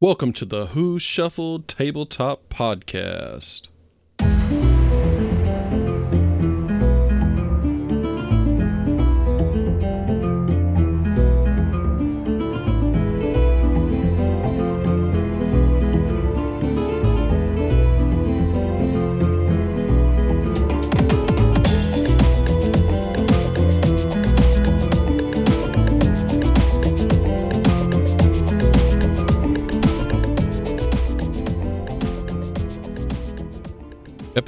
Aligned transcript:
Welcome 0.00 0.32
to 0.34 0.44
the 0.44 0.66
Who 0.66 1.00
Shuffled 1.00 1.66
Tabletop 1.66 2.48
Podcast. 2.48 3.66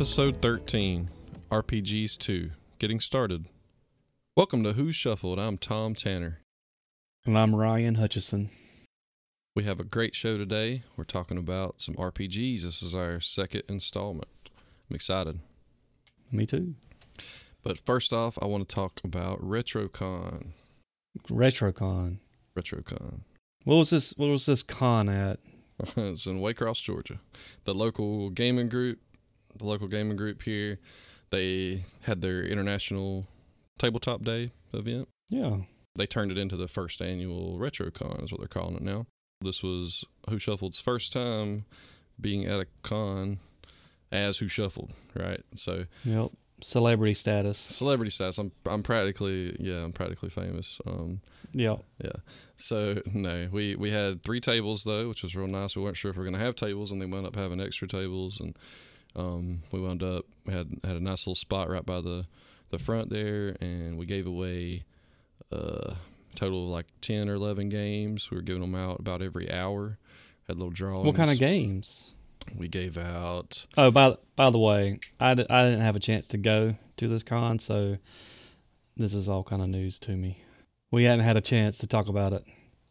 Episode 0.00 0.40
13 0.40 1.10
RPGs 1.50 2.16
2 2.16 2.52
Getting 2.78 3.00
Started. 3.00 3.44
Welcome 4.34 4.64
to 4.64 4.72
Who 4.72 4.92
Shuffled. 4.92 5.38
I'm 5.38 5.58
Tom 5.58 5.94
Tanner. 5.94 6.40
And 7.26 7.36
I'm 7.36 7.54
Ryan 7.54 7.96
Hutchison. 7.96 8.48
We 9.54 9.64
have 9.64 9.78
a 9.78 9.84
great 9.84 10.14
show 10.14 10.38
today. 10.38 10.84
We're 10.96 11.04
talking 11.04 11.36
about 11.36 11.82
some 11.82 11.96
RPGs. 11.96 12.62
This 12.62 12.82
is 12.82 12.94
our 12.94 13.20
second 13.20 13.64
installment. 13.68 14.30
I'm 14.88 14.96
excited. 14.96 15.40
Me 16.32 16.46
too. 16.46 16.76
But 17.62 17.78
first 17.78 18.10
off, 18.10 18.38
I 18.40 18.46
want 18.46 18.66
to 18.66 18.74
talk 18.74 19.02
about 19.04 19.42
RetroCon. 19.42 20.52
RetroCon. 21.28 22.20
RetroCon. 22.56 23.20
What 23.64 23.76
was 23.76 23.90
this? 23.90 24.14
What 24.16 24.30
was 24.30 24.46
this 24.46 24.62
con 24.62 25.10
at? 25.10 25.40
it's 25.98 26.24
in 26.24 26.40
Waycross, 26.40 26.82
Georgia. 26.82 27.20
The 27.64 27.74
local 27.74 28.30
gaming 28.30 28.70
group, 28.70 28.98
the 29.56 29.64
local 29.64 29.88
gaming 29.88 30.16
group 30.16 30.42
here, 30.42 30.78
they 31.30 31.84
had 32.02 32.20
their 32.20 32.42
international 32.42 33.26
tabletop 33.78 34.22
day 34.22 34.50
event. 34.72 35.08
Yeah. 35.28 35.58
They 35.96 36.06
turned 36.06 36.30
it 36.30 36.38
into 36.38 36.56
the 36.56 36.68
first 36.68 37.02
annual 37.02 37.58
RetroCon, 37.58 38.24
is 38.24 38.32
what 38.32 38.40
they're 38.40 38.48
calling 38.48 38.76
it 38.76 38.82
now. 38.82 39.06
This 39.42 39.62
was 39.62 40.04
Who 40.28 40.38
Shuffled's 40.38 40.80
first 40.80 41.12
time 41.12 41.64
being 42.20 42.44
at 42.46 42.60
a 42.60 42.66
con 42.82 43.38
as 44.12 44.38
Who 44.38 44.48
Shuffled, 44.48 44.92
right? 45.14 45.42
So 45.54 45.86
Yep. 46.04 46.30
Celebrity 46.62 47.14
status. 47.14 47.56
celebrity 47.58 48.10
status. 48.10 48.36
I'm 48.36 48.52
I'm 48.66 48.82
practically 48.82 49.56
yeah, 49.58 49.82
I'm 49.82 49.92
practically 49.92 50.28
famous. 50.28 50.78
Um, 50.86 51.22
Yep. 51.52 51.78
yeah. 52.04 52.12
So 52.56 53.00
no, 53.14 53.48
we 53.50 53.76
we 53.76 53.90
had 53.90 54.22
three 54.22 54.40
tables 54.40 54.84
though, 54.84 55.08
which 55.08 55.22
was 55.22 55.34
real 55.34 55.46
nice. 55.48 55.74
We 55.74 55.82
weren't 55.82 55.96
sure 55.96 56.10
if 56.10 56.18
we 56.18 56.22
are 56.22 56.26
gonna 56.26 56.36
have 56.44 56.56
tables, 56.56 56.90
and 56.90 57.00
they 57.00 57.06
wound 57.06 57.26
up 57.26 57.34
having 57.34 57.60
extra 57.62 57.88
tables, 57.88 58.40
and 58.40 58.54
um, 59.16 59.62
we 59.72 59.80
wound 59.80 60.02
up 60.02 60.24
we 60.46 60.52
had 60.52 60.68
had 60.84 60.96
a 60.96 61.00
nice 61.00 61.26
little 61.26 61.34
spot 61.34 61.68
right 61.68 61.84
by 61.84 62.00
the 62.00 62.26
the 62.70 62.78
front 62.78 63.10
there, 63.10 63.56
and 63.60 63.98
we 63.98 64.06
gave 64.06 64.26
away 64.26 64.84
uh 65.52 65.94
total 66.36 66.64
of 66.64 66.70
like 66.70 66.86
ten 67.00 67.28
or 67.28 67.34
eleven 67.34 67.68
games. 67.68 68.30
We 68.30 68.36
were 68.36 68.42
giving 68.42 68.62
them 68.62 68.74
out 68.74 69.00
about 69.00 69.22
every 69.22 69.50
hour. 69.50 69.98
Had 70.46 70.56
little 70.56 70.70
drawings. 70.70 71.06
What 71.06 71.16
kind 71.16 71.30
of 71.30 71.38
games? 71.38 72.14
We 72.56 72.68
gave 72.68 72.96
out. 72.96 73.66
Oh, 73.76 73.90
by 73.90 74.16
by 74.36 74.50
the 74.50 74.58
way, 74.58 74.98
I, 75.20 75.34
d- 75.34 75.46
I 75.50 75.64
didn't 75.64 75.80
have 75.82 75.96
a 75.96 76.00
chance 76.00 76.26
to 76.28 76.38
go 76.38 76.76
to 76.96 77.08
this 77.08 77.22
con, 77.22 77.58
so 77.58 77.98
this 78.96 79.14
is 79.14 79.28
all 79.28 79.44
kind 79.44 79.62
of 79.62 79.68
news 79.68 79.98
to 80.00 80.12
me. 80.16 80.42
We 80.90 81.04
hadn't 81.04 81.24
had 81.24 81.36
a 81.36 81.40
chance 81.40 81.78
to 81.78 81.86
talk 81.86 82.08
about 82.08 82.32
it. 82.32 82.44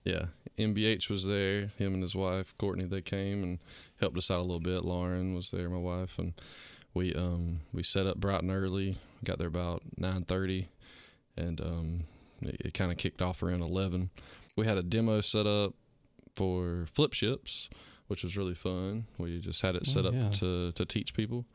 Yeah, 0.05 0.25
MBH 0.57 1.09
was 1.09 1.25
there. 1.25 1.67
Him 1.77 1.93
and 1.93 2.01
his 2.03 2.15
wife 2.15 2.53
Courtney 2.57 2.85
they 2.85 3.01
came 3.01 3.43
and 3.43 3.59
helped 3.99 4.17
us 4.17 4.31
out 4.31 4.39
a 4.39 4.41
little 4.41 4.59
bit. 4.59 4.83
Lauren 4.85 5.35
was 5.35 5.51
there, 5.51 5.69
my 5.69 5.77
wife, 5.77 6.17
and 6.17 6.33
we 6.93 7.13
um 7.13 7.61
we 7.73 7.83
set 7.83 8.07
up 8.07 8.17
bright 8.17 8.41
and 8.41 8.51
early. 8.51 8.97
Got 9.23 9.37
there 9.39 9.47
about 9.47 9.81
nine 9.97 10.23
thirty, 10.23 10.69
and 11.37 11.59
um 11.61 12.03
it, 12.41 12.57
it 12.67 12.73
kind 12.73 12.91
of 12.91 12.97
kicked 12.97 13.21
off 13.21 13.43
around 13.43 13.61
eleven. 13.61 14.09
We 14.55 14.65
had 14.65 14.77
a 14.77 14.83
demo 14.83 15.21
set 15.21 15.45
up 15.45 15.73
for 16.35 16.85
flip 16.93 17.13
ships, 17.13 17.69
which 18.07 18.23
was 18.23 18.37
really 18.37 18.55
fun. 18.55 19.05
We 19.17 19.39
just 19.39 19.61
had 19.61 19.75
it 19.75 19.85
set 19.85 20.05
Oh, 20.05 20.09
up 20.09 20.13
yeah. 20.15 20.29
to 20.29 20.71
to 20.71 20.85
teach 20.85 21.13
people. 21.13 21.45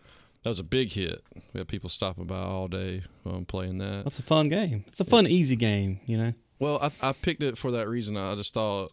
That 0.43 0.50
was 0.50 0.59
a 0.59 0.62
big 0.65 0.93
hit. 0.93 1.22
We 1.55 1.59
had 1.61 1.69
people 1.69 1.88
stopping 1.88 2.26
by 2.26 2.37
all 2.43 2.69
day 2.69 3.03
um, 3.25 3.47
playing 3.47 3.78
that. 3.78 4.05
That's 4.05 4.19
a 4.19 4.22
fun 4.22 4.50
game. 4.50 4.84
It's 4.88 5.00
a 5.00 5.05
fun, 5.05 5.26
easy 5.26 5.56
game. 5.56 6.00
You 6.05 6.19
know. 6.19 6.32
Well, 6.59 6.78
I, 6.81 6.91
I 7.09 7.12
picked 7.12 7.42
it 7.42 7.59
for 7.59 7.72
that 7.72 7.88
reason. 7.88 8.16
I 8.16 8.34
just 8.37 8.54
thought, 8.54 8.92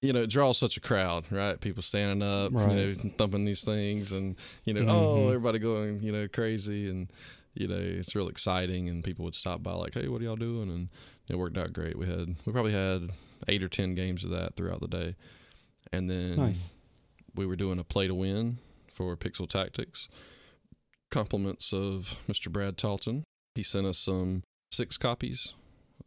you 0.00 0.12
know, 0.12 0.22
it 0.22 0.30
draws 0.30 0.56
such 0.58 0.76
a 0.76 0.80
crowd, 0.80 1.30
right? 1.30 1.60
People 1.60 1.82
standing 1.82 2.26
up, 2.26 2.52
you 2.52 2.58
know, 2.58 2.94
thumping 2.94 3.44
these 3.44 3.64
things, 3.64 4.12
and 4.12 4.36
you 4.64 4.72
know, 4.74 4.80
oh, 4.90 5.16
Mhm. 5.16 5.26
everybody 5.28 5.58
going, 5.58 6.00
you 6.02 6.12
know, 6.12 6.26
crazy, 6.28 6.88
and 6.88 7.10
you 7.54 7.66
know, 7.66 7.76
it's 7.78 8.14
real 8.14 8.28
exciting, 8.28 8.88
and 8.88 9.02
people 9.02 9.24
would 9.24 9.34
stop 9.34 9.62
by 9.62 9.72
like, 9.72 9.94
hey, 9.94 10.06
what 10.08 10.20
are 10.20 10.24
y'all 10.24 10.36
doing? 10.36 10.70
And 10.70 10.88
it 11.28 11.36
worked 11.36 11.58
out 11.58 11.72
great. 11.72 11.98
We 11.98 12.06
had, 12.06 12.36
we 12.46 12.52
probably 12.52 12.72
had 12.72 13.10
eight 13.48 13.62
or 13.62 13.68
ten 13.68 13.94
games 13.96 14.22
of 14.24 14.30
that 14.30 14.54
throughout 14.54 14.80
the 14.80 14.86
day, 14.88 15.16
and 15.92 16.08
then 16.08 16.36
Nice. 16.36 16.72
we 17.34 17.44
were 17.46 17.56
doing 17.56 17.78
a 17.80 17.84
play 17.84 18.06
to 18.06 18.14
win 18.14 18.58
for 18.90 19.16
Pixel 19.16 19.48
Tactics. 19.48 20.08
Compliments 21.10 21.72
of 21.72 22.20
Mr. 22.28 22.52
Brad 22.52 22.76
Talton. 22.76 23.24
He 23.54 23.62
sent 23.62 23.86
us 23.86 23.98
some 23.98 24.42
six 24.70 24.96
copies 24.98 25.54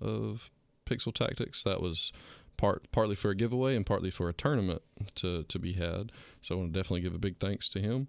of 0.01 0.51
Pixel 0.85 1.13
Tactics. 1.13 1.63
That 1.63 1.81
was 1.81 2.11
part 2.57 2.91
partly 2.91 3.15
for 3.15 3.31
a 3.31 3.35
giveaway 3.35 3.75
and 3.75 3.85
partly 3.85 4.11
for 4.11 4.29
a 4.29 4.33
tournament 4.33 4.81
to 5.15 5.43
to 5.43 5.59
be 5.59 5.73
had. 5.73 6.11
So 6.41 6.55
I 6.55 6.57
want 6.59 6.73
to 6.73 6.79
definitely 6.79 7.01
give 7.01 7.15
a 7.15 7.19
big 7.19 7.39
thanks 7.39 7.69
to 7.69 7.79
him 7.79 8.07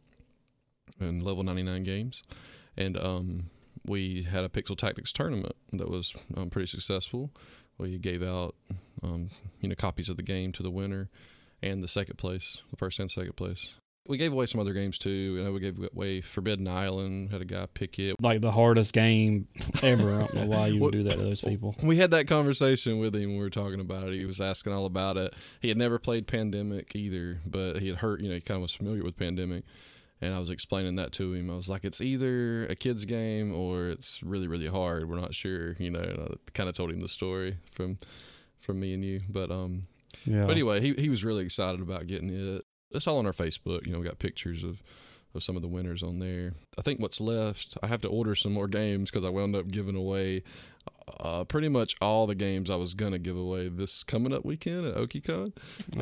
and 1.01 1.23
Level 1.23 1.43
99 1.43 1.83
Games. 1.85 2.23
And 2.77 2.97
um, 2.97 3.51
we 3.87 4.23
had 4.23 4.45
a 4.45 4.49
Pixel 4.49 4.77
Tactics 4.77 5.13
tournament 5.13 5.57
that 5.73 5.91
was 5.91 6.15
um, 6.37 6.51
pretty 6.51 6.69
successful. 6.69 7.31
We 7.79 7.99
gave 7.99 8.23
out 8.23 8.55
um, 9.03 9.31
you 9.61 9.69
know 9.69 9.75
copies 9.75 10.09
of 10.09 10.17
the 10.17 10.23
game 10.23 10.53
to 10.53 10.63
the 10.63 10.71
winner 10.71 11.11
and 11.63 11.83
the 11.83 11.89
second 11.89 12.17
place, 12.17 12.63
the 12.71 12.77
first 12.77 12.99
and 12.99 13.11
second 13.11 13.37
place. 13.37 13.75
We 14.09 14.19
gave 14.19 14.33
away 14.33 14.47
some 14.47 14.61
other 14.61 14.73
games 14.73 14.99
too. 14.99 15.11
You 15.11 15.45
know, 15.45 15.53
we 15.53 15.61
gave 15.61 15.79
away 15.95 16.21
Forbidden 16.21 16.67
Island. 16.67 17.31
Had 17.31 17.41
a 17.41 17.45
guy 17.45 17.67
pick 17.73 18.01
it. 18.01 18.17
Like 18.21 18.41
the 18.41 18.51
hardest 18.51 18.93
game 18.93 19.47
ever. 19.83 20.15
I 20.15 20.19
don't 20.19 20.35
know 20.35 20.47
why 20.47 20.67
you 20.69 20.81
would 20.81 20.93
do 20.93 21.05
that 21.05 21.13
to 21.13 21.19
those 21.19 21.41
people. 21.41 21.77
We 21.83 21.97
had 21.97 22.11
that 22.11 22.27
conversation 22.27 22.99
with 22.99 23.15
him 23.15 23.31
when 23.31 23.39
we 23.39 23.45
were 23.45 23.51
talking 23.51 23.81
about 23.81 24.09
it. 24.09 24.15
He 24.15 24.25
was 24.25 24.41
asking 24.41 24.73
all 24.73 24.87
about 24.87 25.17
it. 25.17 25.35
He 25.61 25.69
had 25.69 25.79
never 25.79 25.99
played 26.01 26.27
Pandemic 26.27 26.97
either, 26.97 27.41
but 27.47 27.79
he 27.79 27.89
had 27.89 27.99
heard, 27.99 28.23
you 28.23 28.29
know, 28.29 28.35
he 28.35 28.41
kind 28.41 28.57
of 28.57 28.63
was 28.63 28.75
familiar 28.75 29.05
with 29.05 29.17
Pandemic. 29.17 29.65
And 30.21 30.33
I 30.35 30.39
was 30.39 30.51
explaining 30.51 30.97
that 30.97 31.13
to 31.13 31.33
him. 31.35 31.51
I 31.51 31.55
was 31.57 31.69
like, 31.69 31.85
it's 31.85 32.01
either 32.01 32.67
a 32.67 32.77
kid's 32.77 33.05
game 33.05 33.53
or 33.55 33.89
it's 33.89 34.23
really, 34.23 34.47
really 34.47 34.69
hard. 34.69 35.09
We're 35.09 35.21
not 35.21 35.35
sure, 35.35 35.73
you 35.79 35.91
know. 35.91 36.01
And 36.01 36.19
I 36.19 36.35
kind 36.55 36.69
of 36.69 36.77
told 36.77 36.91
him 36.91 37.01
the 37.01 37.09
story 37.09 37.57
from 37.71 37.99
from 38.59 38.79
me 38.81 38.95
and 38.95 39.05
you. 39.05 39.21
But 39.29 39.51
um, 39.51 39.87
Yeah. 40.25 40.43
but 40.43 40.53
anyway, 40.53 40.81
he 40.81 40.95
he 40.95 41.09
was 41.09 41.25
really 41.25 41.45
excited 41.45 41.81
about 41.81 42.07
getting 42.07 42.31
it. 42.31 42.65
It's 42.95 43.07
all 43.07 43.19
on 43.19 43.27
our 43.27 43.33
Facebook. 43.33 43.87
You 43.87 43.93
know, 43.93 44.01
we 44.01 44.07
got 44.07 44.19
pictures 44.19 44.63
of 44.63 44.83
of 45.35 45.43
some 45.43 45.57
of 45.57 45.63
the 45.63 45.69
winners 45.69 46.03
on 46.03 46.19
there. 46.19 46.53
I 46.79 46.83
think 46.83 47.01
what's 47.01 47.21
left, 47.21 47.79
I 47.83 47.87
have 47.87 48.03
to 48.03 48.09
order 48.09 48.35
some 48.35 48.53
more 48.53 48.69
games 48.69 49.11
because 49.11 49.25
I 49.25 49.31
wound 49.31 49.57
up 49.57 49.69
giving 49.69 49.97
away 49.97 50.43
uh, 51.21 51.45
pretty 51.45 51.69
much 51.69 51.95
all 52.01 52.27
the 52.27 52.35
games 52.35 52.69
I 52.71 52.77
was 52.77 52.95
gonna 52.95 53.19
give 53.19 53.37
away 53.37 53.69
this 53.69 54.03
coming 54.03 54.33
up 54.33 54.45
weekend 54.45 54.87
at 54.87 54.95
OkiCon. 54.95 55.53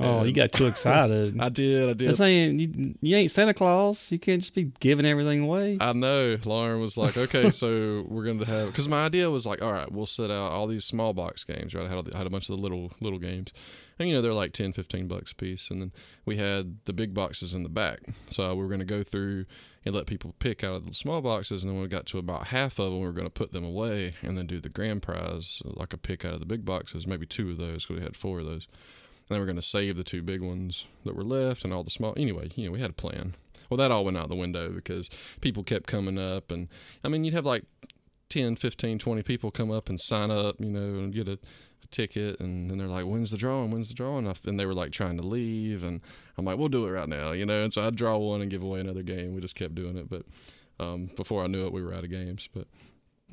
oh, 0.00 0.24
you 0.24 0.32
got 0.32 0.52
too 0.52 0.66
excited. 0.66 1.38
I 1.40 1.48
did, 1.48 1.90
I 1.90 1.92
did. 1.92 2.08
That's 2.08 2.18
saying 2.18 2.58
you, 2.58 2.94
you 3.00 3.16
ain't 3.16 3.30
Santa 3.30 3.54
Claus. 3.54 4.10
You 4.10 4.18
can't 4.18 4.40
just 4.40 4.54
be 4.54 4.72
giving 4.80 5.06
everything 5.06 5.42
away. 5.42 5.78
I 5.80 5.92
know. 5.92 6.36
Lauren 6.44 6.80
was 6.80 6.96
like, 6.96 7.16
okay, 7.16 7.50
so 7.50 8.04
we're 8.08 8.24
going 8.24 8.38
to 8.38 8.46
have, 8.46 8.68
because 8.68 8.88
my 8.88 9.04
idea 9.04 9.30
was 9.30 9.46
like, 9.46 9.62
all 9.62 9.72
right, 9.72 9.90
we'll 9.90 10.06
set 10.06 10.30
out 10.30 10.52
all 10.52 10.66
these 10.66 10.84
small 10.84 11.12
box 11.12 11.44
games, 11.44 11.74
right? 11.74 11.86
I 11.86 11.94
had, 11.94 12.14
I 12.14 12.18
had 12.18 12.26
a 12.26 12.30
bunch 12.30 12.48
of 12.48 12.56
the 12.56 12.62
little, 12.62 12.90
little 13.00 13.18
games. 13.18 13.52
And, 14.00 14.08
you 14.08 14.14
know, 14.14 14.22
they're 14.22 14.32
like 14.32 14.54
10, 14.54 14.72
15 14.72 15.08
bucks 15.08 15.32
a 15.32 15.34
piece. 15.34 15.70
And 15.70 15.82
then 15.82 15.92
we 16.24 16.38
had 16.38 16.78
the 16.86 16.94
big 16.94 17.12
boxes 17.12 17.52
in 17.52 17.64
the 17.64 17.68
back. 17.68 18.00
So 18.30 18.54
we 18.54 18.62
were 18.62 18.68
going 18.68 18.80
to 18.80 18.86
go 18.86 19.02
through 19.02 19.44
and 19.84 19.94
let 19.94 20.06
people 20.06 20.34
pick 20.38 20.64
out 20.64 20.74
of 20.74 20.86
the 20.86 20.94
small 20.94 21.20
boxes. 21.20 21.62
And 21.62 21.68
then 21.68 21.76
when 21.76 21.82
we 21.82 21.88
got 21.88 22.06
to 22.06 22.18
about 22.18 22.46
half 22.46 22.78
of 22.78 22.92
them, 22.92 23.00
we 23.00 23.06
were 23.06 23.12
going 23.12 23.26
to 23.26 23.30
put 23.30 23.52
them 23.52 23.62
away 23.62 24.14
and 24.22 24.38
then 24.38 24.46
do 24.46 24.58
the 24.58 24.70
grand 24.70 25.02
prize, 25.02 25.60
like 25.64 25.92
a 25.92 25.98
pick 25.98 26.24
out 26.24 26.32
of 26.32 26.40
the 26.40 26.46
big 26.46 26.64
boxes, 26.64 27.06
maybe 27.06 27.26
two 27.26 27.50
of 27.50 27.58
those, 27.58 27.84
because 27.84 27.96
we 27.96 28.02
had 28.02 28.16
four 28.16 28.38
of 28.38 28.46
those. 28.46 28.66
And 29.28 29.36
then 29.36 29.38
we're 29.38 29.46
going 29.46 29.56
to 29.56 29.62
save 29.62 29.98
the 29.98 30.02
two 30.02 30.22
big 30.22 30.40
ones 30.40 30.86
that 31.04 31.14
were 31.14 31.22
left 31.22 31.62
and 31.62 31.74
all 31.74 31.84
the 31.84 31.90
small. 31.90 32.14
Anyway, 32.16 32.48
you 32.56 32.64
know, 32.64 32.72
we 32.72 32.80
had 32.80 32.90
a 32.90 32.94
plan. 32.94 33.34
Well, 33.68 33.76
that 33.76 33.90
all 33.90 34.06
went 34.06 34.16
out 34.16 34.30
the 34.30 34.34
window 34.34 34.70
because 34.70 35.10
people 35.42 35.62
kept 35.62 35.86
coming 35.86 36.18
up. 36.18 36.50
And 36.50 36.68
I 37.04 37.08
mean, 37.08 37.22
you'd 37.24 37.34
have 37.34 37.44
like 37.44 37.64
10, 38.30 38.56
15, 38.56 38.98
20 38.98 39.22
people 39.22 39.50
come 39.50 39.70
up 39.70 39.90
and 39.90 40.00
sign 40.00 40.30
up, 40.30 40.56
you 40.58 40.70
know, 40.70 40.80
and 40.80 41.12
get 41.12 41.28
a 41.28 41.38
ticket. 41.90 42.40
And 42.40 42.70
then 42.70 42.78
they're 42.78 42.86
like, 42.86 43.04
when's 43.04 43.30
the 43.30 43.36
drawing? 43.36 43.70
When's 43.70 43.88
the 43.88 43.94
drawing? 43.94 44.26
And 44.46 44.58
they 44.60 44.66
were 44.66 44.74
like 44.74 44.92
trying 44.92 45.16
to 45.16 45.22
leave. 45.26 45.82
And 45.84 46.00
I'm 46.38 46.44
like, 46.44 46.58
we'll 46.58 46.68
do 46.68 46.86
it 46.86 46.90
right 46.90 47.08
now, 47.08 47.32
you 47.32 47.46
know. 47.46 47.62
And 47.62 47.72
so 47.72 47.82
I'd 47.86 47.96
draw 47.96 48.16
one 48.16 48.40
and 48.42 48.50
give 48.50 48.62
away 48.62 48.80
another 48.80 49.02
game. 49.02 49.34
We 49.34 49.40
just 49.40 49.56
kept 49.56 49.74
doing 49.74 49.96
it. 49.96 50.08
But 50.08 50.22
um, 50.78 51.10
before 51.16 51.44
I 51.44 51.46
knew 51.46 51.66
it, 51.66 51.72
we 51.72 51.82
were 51.82 51.94
out 51.94 52.04
of 52.04 52.10
games. 52.10 52.48
But 52.54 52.66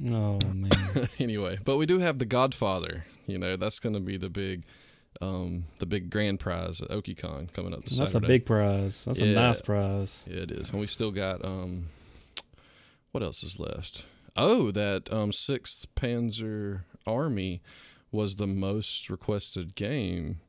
Oh 0.10 0.40
man. 0.54 0.70
anyway, 1.20 1.58
but 1.66 1.78
we 1.78 1.86
do 1.88 1.98
have 2.00 2.20
The 2.20 2.26
Godfather. 2.26 3.06
You 3.26 3.38
know, 3.40 3.56
that's 3.56 3.80
going 3.80 3.94
to 3.94 4.00
be 4.00 4.18
the 4.18 4.30
big 4.30 4.64
um, 5.22 5.64
the 5.80 5.88
big 5.88 6.12
grand 6.12 6.40
prize 6.40 6.80
at 6.82 6.90
OkiCon 6.90 7.52
coming 7.52 7.74
up 7.74 7.84
this 7.84 7.98
That's 7.98 8.12
Saturday. 8.12 8.34
a 8.34 8.36
big 8.38 8.46
prize. 8.46 9.06
That's 9.06 9.20
a 9.20 9.26
nice 9.26 9.62
prize. 9.64 10.26
Yeah, 10.30 10.42
it 10.42 10.52
is. 10.52 10.70
And 10.70 10.80
we 10.80 10.86
still 10.86 11.10
got 11.12 11.44
um 11.44 11.88
what 13.12 13.24
else 13.24 13.42
is 13.44 13.60
left? 13.60 14.06
Oh, 14.36 14.70
that 14.72 15.12
um 15.12 15.32
sixth 15.34 15.88
Panzer 15.96 16.82
Army 17.08 17.62
was 18.18 18.36
the 18.36 18.48
most 18.48 19.10
requested 19.10 19.76
game. 19.76 20.40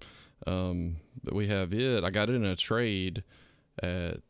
Um 0.47 0.97
that 1.23 1.35
we 1.35 1.49
have 1.49 1.75
it. 1.75 2.05
I 2.05 2.11
got 2.11 2.29
it 2.31 2.35
in 2.35 2.45
a 2.45 2.57
trade 2.57 3.23
at 3.83 4.21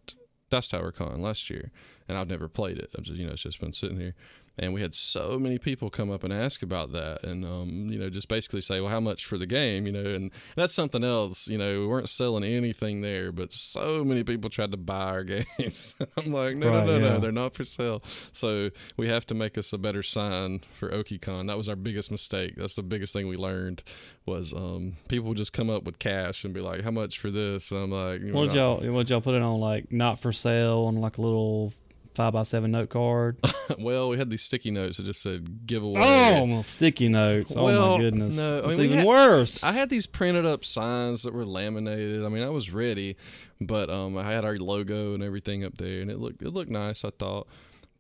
Dice 0.50 0.69
Tower 0.69 0.90
Con 0.93 1.20
last 1.23 1.49
year 1.50 1.70
and 2.08 2.19
I've 2.19 2.29
never 2.29 2.49
played 2.49 2.79
it. 2.79 2.90
I've 2.96 3.05
just 3.05 3.19
you 3.19 3.26
know, 3.26 3.32
it's 3.32 3.43
just 3.43 3.61
been 3.61 3.73
sitting 3.73 4.00
here. 4.00 4.14
And 4.58 4.75
we 4.75 4.81
had 4.81 4.94
so 4.94 5.38
many 5.38 5.58
people 5.58 5.90
come 5.90 6.10
up 6.10 6.25
and 6.25 6.32
ask 6.32 6.62
about 6.62 6.93
that 6.93 7.25
and 7.25 7.44
um, 7.44 7.88
you 7.90 7.99
know, 7.99 8.10
just 8.10 8.28
basically 8.28 8.60
say, 8.60 8.81
Well, 8.81 8.90
how 8.90 9.00
much 9.00 9.25
for 9.26 9.38
the 9.38 9.46
game? 9.46 9.87
You 9.87 9.93
know, 9.93 10.14
and 10.14 10.31
that's 10.56 10.75
something 10.75 11.05
else. 11.05 11.46
You 11.49 11.58
know, 11.58 11.81
we 11.81 11.87
weren't 11.87 12.08
selling 12.08 12.44
anything 12.44 13.00
there, 13.00 13.32
but 13.32 13.52
so 13.52 14.05
many 14.05 14.25
people 14.25 14.50
tried 14.50 14.72
to 14.72 14.76
buy 14.76 15.05
our 15.05 15.25
games. 15.58 15.96
I'm 16.16 16.32
like, 16.32 16.56
no, 16.56 16.70
Right, 16.70 16.87
no, 16.87 16.99
no, 16.99 17.05
yeah. 17.06 17.12
no, 17.14 17.19
they're 17.19 17.32
not 17.32 17.55
for 17.55 17.64
sale. 17.64 18.00
So 18.32 18.70
we 18.96 19.08
have 19.08 19.26
to 19.26 19.34
make 19.34 19.56
us 19.58 19.72
a 19.72 19.78
better 19.78 20.02
sign 20.02 20.60
for 20.72 20.90
OkiCon. 20.90 21.46
That 21.46 21.56
was 21.56 21.69
our 21.69 21.76
biggest 21.76 22.10
mistake. 22.10 22.55
That's 22.56 22.75
the 22.75 22.82
biggest 22.82 23.12
thing 23.12 23.28
we 23.28 23.37
learned 23.37 23.82
was 24.26 24.52
um, 24.52 24.94
people 25.08 25.34
just 25.34 25.52
come 25.52 25.70
up 25.70 25.84
with 25.84 25.99
cash 25.99 26.44
and 26.44 26.52
be 26.52 26.60
like, 26.60 26.82
how 26.82 26.90
much 26.90 27.19
for 27.19 27.31
this? 27.31 27.70
And 27.70 27.81
I'm 27.81 27.90
like, 27.90 28.34
What 28.34 28.55
y'all? 28.55 28.81
What 28.93 29.08
y'all 29.08 29.20
put 29.20 29.34
it 29.34 29.43
on? 29.43 29.60
Like 29.60 29.93
not 29.93 30.19
for 30.19 30.32
sale 30.32 30.84
on 30.87 30.96
like 30.96 31.19
a 31.19 31.22
little 31.22 31.72
five 32.19 32.32
by 32.35 32.43
seven 32.43 32.70
note 32.73 32.91
card. 32.91 33.38
well, 33.79 34.09
we 34.09 34.19
had 34.19 34.29
these 34.29 34.43
sticky 34.43 34.70
notes 34.73 34.97
that 34.99 35.05
just 35.05 35.23
said 35.23 35.67
giveaway. 35.67 35.94
Oh, 35.97 36.44
well, 36.44 36.62
sticky 36.62 37.09
notes. 37.09 37.55
Oh 37.56 37.65
Well, 37.65 37.97
my 37.97 38.03
goodness. 38.03 38.37
no, 38.37 38.56
I 38.62 38.67
It's 38.67 38.76
mean, 38.76 38.87
even 38.87 38.99
had- 38.99 39.06
worse. 39.06 39.62
I 39.65 39.73
had 39.73 39.88
these 39.88 40.06
printed 40.06 40.44
up 40.44 40.65
signs 40.65 41.23
that 41.23 41.32
were 41.32 41.44
laminated. 41.47 42.25
I 42.25 42.29
mean, 42.29 42.43
I 42.43 42.49
was 42.50 42.70
ready, 42.73 43.17
but 43.61 43.88
um, 43.88 44.19
I 44.19 44.25
had 44.25 44.44
our 44.44 44.56
logo 44.56 45.15
and 45.15 45.23
everything 45.23 45.65
up 45.65 45.76
there, 45.79 46.00
and 46.03 46.11
it 46.11 46.19
looked 46.19 46.43
it 46.43 46.50
looked 46.50 46.70
nice. 46.70 47.05
I 47.05 47.11
thought, 47.11 47.47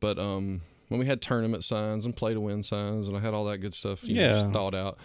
but 0.00 0.18
um, 0.18 0.60
when 0.88 0.98
we 1.00 1.06
had 1.06 1.22
tournament 1.22 1.62
signs 1.64 2.04
and 2.04 2.14
play 2.16 2.34
to 2.34 2.40
win 2.40 2.62
signs, 2.62 3.08
and 3.08 3.16
I 3.16 3.20
had 3.20 3.34
all 3.34 3.44
that 3.46 3.58
good 3.58 3.72
stuff, 3.74 4.02
you 4.06 4.14
know, 4.16 4.30
just 4.42 4.52
thought 4.52 4.74
out. 4.74 4.98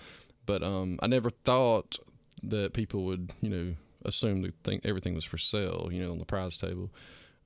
But 0.46 0.64
um, 0.64 1.00
I 1.02 1.08
never 1.08 1.30
thought 1.30 1.98
that 2.44 2.74
people 2.74 3.06
would, 3.06 3.32
you 3.42 3.50
know, 3.50 3.76
assume 4.04 4.52
think 4.64 4.86
everything 4.86 5.14
was 5.16 5.24
for 5.24 5.38
sale, 5.38 5.88
you 5.92 6.04
know, 6.04 6.12
on 6.12 6.20
the 6.20 6.26
prize 6.26 6.58
table. 6.58 6.90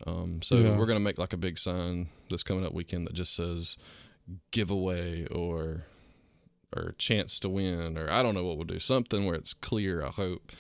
Um, 0.06 0.42
so 0.42 0.58
Yeah. 0.58 0.78
we're 0.78 0.86
gonna 0.86 1.00
make 1.00 1.18
like 1.18 1.34
a 1.34 1.38
big 1.38 1.58
sign 1.58 2.10
this 2.30 2.44
coming 2.44 2.66
up 2.66 2.74
weekend 2.74 3.08
that 3.08 3.14
just 3.14 3.34
says 3.36 3.78
giveaway 4.52 5.26
or 5.28 5.86
or 6.76 6.94
chance 6.98 7.40
to 7.40 7.50
win 7.50 7.98
or 7.98 8.10
I 8.12 8.22
don't 8.22 8.34
know 8.36 8.44
what 8.44 8.58
we'll 8.58 8.66
do 8.68 8.80
something 8.80 9.26
where 9.26 9.36
it's 9.36 9.54
clear 9.54 10.04
I 10.06 10.10
hope. 10.10 10.52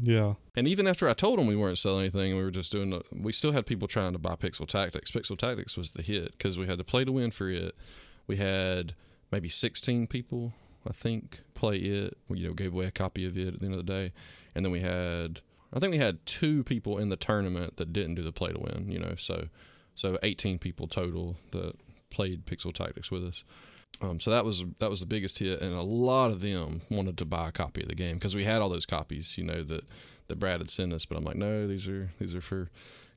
Yeah. 0.00 0.34
and 0.56 0.66
even 0.66 0.86
after 0.86 1.08
I 1.08 1.12
told 1.12 1.38
them 1.38 1.46
we 1.46 1.54
weren't 1.54 1.78
selling 1.78 2.00
anything 2.00 2.34
we 2.36 2.42
were 2.42 2.50
just 2.50 2.72
doing 2.72 2.90
the, 2.90 3.02
we 3.12 3.32
still 3.32 3.52
had 3.52 3.66
people 3.66 3.86
trying 3.86 4.14
to 4.14 4.18
buy 4.18 4.34
Pixel 4.34 4.66
Tactics. 4.66 5.10
Pixel 5.10 5.36
Tactics 5.36 5.76
was 5.76 5.92
the 5.92 6.02
hit 6.02 6.32
because 6.32 6.58
we 6.58 6.66
had 6.66 6.78
to 6.78 6.84
play 6.84 7.04
to 7.04 7.12
win 7.12 7.30
for 7.30 7.48
it. 7.50 7.76
We 8.26 8.36
had 8.36 8.94
maybe 9.30 9.48
16 9.48 10.06
people 10.06 10.54
I 10.88 10.92
think 10.92 11.40
play 11.54 11.76
it. 11.76 12.16
We 12.28 12.38
you 12.40 12.48
know 12.48 12.54
gave 12.54 12.72
away 12.72 12.86
a 12.86 12.90
copy 12.90 13.24
of 13.26 13.36
it 13.36 13.54
at 13.54 13.60
the 13.60 13.66
end 13.66 13.74
of 13.74 13.86
the 13.86 13.92
day. 13.92 14.12
And 14.56 14.64
then 14.64 14.72
we 14.72 14.80
had 14.80 15.42
I 15.72 15.78
think 15.78 15.92
we 15.92 15.98
had 15.98 16.24
two 16.26 16.62
people 16.64 16.98
in 16.98 17.08
the 17.08 17.16
tournament 17.16 17.76
that 17.76 17.92
didn't 17.92 18.16
do 18.16 18.22
the 18.22 18.32
play 18.32 18.52
to 18.52 18.58
win 18.58 18.86
you 18.88 18.98
know 18.98 19.14
so 19.16 19.48
so 19.94 20.18
18 20.22 20.58
people 20.58 20.86
total 20.86 21.36
that 21.50 21.74
played 22.10 22.46
Pixel 22.46 22.72
Tactics 22.72 23.10
with 23.10 23.24
us 23.24 23.44
um, 24.02 24.18
so 24.18 24.30
that 24.30 24.44
was 24.44 24.64
that 24.80 24.90
was 24.90 25.00
the 25.00 25.06
biggest 25.06 25.38
hit, 25.38 25.60
and 25.60 25.74
a 25.74 25.82
lot 25.82 26.30
of 26.30 26.40
them 26.40 26.80
wanted 26.90 27.18
to 27.18 27.24
buy 27.24 27.48
a 27.48 27.52
copy 27.52 27.82
of 27.82 27.88
the 27.88 27.94
game 27.94 28.14
because 28.14 28.34
we 28.34 28.44
had 28.44 28.60
all 28.60 28.68
those 28.68 28.86
copies, 28.86 29.36
you 29.38 29.44
know, 29.44 29.62
that 29.62 29.84
that 30.28 30.36
Brad 30.36 30.60
had 30.60 30.70
sent 30.70 30.92
us. 30.92 31.04
But 31.04 31.18
I'm 31.18 31.24
like, 31.24 31.36
no, 31.36 31.66
these 31.68 31.88
are 31.88 32.10
these 32.18 32.34
are 32.34 32.40
for 32.40 32.70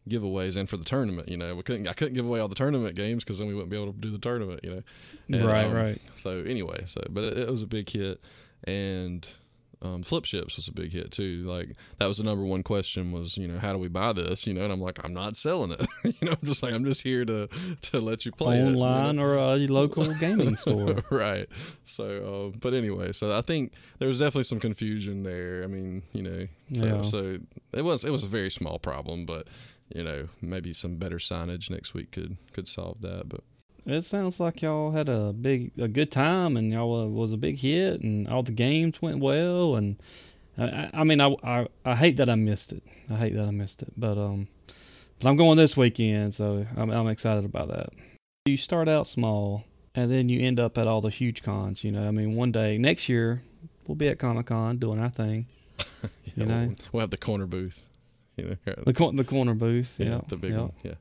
giveaways 0.08 0.56
and 0.56 0.70
for 0.70 0.78
the 0.78 0.84
tournament. 0.84 1.30
You 1.30 1.38
know, 1.38 1.56
we 1.56 1.64
couldn't 1.64 1.88
I 1.88 1.94
couldn't 1.94 2.14
give 2.14 2.26
away 2.26 2.40
all 2.40 2.48
the 2.48 2.56
tournament 2.56 2.96
games 2.96 3.24
because 3.24 3.40
then 3.40 3.48
we 3.48 3.56
wouldn't 3.56 3.72
be 3.72 3.78
able 3.78 3.94
to 3.94 4.00
do 4.00 4.12
the 4.12 4.20
tournament. 4.20 4.60
You 4.64 4.76
know, 4.76 4.82
And, 5.28 5.42
right, 5.44 5.66
um, 5.66 5.74
right. 5.74 6.00
So 6.14 6.40
anyway, 6.42 6.84
so 6.86 7.02
but 7.10 7.24
it, 7.24 7.38
it 7.38 7.50
was 7.50 7.64
a 7.64 7.68
big 7.68 7.90
hit, 7.90 8.22
and 8.66 9.28
um, 9.86 10.04
flip 10.04 10.26
ships 10.26 10.56
was 10.58 10.68
a 10.68 10.72
big 10.72 10.92
hit 10.92 11.12
too. 11.12 11.44
Like 11.46 11.76
that 12.00 12.08
was 12.08 12.18
the 12.18 12.24
number 12.24 12.44
one 12.44 12.64
question 12.64 13.12
was 13.12 13.38
you 13.38 13.48
know 13.48 13.60
how 13.60 13.72
do 13.74 13.78
we 13.80 13.88
buy 13.88 14.14
this? 14.14 14.48
You 14.48 14.54
know, 14.54 14.64
and 14.64 14.74
I'm 14.74 14.82
like 14.82 15.04
I'm 15.06 15.14
not 15.14 15.36
selling 15.36 15.72
it. 15.72 15.86
you 16.04 16.14
know, 16.28 16.32
I'm 16.34 16.46
just 16.48 16.64
like 16.64 16.74
I'm 16.74 16.86
just 16.86 17.04
here 17.04 17.24
to 17.26 17.48
to 17.84 18.00
let 18.00 18.26
you 18.26 18.32
play 18.32 18.60
it, 18.60 18.66
you 18.70 18.76
know? 18.76 18.82
Online 18.86 19.20
or 19.20 19.36
a 19.38 19.56
local 19.68 20.06
gaming 20.20 20.56
store. 20.66 21.04
right. 21.12 21.48
So, 21.84 22.52
uh, 22.54 22.58
but 22.60 22.74
anyway, 22.74 23.12
so 23.12 23.38
I 23.38 23.42
think 23.42 23.74
there 24.00 24.08
was 24.08 24.20
definitely 24.20 24.44
some 24.44 24.60
confusion 24.60 25.24
there. 25.24 25.64
I 25.64 25.68
mean, 25.68 26.02
you 26.14 26.22
know, 26.24 26.48
so, 26.74 26.86
Yeah. 26.86 27.02
so 27.04 27.38
it 27.74 27.84
was 27.84 28.04
it 28.04 28.12
was 28.12 28.24
a 28.24 28.28
very 28.28 28.50
small 28.50 28.80
problem, 28.80 29.26
but 29.26 29.48
you 29.94 30.04
know, 30.04 30.28
maybe 30.42 30.74
some 30.74 30.96
better 30.96 31.18
signage 31.18 31.70
next 31.70 31.94
week 31.94 32.12
could 32.12 32.38
could 32.54 32.68
solve 32.68 33.02
that. 33.02 33.30
But 33.30 33.42
It 33.86 34.02
sounds 34.04 34.40
like 34.40 34.62
y'all 34.64 34.92
had 34.92 35.10
a 35.10 35.32
big, 35.32 35.72
a 35.78 35.88
good 35.88 36.12
time, 36.12 36.58
and 36.58 36.72
y'all 36.74 37.02
uh, 37.04 37.08
was 37.08 37.34
a 37.34 37.38
big 37.38 37.60
hit, 37.60 38.02
and 38.02 38.28
all 38.28 38.42
the 38.42 38.52
games 38.52 39.00
went 39.02 39.20
well. 39.20 39.76
And 39.76 39.98
I, 40.58 40.90
I- 40.94 41.04
mean, 41.04 41.22
I, 41.22 41.36
I, 41.44 41.68
I 41.86 41.96
hate 41.96 42.18
that 42.18 42.30
I 42.30 42.36
missed 42.36 42.74
it. 42.74 42.82
I 43.12 43.16
hate 43.16 43.36
that 43.36 43.46
I 43.48 43.52
missed 43.52 43.84
it, 43.84 43.94
but 43.96 44.18
um, 44.18 44.48
but 45.20 45.30
I'm 45.30 45.36
going 45.36 45.58
this 45.58 45.78
weekend, 45.78 46.34
so 46.34 46.66
I'm 46.76 46.90
I'm 46.90 47.08
excited 47.08 47.46
about 47.46 47.68
that. 47.68 47.90
You 48.46 48.58
start 48.58 48.88
out 48.88 49.06
small, 49.06 49.66
and 49.94 50.10
then 50.10 50.30
you 50.30 50.40
end 50.42 50.60
up 50.60 50.78
at 50.80 50.88
all 50.88 51.02
the 51.02 51.10
huge 51.10 51.44
cons. 51.44 51.84
You 51.84 51.92
know, 51.92 52.08
I 52.08 52.12
mean, 52.12 52.34
one 52.36 52.52
day 52.52 52.78
next 52.80 53.08
year 53.08 53.44
we'll 53.88 53.96
be 53.96 54.08
at 54.08 54.18
Comic 54.18 54.48
Con 54.48 54.78
doing 54.78 55.00
our 55.00 55.10
thing. 55.10 55.46
yeah, 56.04 56.10
You 56.36 56.46
know? 56.48 56.66
we'll, 56.68 56.76
we'll 56.92 57.02
have 57.02 57.12
the 57.12 57.18
corner 57.18 57.46
booth. 57.46 57.86
You 58.36 58.50
know, 58.66 58.74
The 58.86 58.94
cor- 58.94 59.14
the 59.14 59.24
corner 59.24 59.54
booth, 59.54 59.98
yeah, 60.00 60.08
yeah, 60.08 60.22
the 60.28 60.38
big 60.38 60.52
yeah. 60.54 60.60
one. 60.60 60.72
Yeah. 60.84 60.94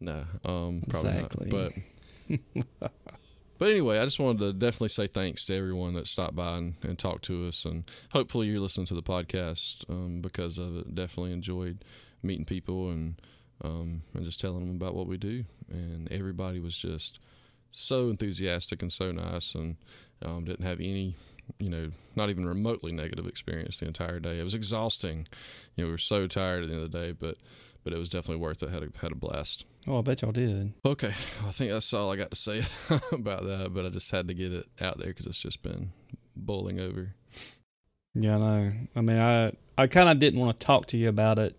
No, 0.00 0.24
um, 0.44 0.82
probably 0.88 1.10
Exactly. 1.10 1.50
not. 1.50 1.50
But 1.50 1.72
But 3.60 3.68
anyway, 3.68 3.98
I 3.98 4.06
just 4.06 4.18
wanted 4.18 4.38
to 4.38 4.52
definitely 4.54 4.88
say 4.88 5.06
thanks 5.06 5.44
to 5.44 5.54
everyone 5.54 5.92
that 5.92 6.06
stopped 6.06 6.34
by 6.34 6.56
and, 6.56 6.76
and 6.82 6.98
talked 6.98 7.26
to 7.26 7.46
us, 7.46 7.66
and 7.66 7.84
hopefully 8.10 8.46
you're 8.46 8.58
listening 8.58 8.86
to 8.86 8.94
the 8.94 9.02
podcast 9.02 9.84
um, 9.90 10.22
because 10.22 10.56
of 10.56 10.78
it. 10.78 10.94
Definitely 10.94 11.34
enjoyed 11.34 11.84
meeting 12.22 12.46
people 12.46 12.88
and 12.88 13.20
um, 13.62 14.00
and 14.14 14.24
just 14.24 14.40
telling 14.40 14.60
them 14.60 14.76
about 14.76 14.94
what 14.94 15.06
we 15.06 15.18
do, 15.18 15.44
and 15.70 16.10
everybody 16.10 16.58
was 16.58 16.74
just 16.74 17.18
so 17.70 18.08
enthusiastic 18.08 18.80
and 18.80 18.90
so 18.90 19.12
nice, 19.12 19.54
and 19.54 19.76
um, 20.24 20.46
didn't 20.46 20.64
have 20.64 20.80
any, 20.80 21.14
you 21.58 21.68
know, 21.68 21.90
not 22.16 22.30
even 22.30 22.46
remotely 22.48 22.92
negative 22.92 23.26
experience 23.26 23.76
the 23.76 23.86
entire 23.86 24.20
day. 24.20 24.40
It 24.40 24.42
was 24.42 24.54
exhausting, 24.54 25.28
you 25.76 25.84
know, 25.84 25.88
we 25.88 25.92
were 25.92 25.98
so 25.98 26.26
tired 26.26 26.62
at 26.62 26.70
the 26.70 26.76
end 26.76 26.84
of 26.84 26.90
the 26.90 26.98
day, 26.98 27.12
but 27.12 27.36
but 27.84 27.92
it 27.92 27.98
was 27.98 28.08
definitely 28.08 28.40
worth 28.40 28.62
it. 28.62 28.70
Had 28.70 28.84
a, 28.84 28.88
had 29.02 29.12
a 29.12 29.16
blast. 29.16 29.66
Oh, 29.88 29.98
I 29.98 30.02
bet 30.02 30.22
y'all 30.22 30.32
did. 30.32 30.72
Okay, 30.84 31.08
I 31.08 31.50
think 31.50 31.70
that's 31.72 31.92
all 31.94 32.12
I 32.12 32.16
got 32.16 32.30
to 32.30 32.36
say 32.36 32.62
about 33.12 33.44
that, 33.44 33.70
but 33.72 33.86
I 33.86 33.88
just 33.88 34.10
had 34.10 34.28
to 34.28 34.34
get 34.34 34.52
it 34.52 34.66
out 34.80 34.98
there 34.98 35.08
because 35.08 35.26
it's 35.26 35.38
just 35.40 35.62
been 35.62 35.90
boiling 36.36 36.78
over. 36.80 37.14
Yeah, 38.14 38.36
I 38.36 38.38
know. 38.38 38.72
I 38.96 39.00
mean, 39.00 39.18
I 39.18 39.52
I 39.78 39.86
kind 39.86 40.08
of 40.08 40.18
didn't 40.18 40.40
want 40.40 40.58
to 40.58 40.66
talk 40.66 40.86
to 40.88 40.96
you 40.98 41.08
about 41.08 41.38
it, 41.38 41.56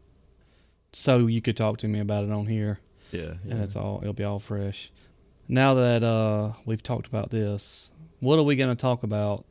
so 0.94 1.26
you 1.28 1.42
could 1.42 1.58
talk 1.58 1.78
to 1.78 1.88
me 1.88 2.00
about 2.00 2.24
it 2.24 2.32
on 2.32 2.46
here, 2.46 2.80
Yeah, 3.12 3.34
yeah. 3.44 3.54
and 3.54 3.64
it's 3.64 3.76
all 3.76 4.00
it'll 4.02 4.14
be 4.14 4.24
all 4.24 4.40
fresh. 4.40 4.92
Now 5.48 5.74
that 5.74 6.04
uh 6.04 6.54
we've 6.66 6.84
talked 6.84 7.08
about 7.08 7.30
this, 7.32 7.92
what 8.20 8.38
are 8.38 8.44
we 8.44 8.56
gonna 8.56 8.76
talk 8.76 9.02
about 9.04 9.46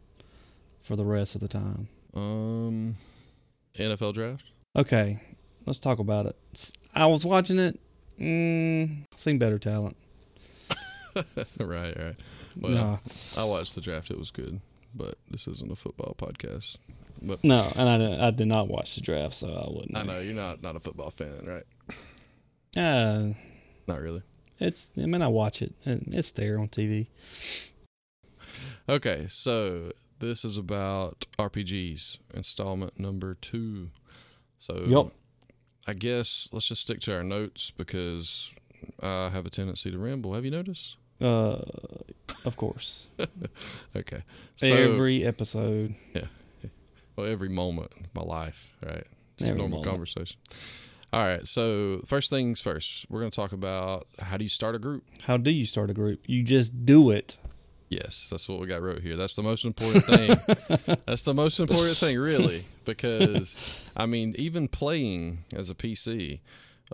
for 0.78 0.94
the 0.96 1.04
rest 1.04 1.34
of 1.34 1.40
the 1.40 1.48
time? 1.48 1.88
um 2.14 2.96
NFL 3.76 4.14
draft. 4.14 4.44
Okay, 4.76 5.20
let's 5.66 5.78
talk 5.78 5.98
about 5.98 6.26
it. 6.26 6.36
I 6.94 7.06
was 7.06 7.24
watching 7.26 7.58
it. 7.58 7.80
Mm, 8.20 9.04
seen 9.16 9.38
better 9.38 9.58
talent. 9.58 9.96
right, 11.58 11.96
right. 11.98 12.16
Well, 12.56 12.72
no, 12.72 12.98
I 13.36 13.44
watched 13.44 13.74
the 13.74 13.80
draft; 13.80 14.10
it 14.10 14.18
was 14.18 14.30
good, 14.30 14.60
but 14.94 15.16
this 15.30 15.48
isn't 15.48 15.72
a 15.72 15.76
football 15.76 16.14
podcast. 16.18 16.76
But 17.22 17.42
no, 17.42 17.70
and 17.76 17.88
I 17.88 18.28
I 18.28 18.30
did 18.30 18.46
not 18.48 18.68
watch 18.68 18.94
the 18.94 19.00
draft, 19.00 19.34
so 19.34 19.48
I 19.48 19.72
wouldn't. 19.72 19.96
I 19.96 20.02
know 20.02 20.20
you're 20.20 20.34
not 20.34 20.62
not 20.62 20.76
a 20.76 20.80
football 20.80 21.10
fan, 21.10 21.46
right? 21.46 21.64
Uh, 22.76 23.34
Not 23.88 24.00
really. 24.00 24.22
it's. 24.58 24.92
I 24.96 25.06
mean, 25.06 25.22
I 25.22 25.28
watch 25.28 25.62
it, 25.62 25.74
it's 25.84 26.32
there 26.32 26.58
on 26.58 26.68
TV. 26.68 27.08
Okay, 28.88 29.26
so 29.28 29.92
this 30.18 30.44
is 30.44 30.56
about 30.56 31.26
RPGs, 31.38 32.18
installment 32.34 32.98
number 32.98 33.34
two. 33.34 33.88
So, 34.58 34.82
Yep. 34.86 35.06
I 35.90 35.94
guess 35.94 36.48
let's 36.52 36.66
just 36.68 36.82
stick 36.82 37.00
to 37.00 37.16
our 37.16 37.24
notes 37.24 37.72
because 37.72 38.50
I 39.02 39.28
have 39.30 39.44
a 39.44 39.50
tendency 39.50 39.90
to 39.90 39.98
ramble. 39.98 40.34
Have 40.34 40.44
you 40.44 40.50
noticed? 40.52 40.96
Uh, 41.20 41.62
of 42.44 42.56
course. 42.56 43.08
Okay, 43.96 44.22
so 44.54 44.72
Every 44.72 45.24
episode. 45.24 45.94
Yeah. 46.14 46.26
Well, 47.16 47.26
every 47.26 47.48
moment 47.48 47.90
of 48.04 48.14
my 48.14 48.22
life, 48.22 48.76
right? 48.86 49.04
Just 49.36 49.50
Every 49.50 49.58
normal 49.58 49.78
moment. 49.80 49.90
conversation. 49.90 50.38
All 51.12 51.20
right, 51.26 51.46
so 51.46 52.02
first 52.06 52.30
things 52.30 52.60
first, 52.60 53.06
we're 53.10 53.18
going 53.18 53.32
to 53.32 53.36
talk 53.36 53.50
about 53.52 54.06
how 54.20 54.36
do 54.36 54.44
you 54.44 54.48
start 54.48 54.76
a 54.76 54.78
group. 54.78 55.02
How 55.26 55.36
do 55.36 55.50
you 55.50 55.66
start 55.66 55.90
a 55.90 55.94
group? 55.94 56.20
You 56.26 56.44
just 56.44 56.86
do 56.86 57.10
it. 57.10 57.36
Yes, 57.90 58.28
that's 58.30 58.48
what 58.48 58.60
we 58.60 58.68
got 58.68 58.82
wrote 58.82 59.02
here. 59.02 59.16
That's 59.16 59.34
the 59.34 59.42
most 59.42 59.64
important 59.64 60.04
thing. 60.04 60.28
that's 61.06 61.24
the 61.24 61.34
most 61.34 61.58
important 61.58 61.96
thing, 61.96 62.16
really, 62.18 62.64
because 62.84 63.90
I 63.96 64.06
mean, 64.06 64.36
even 64.38 64.68
playing 64.68 65.44
as 65.52 65.70
a 65.70 65.74
PC, 65.74 66.38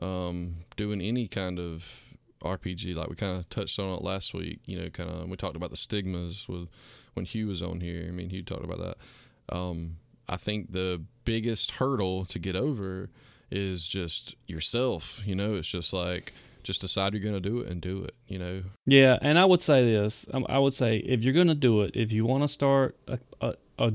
um, 0.01 0.57
doing 0.75 1.03
any 1.03 1.29
kind 1.29 1.59
of 1.59 2.03
RPG, 2.43 2.97
like 2.97 3.11
we 3.11 3.15
kind 3.15 3.37
of 3.37 3.47
touched 3.51 3.79
on 3.79 3.93
it 3.93 4.03
last 4.03 4.33
week. 4.33 4.61
You 4.65 4.81
know, 4.81 4.89
kind 4.89 5.11
of 5.11 5.29
we 5.29 5.37
talked 5.37 5.55
about 5.55 5.71
the 5.71 5.77
stigmas 5.77 6.49
with 6.49 6.69
when 7.13 7.27
Hugh 7.27 7.49
was 7.49 7.63
on 7.63 7.81
here. 7.81 8.07
I 8.09 8.11
mean, 8.11 8.31
Hugh 8.31 8.43
talked 8.43 8.65
about 8.65 8.79
that. 8.79 9.55
Um, 9.55 9.99
I 10.31 10.39
think 10.39 10.73
the 10.73 11.03
biggest 11.27 11.73
hurdle 11.73 12.25
to 12.25 12.39
get 12.39 12.57
over 12.57 13.11
is 13.51 13.87
just 13.87 14.35
yourself. 14.47 15.23
You 15.27 15.35
know, 15.35 15.55
it's 15.57 15.69
just 15.69 15.93
like 15.93 16.33
just 16.67 16.81
decide 16.81 17.15
you're 17.15 17.23
going 17.23 17.41
to 17.41 17.49
do 17.49 17.61
it 17.61 17.69
and 17.69 17.81
do 17.81 18.03
it. 18.03 18.15
You 18.27 18.39
know. 18.39 18.63
Yeah, 18.87 19.19
and 19.23 19.39
I 19.39 19.45
would 19.45 19.63
say 19.63 19.85
this. 19.85 20.29
Um, 20.35 20.45
I 20.49 20.59
would 20.59 20.75
say 20.75 20.99
if 20.99 21.23
you're 21.23 21.33
going 21.33 21.47
to 21.47 21.55
do 21.55 21.83
it, 21.83 21.93
if 21.95 22.11
you 22.13 22.27
want 22.27 22.43
to 22.43 22.49
start 22.49 22.97
a, 23.07 23.19
a, 23.41 23.55
a 23.79 23.93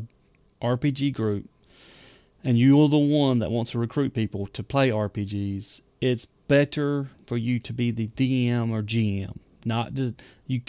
RPG 0.61 1.13
group, 1.13 1.49
and 2.43 2.57
you're 2.57 2.87
the 2.87 2.97
one 2.97 3.39
that 3.39 3.51
wants 3.51 3.71
to 3.71 3.79
recruit 3.79 4.13
people 4.13 4.47
to 4.47 4.63
play 4.63 4.89
RPGs, 4.89 5.81
it's 5.99 6.25
better 6.25 7.09
for 7.27 7.37
you 7.37 7.59
to 7.59 7.73
be 7.73 7.91
the 7.91 8.07
DM 8.07 8.71
or 8.71 8.81
GM. 8.81 9.37
Not 9.65 9.93
just 9.93 10.21
you. 10.47 10.61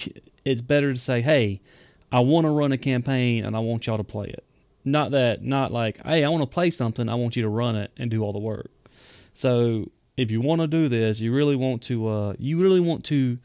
It's 0.44 0.60
better 0.60 0.92
to 0.92 0.98
say, 0.98 1.22
"Hey, 1.22 1.60
I 2.10 2.20
want 2.20 2.46
to 2.46 2.50
run 2.50 2.72
a 2.72 2.78
campaign 2.78 3.44
and 3.44 3.56
I 3.56 3.60
want 3.60 3.86
y'all 3.86 3.96
to 3.96 4.04
play 4.04 4.26
it." 4.26 4.44
Not 4.84 5.12
that, 5.12 5.44
not 5.44 5.72
like, 5.72 6.04
"Hey, 6.04 6.24
I 6.24 6.28
want 6.28 6.42
to 6.42 6.52
play 6.52 6.70
something. 6.70 7.08
I 7.08 7.14
want 7.14 7.36
you 7.36 7.42
to 7.42 7.48
run 7.48 7.76
it 7.76 7.92
and 7.96 8.10
do 8.10 8.22
all 8.24 8.32
the 8.32 8.40
work." 8.40 8.72
So 9.32 9.90
if 10.16 10.30
you 10.30 10.40
want 10.40 10.60
to 10.60 10.66
do 10.66 10.88
this, 10.88 11.20
you 11.20 11.32
really 11.32 11.56
want 11.56 11.82
to, 11.84 12.06
uh, 12.08 12.34
you 12.38 12.60
really 12.62 12.80
want 12.80 13.04
to 13.06 13.38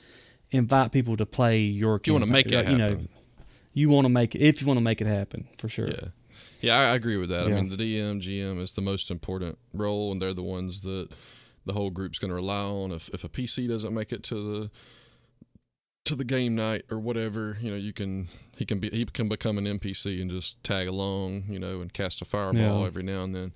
invite 0.52 0.92
people 0.92 1.18
to 1.18 1.26
play 1.26 1.62
your. 1.62 2.00
You 2.06 2.14
want 2.14 2.26
to 2.26 2.32
make 2.32 2.48
it 2.48 2.54
happen. 2.54 2.72
You 2.72 2.78
know, 2.78 3.00
you 3.74 3.90
want 3.90 4.06
to 4.06 4.10
make 4.10 4.36
it 4.36 4.40
if 4.42 4.62
you 4.62 4.68
want 4.68 4.78
to 4.78 4.84
make 4.84 5.02
it 5.02 5.08
happen 5.08 5.48
for 5.58 5.70
sure. 5.70 5.88
Yeah. 5.90 6.08
Yeah, 6.60 6.78
I 6.80 6.96
agree 6.96 7.18
with 7.18 7.30
that. 7.30 7.48
Yeah. 7.48 7.56
I 7.56 7.62
mean, 7.62 7.70
the 7.70 7.78
DM, 7.78 8.20
GM 8.20 8.60
is 8.60 8.72
the 8.72 8.82
most 8.82 9.12
important 9.12 9.60
role, 9.74 10.12
and 10.12 10.20
they're 10.20 10.34
the 10.34 10.42
ones 10.42 10.82
that 10.82 11.10
the 11.68 11.74
whole 11.74 11.92
group's 11.92 12.18
going 12.18 12.30
to 12.30 12.36
rely 12.36 12.64
on. 12.64 12.92
If 12.92 13.10
if 13.10 13.24
a 13.24 13.30
PC 13.30 13.68
doesn't 13.68 13.94
make 13.94 14.12
it 14.12 14.24
to 14.24 14.36
the 14.62 14.72
to 16.06 16.16
the 16.16 16.24
game 16.24 16.56
night 16.56 16.84
or 16.90 16.98
whatever, 17.00 17.58
you 17.62 17.70
know, 17.70 17.78
you 17.78 17.94
can 17.94 18.28
he 18.58 18.66
can 18.66 18.80
be 18.80 18.90
he 18.90 19.06
can 19.06 19.30
become 19.30 19.58
an 19.60 19.66
NPC 19.66 20.20
and 20.22 20.32
just 20.32 20.62
tag 20.64 20.88
along, 20.88 21.44
you 21.50 21.60
know, 21.60 21.80
and 21.82 21.94
cast 21.94 22.22
a 22.22 22.26
fireball 22.26 22.82
Yeah. 22.82 22.88
every 22.88 23.04
now 23.04 23.24
and 23.24 23.36
then, 23.36 23.54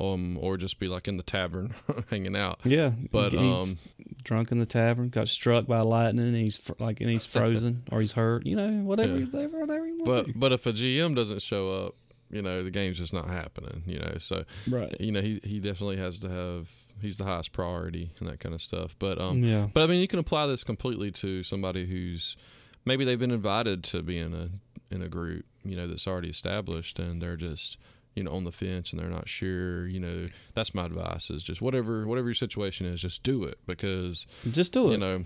um, 0.00 0.36
or 0.38 0.56
just 0.56 0.78
be 0.78 0.86
like 0.86 1.06
in 1.08 1.16
the 1.16 1.22
tavern 1.22 1.74
hanging 2.10 2.36
out. 2.36 2.60
Yeah, 2.64 2.90
But 3.12 3.32
he's 3.32 3.54
um, 3.54 3.76
drunk 4.22 4.50
in 4.52 4.58
the 4.58 4.66
tavern, 4.66 5.08
got 5.08 5.28
struck 5.28 5.66
by 5.66 5.80
lightning, 5.80 6.26
and 6.26 6.36
he's 6.36 6.56
fr- 6.56 6.72
like, 6.78 7.00
and 7.00 7.10
he's 7.10 7.26
frozen 7.36 7.84
or 7.92 8.00
he's 8.00 8.12
hurt. 8.12 8.44
You 8.46 8.56
know, 8.56 8.68
whatever, 8.84 9.18
Yeah. 9.18 9.26
whatever, 9.26 9.60
whatever 9.60 9.86
you 9.86 9.96
want. 9.98 10.04
but 10.06 10.26
do. 10.26 10.32
but 10.36 10.52
if 10.52 10.66
a 10.66 10.72
GM 10.72 11.14
doesn't 11.14 11.42
show 11.42 11.70
up, 11.70 11.94
you 12.30 12.42
know, 12.42 12.64
the 12.64 12.70
game's 12.70 12.98
just 12.98 13.12
not 13.14 13.28
happening. 13.28 13.82
You 13.86 14.00
know, 14.00 14.14
so 14.18 14.44
right, 14.68 14.92
you 15.00 15.12
know 15.12 15.20
he 15.20 15.40
he 15.44 15.60
definitely 15.60 15.98
has 15.98 16.18
to 16.20 16.28
have 16.28 16.70
he's 17.00 17.16
the 17.18 17.24
highest 17.24 17.52
priority 17.52 18.10
and 18.18 18.28
that 18.28 18.40
kind 18.40 18.54
of 18.54 18.60
stuff. 18.62 18.96
But 18.98 19.20
um, 19.20 19.42
yeah, 19.44 19.68
But 19.72 19.84
I 19.84 19.86
mean, 19.86 20.00
you 20.00 20.08
can 20.08 20.18
apply 20.18 20.46
this 20.48 20.64
completely 20.64 21.10
to 21.12 21.42
somebody 21.44 21.86
who's 21.86 22.36
maybe 22.84 23.04
they've 23.04 23.18
been 23.18 23.30
invited 23.30 23.84
to 23.84 24.02
be 24.02 24.18
in 24.18 24.34
a 24.34 24.48
in 24.92 25.02
a 25.02 25.08
group, 25.08 25.44
you 25.64 25.76
know, 25.76 25.86
that's 25.86 26.06
already 26.08 26.28
established, 26.30 26.98
and 26.98 27.22
they're 27.22 27.36
just 27.36 27.76
you 28.14 28.22
know 28.22 28.32
on 28.32 28.44
the 28.44 28.52
fence 28.52 28.92
and 28.92 29.00
they're 29.00 29.08
not 29.10 29.28
sure. 29.28 29.86
You 29.86 30.00
know, 30.00 30.28
that's 30.54 30.74
my 30.74 30.84
advice: 30.86 31.30
is 31.30 31.42
just 31.42 31.60
whatever 31.62 32.06
whatever 32.06 32.28
your 32.28 32.34
situation 32.34 32.86
is, 32.86 33.00
just 33.00 33.22
do 33.22 33.44
it 33.44 33.58
because 33.66 34.26
just 34.50 34.72
do 34.72 34.88
it. 34.88 34.92
you 34.92 34.98
know. 34.98 35.24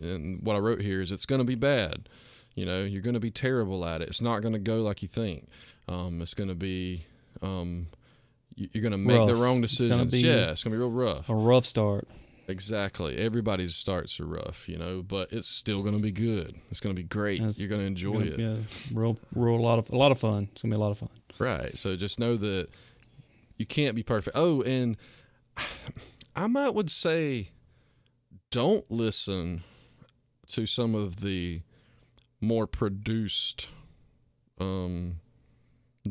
And 0.00 0.40
what 0.42 0.54
I 0.56 0.60
wrote 0.60 0.80
here 0.80 1.00
is 1.00 1.10
it's 1.12 1.26
going 1.26 1.40
to 1.40 1.44
be 1.44 1.56
bad. 1.56 2.08
You 2.54 2.66
know, 2.66 2.82
you're 2.84 3.02
going 3.02 3.14
to 3.14 3.20
be 3.20 3.30
terrible 3.30 3.84
at 3.84 4.02
it. 4.02 4.08
It's 4.08 4.20
not 4.22 4.40
going 4.40 4.52
to 4.54 4.58
go 4.60 4.82
like 4.82 5.02
you 5.02 5.08
think. 5.08 5.48
Um, 5.88 6.20
it's 6.22 6.34
going 6.34 6.48
to 6.48 6.54
be. 6.54 7.04
Um, 7.42 7.88
you- 8.56 8.68
you're 8.72 8.82
going 8.82 8.92
to 8.92 8.98
make 8.98 9.16
the 9.26 9.34
Rough. 9.34 9.40
wrong 9.42 9.62
It's 9.64 9.80
gonna 9.80 10.04
decisions. 10.06 10.10
be- 10.12 10.28
yeah, 10.28 10.50
it's 10.50 10.64
going 10.64 10.72
to 10.72 10.76
be 10.76 10.80
real 10.80 10.90
rough. 10.90 11.28
a 11.28 11.34
rough 11.34 11.64
start. 11.64 12.08
Exactly. 12.48 13.16
Everybody's 13.18 13.76
starts 13.76 14.18
are 14.20 14.26
rough, 14.26 14.68
you 14.68 14.78
know, 14.78 15.02
but 15.02 15.32
it's 15.32 15.46
still 15.46 15.82
going 15.82 15.94
to 15.96 16.00
be 16.02 16.10
good. 16.10 16.54
It's 16.70 16.80
going 16.80 16.96
to 16.96 17.00
be 17.00 17.06
great. 17.06 17.42
That's 17.42 17.60
You're 17.60 17.68
going 17.68 17.82
to 17.82 17.86
enjoy 17.86 18.12
Gonna- 18.12 18.24
it. 18.24 18.40
Yeah, 18.40 18.56
real, 18.98 19.18
real 19.34 19.56
a 19.56 19.60
lot 19.60 19.78
of 19.78 19.90
a 19.90 19.96
lot 19.96 20.10
of 20.12 20.18
fun. 20.18 20.48
It's 20.52 20.62
gonna 20.62 20.72
be 20.72 20.76
a 20.76 20.80
lot 20.80 20.90
of 20.90 20.98
fun. 20.98 21.10
Right. 21.38 21.76
So 21.76 21.94
just 21.94 22.18
know 22.18 22.36
that 22.36 22.68
you 23.58 23.66
can't 23.66 23.94
be 23.94 24.02
perfect. 24.02 24.34
Oh, 24.36 24.62
and 24.62 24.96
I 26.34 26.46
might 26.46 26.74
would 26.74 26.90
say 26.90 27.50
don't 28.50 28.90
listen 28.90 29.62
to 30.48 30.64
some 30.64 30.94
of 30.94 31.16
the 31.20 31.60
more 32.40 32.66
produced 32.66 33.68
um 34.58 35.16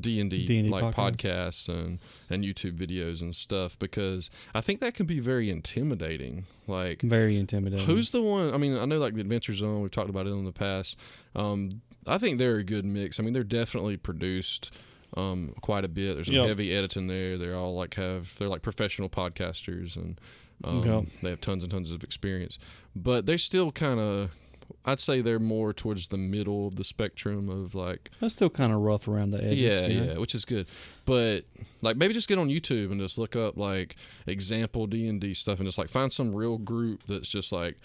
D&D, 0.02 0.46
D&D 0.46 0.70
like 0.70 0.84
podcasts. 0.96 0.96
podcasts 0.96 1.70
and 1.70 2.00
and 2.30 2.44
YouTube 2.44 2.78
videos 2.78 3.22
and 3.22 3.36
stuff 3.36 3.78
because 3.80 4.30
I 4.54 4.62
think 4.62 4.80
that 4.80 4.94
can 4.94 5.06
be 5.06 5.20
very 5.20 5.50
intimidating. 5.50 6.46
Like 6.68 7.02
Very 7.02 7.38
intimidating. 7.38 7.86
Who's 7.86 8.12
the 8.12 8.22
one? 8.22 8.54
I 8.54 8.58
mean, 8.58 8.78
I 8.78 8.86
know 8.86 8.98
like 8.98 9.14
the 9.16 9.22
Adventure 9.22 9.54
Zone. 9.54 9.82
We've 9.82 9.92
talked 9.92 10.10
about 10.10 10.28
it 10.28 10.32
in 10.32 10.46
the 10.46 10.52
past. 10.52 10.98
Um, 11.36 11.70
I 12.06 12.18
think 12.18 12.38
they're 12.38 12.58
a 12.58 12.64
good 12.64 12.86
mix. 12.86 13.20
I 13.20 13.24
mean, 13.24 13.34
they're 13.34 13.44
definitely 13.44 13.98
produced 13.98 14.78
um, 15.16 15.54
quite 15.62 15.86
a 15.86 15.88
bit. 15.88 16.16
There's 16.16 16.28
some 16.28 16.36
Yep. 16.36 16.48
heavy 16.48 16.74
editing 16.74 17.08
there. 17.08 17.38
They're 17.38 17.56
all 17.56 17.74
like 17.76 17.96
have 17.96 18.38
they're 18.38 18.50
like 18.50 18.62
professional 18.62 19.10
podcasters 19.10 19.96
and 19.96 20.20
um, 20.64 20.84
Yep. 20.84 21.06
they 21.22 21.30
have 21.30 21.42
tons 21.42 21.64
and 21.64 21.72
tons 21.72 21.92
of 21.92 22.04
experience. 22.04 22.60
But 22.96 23.26
they're 23.26 23.38
still 23.38 23.72
kind 23.72 24.00
of. 24.00 24.32
I'd 24.86 25.00
say 25.00 25.22
they're 25.22 25.40
more 25.40 25.74
towards 25.74 26.08
the 26.08 26.18
middle 26.18 26.68
of 26.68 26.76
the 26.76 26.84
spectrum 26.84 27.50
of 27.50 27.76
like 27.76 28.10
That's 28.20 28.34
still 28.34 28.50
kind 28.50 28.72
of 28.72 28.80
rough 28.80 29.08
around 29.08 29.32
the 29.32 29.44
edges. 29.44 29.60
yeah, 29.60 29.88
know? 29.88 30.04
yeah, 30.14 30.18
which 30.18 30.34
is 30.36 30.46
good. 30.46 30.68
But 31.06 31.42
like 31.82 31.98
maybe 31.98 32.14
just 32.14 32.28
get 32.30 32.38
on 32.38 32.50
YouTube 32.50 32.92
and 32.92 33.00
just 33.02 33.18
look 33.18 33.36
up 33.36 33.58
like 33.58 33.96
example 34.26 34.88
D 34.88 35.08
and 35.08 35.20
D 35.22 35.34
stuff 35.34 35.60
and 35.60 35.68
just 35.68 35.78
like 35.78 35.90
find 35.90 36.12
some 36.12 36.34
real 36.36 36.58
group 36.58 37.04
that's 37.08 37.28
just 37.28 37.52
like 37.52 37.76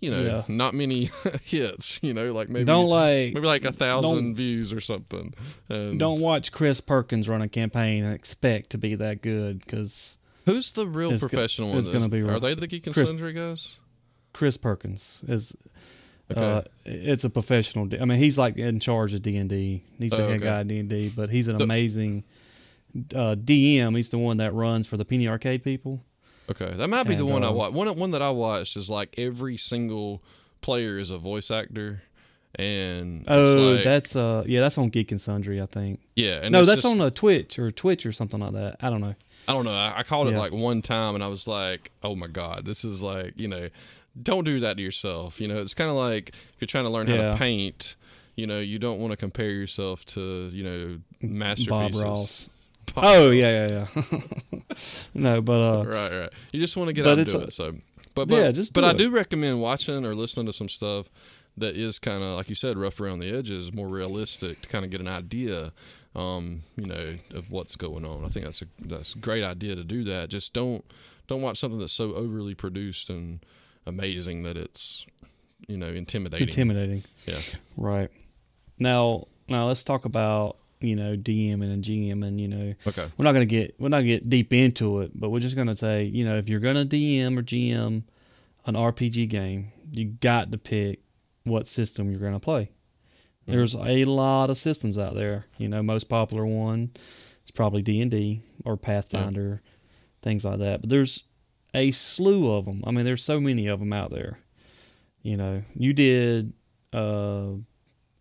you 0.00 0.10
know 0.10 0.22
Yeah. 0.22 0.42
not 0.48 0.74
many 0.74 1.10
hits. 1.44 2.00
You 2.02 2.14
know, 2.14 2.32
like 2.32 2.48
maybe 2.48 2.64
don't 2.64 2.88
like 2.88 3.34
maybe 3.34 3.46
like 3.46 3.64
a 3.64 3.72
thousand 3.72 4.34
views 4.34 4.72
or 4.72 4.80
something. 4.80 5.34
And 5.68 5.98
don't 5.98 6.20
watch 6.20 6.52
Chris 6.52 6.80
Perkins 6.80 7.28
run 7.28 7.42
a 7.42 7.48
campaign 7.48 8.04
and 8.04 8.14
expect 8.14 8.70
to 8.70 8.78
be 8.78 8.94
that 8.96 9.20
good 9.22 9.60
because 9.60 10.18
who's 10.46 10.72
the 10.72 10.86
real 10.86 11.10
go- 11.12 11.18
professional 11.18 11.70
in 11.72 11.78
it's 11.78 11.86
this? 11.88 11.94
gonna 11.94 12.08
be 12.08 12.20
Are 12.20 12.24
real. 12.26 12.40
they 12.40 12.54
the 12.54 12.66
Geek 12.66 12.86
and 12.86 12.94
Chris- 12.94 13.08
Sundry 13.08 13.32
guys? 13.32 13.76
Chris 14.32 14.56
Perkins 14.56 15.22
is. 15.28 15.56
Okay. 16.36 16.40
Uh, 16.58 16.62
it's 16.84 17.24
a 17.24 17.30
professional. 17.30 17.88
I 18.00 18.04
mean, 18.04 18.18
he's 18.18 18.36
like 18.38 18.56
in 18.56 18.80
charge 18.80 19.14
of 19.14 19.22
D 19.22 19.36
and 19.36 19.48
D. 19.48 19.82
He's 19.98 20.10
the 20.10 20.24
Oh, 20.24 20.28
head 20.28 20.36
okay. 20.36 20.44
guy 20.44 20.60
at 20.60 20.68
D 20.68 20.78
and 20.78 20.88
D, 20.88 21.10
but 21.14 21.30
he's 21.30 21.48
an 21.48 21.58
The- 21.58 21.64
amazing 21.64 22.24
uh, 23.14 23.34
DM. 23.36 23.96
He's 23.96 24.10
the 24.10 24.18
one 24.18 24.36
that 24.38 24.52
runs 24.54 24.86
for 24.86 24.96
the 24.96 25.04
Penny 25.04 25.26
Arcade 25.28 25.62
people. 25.64 26.04
Okay, 26.50 26.74
that 26.74 26.88
might 26.88 27.06
be 27.06 27.14
the 27.14 27.24
And, 27.24 27.32
one 27.32 27.44
I 27.44 27.48
uh, 27.48 27.52
watched. 27.52 27.72
One 27.74 27.96
one 27.96 28.10
that 28.10 28.22
I 28.22 28.30
watched 28.30 28.76
is 28.76 28.90
like 28.90 29.14
every 29.18 29.56
single 29.56 30.22
player 30.60 30.98
is 30.98 31.10
a 31.10 31.16
voice 31.18 31.50
actor, 31.50 32.02
and 32.56 33.24
Oh, 33.28 33.74
like, 33.76 33.84
that's 33.84 34.14
uh, 34.16 34.42
yeah, 34.46 34.60
that's 34.60 34.76
on 34.76 34.88
Geek 34.90 35.10
and 35.12 35.20
Sundry, 35.20 35.60
I 35.62 35.66
think. 35.66 36.00
yeah. 36.16 36.40
And 36.42 36.52
no, 36.52 36.64
that's 36.64 36.82
just- 36.82 36.94
on 36.94 37.00
a 37.04 37.10
Twitch 37.10 37.58
or 37.58 37.70
Twitch 37.70 38.04
or 38.04 38.12
something 38.12 38.40
like 38.40 38.52
that. 38.52 38.76
I 38.82 38.90
don't 38.90 39.00
know. 39.00 39.14
I 39.48 39.52
don't 39.54 39.64
know. 39.64 39.72
I, 39.74 39.94
I 39.98 40.02
called 40.04 40.28
it 40.28 40.36
like 40.36 40.52
one 40.52 40.82
time, 40.82 41.14
and 41.16 41.24
I 41.24 41.26
was 41.28 41.46
like, 41.48 41.90
"Oh 42.02 42.14
my 42.14 42.26
god, 42.28 42.64
this 42.64 42.84
is 42.84 43.02
like 43.02 43.38
you 43.40 43.48
know, 43.48 43.68
don't 44.20 44.44
do 44.44 44.60
that 44.60 44.76
to 44.76 44.82
yourself." 44.82 45.40
You 45.40 45.48
know, 45.48 45.58
it's 45.60 45.74
kind 45.74 45.90
of 45.90 45.96
like 45.96 46.30
if 46.30 46.54
you're 46.60 46.66
trying 46.66 46.84
to 46.84 46.90
learn 46.90 47.06
how 47.06 47.16
to 47.32 47.36
paint. 47.36 47.96
You 48.34 48.46
know, 48.46 48.60
you 48.60 48.78
don't 48.78 48.98
want 48.98 49.10
to 49.12 49.16
compare 49.18 49.50
yourself 49.50 50.06
to 50.06 50.48
you 50.52 50.64
know 50.64 50.98
masterpieces. 51.20 51.68
Bob 51.68 51.94
Ross. 51.94 52.50
Bob 52.94 53.04
Oh 53.04 53.26
Ross. 53.28 53.34
yeah, 53.36 53.68
yeah, 53.68 53.86
yeah. 54.10 54.20
no, 55.14 55.42
but 55.42 55.60
uh, 55.60 55.84
right, 55.84 56.12
right. 56.20 56.32
You 56.50 56.60
just 56.60 56.76
want 56.76 56.88
to 56.88 56.94
get 56.94 57.06
out 57.06 57.18
and 57.18 57.26
do 57.26 57.40
it. 57.40 57.52
So, 57.52 57.72
but 58.14 58.28
but, 58.28 58.34
Yeah, 58.36 58.50
just 58.50 58.72
but 58.72 58.80
do 58.80 58.86
I 58.86 58.92
do 58.94 59.10
recommend 59.10 59.60
watching 59.60 60.06
or 60.06 60.14
listening 60.14 60.46
to 60.46 60.52
some 60.54 60.70
stuff 60.70 61.10
that 61.58 61.76
is 61.76 61.98
kind 61.98 62.22
of 62.22 62.36
like 62.36 62.48
you 62.48 62.54
said, 62.54 62.78
rough 62.78 63.00
around 63.02 63.18
the 63.18 63.30
edges, 63.36 63.72
more 63.72 63.86
realistic 63.88 64.62
to 64.62 64.68
kind 64.68 64.84
of 64.84 64.90
get 64.90 65.00
an 65.00 65.08
idea. 65.08 65.72
Um, 66.14 66.62
you 66.76 66.86
know, 66.86 67.16
of 67.34 67.50
what's 67.50 67.74
going 67.74 68.04
on. 68.04 68.22
I 68.24 68.28
think 68.28 68.44
that's 68.44 68.60
a 68.60 68.66
that's 68.80 69.14
a 69.14 69.18
great 69.18 69.42
idea 69.42 69.74
to 69.76 69.84
do 69.84 70.04
that. 70.04 70.28
Just 70.28 70.52
don't 70.52 70.84
don't 71.26 71.40
watch 71.40 71.58
something 71.58 71.78
that's 71.78 71.92
so 71.92 72.12
overly 72.14 72.54
produced 72.54 73.08
and 73.08 73.40
amazing 73.86 74.42
that 74.44 74.56
it's 74.56 75.06
you 75.68 75.76
know 75.76 75.88
intimidating. 75.88 76.48
intimidating. 76.48 77.04
Yeah. 77.26 77.38
Right. 77.76 78.10
Now, 78.78 79.28
now 79.48 79.66
let's 79.68 79.82
talk 79.82 80.04
about 80.04 80.58
you 80.80 80.94
know 80.94 81.16
DMing 81.16 81.72
and 81.72 81.82
GMing. 81.82 82.38
You 82.38 82.48
know, 82.48 82.74
okay. 82.86 83.06
we're 83.16 83.24
not 83.24 83.32
gonna 83.32 83.46
get 83.46 83.74
we're 83.78 83.88
not 83.88 83.98
gonna 83.98 84.08
get 84.08 84.28
deep 84.28 84.52
into 84.52 85.00
it, 85.00 85.12
but 85.14 85.30
we're 85.30 85.40
just 85.40 85.56
gonna 85.56 85.76
say 85.76 86.04
you 86.04 86.24
know 86.24 86.36
if 86.36 86.48
you're 86.48 86.60
gonna 86.60 86.84
DM 86.84 87.38
or 87.38 87.42
GM 87.42 88.02
an 88.66 88.74
RPG 88.74 89.28
game, 89.28 89.72
you 89.90 90.04
got 90.04 90.52
to 90.52 90.58
pick 90.58 91.00
what 91.44 91.66
system 91.66 92.10
you're 92.10 92.20
gonna 92.20 92.40
play. 92.40 92.70
Mhm. 93.46 93.52
There's 93.52 93.74
a 93.74 94.04
lot 94.04 94.50
of 94.50 94.56
systems 94.58 94.98
out 94.98 95.14
there. 95.14 95.46
You 95.58 95.68
know, 95.68 95.82
most 95.82 96.08
popular 96.08 96.46
one 96.46 96.90
is 97.44 97.50
probably 97.50 97.82
D 97.82 98.00
and 98.00 98.10
D 98.10 98.42
or 98.64 98.76
Pathfinder, 98.76 99.62
things 100.20 100.44
like 100.44 100.58
that. 100.58 100.82
But 100.82 100.90
there's 100.90 101.24
a 101.74 101.90
slew 101.90 102.52
of 102.52 102.64
them. 102.66 102.82
I 102.86 102.90
mean, 102.90 103.04
there's 103.04 103.24
so 103.24 103.40
many 103.40 103.66
of 103.66 103.80
them 103.80 103.92
out 103.92 104.10
there. 104.10 104.38
You 105.22 105.36
know, 105.36 105.62
you 105.74 105.92
did 105.92 106.52
uh, 106.92 107.52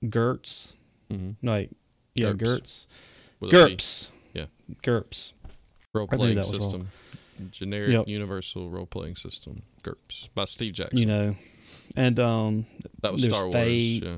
GURPS. 0.03 0.73
hmm 1.09 1.31
No, 1.41 1.53
wait, 1.53 1.71
yeah, 2.15 2.31
GURPS. 2.33 2.87
GURPS. 3.41 3.51
GURPS. 3.51 4.09
Yeah. 4.33 4.45
GURPS. 4.83 5.33
Role 5.93 6.07
playing 6.07 6.41
system. 6.43 6.87
Generic 7.49 7.89
Yep. 7.91 8.07
universal 8.07 8.69
role 8.69 8.85
playing 8.85 9.15
system. 9.15 9.57
GURPS 9.83 10.29
by 10.35 10.45
Steve 10.45 10.73
Jackson. 10.73 10.97
You 10.99 11.05
know, 11.07 11.35
and 11.97 12.19
um, 12.19 12.65
that 13.01 13.11
was 13.11 13.21
there's 13.21 13.33
Star 13.33 13.45
Wars. 13.45 13.55
Fate. 13.55 14.03
Yeah. 14.03 14.15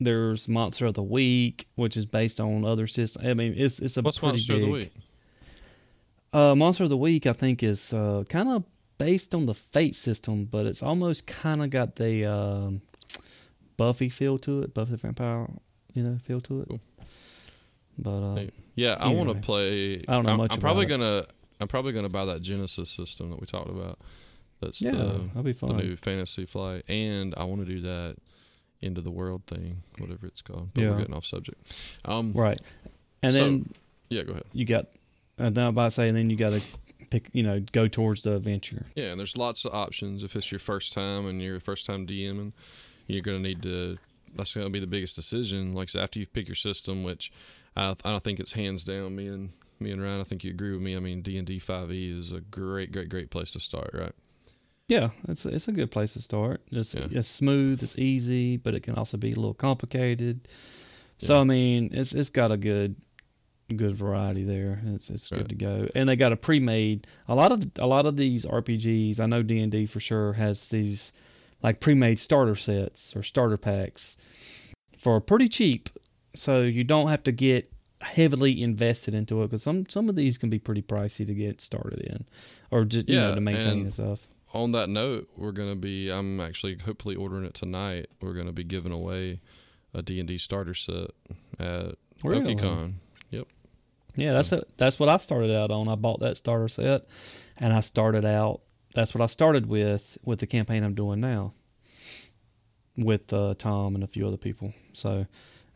there's 0.00 0.48
Monster 0.48 0.86
of 0.86 0.94
the 0.94 1.02
Week, 1.04 1.68
which 1.76 1.96
is 1.96 2.04
based 2.04 2.40
on 2.40 2.64
other 2.64 2.86
systems. 2.88 3.24
I 3.26 3.34
mean, 3.34 3.54
it's 3.56 3.78
it's 3.80 3.96
a 3.96 4.02
What's 4.02 4.18
pretty 4.18 4.32
Monster 4.32 4.52
big. 4.54 4.62
of 4.62 4.66
the 4.68 4.72
Week? 4.72 4.92
Uh, 6.32 6.54
Monster 6.54 6.84
of 6.84 6.90
the 6.90 6.96
Week, 6.96 7.26
I 7.26 7.32
think, 7.32 7.62
is 7.62 7.92
uh, 7.92 8.24
kind 8.28 8.48
of 8.48 8.64
based 8.98 9.34
on 9.34 9.46
the 9.46 9.54
Fate 9.54 9.94
system, 9.94 10.44
but 10.46 10.66
it's 10.66 10.82
almost 10.82 11.26
kind 11.26 11.62
of 11.62 11.70
got 11.70 11.96
the 11.96 12.24
um, 12.24 12.82
Buffy 13.76 14.08
feel 14.08 14.38
to 14.38 14.62
it, 14.62 14.72
Buffy 14.72 14.92
the 14.92 14.96
Vampire, 14.96 15.48
you 15.92 16.02
know, 16.02 16.16
feel 16.18 16.40
to 16.42 16.62
it. 16.62 16.68
Cool. 16.68 16.80
But 17.98 18.10
uh, 18.40 18.44
Yeah, 18.74 18.96
I 18.98 19.08
want 19.12 19.28
to 19.28 19.34
play. 19.34 19.96
I 20.08 20.12
don't 20.14 20.24
know 20.24 20.32
I'm, 20.32 20.36
much 20.38 20.54
I'm 20.54 20.60
probably 20.60 20.86
about 20.86 20.98
gonna. 20.98 21.24
I'm 21.60 21.68
probably 21.68 21.92
gonna 21.92 22.08
buy 22.08 22.24
that 22.24 22.42
Genesys 22.42 22.88
system 22.88 23.30
that 23.30 23.38
we 23.40 23.46
talked 23.46 23.70
about. 23.70 23.98
That's 24.60 24.80
yeah, 24.80 24.92
the, 24.92 25.04
that'll 25.34 25.42
be 25.42 25.52
the 25.52 25.58
fun. 25.58 25.76
new 25.76 25.96
Fantasy 25.96 26.46
Flight, 26.46 26.84
and 26.88 27.34
I 27.36 27.44
want 27.44 27.60
to 27.60 27.66
do 27.66 27.80
that 27.82 28.16
into 28.80 29.00
the 29.00 29.10
world 29.10 29.44
thing, 29.46 29.82
whatever 29.98 30.26
it's 30.26 30.40
called. 30.42 30.70
But 30.72 30.80
Yeah. 30.82 30.90
we're 30.90 30.98
getting 30.98 31.14
off 31.14 31.24
subject. 31.26 31.96
Um, 32.04 32.32
Right, 32.32 32.58
and 33.22 33.32
So- 33.32 33.38
then 33.38 33.70
yeah, 34.08 34.22
go 34.22 34.32
ahead. 34.32 34.44
you 34.52 34.64
got, 34.64 34.86
I'm 35.46 35.56
about 35.58 35.84
to 35.84 35.90
say, 35.90 36.08
and 36.08 36.16
then 36.16 36.30
you 36.30 36.36
got 36.36 36.52
to 36.52 36.62
pick, 37.10 37.28
you 37.32 37.42
know, 37.42 37.60
go 37.72 37.88
towards 37.88 38.22
the 38.22 38.36
adventure. 38.36 38.86
Yeah, 38.94 39.06
and 39.10 39.18
there's 39.18 39.36
lots 39.36 39.64
of 39.64 39.74
options. 39.74 40.22
If 40.22 40.36
it's 40.36 40.50
your 40.50 40.58
first 40.58 40.92
time 40.92 41.26
and 41.26 41.40
you're 41.42 41.60
first 41.60 41.86
time 41.86 42.06
DMing, 42.06 42.52
you're 43.06 43.22
gonna 43.22 43.38
need 43.40 43.62
to. 43.62 43.98
That's 44.34 44.54
gonna 44.54 44.70
be 44.70 44.80
the 44.80 44.86
biggest 44.86 45.14
decision. 45.16 45.74
Like 45.74 45.88
I 45.88 45.90
said, 45.92 46.02
after 46.02 46.18
you 46.18 46.26
pick 46.26 46.48
your 46.48 46.54
system, 46.54 47.02
which 47.02 47.32
I 47.76 47.90
I 47.90 48.10
don't 48.10 48.22
think 48.22 48.40
it's 48.40 48.52
hands 48.52 48.84
down. 48.84 49.14
Me 49.16 49.26
and 49.28 49.50
me 49.80 49.90
and 49.90 50.00
Ryan, 50.00 50.20
I 50.20 50.24
think 50.24 50.44
you 50.44 50.50
agree 50.50 50.72
with 50.72 50.80
me. 50.80 50.96
I 50.96 51.00
mean, 51.00 51.22
D 51.22 51.36
and 51.36 51.46
D 51.46 51.58
five 51.58 51.90
E 51.92 52.18
is 52.18 52.32
a 52.32 52.40
great, 52.40 52.92
great, 52.92 53.08
great 53.08 53.30
place 53.30 53.52
to 53.52 53.60
start. 53.60 53.90
Right? 53.92 54.12
Yeah, 54.88 55.10
it's 55.28 55.44
it's 55.44 55.68
a 55.68 55.72
good 55.72 55.90
place 55.90 56.14
to 56.14 56.22
start. 56.22 56.62
It's 56.70 56.94
Yeah. 56.94 57.08
it's 57.10 57.28
smooth, 57.28 57.82
it's 57.82 57.98
easy, 57.98 58.56
but 58.56 58.74
it 58.74 58.82
can 58.82 58.94
also 58.94 59.16
be 59.16 59.32
a 59.32 59.36
little 59.36 59.54
complicated. 59.54 60.48
So 61.18 61.34
Yeah. 61.34 61.40
I 61.40 61.44
mean, 61.44 61.90
it's 61.92 62.14
it's 62.14 62.30
got 62.30 62.50
a 62.50 62.56
good 62.56 62.96
good 63.74 63.94
variety 63.94 64.44
there. 64.44 64.80
It's 64.86 65.08
it's 65.10 65.30
Right. 65.32 65.38
good 65.38 65.48
to 65.50 65.54
go. 65.54 65.88
And 65.94 66.08
they 66.08 66.16
got 66.16 66.32
a 66.32 66.36
pre-made. 66.36 67.06
A 67.28 67.34
lot 67.34 67.52
of 67.52 67.64
a 67.78 67.86
lot 67.86 68.06
of 68.06 68.16
these 68.16 68.44
RPGs, 68.46 69.18
I 69.20 69.26
know 69.26 69.42
D&D 69.42 69.86
for 69.86 70.00
sure 70.00 70.34
has 70.34 70.68
these 70.68 71.12
like 71.62 71.80
pre-made 71.80 72.18
starter 72.18 72.54
sets 72.56 73.14
or 73.16 73.22
starter 73.22 73.56
packs 73.56 74.16
for 74.96 75.20
pretty 75.20 75.48
cheap. 75.48 75.88
So 76.34 76.62
you 76.62 76.84
don't 76.84 77.08
have 77.08 77.22
to 77.24 77.32
get 77.32 77.70
heavily 78.00 78.60
invested 78.60 79.14
into 79.14 79.42
it 79.42 79.50
cuz 79.50 79.62
some 79.62 79.86
some 79.88 80.08
of 80.08 80.16
these 80.16 80.36
can 80.36 80.50
be 80.50 80.58
pretty 80.58 80.82
pricey 80.82 81.24
to 81.24 81.32
get 81.34 81.60
started 81.60 82.00
in 82.00 82.24
or 82.70 82.84
just 82.84 83.08
you 83.08 83.14
know 83.16 83.28
Yeah, 83.30 83.34
to 83.36 83.40
maintain 83.40 83.72
and- 83.72 83.82
and 83.82 83.92
stuff. 83.92 84.28
On 84.54 84.72
that 84.72 84.90
note, 84.90 85.30
we're 85.36 85.52
gonna 85.52 85.76
be. 85.76 86.10
I'm 86.10 86.38
actually 86.38 86.76
hopefully 86.76 87.14
ordering 87.16 87.44
it 87.46 87.54
tonight. 87.54 88.10
We're 88.20 88.34
gonna 88.34 88.52
be 88.52 88.64
giving 88.64 88.92
away 88.92 89.40
a 89.94 90.02
D 90.02 90.18
and 90.18 90.28
D 90.28 90.36
starter 90.36 90.74
set 90.74 91.10
at 91.58 91.94
Really? 92.22 92.54
OkiCon. 92.54 92.94
Yeah, 94.16 94.32
that's 94.34 94.52
a, 94.52 94.62
that's 94.76 95.00
what 95.00 95.08
I 95.08 95.16
started 95.16 95.50
out 95.54 95.70
on. 95.70 95.88
I 95.88 95.94
bought 95.94 96.20
that 96.20 96.36
starter 96.36 96.68
set, 96.68 97.02
and 97.60 97.72
I 97.72 97.80
started 97.80 98.24
out. 98.24 98.60
That's 98.94 99.14
what 99.14 99.22
I 99.22 99.26
started 99.26 99.66
with 99.66 100.18
with 100.24 100.40
the 100.40 100.46
campaign 100.46 100.84
I'm 100.84 100.94
doing 100.94 101.20
now, 101.20 101.54
with 102.96 103.32
uh, 103.32 103.54
Tom 103.58 103.94
and 103.94 104.04
a 104.04 104.06
few 104.06 104.26
other 104.26 104.36
people. 104.36 104.74
So, 104.92 105.26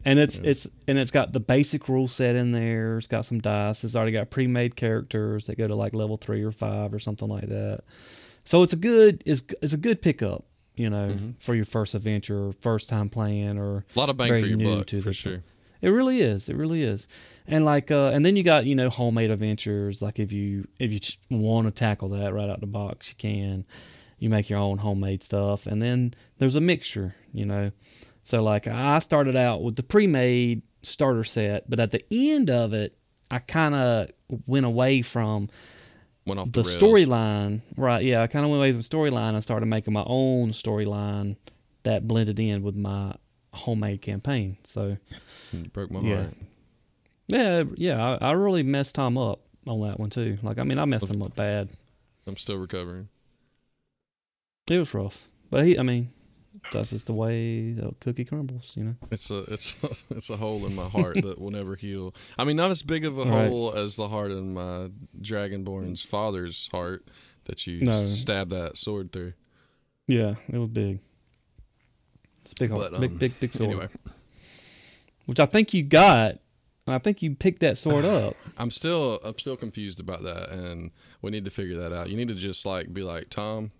and 0.04 0.18
it's 0.18 0.38
Yeah. 0.38 0.50
it's 0.50 0.68
and 0.86 0.98
it's 0.98 1.10
got 1.10 1.32
the 1.32 1.40
basic 1.40 1.88
rule 1.88 2.08
set 2.08 2.36
in 2.36 2.52
there. 2.52 2.98
It's 2.98 3.06
got 3.06 3.24
some 3.24 3.40
dice. 3.40 3.84
It's 3.84 3.96
already 3.96 4.12
got 4.12 4.30
pre-made 4.30 4.76
characters 4.76 5.46
that 5.46 5.56
go 5.56 5.66
to 5.66 5.74
like 5.74 5.94
level 5.94 6.16
three 6.16 6.42
or 6.42 6.52
five 6.52 6.92
or 6.92 6.98
something 6.98 7.28
like 7.28 7.48
that. 7.48 7.80
So 8.44 8.62
it's 8.62 8.72
a 8.74 8.76
good 8.76 9.22
it's 9.26 9.42
it's 9.62 9.72
a 9.72 9.78
good 9.78 10.02
pickup, 10.02 10.44
you 10.76 10.90
know, 10.90 11.08
Mhm. 11.08 11.34
for 11.40 11.54
your 11.54 11.64
first 11.64 11.94
adventure, 11.94 12.52
first 12.60 12.90
time 12.90 13.08
playing, 13.08 13.58
or 13.58 13.84
A 13.94 13.98
lot 13.98 14.10
of 14.10 14.16
bang 14.18 14.28
for 14.28 14.36
your 14.46 14.58
buck 14.76 14.86
to 14.88 15.00
for 15.00 15.12
sure. 15.14 15.42
It 15.80 15.88
really 15.88 16.20
is. 16.20 16.48
It 16.48 16.56
really 16.56 16.82
is. 16.82 17.08
And 17.46 17.64
like 17.64 17.90
uh 17.90 18.10
and 18.12 18.24
then 18.24 18.36
you 18.36 18.42
got, 18.42 18.66
you 18.66 18.74
know, 18.74 18.90
homemade 18.90 19.30
adventures. 19.30 20.02
Like 20.02 20.18
if 20.18 20.32
you 20.32 20.68
if 20.78 20.92
you 20.92 21.00
want 21.30 21.66
to 21.66 21.70
tackle 21.70 22.08
that 22.10 22.32
right 22.32 22.48
out 22.48 22.60
the 22.60 22.66
box, 22.66 23.08
you 23.08 23.16
can. 23.16 23.64
You 24.18 24.30
make 24.30 24.48
your 24.48 24.58
own 24.58 24.78
homemade 24.78 25.22
stuff. 25.22 25.66
And 25.66 25.82
then 25.82 26.14
there's 26.38 26.54
a 26.54 26.60
mixture, 26.60 27.14
you 27.32 27.44
know. 27.44 27.72
So 28.22 28.42
like 28.42 28.66
I 28.66 28.98
started 29.00 29.36
out 29.36 29.62
with 29.62 29.76
the 29.76 29.82
pre-made 29.82 30.62
starter 30.82 31.24
set, 31.24 31.68
but 31.68 31.80
at 31.80 31.90
the 31.90 32.02
end 32.10 32.48
of 32.48 32.72
it, 32.72 32.98
I 33.30 33.40
kind 33.40 33.74
of 33.74 34.10
went 34.46 34.64
away 34.66 35.02
from 35.02 35.48
Went 36.26 36.40
off 36.40 36.50
the, 36.50 36.62
the 36.62 36.68
storyline. 36.68 37.60
Right, 37.76 38.02
yeah, 38.02 38.20
I 38.20 38.26
kind 38.26 38.44
of 38.44 38.50
went 38.50 38.60
away 38.60 38.72
from 38.72 38.80
storyline 38.80 39.34
and 39.34 39.42
started 39.42 39.66
making 39.66 39.94
my 39.94 40.02
own 40.04 40.50
storyline 40.50 41.36
that 41.84 42.08
blended 42.08 42.40
in 42.40 42.62
with 42.62 42.76
my 42.76 43.14
homemade 43.56 44.02
campaign. 44.02 44.56
So 44.64 44.96
hmm, 45.50 45.62
You 45.64 45.68
broke 45.70 45.90
my 45.90 46.00
Yeah. 46.00 46.16
heart. 46.22 46.34
yeah, 47.28 47.62
yeah, 47.76 48.16
I, 48.20 48.28
I 48.28 48.32
really 48.32 48.62
messed 48.62 48.94
Tom 48.94 49.18
up 49.18 49.40
on 49.66 49.80
that 49.82 49.98
one 49.98 50.10
too. 50.10 50.38
Like, 50.42 50.58
I 50.58 50.62
mean, 50.64 50.78
I 50.78 50.84
messed 50.84 51.10
him 51.10 51.22
up 51.22 51.34
bad. 51.34 51.72
I'm 52.26 52.36
still 52.36 52.56
recovering. 52.58 53.08
It 54.68 54.78
was 54.78 54.92
rough, 54.94 55.28
but 55.50 55.64
he, 55.64 55.78
I 55.78 55.82
mean, 55.82 56.08
that's 56.72 56.90
just 56.90 57.06
the 57.06 57.12
way 57.12 57.70
the 57.72 57.94
cookie 58.00 58.24
crumbles, 58.24 58.74
you 58.76 58.82
know. 58.84 58.94
It's 59.12 59.30
a 59.30 59.38
it's 59.52 59.76
it's 60.10 60.28
a 60.30 60.36
hole 60.36 60.66
in 60.66 60.74
my 60.74 60.88
heart 60.88 61.22
that 61.22 61.40
will 61.40 61.52
never 61.52 61.76
heal. 61.76 62.14
I 62.36 62.42
mean, 62.44 62.56
not 62.56 62.70
as 62.72 62.82
big 62.82 63.04
of 63.04 63.16
a 63.18 63.24
Right. 63.24 63.48
hole 63.48 63.72
as 63.72 63.94
the 63.96 64.08
heart 64.08 64.32
in 64.32 64.54
my 64.54 64.90
dragonborn's 65.20 66.02
father's 66.02 66.68
heart 66.72 67.06
that 67.44 67.64
you 67.66 67.84
No. 67.84 68.04
stab 68.06 68.48
that 68.50 68.76
sword 68.76 69.12
through. 69.12 69.34
Yeah, 70.08 70.34
it 70.48 70.58
was 70.58 70.68
big. 70.70 70.98
It's 72.46 72.54
big, 72.54 72.70
But, 72.70 72.94
um, 72.94 73.00
big, 73.00 73.18
big, 73.18 73.40
big 73.40 73.52
sword. 73.52 73.70
Anyway, 73.70 73.88
Which 75.24 75.40
I 75.40 75.46
think 75.46 75.74
you 75.74 75.82
got, 75.82 76.34
and 76.86 76.94
I 76.94 76.98
think 76.98 77.20
you 77.20 77.34
picked 77.34 77.58
that 77.58 77.76
sword 77.76 78.04
up. 78.04 78.36
I'm 78.56 78.70
still 78.70 79.18
I'm 79.24 79.36
still 79.36 79.56
confused 79.56 79.98
about 79.98 80.22
that, 80.22 80.50
and 80.50 80.92
we 81.22 81.32
need 81.32 81.44
to 81.46 81.50
figure 81.50 81.76
that 81.80 81.92
out. 81.92 82.08
You 82.08 82.16
need 82.16 82.28
to 82.28 82.36
just 82.36 82.64
like 82.64 82.94
be 82.94 83.02
like 83.02 83.30
Tom. 83.30 83.72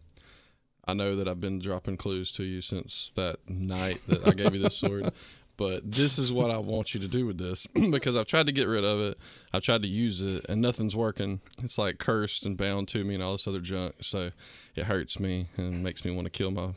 I 0.84 0.94
know 0.94 1.14
that 1.14 1.28
I've 1.28 1.40
been 1.40 1.60
dropping 1.60 1.96
clues 1.96 2.32
to 2.32 2.42
you 2.42 2.60
since 2.60 3.12
that 3.14 3.48
night 3.48 4.00
that 4.08 4.26
I 4.26 4.32
gave 4.32 4.52
you 4.52 4.60
this 4.60 4.76
sword, 4.76 5.12
but 5.56 5.88
this 5.88 6.18
is 6.18 6.32
what 6.32 6.50
I 6.50 6.58
want 6.58 6.92
you 6.92 6.98
to 6.98 7.08
do 7.08 7.24
with 7.24 7.38
this 7.38 7.68
because 7.92 8.16
I've 8.16 8.26
tried 8.26 8.46
to 8.46 8.52
get 8.52 8.66
rid 8.66 8.84
of 8.84 8.98
it. 9.00 9.18
I've 9.52 9.62
tried 9.62 9.82
to 9.82 9.88
use 9.88 10.20
it, 10.20 10.44
and 10.48 10.60
nothing's 10.60 10.96
working. 10.96 11.40
It's 11.62 11.78
like 11.78 11.98
cursed 11.98 12.44
and 12.44 12.56
bound 12.56 12.88
to 12.88 13.04
me 13.04 13.14
and 13.14 13.22
all 13.22 13.30
this 13.30 13.46
other 13.46 13.60
junk. 13.60 13.94
So 14.00 14.32
it 14.74 14.86
hurts 14.86 15.20
me 15.20 15.50
and 15.56 15.84
makes 15.84 16.04
me 16.04 16.10
want 16.10 16.26
to 16.26 16.30
kill 16.30 16.50
my 16.50 16.70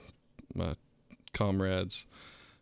my 0.53 0.75
comrades. 1.33 2.05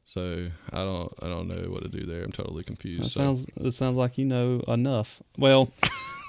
So 0.08 0.50
I 0.72 0.78
don't 0.78 1.14
I 1.22 1.28
don't 1.28 1.50
know 1.50 1.70
what 1.70 1.84
to 1.84 1.90
do 1.90 2.06
there. 2.08 2.24
I'm 2.24 2.32
totally 2.32 2.64
confused. 2.64 3.04
That 3.04 3.10
so. 3.10 3.20
sounds. 3.20 3.48
It 3.58 3.72
sounds 3.72 3.98
like 3.98 4.18
you 4.18 4.24
know 4.24 4.62
enough. 4.66 5.22
Well, 5.38 5.70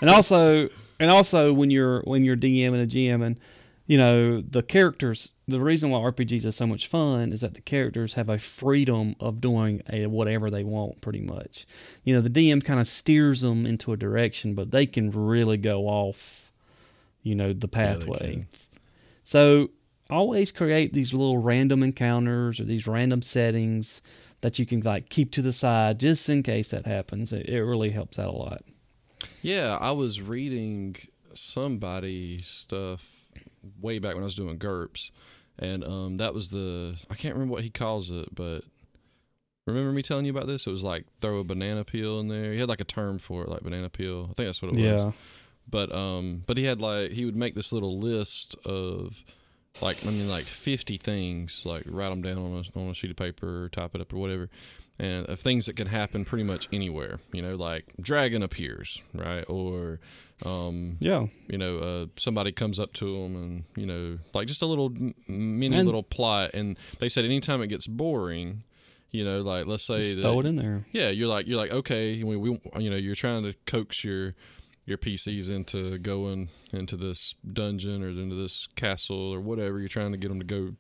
and 0.01 0.11
also, 0.11 0.69
and 0.99 1.13
also 1.13 1.53
when 1.53 1.71
you're 1.71 2.01
when 2.01 2.25
you're 2.25 2.37
DM 2.37 2.73
DMing 2.73 2.83
a 2.83 2.87
GM 2.87 3.25
and 3.25 3.41
you 3.87 3.97
know 3.97 4.41
the 4.41 4.65
characters. 4.65 5.35
The 5.47 5.61
reason 5.61 5.91
why 5.91 6.01
RPGs 6.01 6.45
are 6.45 6.51
so 6.51 6.67
much 6.67 6.89
fun 6.89 7.33
is 7.33 7.41
that 7.43 7.55
the 7.55 7.61
characters 7.61 8.15
have 8.15 8.29
a 8.29 8.37
freedom 8.37 9.15
of 9.21 9.41
doing 9.41 9.81
a 9.93 10.07
whatever 10.07 10.51
they 10.51 10.65
want, 10.65 11.01
pretty 11.01 11.21
much. 11.21 11.65
You 12.03 12.15
know, 12.17 12.21
the 12.21 12.29
DM 12.29 12.65
kind 12.65 12.81
of 12.81 12.89
steers 12.89 13.43
them 13.43 13.65
into 13.65 13.93
a 13.93 13.97
direction, 13.97 14.55
but 14.55 14.73
they 14.73 14.87
can 14.87 15.13
really 15.13 15.57
go 15.57 15.87
off. 15.87 16.53
You 17.23 17.37
know 17.37 17.53
the 17.53 17.69
pathway. 17.69 18.33
can. 18.33 18.47
So 19.23 19.71
always 20.11 20.53
create 20.53 20.93
these 20.93 21.13
little 21.13 21.39
random 21.39 21.83
encounters 21.83 22.61
or 22.61 22.65
these 22.65 22.87
random 22.87 23.23
settings 23.23 24.03
that 24.41 24.59
you 24.59 24.67
can 24.67 24.81
like 24.81 25.09
keep 25.09 25.33
to 25.33 25.43
the 25.43 25.53
side 25.53 26.01
just 26.01 26.29
in 26.29 26.43
case 26.43 26.71
that 26.71 26.87
happens. 26.87 27.33
It, 27.33 27.49
it 27.49 27.63
really 27.63 27.91
helps 27.91 28.19
out 28.19 28.35
a 28.35 28.37
lot. 28.37 28.63
Yeah, 29.43 29.79
I 29.81 29.93
was 29.93 30.21
reading 30.21 30.97
somebody 31.35 32.41
stuff 32.43 33.27
way 33.81 33.99
back 33.99 34.15
when 34.15 34.23
I 34.23 34.27
was 34.27 34.37
doing 34.37 34.59
GURPS, 34.59 35.11
and 35.59 35.85
um, 35.85 36.17
that 36.19 36.35
was 36.35 36.51
the 36.51 36.97
I 37.11 37.15
can't 37.15 37.35
remember 37.35 37.53
what 37.53 37.65
he 37.65 37.71
calls 37.71 38.11
it, 38.11 38.35
but 38.35 38.63
remember 39.67 39.93
me 39.93 40.03
telling 40.03 40.25
you 40.25 40.31
about 40.31 40.47
this? 40.47 40.67
It 40.67 40.71
was 40.71 40.83
like 40.83 41.05
throw 41.21 41.39
a 41.39 41.45
banana 41.45 41.85
peel 41.85 42.21
in 42.21 42.29
there. 42.29 42.53
He 42.53 42.61
had 42.61 42.69
like 42.69 42.81
a 42.81 42.85
term 42.85 43.19
for 43.19 43.43
it, 43.43 43.49
like 43.49 43.63
banana 43.63 43.91
peel. 43.91 44.25
I 44.31 44.35
think 44.35 44.49
that's 44.49 44.63
what 44.63 44.73
it 44.73 44.77
was. 44.77 44.85
Yeah. 44.85 45.13
But 45.71 45.95
um, 45.95 46.45
but 46.47 46.57
he 46.57 46.65
had 46.65 46.81
like 46.81 47.13
he 47.13 47.25
would 47.25 47.37
make 47.37 47.55
this 47.55 47.73
little 47.73 47.99
list 47.99 48.57
of 48.65 49.23
like 49.81 50.05
I 50.07 50.11
mean 50.11 50.29
like 50.29 50.45
fifty 50.45 50.97
things, 50.97 51.63
like 51.65 51.83
write 51.87 52.11
them 52.11 52.23
down 52.23 52.39
on 52.39 52.65
a 52.75 52.79
on 52.79 52.91
a 52.91 52.95
sheet 52.95 53.11
of 53.11 53.17
paper 53.17 53.65
or 53.65 53.69
type 53.69 53.95
it 53.95 54.01
up 54.01 54.13
or 54.13 54.17
whatever, 54.19 54.49
and 54.99 55.27
of 55.29 55.39
things 55.41 55.67
that 55.67 55.77
can 55.77 55.87
happen 55.87 56.25
pretty 56.25 56.45
much 56.45 56.69
anywhere. 56.73 57.21
You 57.33 57.43
know, 57.43 57.55
like 57.57 57.85
dragon 58.01 58.43
appears, 58.43 59.03
right, 59.15 59.45
or 59.49 60.01
um, 60.45 60.97
Yeah. 61.01 61.27
you 61.49 61.59
know, 61.59 61.79
uh, 61.79 62.07
somebody 62.17 62.53
comes 62.53 62.79
up 62.79 62.93
to 62.95 63.23
them 63.23 63.35
and, 63.37 63.65
you 63.77 63.87
know, 63.87 64.19
like 64.35 64.47
just 64.47 64.63
a 64.63 64.67
little 64.67 64.91
mini 65.27 65.75
And- 65.77 65.85
little 65.87 66.05
plot. 66.05 66.51
And 66.55 66.79
they 67.01 67.09
said 67.09 67.25
anytime 67.25 67.61
it 67.61 67.67
gets 67.67 67.89
boring, 67.89 68.63
You 69.11 69.25
know, 69.25 69.41
like 69.43 69.67
let's 69.67 69.85
say 69.85 70.15
that, 70.15 70.23
throw 70.23 70.39
it 70.41 70.47
in 70.47 70.55
there. 70.57 70.85
yeah, 70.93 71.09
you're 71.09 71.29
like 71.29 71.47
you're 71.49 71.57
like 71.57 71.73
okay, 71.73 72.23
we, 72.23 72.37
we 72.37 72.61
you 72.79 72.91
know 72.91 72.97
you're 72.97 73.15
trying 73.17 73.43
to 73.45 73.55
coax 73.67 74.05
your 74.05 74.35
your 74.89 74.99
PCs 74.99 75.51
into 75.51 75.99
going 75.99 76.49
into 76.73 76.97
this 76.97 77.35
dungeon 77.53 78.03
or 78.03 78.09
into 78.09 78.35
this 78.35 78.67
castle 78.77 79.33
or 79.33 79.41
whatever. 79.41 79.79
You're 79.79 79.89
trying 79.89 80.13
to 80.13 80.19
get 80.19 80.29
them 80.29 80.41
to 80.41 80.45
go 80.45 80.75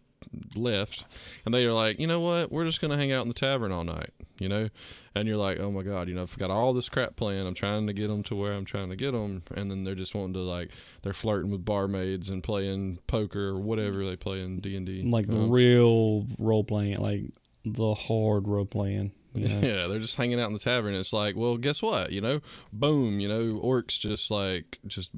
left, 0.55 1.05
and 1.45 1.55
they 1.55 1.65
are 1.65 1.73
like, 1.73 1.99
you 1.99 2.07
know 2.07 2.21
what, 2.21 2.51
we're 2.51 2.65
just 2.65 2.81
gonna 2.81 2.97
hang 2.97 3.13
out 3.13 3.23
in 3.23 3.29
the 3.29 3.35
tavern 3.35 3.73
all 3.73 3.85
night, 3.85 4.11
you 4.39 4.49
know, 4.49 4.69
and 5.15 5.29
you're 5.29 5.37
like, 5.37 5.59
oh 5.61 5.71
my 5.71 5.83
god, 5.83 6.09
you 6.09 6.15
know, 6.15 6.23
I've 6.23 6.37
got 6.39 6.51
all 6.51 6.73
this 6.73 6.89
crap 6.89 7.17
planned. 7.17 7.47
I'm 7.47 7.55
trying 7.55 7.87
to 7.87 7.93
get 7.93 8.09
them 8.09 8.23
to 8.25 8.37
where 8.37 8.53
I'm 8.53 8.65
trying 8.65 8.91
to 8.91 8.97
get 8.97 9.13
them, 9.13 9.43
and 9.55 9.71
then 9.71 9.85
they're 9.85 9.95
just 9.95 10.15
wanting 10.15 10.35
to 10.35 10.41
like 10.41 10.71
they're 11.03 11.13
flirting 11.13 11.51
with 11.51 11.65
barmaids 11.65 12.29
and 12.29 12.43
playing 12.43 12.99
poker 13.07 13.49
or 13.49 13.59
whatever 13.59 14.05
they 14.05 14.17
play 14.17 14.43
in 14.43 14.61
D 14.61 14.77
and 14.77 14.87
D, 14.87 15.03
Like 15.03 15.29
the 15.29 15.39
um, 15.39 15.51
real 15.51 16.27
role 16.39 16.65
playing, 16.65 16.99
like 16.99 17.23
the 17.65 17.95
hard 17.95 18.49
role 18.49 18.67
playing. 18.67 19.13
Know? 19.39 19.61
Yeah, 19.69 19.87
they're 19.87 19.99
just 19.99 20.17
hanging 20.17 20.41
out 20.41 20.47
in 20.47 20.53
the 20.53 20.59
tavern. 20.59 20.95
It's 20.95 21.13
like, 21.13 21.37
well, 21.37 21.57
guess 21.57 21.83
what? 21.83 22.13
You 22.13 22.21
know, 22.21 22.41
boom. 22.73 23.21
You 23.21 23.29
know, 23.29 23.61
orcs 23.61 23.99
just 23.99 24.31
like 24.31 24.79
just 24.87 25.11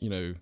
you 0.00 0.10
know 0.10 0.34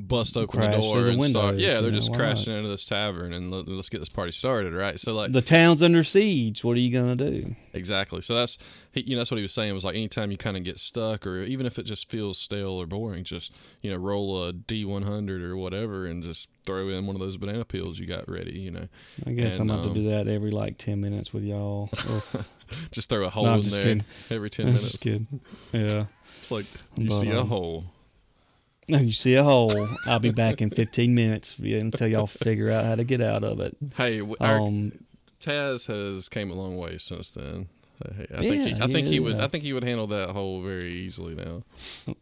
bust 0.00 0.36
open 0.36 0.60
Crash 0.60 0.76
the 0.76 0.80
door 0.80 1.00
the 1.02 1.08
and 1.10 1.24
start. 1.24 1.44
windows, 1.46 1.60
Yeah, 1.62 1.80
they're 1.80 1.90
know, 1.90 1.96
just 1.96 2.14
crashing 2.14 2.54
into 2.54 2.68
this 2.68 2.84
tavern 2.84 3.32
and 3.32 3.50
let, 3.50 3.68
us 3.68 3.88
get 3.88 3.98
this 3.98 4.08
party 4.08 4.30
started, 4.30 4.72
right? 4.72 4.98
So 5.00 5.12
like 5.12 5.32
the 5.32 5.40
town's 5.42 5.82
under 5.82 6.04
siege. 6.04 6.62
What 6.62 6.76
are 6.76 6.80
you 6.80 6.92
gonna 6.96 7.16
do? 7.16 7.56
exactly. 7.72 8.20
So 8.20 8.36
that's 8.36 8.58
he, 8.92 9.00
you 9.00 9.16
know 9.16 9.20
that's 9.20 9.32
what 9.32 9.38
he 9.38 9.42
was 9.42 9.52
saying 9.52 9.74
was 9.74 9.84
like 9.84 9.96
anytime 9.96 10.30
you 10.30 10.36
kind 10.38 10.56
of 10.56 10.62
get 10.62 10.78
stuck 10.78 11.26
or 11.26 11.42
even 11.42 11.66
if 11.66 11.80
it 11.80 11.82
just 11.82 12.08
feels 12.08 12.38
stale 12.38 12.80
or 12.80 12.86
boring, 12.86 13.24
just 13.24 13.52
you 13.82 13.90
know 13.90 13.96
roll 13.96 14.44
a 14.44 14.52
D 14.52 14.84
one 14.84 15.02
hundred 15.02 15.42
or 15.42 15.56
whatever 15.56 16.06
and 16.06 16.22
just 16.22 16.48
throw 16.64 16.88
in 16.90 17.06
one 17.06 17.16
of 17.16 17.20
those 17.20 17.36
banana 17.36 17.64
peels 17.64 17.98
you 17.98 18.06
got 18.06 18.28
ready. 18.30 18.52
You 18.56 18.70
know, 18.70 18.88
I 19.26 19.32
guess 19.32 19.58
And, 19.58 19.68
I'm 19.68 19.78
about 19.78 19.88
um, 19.88 19.94
to 19.94 20.00
do 20.00 20.08
that 20.10 20.28
every 20.28 20.52
like 20.52 20.78
ten 20.78 21.00
minutes 21.00 21.32
with 21.34 21.42
y'all. 21.42 21.90
Just 22.90 23.08
throw 23.10 23.24
a 23.24 23.30
hole 23.30 23.44
No, 23.44 23.54
in 23.54 23.62
there 23.62 23.80
kidding. 23.80 24.02
every 24.30 24.50
ten 24.50 24.66
I'm 24.66 24.72
minutes. 24.72 24.90
just 24.92 25.02
kidding. 25.02 25.26
Yeah. 25.72 26.04
It's 26.38 26.50
like 26.50 26.66
you 26.96 27.08
But, 27.08 27.20
see 27.20 27.30
a 27.30 27.40
um, 27.40 27.48
hole. 27.48 27.84
You 28.86 29.12
see 29.12 29.34
a 29.34 29.44
hole. 29.44 29.72
I'll 30.06 30.18
be 30.18 30.30
back 30.32 30.62
in 30.62 30.70
15 30.70 31.14
minutes 31.14 31.58
until 31.58 32.08
y'all 32.08 32.26
figure 32.26 32.70
out 32.70 32.86
how 32.86 32.94
to 32.94 33.04
get 33.04 33.20
out 33.20 33.44
of 33.44 33.60
it. 33.60 33.76
Hey, 33.96 34.22
our, 34.40 34.60
Um, 34.60 34.92
Taz 35.40 35.86
has 35.88 36.28
came 36.30 36.50
a 36.50 36.54
long 36.54 36.78
way 36.78 36.96
since 36.96 37.28
then. 37.30 37.68
I 38.02 38.38
think 38.38 38.62
he, 38.62 38.70
Yeah, 38.70 38.84
I 38.84 38.86
think 38.86 39.06
he 39.08 39.20
would 39.20 39.36
yeah. 39.36 39.44
I 39.44 39.48
think 39.48 39.64
he 39.64 39.72
would 39.72 39.82
handle 39.84 40.06
that 40.06 40.30
hole 40.30 40.62
very 40.62 40.90
easily 40.92 41.34
now. 41.34 41.64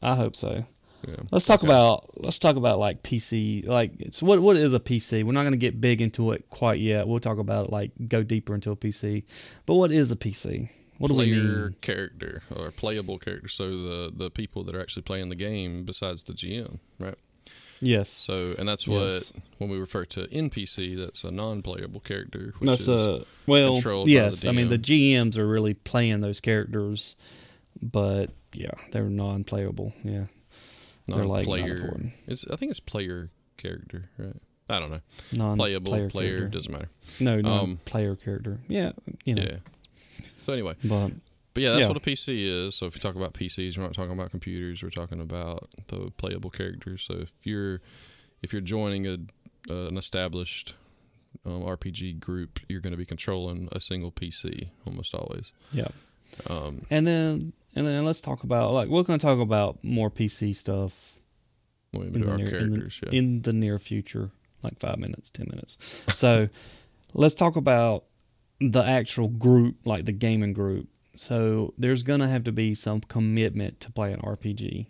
I 0.03 0.15
hope 0.17 0.35
so. 0.35 0.65
Yeah. 1.07 1.15
Let's 1.31 1.47
talk 1.47 1.61
Okay. 1.61 1.69
about 1.69 2.11
let's 2.23 2.39
talk 2.39 2.57
about 2.57 2.79
like 2.79 3.03
PC. 3.03 3.67
Like, 3.67 3.93
so 4.13 4.27
what 4.27 4.41
what 4.41 4.57
is 4.57 4.73
a 4.73 4.81
PC? 4.81 5.25
We're 5.25 5.33
not 5.33 5.43
going 5.43 5.53
to 5.53 5.59
get 5.59 5.81
big 5.81 6.01
into 6.01 6.33
it 6.33 6.49
quite 6.51 6.81
yet. 6.81 7.07
We'll 7.09 7.21
talk 7.21 7.39
about 7.39 7.67
it 7.67 7.73
like 7.73 7.93
go 8.09 8.23
deeper 8.23 8.55
into 8.55 8.71
a 8.71 8.77
PC. 8.77 9.25
But 9.67 9.75
what 9.75 9.93
is 9.93 10.11
a 10.13 10.17
PC? 10.17 10.71
What 10.99 11.09
do 11.09 11.15
we 11.15 11.25
player 11.27 11.43
mean? 11.67 11.77
character 11.83 12.43
or 12.57 12.71
playable 12.71 13.19
character. 13.19 13.49
So 13.49 13.71
the 13.71 14.13
the 14.15 14.31
people 14.31 14.65
that 14.65 14.75
are 14.75 14.81
actually 14.81 15.03
playing 15.03 15.29
the 15.29 15.35
game 15.37 15.85
besides 15.85 16.25
the 16.25 16.33
GM, 16.33 16.79
right? 16.99 17.17
Yes, 17.79 18.09
So 18.09 18.55
and 18.59 18.67
that's 18.67 18.89
what 18.89 19.03
Yes. 19.11 19.35
when 19.59 19.69
we 19.69 19.77
refer 19.77 20.07
to 20.07 20.27
NPC, 20.29 20.97
that's 20.97 21.23
a 21.25 21.31
non-playable 21.31 22.01
character. 22.01 22.55
Which 22.59 22.67
that's 22.71 22.83
is, 22.83 22.89
a 22.89 23.27
well. 23.47 23.79
Yes, 24.07 24.47
I 24.47 24.53
mean 24.53 24.71
the 24.71 24.79
GMs 24.79 25.37
are 25.37 25.47
really 25.47 25.75
playing 25.75 26.23
those 26.23 26.41
characters, 26.41 27.17
but 27.83 28.31
yeah, 28.55 28.71
they're 28.93 29.11
non-playable. 29.11 29.93
Yeah, 30.03 30.25
they're 31.07 31.25
like 31.25 31.47
not 31.47 31.57
non-player. 31.59 31.75
important. 31.75 32.13
It's 32.27 32.45
I 32.51 32.57
think 32.57 32.71
it's 32.71 32.81
player 32.81 33.31
character, 33.57 34.11
right? 34.19 34.37
I 34.69 34.81
don't 34.81 34.91
know. 34.91 35.01
Non 35.33 35.57
Playable 35.57 35.93
player, 35.93 36.11
player 36.11 36.49
doesn't 36.49 36.73
matter. 36.73 36.89
No, 37.21 37.41
no 37.41 37.53
Um, 37.53 37.81
player 37.85 38.17
character. 38.17 38.59
Yeah, 38.69 38.93
you 39.25 39.35
know. 39.37 39.43
Yeah. 39.45 39.59
So 40.41 40.53
anyway, 40.53 40.75
But 40.85 41.13
But 41.55 41.63
yeah, 41.63 41.71
that's 41.71 41.83
Yeah. 41.83 41.89
what 41.89 41.97
a 41.97 42.01
PC 42.01 42.45
is. 42.45 42.75
So 42.75 42.87
if 42.87 42.95
you 42.97 43.01
talk 43.01 43.15
about 43.17 43.33
PCs, 43.33 43.77
we're 43.79 43.85
not 43.85 43.95
talking 43.95 44.13
about 44.13 44.31
computers. 44.31 44.83
We're 44.83 44.91
talking 44.91 45.21
about 45.21 45.69
the 45.87 46.11
playable 46.19 46.51
characters. 46.51 47.03
So 47.03 47.15
if 47.15 47.33
you're 47.45 47.81
if 48.43 48.53
you're 48.53 48.61
joining 48.61 49.07
a 49.07 49.19
uh, 49.71 49.87
an 49.89 49.97
established 49.97 50.75
um, 51.45 51.63
RPG 51.63 52.19
group, 52.21 52.61
you're 52.69 52.81
going 52.81 52.93
to 52.93 52.97
be 52.97 53.05
controlling 53.07 53.69
a 53.73 53.81
single 53.81 54.11
PC 54.13 54.69
almost 54.87 55.15
always. 55.15 55.53
yeah, 55.73 55.89
Um, 56.49 56.87
and 56.91 57.07
then 57.07 57.53
and 57.75 57.87
then 57.87 58.05
let's 58.05 58.21
talk 58.21 58.43
about 58.43 58.73
like 58.73 58.89
we're 58.89 59.03
going 59.03 59.19
to 59.19 59.27
talk 59.27 59.39
about 59.39 59.83
more 59.83 60.11
PC 60.11 60.55
stuff 60.55 61.21
in 61.93 62.13
the, 62.13 62.31
our 62.31 62.37
near, 62.37 62.57
in, 62.57 62.71
the, 62.71 63.01
yeah. 63.05 63.19
in 63.19 63.43
the 63.43 63.53
near 63.53 63.79
future, 63.79 64.31
like 64.63 64.79
five 64.79 64.99
minutes, 64.99 65.31
ten 65.31 65.47
minutes. 65.51 65.79
So 66.15 66.49
let's 67.15 67.35
talk 67.35 67.57
about 67.57 68.05
the 68.61 68.83
actual 68.83 69.29
group, 69.29 69.77
like 69.85 70.05
the 70.05 70.13
gaming 70.13 70.53
group. 70.53 70.89
So 71.17 71.75
there's 71.79 72.03
going 72.03 72.21
to 72.21 72.29
have 72.29 72.45
to 72.45 72.53
be 72.53 72.75
some 72.75 73.01
commitment 73.01 73.81
to 73.81 73.93
play 73.93 74.13
an 74.13 74.21
RPG. 74.21 74.87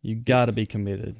You 0.00 0.14
got 0.14 0.46
to 0.46 0.52
be 0.52 0.64
committed. 0.64 1.16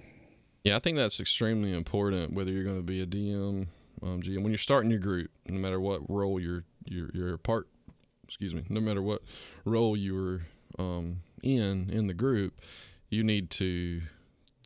Yeah, 0.64 0.76
I 0.76 0.78
think 0.78 0.96
that's 0.96 1.18
extremely 1.18 1.72
important. 1.72 2.34
Whether 2.34 2.52
you're 2.52 2.64
going 2.64 2.76
to 2.76 2.82
be 2.82 3.00
a 3.00 3.06
DM, 3.06 3.66
um, 4.02 4.22
GM, 4.22 4.42
when 4.42 4.52
you're 4.52 4.58
starting 4.58 4.90
your 4.90 5.00
group, 5.00 5.30
no 5.46 5.58
matter 5.58 5.80
what 5.80 6.08
role 6.08 6.38
you're 6.38 6.64
you're, 6.84 7.10
you're 7.12 7.34
a 7.34 7.38
part, 7.38 7.68
excuse 8.28 8.54
me, 8.54 8.62
no 8.68 8.80
matter 8.80 9.02
what 9.02 9.22
role 9.64 9.96
you're 9.96 10.42
um, 10.78 11.22
in 11.42 11.90
in 11.90 12.06
the 12.06 12.14
group, 12.14 12.60
you 13.10 13.24
need 13.24 13.50
to. 13.50 14.02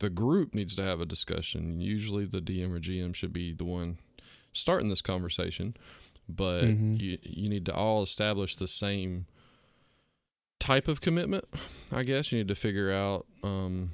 The 0.01 0.11
group 0.11 0.53
needs 0.53 0.75
to 0.75 0.83
have 0.83 1.01
a 1.01 1.07
discussion. 1.07 1.81
Usually, 1.81 2.25
the 2.27 2.41
DM 2.41 2.75
or 2.75 2.81
GM 2.81 3.15
should 3.15 3.33
be 3.33 3.53
the 3.53 3.65
one 3.65 3.99
starting 4.53 4.89
this 4.89 5.01
conversation, 5.01 5.77
but 6.29 6.65
Mhm. 6.65 7.01
you 7.01 7.19
you 7.23 7.49
need 7.49 7.65
to 7.67 7.75
all 7.75 8.03
establish 8.03 8.57
the 8.57 8.67
same 8.69 9.27
type 10.59 10.89
of 10.89 11.01
commitment. 11.01 11.45
I 11.93 12.03
guess 12.03 12.33
you 12.33 12.39
need 12.39 12.49
to 12.49 12.55
figure 12.55 12.91
out. 12.93 13.27
Um, 13.43 13.93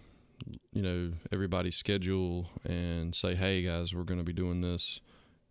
you 0.73 0.81
know 0.83 1.13
everybody's 1.33 1.75
schedule 1.75 2.49
and 2.65 3.13
say 3.13 3.35
hey 3.35 3.61
guys 3.61 3.93
we're 3.93 4.05
going 4.05 4.21
to 4.21 4.25
be 4.25 4.33
doing 4.33 4.61
this 4.61 5.01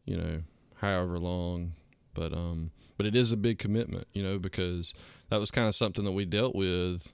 you 0.06 0.16
know 0.16 0.42
however 0.76 1.20
long 1.20 1.74
but 2.14 2.32
um 2.32 2.72
but 2.98 3.06
it 3.06 3.16
is 3.16 3.32
a 3.32 3.38
big 3.38 3.58
commitment 3.58 4.08
you 4.14 4.24
know 4.24 4.38
because 4.38 4.94
that 5.30 5.40
was 5.40 5.52
kind 5.52 5.68
of 5.68 5.76
something 5.76 6.06
that 6.06 6.12
we 6.12 6.26
dealt 6.26 6.56
with 6.56 7.14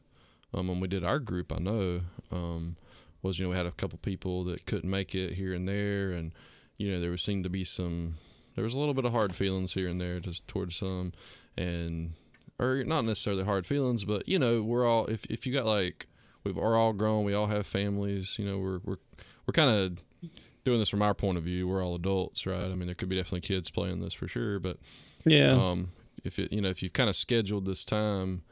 um 0.53 0.67
when 0.67 0.79
we 0.79 0.87
did 0.87 1.03
our 1.03 1.19
group 1.19 1.51
i 1.53 1.59
know 1.59 2.01
um 2.31 2.75
was 3.21 3.39
you 3.39 3.45
know 3.45 3.49
we 3.49 3.55
had 3.55 3.65
a 3.65 3.71
couple 3.71 3.97
people 3.99 4.43
that 4.43 4.65
couldn't 4.65 4.89
make 4.89 5.13
it 5.15 5.33
here 5.33 5.53
and 5.53 5.67
there 5.67 6.11
and 6.11 6.31
you 6.77 6.91
know 6.91 6.99
there 6.99 7.15
seemed 7.17 7.43
to 7.43 7.49
be 7.49 7.63
some 7.63 8.15
there 8.55 8.63
was 8.63 8.73
a 8.73 8.79
little 8.79 8.93
bit 8.93 9.05
of 9.05 9.11
hard 9.11 9.33
feelings 9.33 9.73
here 9.73 9.87
and 9.87 9.99
there 9.99 10.19
just 10.19 10.47
towards 10.47 10.75
some 10.75 11.11
and 11.57 12.13
or 12.59 12.83
not 12.83 13.03
necessarily 13.03 13.43
hard 13.43 13.65
feelings 13.65 14.05
but 14.05 14.27
you 14.27 14.37
know 14.37 14.61
we're 14.61 14.85
all 14.85 15.05
if 15.07 15.25
if 15.25 15.45
you 15.47 15.53
got 15.53 15.65
like 15.65 16.07
we've 16.43 16.57
are 16.57 16.75
all 16.75 16.93
grown. 16.93 17.23
We 17.23 17.33
all 17.33 17.47
have 17.47 17.65
families. 17.65 18.37
You 18.37 18.45
know, 18.45 18.57
we're 18.57 18.79
we're 18.83 18.97
we're 19.45 19.53
kind 19.53 19.69
of 19.69 20.03
doing 20.65 20.79
this 20.79 20.89
from 20.89 21.01
our 21.01 21.13
point 21.13 21.37
of 21.37 21.43
view. 21.43 21.67
We're 21.67 21.83
all 21.83 21.95
adults, 21.95 22.45
right? 22.45 22.65
I 22.65 22.75
mean, 22.75 22.85
there 22.85 22.95
could 22.95 23.09
be 23.09 23.15
definitely 23.15 23.41
kids 23.41 23.69
playing 23.69 24.01
this 24.01 24.13
for 24.13 24.27
sure, 24.27 24.59
but 24.59 24.77
Yeah. 25.25 25.51
um, 25.53 25.91
if 26.23 26.39
it 26.39 26.51
you 26.53 26.61
know 26.61 26.69
if 26.69 26.81
you've 26.83 26.93
kind 26.93 27.09
of 27.09 27.15
scheduled 27.15 27.65
this 27.65 27.85
time, 27.85 28.43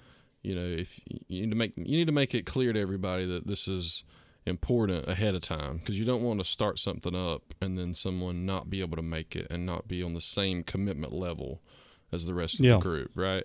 you 0.42 0.56
know, 0.56 0.66
if 0.66 1.00
you 1.28 1.42
need 1.42 1.50
to 1.52 1.56
make 1.56 1.78
you 1.78 1.98
need 1.98 2.08
to 2.08 2.12
make 2.14 2.34
it 2.36 2.46
clear 2.46 2.74
to 2.74 2.80
everybody 2.80 3.26
that 3.26 3.48
this 3.48 3.68
is 3.68 4.04
important 4.46 5.08
ahead 5.08 5.36
of 5.36 5.42
time 5.42 5.78
because 5.78 6.00
you 6.00 6.06
don't 6.06 6.24
want 6.24 6.40
to 6.40 6.44
start 6.44 6.80
something 6.80 7.16
up 7.16 7.54
and 7.62 7.78
then 7.78 7.94
someone 7.94 8.44
not 8.46 8.70
be 8.72 8.82
able 8.82 8.96
to 8.96 9.04
make 9.04 9.36
it 9.36 9.46
and 9.52 9.66
not 9.68 9.88
be 9.88 10.02
on 10.02 10.16
the 10.16 10.22
same 10.22 10.64
commitment 10.64 11.14
level 11.14 11.62
as 12.12 12.26
the 12.26 12.34
rest 12.34 12.56
of 12.60 12.66
Yeah. 12.66 12.74
the 12.74 12.80
group, 12.80 13.12
right? 13.14 13.44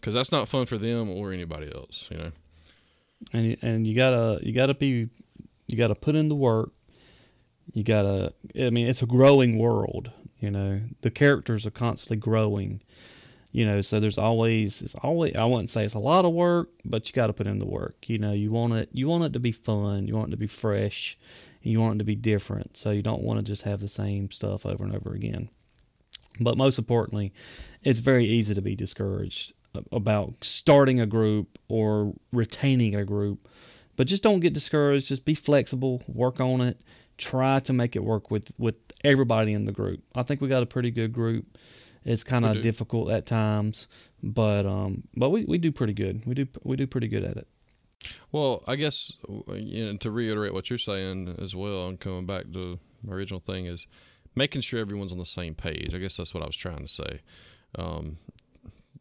Because 0.00 0.14
that's 0.14 0.32
not 0.32 0.48
fun 0.48 0.64
for 0.64 0.78
them 0.78 1.10
or 1.10 1.30
anybody 1.32 1.70
else, 1.72 2.08
you 2.10 2.16
know. 2.16 2.32
and 3.34 3.56
and 3.60 3.86
you 3.86 3.94
gotta 3.94 4.40
you 4.42 4.52
gotta 4.54 4.72
be 4.74 5.10
you 5.66 5.76
gotta 5.76 5.94
put 5.94 6.14
in 6.16 6.28
the 6.30 6.34
work 6.34 6.70
you 7.74 7.84
gotta 7.84 8.32
i 8.58 8.70
mean 8.70 8.88
it's 8.88 9.02
a 9.02 9.06
growing 9.06 9.58
world 9.58 10.10
you 10.40 10.50
know 10.50 10.80
the 11.02 11.10
characters 11.10 11.66
are 11.66 11.70
constantly 11.70 12.16
growing 12.16 12.80
you 13.52 13.64
know 13.66 13.80
so 13.80 13.98
there's 13.98 14.18
always 14.18 14.82
it's 14.82 14.94
always 14.96 15.34
i 15.36 15.44
wouldn't 15.44 15.70
say 15.70 15.84
it's 15.84 15.94
a 15.94 15.98
lot 15.98 16.24
of 16.24 16.32
work 16.32 16.70
but 16.84 17.08
you 17.08 17.12
gotta 17.12 17.32
put 17.32 17.46
in 17.46 17.58
the 17.58 17.66
work 17.66 18.08
you 18.08 18.18
know 18.18 18.32
you 18.32 18.50
want 18.50 18.72
it 18.72 18.88
you 18.92 19.06
want 19.08 19.24
it 19.24 19.32
to 19.32 19.40
be 19.40 19.52
fun 19.52 20.06
you 20.06 20.14
want 20.14 20.28
it 20.28 20.32
to 20.32 20.36
be 20.36 20.46
fresh 20.46 21.18
and 21.62 21.72
you 21.72 21.80
want 21.80 21.96
it 21.96 21.98
to 21.98 22.04
be 22.04 22.14
different 22.14 22.76
so 22.76 22.90
you 22.90 23.02
don't 23.02 23.22
want 23.22 23.38
to 23.38 23.44
just 23.44 23.64
have 23.64 23.80
the 23.80 23.88
same 23.88 24.30
stuff 24.30 24.64
over 24.64 24.84
and 24.84 24.94
over 24.94 25.12
again 25.12 25.48
but 26.38 26.56
most 26.56 26.78
importantly 26.78 27.32
it's 27.82 28.00
very 28.00 28.24
easy 28.24 28.54
to 28.54 28.62
be 28.62 28.76
discouraged 28.76 29.52
about 29.92 30.34
starting 30.42 31.00
a 31.00 31.06
group 31.06 31.58
or 31.68 32.14
retaining 32.32 32.94
a 32.94 33.04
group. 33.04 33.48
But 33.96 34.06
just 34.06 34.22
don't 34.22 34.40
get 34.40 34.54
discouraged. 34.54 35.08
Just 35.08 35.24
be 35.24 35.34
flexible, 35.34 36.02
work 36.08 36.40
on 36.40 36.60
it, 36.60 36.80
try 37.20 37.60
to 37.60 37.72
make 37.72 37.94
it 37.94 38.02
work 38.02 38.30
with, 38.30 38.52
with 38.58 38.76
everybody 39.04 39.52
in 39.52 39.64
the 39.66 39.72
group. 39.72 40.02
I 40.14 40.22
think 40.22 40.40
we 40.40 40.48
got 40.48 40.62
a 40.62 40.66
pretty 40.66 40.90
good 40.90 41.12
group. 41.12 41.58
It's 42.02 42.24
kind 42.24 42.46
of 42.46 42.62
difficult 42.62 43.10
at 43.10 43.26
times, 43.26 43.86
but 44.22 44.64
um, 44.64 45.02
but 45.14 45.28
we, 45.28 45.44
we 45.44 45.58
do 45.58 45.70
pretty 45.70 45.92
good. 45.92 46.24
We 46.24 46.34
do 46.34 46.46
we 46.64 46.76
do 46.76 46.86
pretty 46.86 47.08
good 47.08 47.24
at 47.24 47.36
it. 47.36 47.46
Well, 48.32 48.64
I 48.66 48.76
guess 48.76 49.12
you 49.52 49.84
know, 49.84 49.96
to 49.98 50.10
reiterate 50.10 50.54
what 50.54 50.70
you're 50.70 50.78
saying 50.78 51.36
as 51.38 51.54
well, 51.54 51.88
and 51.88 52.00
coming 52.00 52.24
back 52.24 52.50
to 52.54 52.78
my 53.04 53.14
original 53.14 53.40
thing 53.40 53.66
is 53.66 53.86
making 54.34 54.62
sure 54.62 54.80
everyone's 54.80 55.12
on 55.12 55.18
the 55.18 55.26
same 55.26 55.54
page. 55.54 55.94
I 55.94 55.98
guess 55.98 56.16
that's 56.16 56.32
what 56.32 56.42
I 56.42 56.46
was 56.46 56.56
trying 56.56 56.78
to 56.78 56.88
say. 56.88 57.20
Um, 57.78 58.16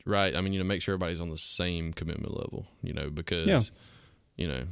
right. 0.05 0.36
I 0.36 0.41
mean, 0.41 0.51
you 0.51 0.60
know, 0.60 0.65
make 0.65 0.82
sure 0.82 0.93
everybody's 0.95 1.21
on 1.21 1.29
the 1.29 1.38
same 1.38 1.93
commitment 1.93 2.36
level. 2.36 2.67
You 2.84 2.91
know, 2.91 3.10
because 3.10 3.47
Yeah. 3.47 3.62
you 4.36 4.47
know, 4.49 4.63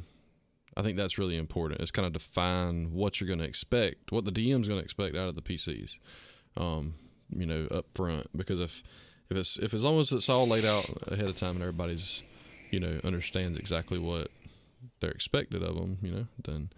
I 0.78 0.82
think 0.82 0.96
that's 0.96 1.18
really 1.18 1.36
important. 1.36 1.80
It's 1.80 1.90
kind 1.90 2.06
of 2.06 2.12
define 2.12 2.92
what 2.92 3.20
you're 3.20 3.26
going 3.26 3.40
to 3.40 3.44
expect, 3.44 4.12
what 4.12 4.24
the 4.24 4.30
DM's 4.30 4.68
going 4.68 4.78
to 4.78 4.84
expect 4.84 5.16
out 5.16 5.28
of 5.28 5.34
the 5.34 5.42
PCs. 5.42 5.98
Um, 6.56 6.94
you 7.36 7.44
know, 7.44 7.66
up 7.70 7.86
front 7.94 8.28
because 8.36 8.60
if 8.60 8.82
if 9.28 9.36
it's 9.36 9.58
if 9.58 9.74
as 9.74 9.84
long 9.84 9.98
as 9.98 10.12
it's 10.12 10.28
all 10.28 10.46
laid 10.46 10.64
out 10.64 10.88
ahead 11.08 11.28
of 11.28 11.36
time 11.36 11.56
and 11.56 11.62
everybody's 11.62 12.22
you 12.70 12.80
know 12.80 13.00
understands 13.04 13.58
exactly 13.58 13.98
what 13.98 14.30
they're 15.00 15.10
expected 15.10 15.62
of 15.62 15.74
them, 15.74 15.98
you 16.00 16.12
know, 16.12 16.26
then 16.42 16.70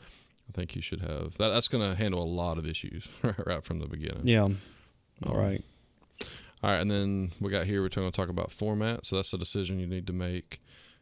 I 0.49 0.53
think 0.53 0.75
you 0.75 0.83
should 0.83 1.03
have 1.03 1.37
that. 1.37 1.49
That's 1.49 1.69
going 1.69 1.89
to 1.89 1.95
handle 1.95 2.23
a 2.23 2.25
lot 2.25 2.57
of 2.57 2.67
issues 2.67 3.07
right 3.47 3.63
from 3.63 3.81
the 3.81 3.87
beginning. 3.87 4.27
Yeah. 4.27 4.45
Um, 4.45 4.59
All 5.27 5.37
right. 5.37 5.63
All 6.63 6.71
right, 6.71 6.81
and 6.81 6.91
then 6.91 7.33
we 7.41 7.51
got 7.51 7.67
here. 7.67 7.81
We're 7.81 7.89
going 7.89 8.11
to 8.11 8.17
talk 8.17 8.29
about 8.29 8.51
format. 8.51 9.07
So 9.07 9.17
that's 9.17 9.33
a 9.33 9.39
decision 9.39 9.79
you 9.79 9.87
need 9.87 10.07
to 10.09 10.13
make 10.13 10.61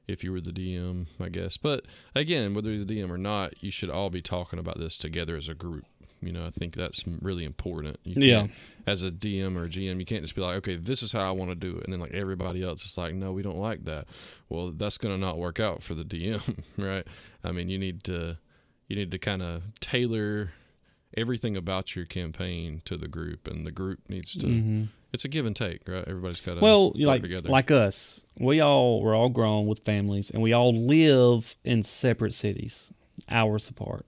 if 0.09 0.25
you 0.25 0.33
were 0.33 0.41
the 0.41 0.51
DM, 0.51 1.07
I 1.21 1.29
guess. 1.29 1.57
But 1.59 1.85
again, 2.15 2.55
whether 2.55 2.73
you're 2.73 2.85
the 2.85 3.01
DM 3.01 3.11
or 3.11 3.19
not, 3.19 3.63
you 3.63 3.71
should 3.71 3.91
all 3.91 4.11
be 4.11 4.23
talking 4.23 4.59
about 4.59 4.79
this 4.79 4.97
together 4.99 5.37
as 5.37 5.49
a 5.49 5.55
group. 5.55 5.85
You 6.21 6.33
know, 6.33 6.45
I 6.45 6.51
think 6.51 6.75
that's 6.75 7.07
really 7.07 7.45
important. 7.45 7.99
You 8.03 8.21
Yeah. 8.21 8.47
As 8.87 9.05
a 9.05 9.11
DM 9.11 9.57
or 9.57 9.65
a 9.65 9.69
GM, 9.69 10.01
you 10.01 10.07
can't 10.07 10.23
just 10.23 10.35
be 10.35 10.41
like, 10.41 10.57
okay, 10.57 10.77
this 10.77 11.03
is 11.03 11.13
how 11.13 11.29
I 11.29 11.31
want 11.31 11.51
to 11.51 11.55
do 11.55 11.77
it, 11.77 11.85
and 11.85 11.93
then 11.93 12.01
like 12.01 12.15
everybody 12.15 12.65
else 12.65 12.85
is 12.85 12.99
like, 12.99 13.15
no, 13.15 13.33
we 13.33 13.43
don't 13.43 13.59
like 13.59 13.85
that. 13.85 14.09
Well, 14.49 14.73
that's 14.73 14.99
going 14.99 15.15
to 15.15 15.21
not 15.21 15.39
work 15.39 15.61
out 15.61 15.83
for 15.83 15.95
the 15.95 16.05
DM, 16.05 16.59
right? 16.77 17.07
I 17.45 17.53
mean, 17.53 17.69
you 17.69 17.79
need 17.79 18.03
to 18.05 18.39
you 18.89 18.97
need 18.97 19.11
to 19.11 19.19
kind 19.19 19.43
of 19.43 19.63
tailor 19.81 20.53
everything 21.17 21.57
about 21.57 21.95
your 21.95 22.07
campaign 22.07 22.83
to 22.87 22.97
the 22.97 23.09
group, 23.09 23.47
and 23.47 23.65
the 23.67 23.71
group 23.71 24.01
needs 24.09 24.33
to 24.39 24.47
hmm 24.47 24.85
it's 25.13 25.25
a 25.25 25.29
give 25.29 25.47
and 25.47 25.57
take, 25.57 25.89
right? 25.89 26.05
Everybody's 26.07 26.41
got 26.41 26.55
to 26.55 26.61
Well, 26.61 26.93
like 26.97 27.23
together. 27.23 27.49
like 27.49 27.71
us, 27.71 28.25
we 28.39 28.61
all 28.61 29.03
we're 29.03 29.15
all 29.17 29.29
grown 29.31 29.67
with 29.67 29.81
families, 29.85 30.31
and 30.31 30.43
we 30.43 30.53
all 30.53 30.73
live 30.75 31.57
in 31.65 31.83
separate 31.83 32.33
cities, 32.35 32.93
hours 33.29 33.69
apart. 33.69 34.07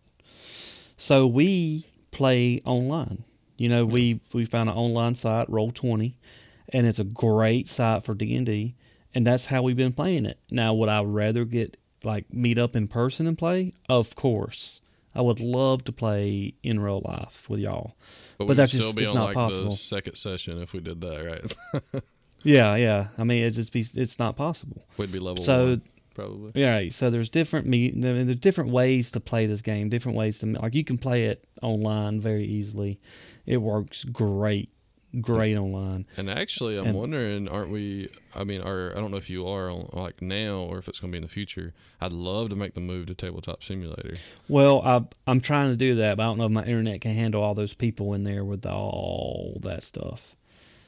So 0.96 1.26
we 1.26 1.86
play 2.10 2.60
online. 2.64 3.24
You 3.56 3.68
know, 3.68 3.84
we 3.86 4.20
we 4.32 4.44
found 4.44 4.68
an 4.70 4.76
online 4.76 5.14
site, 5.14 5.48
Roll 5.48 5.70
Twenty, 5.70 6.16
and 6.72 6.86
it's 6.86 6.98
a 6.98 7.04
great 7.04 7.68
site 7.68 8.02
for 8.02 8.14
D 8.14 8.34
and 8.36 8.46
D, 8.46 8.74
and 9.14 9.26
that's 9.26 9.46
how 9.46 9.62
we've 9.62 9.76
been 9.76 9.92
playing 9.92 10.26
it. 10.26 10.38
Now, 10.50 10.72
would 10.74 10.88
I 10.88 11.02
rather 11.02 11.44
get 11.44 11.76
like 12.02 12.32
meet 12.32 12.56
up 12.58 12.74
in 12.74 12.88
person 12.88 13.26
and 13.26 13.36
play? 13.36 13.72
Of 13.88 14.14
course, 14.16 14.80
I 15.14 15.20
would 15.23 15.40
love 15.40 15.85
to 15.85 15.92
play 15.92 16.55
in 16.62 16.79
real 16.81 17.03
life 17.05 17.49
with 17.51 17.61
y'all. 17.61 17.96
but, 18.38 18.46
but 18.49 18.57
that's 18.57 18.73
just- 18.73 18.94
be 18.96 19.03
it's 19.03 19.11
on 19.11 19.16
not 19.16 19.25
like 19.27 19.35
possible. 19.35 19.70
the 19.70 19.77
second 19.77 20.14
session 20.16 20.61
if 20.62 20.73
we 20.73 20.81
did 20.81 21.01
that, 21.01 21.25
right? 21.83 22.03
Yeah, 22.42 22.75
yeah. 22.77 23.09
I 23.18 23.25
mean, 23.25 23.44
it's 23.44 23.57
just 23.57 23.70
be 23.70 23.81
it's 23.81 24.18
not 24.18 24.35
possible. 24.35 24.87
We'd 24.96 25.12
be 25.12 25.18
level 25.18 25.42
So 25.42 25.66
one, 25.73 25.83
probably. 26.14 26.53
Yeah. 26.55 26.88
So 26.88 27.11
there's 27.11 27.29
different 27.29 27.66
me. 27.66 27.90
There's 27.90 28.35
different 28.37 28.70
ways 28.70 29.11
to 29.11 29.20
play 29.20 29.44
this 29.44 29.61
game. 29.61 29.90
Different 29.90 30.16
ways 30.16 30.38
to 30.38 30.46
like 30.46 30.75
you 30.75 30.83
can 30.83 30.96
play 30.96 31.27
it 31.27 31.46
online 31.61 32.18
very 32.18 32.44
easily. 32.46 32.99
It 33.44 33.59
works 33.59 34.05
great, 34.05 34.70
great 35.20 35.57
online. 35.57 36.07
And 36.16 36.29
actually, 36.31 36.79
I'm 36.79 36.88
And- 36.88 36.99
wondering, 36.99 37.49
aren't 37.49 37.70
we? 37.70 38.09
I 38.35 38.44
mean, 38.44 38.61
are 38.61 38.92
I 38.96 39.01
don't 39.01 39.11
know 39.11 39.16
if 39.16 39.29
you 39.31 39.46
are 39.49 39.73
like 39.73 40.23
now 40.23 40.59
or 40.61 40.79
if 40.79 40.88
it's 40.88 41.01
going 41.01 41.11
to 41.11 41.12
be 41.12 41.18
in 41.18 41.23
the 41.23 41.29
future. 41.29 41.73
I'd 42.01 42.12
love 42.12 42.49
to 42.51 42.57
make 42.57 42.75
the 42.75 42.81
move 42.81 43.07
to 43.07 43.14
Tabletop 43.14 43.62
Simulator. 43.62 44.14
Well, 44.49 44.81
I, 44.83 45.03
I'm 45.27 45.40
trying 45.40 45.70
to 45.70 45.77
do 45.77 45.96
that, 45.96 46.16
but 46.16 46.23
I 46.23 46.27
don't 46.27 46.38
know 46.38 46.46
if 46.46 46.53
my 46.53 46.64
internet 46.64 47.01
can 47.01 47.12
handle 47.14 47.42
all 47.42 47.55
those 47.55 47.75
people 47.75 48.14
in 48.14 48.25
there 48.25 48.44
with 48.44 48.64
all 48.66 49.59
that 49.62 49.83
stuff. 49.83 50.37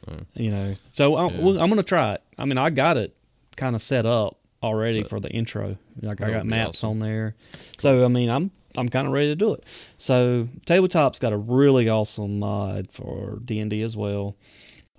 Oh. 0.09 0.15
You 0.35 0.51
know, 0.51 0.75
so 0.91 1.17
I, 1.17 1.29
Yeah. 1.31 1.41
well, 1.41 1.59
I'm 1.61 1.69
gonna 1.69 1.83
try 1.83 2.15
it. 2.15 2.23
I 2.39 2.45
mean, 2.45 2.59
I 2.59 2.71
got 2.71 2.97
it 2.97 3.15
kind 3.57 3.77
of 3.77 3.83
set 3.83 4.07
up 4.07 4.39
already 4.63 5.01
But- 5.03 5.11
for 5.11 5.21
the 5.21 5.31
intro. 5.31 5.77
Like 6.01 6.23
I 6.23 6.31
got 6.31 6.47
maps 6.47 6.79
awesome. 6.83 6.91
on 6.91 6.99
there. 7.01 7.35
So 7.77 8.05
I 8.05 8.09
mean, 8.09 8.31
I'm 8.31 8.51
I'm 8.77 8.89
kind 8.89 9.07
of 9.07 9.13
ready 9.13 9.29
to 9.29 9.37
do 9.37 9.53
it. 9.55 9.65
So 9.99 10.49
tabletop's 10.67 11.19
got 11.19 11.33
a 11.33 11.37
really 11.37 11.89
awesome 11.89 12.39
mod 12.41 12.91
for 12.93 13.39
D 13.45 13.59
and 13.61 13.71
D 13.71 13.83
as 13.83 13.97
well. 13.97 14.37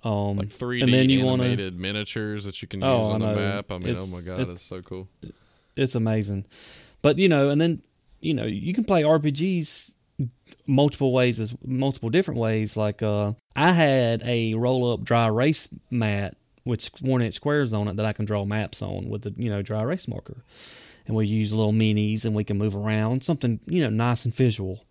Um, 0.04 0.36
Like 0.36 0.48
3D 0.48 0.82
and 0.82 0.92
then 0.92 1.08
you 1.08 1.24
wanna- 1.24 1.44
animated 1.44 1.78
miniatures 1.80 2.44
that 2.44 2.60
you 2.60 2.68
can 2.68 2.80
use 2.80 2.86
Oh, 2.86 3.02
on 3.12 3.20
the 3.20 3.34
map. 3.34 3.72
I 3.72 3.78
mean, 3.78 3.88
It's- 3.88 4.12
oh 4.12 4.16
my 4.16 4.22
god, 4.24 4.40
it's- 4.40 4.56
it's 4.56 4.62
so 4.64 4.82
cool. 4.82 5.08
it's 5.76 5.94
amazing. 5.94 6.44
But 7.02 7.18
you 7.18 7.28
know, 7.28 7.50
and 7.50 7.60
then 7.60 7.82
you 8.20 8.32
know, 8.34 8.46
you 8.46 8.72
can 8.74 8.84
play 8.84 9.02
RPGs 9.02 9.96
multiple 10.66 11.12
ways 11.12 11.40
as 11.40 11.54
multiple 11.66 12.08
different 12.10 12.38
ways. 12.40 12.76
Like 12.76 13.02
uh, 13.02 13.32
I 13.56 13.72
had 13.72 14.22
a 14.24 14.54
roll 14.54 14.92
up 14.92 15.02
dry 15.04 15.26
erase 15.26 15.68
mat 15.90 16.36
with 16.64 16.88
one 17.02 17.20
inch 17.20 17.34
squares 17.34 17.72
on 17.72 17.88
it 17.88 17.96
that 17.96 18.06
I 18.06 18.12
can 18.14 18.24
draw 18.24 18.44
maps 18.44 18.80
on 18.80 19.08
with 19.08 19.22
the 19.22 19.34
you 19.36 19.50
know 19.50 19.60
dry 19.62 19.82
erase 19.82 20.06
marker, 20.08 20.44
and 21.06 21.16
we 21.16 21.26
use 21.26 21.52
little 21.52 21.72
minis 21.72 22.24
and 22.24 22.34
we 22.34 22.44
can 22.44 22.56
move 22.58 22.74
around 22.76 23.22
something 23.24 23.60
you 23.66 23.82
know 23.82 23.90
nice 23.90 24.24
and 24.24 24.34
visual, 24.34 24.84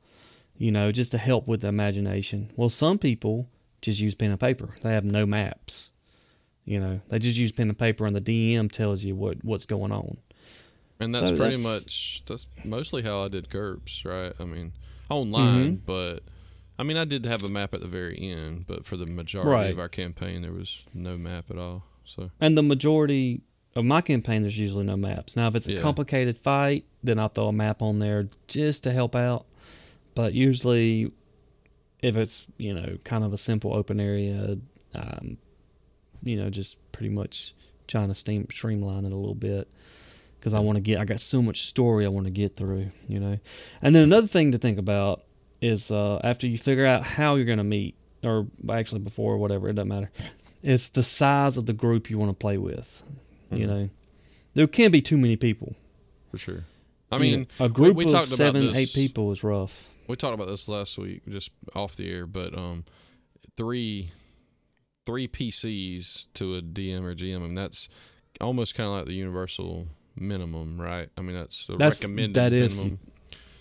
you 0.58 0.72
know, 0.72 0.92
just 0.92 1.12
to 1.12 1.18
help 1.18 1.48
with 1.48 1.62
the 1.62 1.68
imagination. 1.68 2.52
Well, 2.56 2.70
some 2.70 2.98
people 2.98 3.50
just 3.82 4.00
use 4.00 4.16
pen 4.16 4.32
and 4.32 4.40
paper. 4.40 4.70
They 4.82 4.94
have 4.94 5.06
no 5.06 5.26
maps. 5.26 5.92
You 6.66 6.80
know, 6.80 7.02
they 7.10 7.20
just 7.20 7.38
use 7.38 7.52
pen 7.52 7.68
and 7.70 7.78
paper, 7.78 8.06
and 8.06 8.16
the 8.16 8.22
DM 8.22 8.72
tells 8.72 9.04
you 9.04 9.16
what 9.16 9.44
what's 9.44 9.66
going 9.66 9.92
on. 9.92 10.18
And 11.00 11.14
that's 11.14 11.30
So 11.30 11.36
pretty 11.38 11.58
that's- 11.58 11.64
much 11.84 12.24
that's 12.26 12.48
mostly 12.64 13.02
how 13.02 13.24
I 13.24 13.28
did 13.28 13.50
GURPS, 13.50 14.06
right? 14.06 14.34
I 14.40 14.46
mean, 14.46 14.72
online, 15.10 15.66
Mm-hmm. 15.78 15.86
but 15.86 16.24
I 16.80 16.84
mean, 16.84 16.96
I 16.98 17.04
did 17.06 17.26
have 17.26 17.44
a 17.44 17.50
map 17.50 17.74
at 17.74 17.82
the 17.82 17.88
very 17.88 18.18
end, 18.20 18.66
but 18.68 18.86
for 18.86 18.96
the 18.98 19.06
majority 19.06 19.50
Right. 19.52 19.72
of 19.72 19.80
our 19.80 19.90
campaign, 19.90 20.42
there 20.42 20.54
was 20.54 20.84
no 20.94 21.18
map 21.18 21.52
at 21.52 21.58
all. 21.58 21.84
So 22.06 22.32
And 22.40 22.58
the 22.58 22.64
majority 22.64 23.42
of 23.76 23.86
my 23.86 24.02
campaign, 24.02 24.42
there's 24.44 24.58
usually 24.60 24.86
no 24.86 24.96
maps. 24.98 25.36
Now, 25.36 25.48
if 25.48 25.56
it's 25.56 25.68
a 25.68 25.74
Yeah. 25.74 25.82
complicated 25.82 26.38
fight, 26.38 26.86
then 27.04 27.18
I'll 27.20 27.30
throw 27.30 27.48
a 27.48 27.54
map 27.54 27.82
on 27.82 28.00
there 28.00 28.30
just 28.48 28.84
to 28.84 28.92
help 28.92 29.16
out. 29.16 29.46
But 30.16 30.34
usually, 30.34 31.12
if 32.02 32.18
it's 32.18 32.46
you 32.58 32.74
know 32.74 32.98
kind 33.04 33.24
of 33.24 33.34
a 33.34 33.38
simple 33.38 33.74
open 33.74 34.00
area, 34.00 34.58
um, 34.94 35.38
you 36.24 36.36
know, 36.38 36.50
just 36.50 36.78
pretty 36.92 37.10
much 37.14 37.54
trying 37.88 38.08
to 38.10 38.16
steam, 38.16 38.48
streamline 38.50 39.06
it 39.06 39.14
a 39.14 39.18
little 39.18 39.36
bit 39.36 39.68
because 40.40 40.54
I 40.54 40.60
want 40.60 40.76
to 40.78 40.82
get. 40.82 41.00
I 41.00 41.06
got 41.06 41.20
so 41.20 41.42
much 41.42 41.62
story 41.64 42.06
I 42.06 42.10
want 42.10 42.26
to 42.28 42.32
get 42.32 42.56
through, 42.56 42.92
you 43.08 43.20
know. 43.20 43.40
And 43.82 43.96
then 43.96 44.04
another 44.04 44.28
thing 44.28 44.52
to 44.52 44.58
think 44.58 44.78
about 44.78 45.24
is 45.62 45.90
uh, 45.92 46.20
after 46.24 46.46
you 46.48 46.58
figure 46.58 46.86
out 46.86 47.04
how 47.08 47.36
you're 47.36 47.46
going 47.46 47.58
to 47.58 47.64
meet, 47.64 47.96
or 48.24 48.48
actually 48.70 49.00
before 49.02 49.34
or 49.34 49.38
whatever, 49.38 49.68
it 49.70 49.74
doesn't 49.74 49.88
matter. 49.90 50.12
It's 50.62 50.90
the 50.90 51.04
size 51.04 51.58
of 51.58 51.66
the 51.66 51.74
group 51.74 52.10
you 52.10 52.18
want 52.18 52.32
to 52.32 52.38
play 52.38 52.58
with. 52.58 53.04
You 53.52 53.66
Mhm. 53.66 53.68
know, 53.68 53.90
there 54.54 54.68
can 54.68 54.92
be 54.92 55.02
too 55.02 55.18
many 55.18 55.36
people. 55.36 55.76
for 56.32 56.38
sure. 56.40 56.66
I 57.12 57.18
You 57.18 57.22
mean, 57.22 57.48
know, 57.60 57.66
a 57.66 57.70
group 57.70 57.96
we 57.96 58.06
of 58.12 58.26
seven, 58.28 58.76
eight 58.76 58.92
people 58.94 59.32
is 59.32 59.44
rough. 59.44 59.94
we 60.08 60.16
talked 60.16 60.34
about 60.34 60.48
this 60.48 60.68
last 60.68 60.98
week, 60.98 61.22
just 61.30 61.52
off 61.76 61.96
the 61.96 62.10
air, 62.10 62.26
but 62.26 62.58
um, 62.58 62.86
three 63.56 64.10
three 65.06 65.28
PCs 65.28 66.28
to 66.34 66.56
a 66.56 66.62
DM 66.62 67.04
or 67.04 67.14
GM, 67.14 67.44
and 67.44 67.56
that's 67.58 67.88
almost 68.42 68.74
kind 68.74 68.88
of 68.90 68.96
like 68.96 69.06
the 69.06 69.14
universal 69.14 69.88
minimum, 70.16 70.80
right? 70.82 71.10
I 71.18 71.22
mean, 71.22 71.36
that's 71.36 71.68
the 71.68 71.76
That's- 71.76 72.02
recommended 72.02 72.34
that 72.36 72.54
is- 72.54 72.78
minimum. 72.78 73.00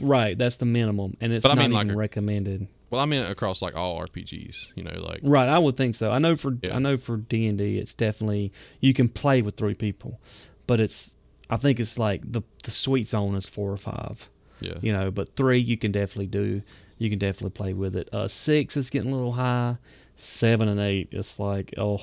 Right, 0.00 0.38
that's 0.38 0.56
the 0.56 0.64
minimum, 0.66 1.16
and 1.20 1.32
it's 1.32 1.42
But 1.42 1.52
I 1.52 1.54
not 1.56 1.62
mean, 1.62 1.72
like 1.72 1.84
even 1.86 1.94
a- 1.94 1.98
recommended. 1.98 2.66
Well, 2.92 3.00
I 3.00 3.06
mean 3.06 3.22
across 3.22 3.62
like 3.62 3.74
all 3.74 3.98
RPGs, 4.06 4.72
you 4.76 4.84
know, 4.84 4.92
like 5.00 5.20
Right, 5.22 5.48
I 5.48 5.58
would 5.58 5.76
think 5.78 5.94
so. 5.94 6.10
I 6.12 6.18
know 6.18 6.36
for 6.36 6.58
Yeah. 6.62 6.76
I 6.76 6.78
know 6.78 6.98
for 6.98 7.16
D 7.16 7.46
and 7.46 7.56
D, 7.56 7.78
it's 7.78 7.94
definitely 7.94 8.52
you 8.80 8.92
can 8.92 9.08
play 9.08 9.40
with 9.40 9.56
three 9.56 9.74
people, 9.74 10.20
but 10.66 10.78
it's 10.78 11.16
I 11.48 11.56
think 11.56 11.80
it's 11.80 11.98
like 11.98 12.20
the 12.30 12.42
the 12.64 12.70
sweet 12.70 13.08
zone 13.08 13.34
is 13.34 13.48
four 13.48 13.72
or 13.72 13.78
five. 13.78 14.28
yeah, 14.60 14.74
You 14.82 14.92
know, 14.92 15.10
but 15.10 15.34
three 15.36 15.58
you 15.58 15.78
can 15.78 15.90
definitely 15.90 16.26
do. 16.26 16.62
You 16.98 17.08
can 17.08 17.18
definitely 17.18 17.50
play 17.50 17.72
with 17.72 17.96
it. 17.96 18.10
Uh, 18.12 18.28
six 18.28 18.76
is 18.76 18.90
getting 18.90 19.10
a 19.10 19.16
little 19.16 19.32
high. 19.32 19.78
Seven 20.14 20.68
and 20.68 20.78
eight, 20.78 21.08
it's 21.12 21.40
like 21.40 21.72
oh, 21.78 21.98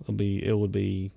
it'll 0.00 0.14
be 0.14 0.44
it 0.44 0.58
would 0.58 0.72
be 0.72 1.12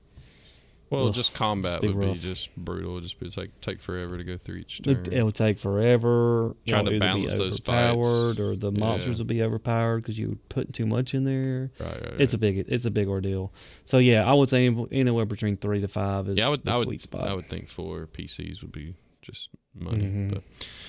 Well, 0.95 1.07
Ugh, 1.09 1.13
just 1.13 1.33
combat 1.33 1.81
be 1.81 1.89
would 1.89 2.13
be 2.13 2.19
just 2.19 2.55
brutal. 2.55 2.93
It'd 2.97 3.03
just 3.03 3.19
be 3.19 3.29
take 3.29 3.59
take 3.61 3.79
forever 3.79 4.17
to 4.17 4.23
go 4.23 4.37
through 4.37 4.57
each 4.57 4.79
it, 4.79 5.05
turn. 5.05 5.13
it 5.13 5.23
would 5.23 5.35
take 5.35 5.59
forever. 5.59 6.55
Trying 6.67 6.85
to 6.85 6.99
balance 6.99 7.33
be 7.33 7.37
those 7.37 7.59
fights. 7.59 7.69
overpowered 7.97 8.39
or 8.39 8.55
the 8.55 8.71
monsters 8.71 9.15
Yeah. 9.15 9.19
will 9.19 9.25
be 9.25 9.43
overpowered 9.43 10.01
because 10.01 10.17
you 10.19 10.39
putting 10.49 10.71
too 10.73 10.85
much 10.85 11.13
in 11.13 11.23
there. 11.23 11.71
right, 11.79 11.91
right, 11.91 12.11
right. 12.11 12.21
It's 12.21 12.33
a 12.33 12.37
big 12.37 12.57
it's 12.57 12.85
a 12.85 12.91
big 12.91 13.07
ordeal. 13.07 13.53
So 13.85 13.97
yeah, 13.97 14.29
I 14.29 14.33
would 14.33 14.49
say 14.49 14.65
anywhere 14.91 15.25
between 15.25 15.57
three 15.57 15.81
to 15.81 15.87
five 15.87 16.27
is 16.29 16.37
yeah. 16.37 16.47
I 16.47 16.49
would, 16.49 16.63
the 16.63 16.71
I 16.71 16.77
would, 16.77 16.87
sweet 16.87 17.01
spot. 17.01 17.27
I 17.27 17.33
would 17.33 17.45
think 17.47 17.67
four 17.69 18.07
PCs 18.07 18.61
would 18.61 18.71
be 18.71 18.95
just 19.21 19.49
money, 19.73 20.05
Mhm. 20.05 20.29
but 20.29 20.43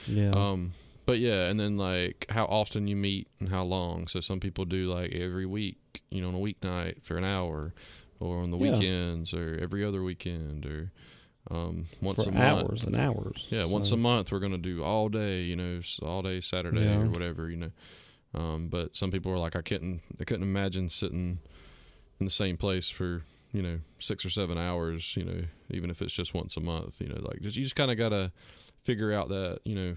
yeah. 0.06 0.30
um, 0.30 0.72
but 1.06 1.18
yeah, 1.18 1.48
and 1.48 1.58
then 1.58 1.76
like 1.76 2.26
how 2.30 2.44
often 2.46 2.86
you 2.88 2.96
meet 2.96 3.28
and 3.40 3.48
how 3.48 3.62
long. 3.64 4.06
So 4.08 4.20
some 4.20 4.40
people 4.40 4.64
do 4.64 4.92
like 4.92 5.12
every 5.12 5.46
week, 5.46 6.02
you 6.10 6.20
know, 6.20 6.28
on 6.28 6.34
a 6.34 6.38
weeknight 6.38 7.02
for 7.02 7.16
an 7.16 7.24
hour, 7.24 7.72
or 8.20 8.38
on 8.42 8.50
the 8.50 8.58
Yeah. 8.58 8.72
weekends, 8.72 9.32
or 9.34 9.58
every 9.60 9.84
other 9.84 10.02
weekend, 10.02 10.66
or 10.66 10.90
um, 11.50 11.86
once 12.02 12.22
for 12.22 12.28
a 12.30 12.32
month. 12.32 12.68
hours 12.70 12.84
and 12.84 12.96
hours. 12.96 13.46
Yeah, 13.50 13.66
once 13.66 13.92
a 13.92 13.96
month 13.96 14.32
we're 14.32 14.40
gonna 14.40 14.58
do 14.58 14.82
all 14.82 15.08
day, 15.08 15.42
you 15.42 15.54
know, 15.56 15.80
all 16.02 16.22
day 16.22 16.40
Saturday 16.40 16.84
Yeah. 16.84 17.00
or 17.02 17.08
whatever, 17.10 17.48
you 17.48 17.56
know. 17.56 17.70
Um, 18.34 18.68
but 18.68 18.96
some 18.96 19.10
people 19.10 19.30
are 19.32 19.38
like, 19.38 19.54
I 19.56 19.62
couldn't, 19.62 20.02
I 20.20 20.24
couldn't 20.24 20.42
imagine 20.42 20.88
sitting 20.88 21.38
in 22.18 22.26
the 22.26 22.30
same 22.32 22.56
place 22.56 22.88
for 22.88 23.22
you 23.52 23.62
know 23.62 23.78
six 23.98 24.24
or 24.26 24.30
seven 24.30 24.58
hours. 24.58 25.16
You 25.16 25.24
know, 25.24 25.40
even 25.70 25.90
if 25.90 26.02
it's 26.02 26.12
just 26.12 26.34
once 26.34 26.56
a 26.56 26.60
month. 26.60 27.00
You 27.00 27.08
know, 27.08 27.20
like 27.22 27.40
just, 27.42 27.56
you 27.56 27.62
just 27.62 27.76
kind 27.76 27.90
of 27.90 27.96
gotta 27.96 28.32
figure 28.82 29.12
out 29.12 29.28
that 29.28 29.60
you 29.64 29.74
know 29.76 29.94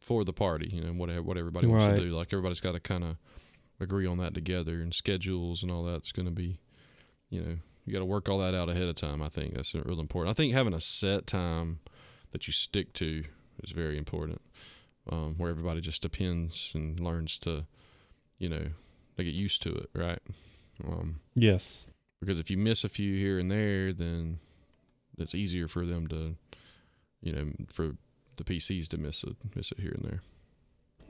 for 0.00 0.24
the 0.24 0.32
party. 0.32 0.70
You 0.72 0.80
know, 0.82 0.92
what 0.92 1.10
what 1.22 1.36
everybody 1.36 1.66
wants 1.66 1.86
Right. 1.86 1.96
to 1.96 2.00
do. 2.00 2.16
Like 2.16 2.32
everybody's 2.32 2.60
got 2.60 2.72
to 2.72 2.80
kind 2.80 3.04
of 3.04 3.16
agree 3.78 4.06
on 4.06 4.16
that 4.18 4.32
together, 4.34 4.80
and 4.80 4.94
schedules 4.94 5.62
and 5.62 5.70
all 5.70 5.84
that's 5.84 6.10
going 6.12 6.26
to 6.26 6.32
be, 6.32 6.58
you 7.30 7.40
know, 7.42 7.56
you 7.84 7.92
got 7.92 7.98
to 8.00 8.04
work 8.04 8.28
all 8.28 8.38
that 8.38 8.54
out 8.54 8.68
ahead 8.68 8.88
of 8.88 8.96
time. 8.96 9.22
I 9.22 9.28
think 9.28 9.54
that's 9.54 9.74
really 9.74 10.00
important. 10.00 10.30
I 10.30 10.34
think 10.34 10.52
having 10.52 10.74
a 10.74 10.80
set 10.80 11.26
time 11.26 11.80
that 12.30 12.46
you 12.46 12.52
stick 12.52 12.92
to 12.94 13.24
is 13.62 13.72
very 13.72 13.96
important. 13.98 14.40
Um, 15.10 15.36
where 15.38 15.50
everybody 15.50 15.80
just 15.80 16.02
depends 16.02 16.70
and 16.74 17.00
learns 17.00 17.38
to, 17.38 17.64
you 18.38 18.50
know, 18.50 18.66
they 19.16 19.24
get 19.24 19.32
used 19.32 19.62
to 19.62 19.74
it, 19.74 19.88
right? 19.94 20.18
Um, 20.86 21.20
Yes. 21.34 21.86
because 22.20 22.38
if 22.38 22.50
you 22.50 22.58
miss 22.58 22.84
a 22.84 22.90
few 22.90 23.16
here 23.16 23.38
and 23.38 23.50
there, 23.50 23.94
then 23.94 24.38
it's 25.16 25.34
easier 25.34 25.66
for 25.66 25.86
them 25.86 26.08
to, 26.08 26.36
you 27.22 27.32
know, 27.32 27.52
for 27.72 27.96
the 28.36 28.44
PCs 28.44 28.86
to 28.88 28.98
miss 28.98 29.24
it, 29.24 29.34
miss 29.56 29.72
it 29.72 29.80
here 29.80 29.92
and 29.98 30.04
there. 30.04 30.20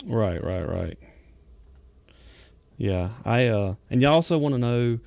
Right, 0.06 0.40
right, 0.44 0.68
right. 0.68 0.98
Yeah, 2.76 3.10
I 3.24 3.46
uh, 3.48 3.74
and 3.90 4.00
y'all 4.00 4.14
also 4.14 4.38
want 4.38 4.54
to 4.54 4.58
know, 4.58 5.00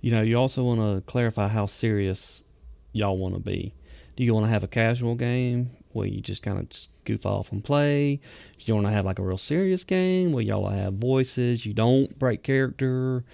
you 0.00 0.10
know, 0.10 0.22
you 0.22 0.36
also 0.36 0.64
want 0.64 0.80
to 0.80 1.00
clarify 1.10 1.48
how 1.48 1.66
serious 1.66 2.44
y'all 2.92 3.18
want 3.18 3.34
to 3.34 3.40
be. 3.40 3.74
Do 4.16 4.24
you 4.24 4.34
want 4.34 4.46
to 4.46 4.50
have 4.50 4.64
a 4.64 4.68
casual 4.68 5.14
game 5.14 5.70
where 5.92 6.06
you 6.06 6.20
just 6.20 6.42
kind 6.42 6.58
of 6.58 6.68
just 6.68 6.90
goof 7.04 7.24
off 7.24 7.52
and 7.52 7.62
play? 7.62 8.16
Do 8.58 8.64
you 8.64 8.74
want 8.74 8.86
to 8.86 8.92
have 8.92 9.04
like 9.04 9.18
a 9.18 9.22
real 9.22 9.38
serious 9.38 9.84
game 9.84 10.32
where 10.32 10.42
y'all 10.42 10.68
have 10.68 10.94
voices? 10.94 11.64
You 11.64 11.72
don't 11.74 12.18
break 12.18 12.42
character. 12.42 13.24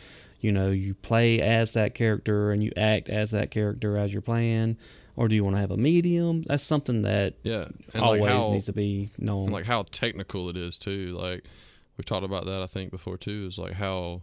You 0.40 0.52
know, 0.52 0.70
you 0.70 0.94
play 0.94 1.40
as 1.40 1.72
that 1.72 1.94
character 1.94 2.52
and 2.52 2.62
you 2.62 2.70
act 2.76 3.08
as 3.08 3.30
that 3.30 3.50
character 3.50 3.96
as 3.96 4.12
you're 4.12 4.20
playing. 4.22 4.76
Or 5.16 5.28
do 5.28 5.34
you 5.34 5.42
want 5.44 5.56
to 5.56 5.60
have 5.60 5.70
a 5.70 5.76
medium? 5.76 6.42
That's 6.42 6.62
something 6.62 7.02
that 7.02 7.34
Yeah, 7.44 7.68
and 7.94 8.02
always 8.02 8.20
like 8.22 8.30
how, 8.30 8.50
needs 8.50 8.66
to 8.66 8.72
be 8.72 9.08
known. 9.16 9.46
like 9.48 9.64
how 9.64 9.84
technical 9.84 10.50
it 10.50 10.56
is 10.56 10.76
too. 10.78 11.16
Like 11.16 11.44
we've 11.96 12.04
talked 12.04 12.24
about 12.24 12.44
that 12.46 12.60
I 12.62 12.66
think 12.66 12.90
before 12.90 13.16
too. 13.16 13.46
Is 13.48 13.56
like 13.56 13.72
how, 13.74 14.22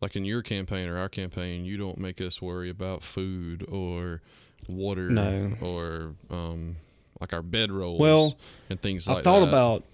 like 0.00 0.16
in 0.16 0.24
your 0.24 0.42
campaign 0.42 0.88
or 0.88 0.98
our 0.98 1.08
campaign, 1.08 1.64
you 1.64 1.76
don't 1.76 1.98
make 1.98 2.20
us 2.20 2.40
worry 2.42 2.70
about 2.70 3.02
food 3.02 3.64
or 3.70 4.20
water 4.68 5.08
No. 5.10 5.52
or 5.60 6.14
um 6.30 6.76
like 7.20 7.32
our 7.32 7.42
bedrolls 7.42 7.98
Well, 7.98 8.36
and 8.70 8.80
things 8.80 9.06
I 9.08 9.20
thought 9.20 9.40
that. 9.40 9.48
about 9.48 9.84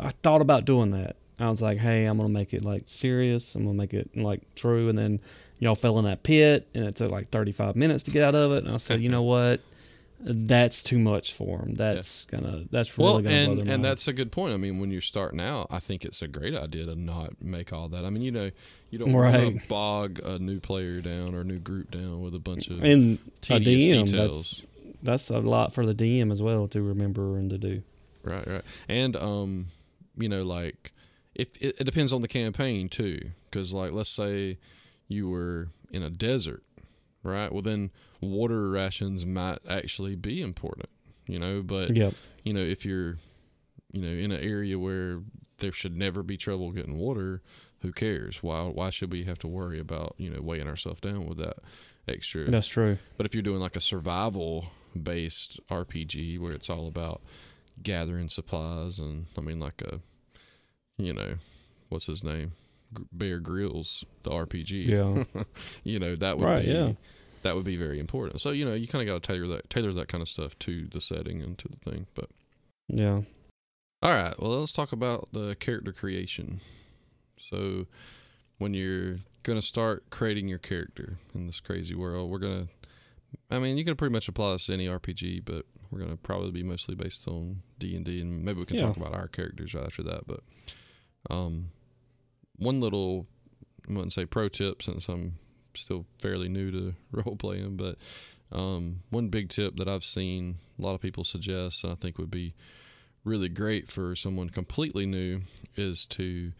I 0.00 0.10
thought 0.22 0.40
about 0.40 0.64
doing 0.64 0.90
that. 0.92 1.16
I 1.40 1.48
was 1.50 1.62
like, 1.62 1.78
hey, 1.78 2.04
I'm 2.06 2.16
gonna 2.16 2.28
make 2.28 2.52
it 2.54 2.64
like 2.64 2.84
serious. 2.86 3.54
I'm 3.54 3.64
gonna 3.64 3.76
make 3.76 3.94
it 3.94 4.16
like 4.16 4.42
true. 4.54 4.88
And 4.88 4.98
then 4.98 5.20
y'all 5.60 5.74
fell 5.74 5.98
in 5.98 6.04
that 6.04 6.22
pit, 6.22 6.66
and 6.74 6.84
it 6.84 6.96
took 6.96 7.10
like 7.10 7.28
35 7.30 7.76
minutes 7.76 8.04
to 8.04 8.10
get 8.10 8.22
out 8.24 8.34
of 8.34 8.52
it. 8.52 8.64
And 8.64 8.74
I 8.74 8.76
said, 8.78 9.00
you 9.00 9.08
know 9.16 9.22
what? 9.22 9.60
That's 10.20 10.82
too 10.82 10.98
much 10.98 11.32
for 11.32 11.58
them. 11.58 11.74
That's 11.74 12.24
gonna. 12.24 12.64
That's 12.70 12.98
really 12.98 13.12
well, 13.12 13.22
gonna 13.22 13.28
blow 13.28 13.38
and 13.38 13.52
their 13.52 13.60
and 13.60 13.68
mind. 13.68 13.84
that's 13.84 14.08
a 14.08 14.12
good 14.12 14.32
point. 14.32 14.52
I 14.52 14.56
mean, 14.56 14.80
when 14.80 14.90
you're 14.90 15.00
starting 15.00 15.40
out, 15.40 15.68
I 15.70 15.78
think 15.78 16.04
it's 16.04 16.22
a 16.22 16.28
great 16.28 16.56
idea 16.56 16.86
to 16.86 16.96
not 16.96 17.40
make 17.40 17.72
all 17.72 17.88
that. 17.90 18.04
I 18.04 18.10
mean, 18.10 18.22
you 18.22 18.32
know, 18.32 18.50
you 18.90 18.98
don't 18.98 19.12
want 19.12 19.34
to 19.34 19.68
bog 19.68 20.20
a 20.24 20.38
new 20.38 20.58
player 20.58 21.00
down 21.00 21.34
or 21.34 21.42
a 21.42 21.44
new 21.44 21.58
group 21.58 21.92
down 21.92 22.20
with 22.20 22.34
a 22.34 22.40
bunch 22.40 22.66
of 22.68 22.82
and 22.82 23.18
a 23.48 23.60
DM. 23.60 23.64
details. 23.64 24.12
That's 24.12 24.62
that's 25.02 25.30
a 25.30 25.38
lot 25.38 25.72
for 25.72 25.86
the 25.86 25.94
DM 25.94 26.32
as 26.32 26.42
well 26.42 26.66
to 26.68 26.82
remember 26.82 27.36
and 27.36 27.48
to 27.50 27.58
do. 27.58 27.82
Right, 28.24 28.46
right. 28.48 28.64
And 28.88 29.14
um, 29.14 29.66
you 30.16 30.28
know, 30.28 30.42
like 30.42 30.92
if 31.34 31.56
it, 31.62 31.76
it 31.80 31.84
depends 31.84 32.12
on 32.12 32.22
the 32.22 32.28
campaign 32.28 32.88
too, 32.88 33.30
because 33.50 33.72
like 33.72 33.92
let's 33.92 34.10
say 34.10 34.58
you 35.06 35.28
were 35.28 35.68
in 35.92 36.02
a 36.02 36.10
desert, 36.10 36.64
right? 37.22 37.52
Well, 37.52 37.62
then 37.62 37.90
water 38.20 38.68
rations 38.70 39.24
might 39.26 39.58
actually 39.68 40.16
be 40.16 40.40
important, 40.42 40.88
you 41.26 41.38
know. 41.38 41.62
But 41.62 41.96
Yep. 41.96 42.14
you 42.44 42.52
know, 42.52 42.60
if 42.60 42.84
you're, 42.84 43.16
you 43.92 44.00
know, 44.02 44.08
in 44.08 44.32
an 44.32 44.42
area 44.42 44.78
where 44.78 45.20
there 45.58 45.72
should 45.72 45.96
never 45.96 46.22
be 46.22 46.36
trouble 46.36 46.70
getting 46.72 46.96
water, 46.98 47.42
who 47.80 47.92
cares? 47.92 48.42
Why 48.42 48.62
why 48.64 48.90
should 48.90 49.12
we 49.12 49.24
have 49.24 49.38
to 49.40 49.48
worry 49.48 49.78
about 49.78 50.14
you 50.18 50.30
know 50.30 50.40
weighing 50.40 50.66
ourselves 50.68 51.00
down 51.00 51.26
with 51.26 51.38
that 51.38 51.56
extra? 52.06 52.50
That's 52.50 52.68
true. 52.68 52.98
But 53.16 53.26
if 53.26 53.34
you're 53.34 53.42
doing 53.42 53.60
like 53.60 53.76
a 53.76 53.80
survival 53.80 54.66
based 55.00 55.60
RPG 55.70 56.38
where 56.40 56.52
it's 56.52 56.68
all 56.70 56.88
about 56.88 57.22
gathering 57.82 58.28
supplies 58.28 58.98
and 58.98 59.26
I 59.36 59.40
mean 59.40 59.60
like 59.60 59.80
a 59.82 60.00
you 60.96 61.12
know 61.12 61.34
what's 61.88 62.06
his 62.06 62.24
name 62.24 62.52
Bear 63.12 63.38
Grylls 63.38 64.02
the 64.24 64.30
RPG 64.30 64.86
Yeah. 64.86 65.42
you 65.84 66.00
know 66.00 66.16
that 66.16 66.38
would 66.38 66.44
Right, 66.46 66.64
be 66.64 66.72
yeah. 66.72 66.92
That 67.42 67.54
would 67.54 67.64
be 67.64 67.76
very 67.76 67.98
important 68.00 68.40
so 68.40 68.50
you 68.50 68.64
know 68.64 68.74
you 68.74 68.86
kind 68.86 69.02
of 69.06 69.12
got 69.12 69.22
to 69.22 69.32
tailor 69.32 69.46
that 69.46 69.68
tailor 69.70 69.92
that 69.92 70.08
kind 70.08 70.22
of 70.22 70.28
stuff 70.28 70.58
to 70.58 70.86
the 70.88 71.00
setting 71.00 71.40
and 71.42 71.58
to 71.58 71.68
the 71.68 71.76
thing 71.90 72.06
but 72.14 72.28
yeah. 72.88 73.20
all 74.02 74.14
right 74.14 74.34
well 74.38 74.60
let's 74.60 74.72
talk 74.72 74.92
about 74.92 75.28
the 75.32 75.54
character 75.60 75.92
creation 75.92 76.60
so 77.38 77.86
when 78.58 78.74
you're 78.74 79.18
gonna 79.42 79.62
start 79.62 80.10
creating 80.10 80.48
your 80.48 80.58
character 80.58 81.16
in 81.34 81.46
this 81.46 81.60
crazy 81.60 81.94
world 81.94 82.30
we're 82.30 82.38
gonna 82.38 82.66
I 83.50 83.58
mean, 83.58 83.76
you 83.76 83.84
can 83.84 83.94
pretty 83.94 84.12
much 84.12 84.26
apply 84.26 84.52
this 84.52 84.66
to 84.66 84.72
any 84.72 84.86
RPG, 84.86 85.44
but 85.44 85.66
we're 85.90 85.98
gonna 86.00 86.16
probably 86.16 86.50
be 86.50 86.62
mostly 86.62 86.94
based 86.94 87.28
on 87.28 87.60
D 87.78 87.94
and 87.94 88.02
D, 88.02 88.22
and 88.22 88.42
maybe 88.42 88.60
we 88.60 88.64
can 88.64 88.78
Yeah. 88.78 88.86
talk 88.86 88.96
about 88.96 89.12
our 89.12 89.28
characters 89.28 89.74
right 89.74 89.84
after 89.84 90.02
that. 90.04 90.26
But 90.26 90.40
um, 91.28 91.68
one 92.56 92.80
little, 92.80 93.26
I 93.86 93.92
wouldn't 93.92 94.14
say 94.14 94.24
pro 94.24 94.48
tip 94.48 94.80
since 94.82 95.08
I'm 95.10 95.34
still 95.78 96.06
fairly 96.20 96.48
new 96.48 96.70
to 96.70 96.94
role 97.12 97.36
playing, 97.36 97.76
but 97.76 97.96
um, 98.50 99.00
one 99.10 99.28
big 99.28 99.48
tip 99.48 99.76
that 99.76 99.88
I've 99.88 100.04
seen 100.04 100.58
a 100.78 100.82
lot 100.82 100.94
of 100.94 101.00
people 101.00 101.24
suggest, 101.24 101.84
and 101.84 101.92
I 101.92 101.96
think 101.96 102.18
would 102.18 102.30
be 102.30 102.54
really 103.24 103.48
great 103.48 103.88
for 103.88 104.16
someone 104.16 104.48
completely 104.48 105.06
new, 105.06 105.40
is 105.76 106.06
to 106.06 106.52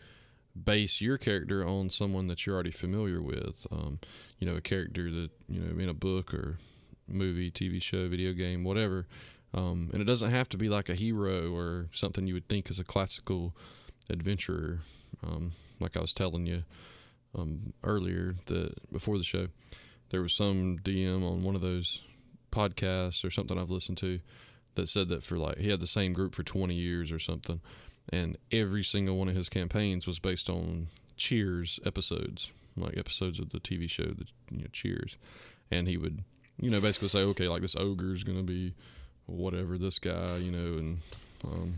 base 0.64 1.00
your 1.00 1.16
character 1.16 1.64
on 1.66 1.88
someone 1.88 2.26
that 2.26 2.44
you're 2.44 2.54
already 2.54 2.70
familiar 2.70 3.22
with. 3.22 3.66
Um, 3.70 4.00
you 4.38 4.46
know, 4.46 4.56
a 4.56 4.60
character 4.60 5.10
that 5.10 5.30
you 5.48 5.60
know 5.60 5.80
in 5.80 5.88
a 5.88 5.94
book 5.94 6.34
or 6.34 6.58
movie, 7.06 7.50
TV 7.50 7.80
show, 7.80 8.08
video 8.08 8.32
game, 8.32 8.64
whatever. 8.64 9.06
Um, 9.54 9.88
and 9.92 10.02
it 10.02 10.04
doesn't 10.04 10.30
have 10.30 10.48
to 10.50 10.58
be 10.58 10.68
like 10.68 10.90
a 10.90 10.94
hero 10.94 11.54
or 11.54 11.86
something 11.90 12.26
you 12.26 12.34
would 12.34 12.48
think 12.48 12.70
is 12.70 12.78
a 12.78 12.84
classical 12.84 13.54
adventurer. 14.10 14.80
Um, 15.22 15.52
like 15.80 15.96
I 15.96 16.00
was 16.00 16.12
telling 16.12 16.46
you 16.46 16.64
um, 17.34 17.72
earlier, 17.82 18.34
that 18.46 18.74
before 18.92 19.18
the 19.18 19.24
show, 19.24 19.48
there 20.10 20.22
was 20.22 20.34
some 20.34 20.78
DM 20.82 21.28
on 21.28 21.42
one 21.42 21.54
of 21.54 21.60
those 21.60 22.02
podcasts 22.50 23.24
or 23.24 23.30
something 23.30 23.58
I've 23.58 23.70
listened 23.70 23.98
to 23.98 24.20
that 24.74 24.88
said 24.88 25.08
that 25.08 25.24
for 25.24 25.36
like 25.36 25.58
he 25.58 25.70
had 25.70 25.80
the 25.80 25.86
same 25.86 26.12
group 26.12 26.34
for 26.34 26.42
20 26.42 26.74
years 26.74 27.12
or 27.12 27.18
something, 27.18 27.60
and 28.10 28.38
every 28.52 28.84
single 28.84 29.18
one 29.18 29.28
of 29.28 29.34
his 29.34 29.48
campaigns 29.48 30.06
was 30.06 30.18
based 30.18 30.48
on 30.48 30.88
Cheers 31.16 31.80
episodes, 31.84 32.52
like 32.76 32.96
episodes 32.96 33.40
of 33.40 33.50
the 33.50 33.58
TV 33.58 33.90
show, 33.90 34.04
the 34.04 34.26
you 34.50 34.58
know, 34.58 34.66
Cheers, 34.72 35.18
and 35.70 35.88
he 35.88 35.96
would, 35.96 36.22
you 36.60 36.70
know, 36.70 36.80
basically 36.80 37.08
say, 37.08 37.20
okay, 37.20 37.48
like 37.48 37.62
this 37.62 37.76
ogre 37.76 38.12
is 38.12 38.24
gonna 38.24 38.42
be 38.42 38.74
whatever 39.26 39.76
this 39.76 39.98
guy, 39.98 40.36
you 40.36 40.50
know, 40.50 40.78
and 40.78 40.98
um, 41.44 41.74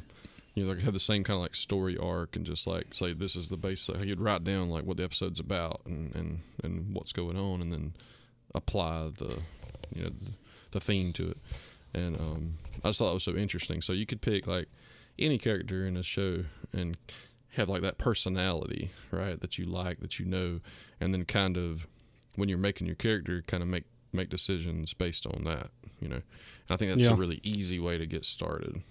you 0.54 0.64
know, 0.64 0.72
like 0.72 0.82
have 0.82 0.92
the 0.92 0.98
same 1.00 1.22
kind 1.24 1.36
of 1.36 1.42
like 1.42 1.54
story 1.54 1.96
arc 1.96 2.36
and 2.36 2.44
just 2.44 2.66
like 2.66 2.94
say 2.94 3.12
this 3.12 3.36
is 3.36 3.48
the 3.48 3.56
base. 3.56 3.88
Like, 3.88 4.02
he'd 4.02 4.20
write 4.20 4.44
down 4.44 4.68
like 4.70 4.84
what 4.84 4.96
the 4.96 5.04
episode's 5.04 5.40
about 5.40 5.80
and 5.86 6.14
and 6.14 6.40
and 6.62 6.94
what's 6.94 7.12
going 7.12 7.36
on, 7.38 7.60
and 7.60 7.72
then 7.72 7.94
apply 8.54 9.10
the 9.16 9.38
you 9.94 10.02
know 10.04 10.10
the, 10.10 10.30
the 10.72 10.80
theme 10.80 11.12
to 11.14 11.30
it. 11.30 11.38
And 11.94 12.20
um, 12.20 12.54
I 12.84 12.88
just 12.90 12.98
thought 13.00 13.10
it 13.10 13.14
was 13.14 13.24
so 13.24 13.34
interesting. 13.34 13.80
So 13.82 13.92
you 13.92 14.06
could 14.06 14.20
pick 14.20 14.46
like 14.46 14.68
any 15.18 15.38
character 15.38 15.86
in 15.86 15.96
a 15.96 16.02
show 16.02 16.44
and 16.72 16.96
have 17.54 17.68
like 17.68 17.82
that 17.82 17.98
personality, 17.98 18.90
right, 19.10 19.40
that 19.40 19.58
you 19.58 19.66
like, 19.66 19.98
that 20.00 20.18
you 20.20 20.24
know, 20.24 20.60
and 21.00 21.12
then 21.12 21.24
kind 21.24 21.56
of 21.56 21.86
when 22.36 22.48
you're 22.48 22.58
making 22.58 22.86
your 22.86 22.94
character, 22.96 23.42
kind 23.46 23.62
of 23.62 23.68
make 23.68 23.84
make 24.12 24.28
decisions 24.30 24.94
based 24.94 25.26
on 25.26 25.44
that, 25.44 25.70
you 26.00 26.08
know. 26.08 26.16
And 26.16 26.70
I 26.70 26.76
think 26.76 26.90
that's 26.92 27.02
Yeah. 27.04 27.12
a 27.12 27.16
really 27.16 27.40
easy 27.42 27.78
way 27.80 27.98
to 27.98 28.06
get 28.06 28.24
started. 28.24 28.82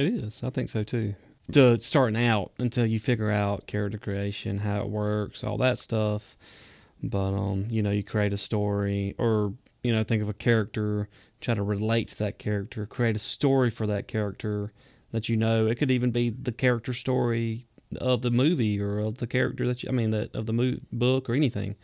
It 0.00 0.14
is. 0.14 0.42
I 0.42 0.48
think 0.48 0.70
so 0.70 0.82
too. 0.82 1.14
To 1.52 1.78
starting 1.78 2.24
out 2.24 2.52
until 2.58 2.86
you 2.86 2.98
figure 2.98 3.30
out 3.30 3.66
character 3.66 3.98
creation, 3.98 4.58
how 4.58 4.80
it 4.80 4.88
works, 4.88 5.44
all 5.44 5.58
that 5.58 5.76
stuff. 5.76 6.38
But 7.02 7.34
um, 7.34 7.66
you 7.68 7.82
know, 7.82 7.90
you 7.90 8.02
create 8.02 8.32
a 8.32 8.38
story 8.38 9.14
or 9.18 9.52
you 9.82 9.92
know, 9.92 10.02
think 10.02 10.22
of 10.22 10.28
a 10.30 10.34
character, 10.34 11.08
try 11.40 11.52
to 11.52 11.62
relate 11.62 12.08
to 12.08 12.18
that 12.20 12.38
character, 12.38 12.86
create 12.86 13.16
a 13.16 13.18
story 13.18 13.68
for 13.68 13.86
that 13.88 14.08
character 14.08 14.72
that 15.10 15.28
you 15.28 15.36
know. 15.36 15.66
It 15.66 15.74
could 15.74 15.90
even 15.90 16.12
be 16.12 16.30
the 16.30 16.52
character 16.52 16.94
story 16.94 17.66
of 18.00 18.22
the 18.22 18.30
movie 18.30 18.80
or 18.80 19.00
of 19.00 19.18
the 19.18 19.26
character 19.26 19.66
that 19.66 19.82
you, 19.82 19.90
I 19.90 19.92
mean 19.92 20.12
that 20.12 20.34
of 20.34 20.46
the 20.46 20.54
mo- 20.54 20.78
book 20.90 21.28
or 21.28 21.34
anything. 21.34 21.76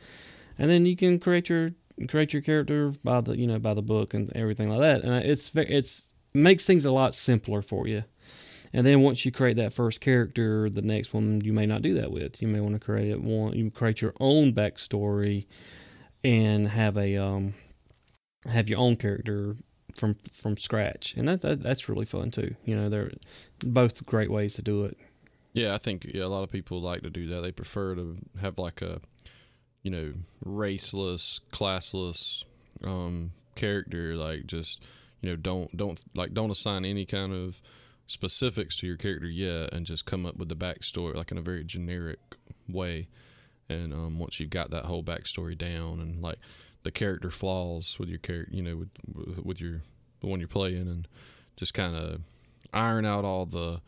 And 0.59 0.71
then 0.71 0.87
you 0.87 0.97
can 0.97 1.19
create 1.19 1.51
your 1.51 1.73
create 2.09 2.33
your 2.33 2.43
character 2.43 2.95
by 3.05 3.21
the 3.21 3.37
you 3.37 3.47
know 3.47 3.59
by 3.59 3.75
the 3.75 3.83
book 3.83 4.15
and 4.15 4.35
everything 4.35 4.71
like 4.71 4.81
that. 4.81 5.05
And 5.05 5.13
it's 5.23 5.55
it's 5.55 6.15
makes 6.37 6.67
things 6.67 6.85
a 6.85 6.93
lot 6.93 7.15
simpler 7.15 7.63
for 7.63 7.87
you. 7.87 8.05
And 8.73 8.87
then 8.87 9.01
once 9.01 9.25
you 9.25 9.33
create 9.33 9.57
that 9.57 9.73
first 9.73 10.01
character, 10.01 10.69
the 10.69 10.83
next 10.83 11.15
one 11.15 11.41
you 11.41 11.53
may 11.53 11.67
not 11.67 11.83
do 11.83 11.95
that 11.95 12.11
with. 12.11 12.43
You 12.43 12.49
may 12.49 12.61
want 12.61 12.75
to 12.75 12.81
create 12.81 13.11
it 13.11 13.23
one. 13.23 13.55
You 13.55 13.71
create 13.71 14.03
your 14.03 14.15
own 14.21 14.53
backstory 14.53 15.47
and 16.25 16.69
have 16.69 16.97
a 16.97 17.17
um 17.17 17.55
have 18.53 18.69
your 18.69 18.79
own 18.79 18.97
character 18.97 19.57
from 19.95 20.17
from 20.31 20.57
scratch, 20.57 21.15
and 21.17 21.27
that, 21.29 21.41
that 21.41 21.63
that's 21.63 21.89
really 21.89 22.05
fun 22.05 22.31
too. 22.31 22.55
You 22.65 22.77
know, 22.77 22.89
they're 22.89 23.13
both 23.61 24.05
great 24.07 24.31
ways 24.31 24.55
to 24.55 24.63
do 24.63 24.85
it. 24.85 24.97
Yeah, 25.53 25.75
I 25.75 25.79
think 25.79 26.05
yeah, 26.05 26.25
a 26.25 26.27
lot 26.27 26.43
of 26.43 26.51
people 26.51 26.81
like 26.81 27.03
to 27.03 27.11
do 27.11 27.27
that. 27.29 27.41
They 27.41 27.53
prefer 27.53 27.95
to 27.95 28.17
have 28.41 28.59
like 28.59 28.83
a, 28.83 29.01
you 29.83 29.91
know, 29.91 30.13
raceless, 30.45 31.41
classless 31.51 32.45
um, 32.85 33.33
character. 33.55 34.17
Like 34.17 34.47
just 34.47 34.85
you 35.21 35.31
know, 35.31 35.37
don't 35.37 35.75
don't 35.77 36.03
like 36.15 36.35
don't 36.35 36.51
assign 36.51 36.85
any 36.85 37.05
kind 37.07 37.33
of 37.33 37.61
specifics 38.07 38.77
to 38.77 38.87
your 38.87 38.97
character 38.97 39.27
yet, 39.29 39.73
and 39.73 39.87
just 39.87 40.07
come 40.07 40.25
up 40.27 40.37
with 40.37 40.49
the 40.49 40.57
backstory 40.57 41.15
like 41.15 41.31
in 41.31 41.39
a 41.39 41.43
very 41.43 41.65
generic 41.65 42.19
way. 42.69 43.09
And 43.69 43.93
um, 43.93 44.19
once 44.19 44.39
you've 44.39 44.51
got 44.51 44.71
that 44.71 44.85
whole 44.85 45.03
backstory 45.03 45.59
down, 45.59 46.01
and 46.01 46.23
like 46.23 46.39
the 46.85 46.93
character 46.93 47.31
flaws 47.31 47.97
with 47.99 48.09
your 48.09 48.19
character, 48.19 48.55
you 48.55 48.63
know, 48.63 48.77
with 48.77 49.45
with 49.45 49.61
your 49.61 49.83
the 50.21 50.27
one 50.29 50.39
you're 50.39 50.49
playing, 50.49 50.87
and 50.89 51.09
just 51.57 51.75
kind 51.75 51.97
of 51.97 52.21
iron 52.73 53.05
out 53.05 53.25
all 53.25 53.47
the 53.47 53.81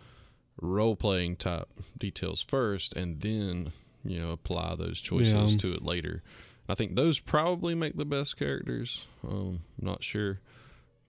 role 0.60 0.96
playing 0.96 1.36
type 1.36 1.68
details 1.96 2.42
first, 2.42 2.92
and 2.94 3.20
then 3.20 3.70
you 4.04 4.18
know 4.18 4.30
apply 4.32 4.74
those 4.74 5.00
choices 5.00 5.52
Yeah. 5.52 5.58
to 5.58 5.72
it 5.74 5.82
later. 5.82 6.22
I 6.68 6.74
think 6.74 6.96
those 6.96 7.18
probably 7.20 7.74
make 7.74 7.96
the 7.96 8.04
best 8.04 8.36
characters. 8.36 9.06
Um, 9.26 9.60
I'm 9.80 9.86
not 9.86 10.02
sure. 10.02 10.40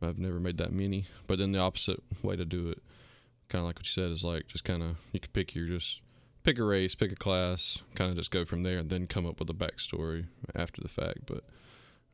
I've 0.01 0.19
never 0.19 0.39
made 0.39 0.57
that 0.57 0.71
many, 0.71 1.05
but 1.27 1.39
then 1.39 1.51
the 1.51 1.59
opposite 1.59 2.01
way 2.23 2.35
to 2.35 2.45
do 2.45 2.69
it, 2.69 2.81
kind 3.49 3.61
of 3.61 3.65
like 3.65 3.77
what 3.77 3.85
you 3.85 3.91
said, 3.91 4.11
is 4.11 4.23
like 4.23 4.47
just 4.47 4.63
kind 4.63 4.81
of 4.81 4.97
you 5.11 5.19
could 5.19 5.33
pick 5.33 5.55
your 5.55 5.67
just 5.67 6.01
pick 6.43 6.57
a 6.57 6.63
race, 6.63 6.95
pick 6.95 7.11
a 7.11 7.15
class, 7.15 7.79
kind 7.95 8.09
of 8.09 8.17
just 8.17 8.31
go 8.31 8.45
from 8.45 8.63
there, 8.63 8.77
and 8.77 8.89
then 8.89 9.07
come 9.07 9.25
up 9.25 9.39
with 9.39 9.49
a 9.49 9.53
backstory 9.53 10.25
after 10.55 10.81
the 10.81 10.87
fact. 10.87 11.25
But 11.25 11.43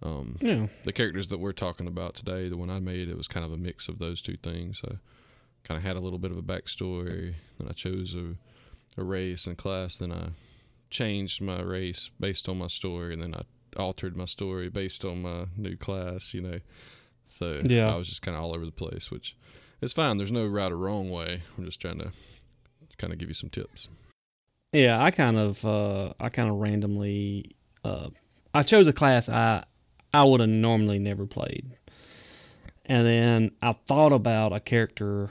um, 0.02 0.38
Yeah, 0.42 0.68
the 0.84 0.94
characters 0.94 1.28
that 1.30 1.40
we're 1.40 1.54
talking 1.54 1.88
about 1.88 2.16
today, 2.16 2.50
the 2.50 2.58
one 2.58 2.70
I 2.70 2.80
made, 2.80 3.08
it 3.08 3.18
was 3.18 3.28
kind 3.28 3.46
of 3.46 3.52
a 3.52 3.58
mix 3.58 3.88
of 3.88 4.00
those 4.00 4.22
two 4.22 4.38
things. 4.38 4.82
I 4.84 4.96
kind 5.64 5.78
of 5.78 5.84
had 5.84 5.96
a 5.96 6.02
little 6.02 6.20
bit 6.20 6.32
of 6.32 6.38
a 6.38 6.44
backstory, 6.44 7.36
then 7.58 7.68
I 7.70 7.74
chose 7.74 8.16
a, 8.16 8.36
a 9.00 9.04
race 9.04 9.48
and 9.48 9.58
class, 9.58 9.96
then 9.96 10.12
I 10.12 10.30
changed 10.90 11.42
my 11.42 11.62
race 11.62 12.10
based 12.20 12.50
on 12.50 12.58
my 12.58 12.68
story, 12.68 13.14
and 13.14 13.22
then 13.22 13.36
I 13.36 13.44
altered 13.80 14.16
my 14.16 14.26
story 14.26 14.70
based 14.70 15.04
on 15.06 15.22
my 15.22 15.46
new 15.58 15.76
class, 15.76 16.34
you 16.34 16.42
know. 16.42 16.60
So 17.28 17.62
Yeah. 17.64 17.94
I 17.94 17.98
was 17.98 18.08
just 18.08 18.22
kind 18.22 18.36
of 18.38 18.44
all 18.44 18.56
over 18.56 18.66
the 18.66 18.72
place, 18.72 19.12
which 19.12 19.36
is 19.82 19.94
fine. 19.94 20.18
There's 20.18 20.32
no 20.32 20.46
right 20.46 20.72
or 20.72 20.78
wrong 20.78 21.10
way. 21.10 21.42
I'm 21.58 21.66
just 21.66 21.82
trying 21.82 22.00
to 22.00 22.12
kind 22.98 23.12
of 23.14 23.20
give 23.20 23.28
you 23.30 23.34
some 23.34 23.50
tips. 23.50 23.88
yeah. 24.74 25.02
I 25.04 25.12
kind 25.12 25.38
of 25.38 25.64
uh 25.66 26.14
I 26.20 26.30
kind 26.30 26.50
of 26.50 26.56
randomly 26.56 27.56
uh 27.84 28.10
I 28.54 28.62
chose 28.64 28.88
a 28.88 28.94
class 28.94 29.28
I 29.30 29.64
I 30.14 30.24
would 30.24 30.40
have 30.40 30.50
normally 30.50 30.98
never 31.00 31.26
played, 31.26 31.66
and 32.86 33.06
then 33.06 33.52
I 33.62 33.74
thought 33.74 34.14
about 34.14 34.54
a 34.54 34.62
character 34.62 35.30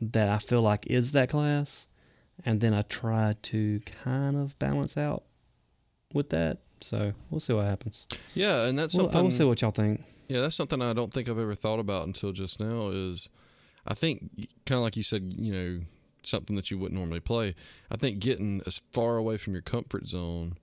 that 0.00 0.28
I 0.28 0.38
feel 0.38 0.62
like 0.62 0.86
is 0.86 1.10
that 1.12 1.28
class, 1.28 1.88
and 2.44 2.60
then 2.60 2.72
I 2.72 2.82
tried 2.82 3.42
to 3.44 3.80
kind 4.04 4.36
of 4.36 4.56
balance 4.60 4.96
out 4.96 5.24
with 6.14 6.30
that. 6.30 6.58
So 6.80 7.14
we'll 7.30 7.40
see 7.40 7.52
what 7.52 7.64
happens. 7.64 8.06
Yeah, 8.34 8.66
and 8.66 8.78
that's 8.78 8.94
Well, 8.94 9.06
something. 9.06 9.18
I 9.18 9.22
will 9.22 9.30
see 9.32 9.44
what 9.44 9.60
y'all 9.60 9.70
think. 9.72 10.04
Yeah, 10.32 10.40
that's 10.40 10.56
something 10.56 10.80
I 10.80 10.94
don't 10.94 11.12
think 11.12 11.28
I've 11.28 11.38
ever 11.38 11.54
thought 11.54 11.78
about 11.78 12.06
until 12.06 12.32
just 12.32 12.58
now. 12.58 12.88
Is 12.88 13.28
I 13.86 13.92
think 13.92 14.48
kind 14.64 14.78
of 14.78 14.82
like 14.82 14.96
you 14.96 15.02
said, 15.02 15.34
you 15.36 15.52
know, 15.52 15.80
something 16.22 16.56
that 16.56 16.70
you 16.70 16.78
wouldn't 16.78 16.98
normally 16.98 17.20
play. 17.20 17.54
I 17.90 17.98
think 17.98 18.18
getting 18.18 18.62
as 18.66 18.80
far 18.92 19.18
away 19.18 19.36
from 19.36 19.52
your 19.52 19.60
comfort 19.60 20.06
zone 20.06 20.56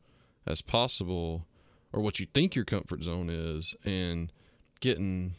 as 0.48 0.64
possible, 0.64 1.46
or 1.94 2.02
what 2.02 2.20
you 2.20 2.26
think 2.26 2.56
your 2.56 2.66
comfort 2.66 3.04
zone 3.04 3.30
is, 3.30 3.76
and 3.86 4.32
getting 4.80 5.36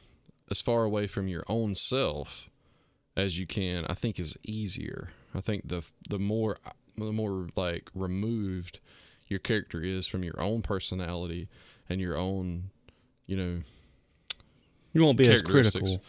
as 0.49 0.61
far 0.61 0.85
away 0.85 1.09
from 1.09 1.26
your 1.26 1.43
own 1.49 1.74
self 1.74 2.49
as 3.16 3.37
you 3.37 3.49
can, 3.49 3.85
I 3.87 3.95
think 3.95 4.20
is 4.20 4.39
easier. 4.45 5.09
I 5.35 5.41
think 5.41 5.66
the 5.66 5.85
the 6.09 6.20
more 6.20 6.59
uh, 6.64 6.70
the 6.97 7.12
more 7.12 7.49
like 7.57 7.91
removed 7.97 8.78
your 9.26 9.41
character 9.41 9.83
is 9.83 10.07
from 10.07 10.22
your 10.22 10.41
own 10.41 10.62
personality 10.62 11.49
and 11.89 12.01
your 12.01 12.16
own, 12.16 12.70
you 13.26 13.37
know, 13.37 13.62
You 14.93 15.03
won't 15.05 15.16
be 15.18 15.28
as 15.28 15.43
critical 15.43 16.03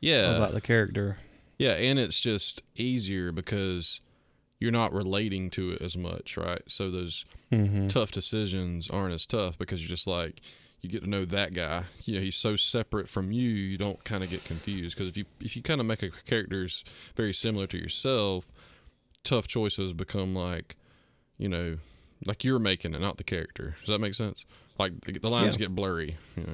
yeah, 0.00 0.36
about 0.36 0.52
the 0.54 0.60
character. 0.60 1.16
yeah, 1.58 1.72
and 1.72 1.98
it's 1.98 2.20
just 2.20 2.62
easier 2.76 3.32
because 3.32 4.00
you're 4.60 4.70
not 4.72 4.92
relating 4.92 5.50
to 5.50 5.70
it 5.72 5.82
as 5.82 5.96
much, 5.96 6.36
right? 6.36 6.62
So 6.68 6.90
those 6.90 7.24
Mm-hmm. 7.50 7.86
tough 7.88 8.10
decisions 8.12 8.90
aren't 8.90 9.14
as 9.14 9.24
tough 9.24 9.56
because 9.58 9.80
you're 9.80 9.88
just 9.88 10.06
like 10.06 10.42
you 10.82 10.90
get 10.90 11.02
to 11.02 11.08
know 11.08 11.24
that 11.24 11.54
guy. 11.54 11.84
You 12.04 12.16
know, 12.16 12.20
he's 12.20 12.36
so 12.36 12.54
separate 12.56 13.08
from 13.08 13.32
you, 13.32 13.48
you 13.48 13.78
don't 13.78 14.04
kind 14.04 14.22
of 14.22 14.28
get 14.30 14.44
confused 14.44 14.96
because 14.96 15.10
if 15.10 15.16
you 15.16 15.24
if 15.40 15.56
you 15.56 15.62
kind 15.62 15.80
of 15.80 15.86
make 15.86 16.02
a 16.02 16.10
characters 16.10 16.84
very 17.16 17.32
similar 17.32 17.66
to 17.68 17.78
yourself, 17.78 18.52
tough 19.24 19.48
choices 19.48 19.92
become 19.94 20.34
like, 20.34 20.76
you 21.38 21.48
know, 21.48 21.78
like 22.26 22.44
you're 22.44 22.58
making 22.58 22.94
it, 22.94 23.00
not 23.00 23.16
the 23.16 23.24
character. 23.24 23.76
Does 23.80 23.88
that 23.88 23.98
make 24.00 24.12
sense? 24.14 24.44
Like 24.78 25.00
the, 25.00 25.18
the 25.18 25.30
lines 25.30 25.54
Yeah. 25.54 25.60
get 25.66 25.74
blurry. 25.74 26.16
You 26.36 26.42
know, 26.44 26.52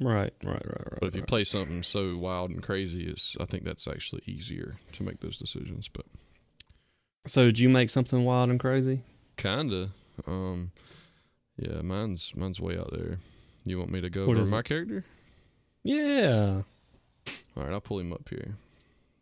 Right, 0.00 0.32
right, 0.44 0.52
right, 0.52 0.64
right. 0.66 0.98
but 1.00 1.06
if 1.08 1.14
you 1.14 1.22
right. 1.22 1.28
play 1.28 1.44
something 1.44 1.82
so 1.82 2.16
wild 2.16 2.50
and 2.50 2.62
crazy, 2.62 3.06
it's 3.06 3.36
I 3.40 3.44
think 3.46 3.64
that's 3.64 3.86
actually 3.88 4.22
easier 4.26 4.76
to 4.94 5.02
make 5.02 5.20
those 5.20 5.38
decisions. 5.38 5.88
But 5.88 6.06
so, 7.26 7.44
did 7.46 7.58
you 7.58 7.68
make 7.68 7.90
something 7.90 8.24
wild 8.24 8.50
and 8.50 8.60
crazy? 8.60 9.02
kinda, 9.36 9.90
um, 10.26 10.70
yeah, 11.56 11.82
mine's 11.82 12.32
mine's 12.36 12.60
way 12.60 12.78
out 12.78 12.90
there. 12.92 13.18
You 13.64 13.78
want 13.78 13.90
me 13.90 14.00
to 14.00 14.10
go 14.10 14.26
What 14.26 14.36
over 14.36 14.46
my 14.50 14.60
it? 14.60 14.64
character? 14.66 15.04
Yeah. 15.82 16.62
All 17.56 17.62
right, 17.64 17.72
I'll 17.72 17.80
pull 17.80 17.98
him 17.98 18.12
up 18.12 18.28
here. 18.28 18.56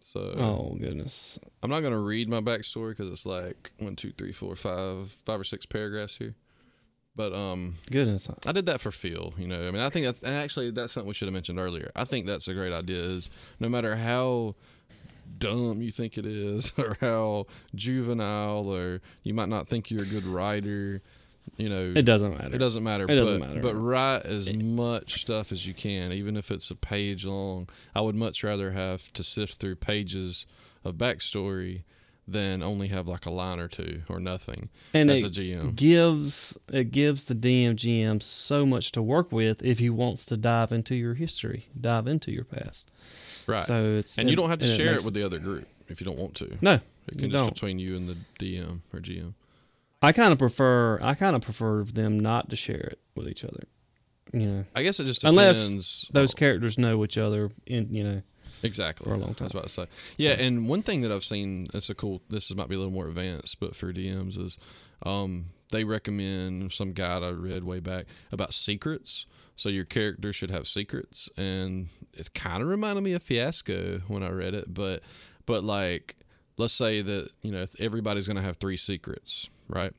So 0.01 0.35
Oh 0.39 0.77
goodness. 0.79 1.39
I'm 1.63 1.71
not 1.71 1.81
gonna 1.81 1.99
read 1.99 2.29
my 2.29 2.41
backstory 2.41 2.91
because 2.91 3.11
it's 3.11 3.25
like 3.27 3.71
one, 3.79 3.97
two, 3.97 4.13
three, 4.13 4.33
four, 4.33 4.55
five, 4.57 5.11
five 5.11 5.41
or 5.41 5.45
six 5.45 5.65
paragraphs 5.67 6.19
here. 6.19 6.35
But 7.17 7.33
um, 7.33 7.75
Goodness. 7.91 8.29
I 8.47 8.53
did 8.53 8.67
that 8.67 8.81
for 8.81 8.91
feel. 8.91 9.35
You 9.39 9.47
know, 9.47 9.69
I 9.69 9.71
mean, 9.71 9.83
I 9.83 9.89
think 9.89 10.07
that's 10.07 10.23
and 10.23 10.35
actually 10.35 10.71
that's 10.73 10.93
something 10.93 11.09
we 11.09 11.15
should 11.15 11.29
have 11.29 11.33
mentioned 11.35 11.59
earlier. 11.61 11.91
I 11.95 12.05
think 12.05 12.27
that's 12.27 12.49
a 12.49 12.55
great 12.55 12.73
idea. 12.73 12.99
Is 12.99 13.31
no 13.61 13.69
matter 13.69 13.95
how 13.97 14.55
dumb 15.39 15.81
you 15.81 15.93
think 15.93 16.19
it 16.19 16.27
is, 16.27 16.73
or 16.79 16.97
how 17.01 17.47
juvenile, 17.75 18.69
or 18.69 19.01
you 19.23 19.35
might 19.35 19.49
not 19.49 19.69
think 19.69 19.91
you're 19.91 20.03
a 20.03 20.07
good 20.07 20.25
writer. 20.25 21.01
You 21.59 21.69
know, 21.69 21.93
It 21.95 22.07
doesn't 22.07 22.39
matter. 22.39 22.55
it 22.55 22.59
doesn't 22.59 22.83
matter. 22.83 23.05
It 23.05 23.17
doesn't 23.17 23.39
matter. 23.39 23.61
But 23.61 23.75
write 23.75 24.25
as 24.25 24.51
much 24.55 25.21
stuff 25.21 25.53
as 25.53 25.67
you 25.67 25.75
can, 25.75 26.11
even 26.11 26.39
if 26.39 26.51
it's 26.51 26.71
a 26.71 26.75
page 26.75 27.27
long. 27.27 27.69
I 27.95 28.01
would 28.01 28.15
much 28.15 28.43
rather 28.43 28.71
have 28.71 29.13
to 29.13 29.23
sift 29.23 29.57
through 29.57 29.77
pages 29.77 30.47
of 30.85 30.95
backstory 30.95 31.83
than 32.27 32.63
only 32.63 32.89
have 32.89 33.07
like 33.07 33.27
a 33.27 33.31
line 33.31 33.59
or 33.61 33.69
two 33.69 34.03
or 34.09 34.19
nothing 34.19 34.71
and 34.95 35.11
as 35.11 35.23
it 35.23 35.37
a 35.37 35.41
GM. 35.41 35.77
gives 35.77 36.59
it 36.73 36.91
gives 36.91 37.27
the 37.27 37.35
DM 37.35 37.75
GM 37.75 38.23
so 38.23 38.65
much 38.65 38.93
to 38.93 39.03
work 39.03 39.31
with 39.31 39.63
if 39.63 39.79
he 39.79 39.91
wants 39.91 40.25
to 40.27 40.37
dive 40.37 40.73
into 40.73 40.95
your 40.95 41.15
history, 41.15 41.67
dive 41.79 42.07
into 42.07 42.33
your 42.33 42.45
past. 42.45 42.91
Right. 43.47 43.65
So 43.65 43.85
it's 43.97 44.17
and 44.19 44.31
you 44.31 44.37
don't 44.37 44.49
have 44.49 44.59
to 44.61 44.67
share 44.67 44.93
makes- 44.93 45.03
it 45.03 45.05
with 45.05 45.15
the 45.15 45.23
other 45.23 45.39
group 45.39 45.69
if 45.89 46.01
you 46.01 46.07
don't 46.07 46.19
want 46.19 46.35
to. 46.37 46.57
No, 46.63 46.81
It 47.09 47.19
can 47.19 47.31
just 47.31 47.55
between 47.55 47.79
you 47.79 47.95
and 47.97 48.09
the 48.09 48.17
DM 48.39 48.81
or 48.93 49.01
GM. 49.01 49.35
I 50.01 50.13
kind 50.13 50.33
of 50.33 50.39
prefer 50.39 50.99
I 51.03 51.15
kind 51.15 51.37
of 51.37 51.43
prefer 51.43 51.85
them 51.85 52.19
not 52.19 52.49
to 52.51 52.57
share 52.57 52.77
it 52.93 52.99
with 53.15 53.29
each 53.29 53.45
other. 53.45 53.65
You 54.33 54.47
know, 54.47 54.65
I 54.75 54.83
guess 54.83 54.99
it 54.99 55.05
just 55.05 55.21
depends. 55.21 55.39
Unless 55.39 56.07
those 56.13 56.35
characters 56.35 56.79
know 56.79 57.05
each 57.05 57.19
other 57.19 57.51
in 57.67 57.95
you 57.95 58.03
know 58.03 58.23
exactly 58.65 59.05
for 59.05 59.15
a 59.15 59.19
long 59.19 59.29
I 59.29 59.31
was 59.31 59.37
time. 59.37 59.47
about 59.53 59.63
to 59.65 59.69
say. 59.69 59.87
Yeah, 60.17 60.33
and 60.33 60.69
one 60.69 60.83
thing 60.83 61.03
that 61.03 61.13
I've 61.13 61.25
seen 61.25 61.69
that's 61.73 61.91
a 61.91 61.95
cool. 61.95 62.23
This 62.29 62.51
is, 62.51 62.57
might 62.57 62.69
be 62.69 62.75
a 62.75 62.79
little 62.79 62.93
more 62.93 63.07
advanced, 63.07 63.61
but 63.61 63.77
for 63.77 63.93
DMs 63.93 64.39
is, 64.39 64.59
um, 65.05 65.47
they 65.71 65.85
recommend 65.85 66.73
some 66.73 66.93
guide 66.93 67.23
I 67.23 67.31
read 67.31 67.65
way 67.65 67.81
back 67.81 68.07
about 68.33 68.53
secrets. 68.53 69.27
So 69.57 69.69
your 69.69 69.85
character 69.85 70.33
should 70.33 70.51
have 70.51 70.67
secrets, 70.67 71.31
and 71.37 71.89
it 72.13 72.35
kind 72.35 72.61
of 72.61 72.69
reminded 72.69 73.05
me 73.05 73.13
of 73.13 73.23
Fiasco 73.23 74.01
when 74.09 74.25
I 74.25 74.31
read 74.31 74.53
it. 74.53 74.75
But, 74.75 75.05
but 75.47 75.63
like, 75.63 76.17
let's 76.57 76.73
say 76.73 77.03
that 77.03 77.31
you 77.43 77.53
know 77.53 77.65
everybody's 77.79 78.27
gonna 78.27 78.43
have 78.43 78.57
three 78.57 78.77
secrets, 78.77 79.49
right? 79.69 79.93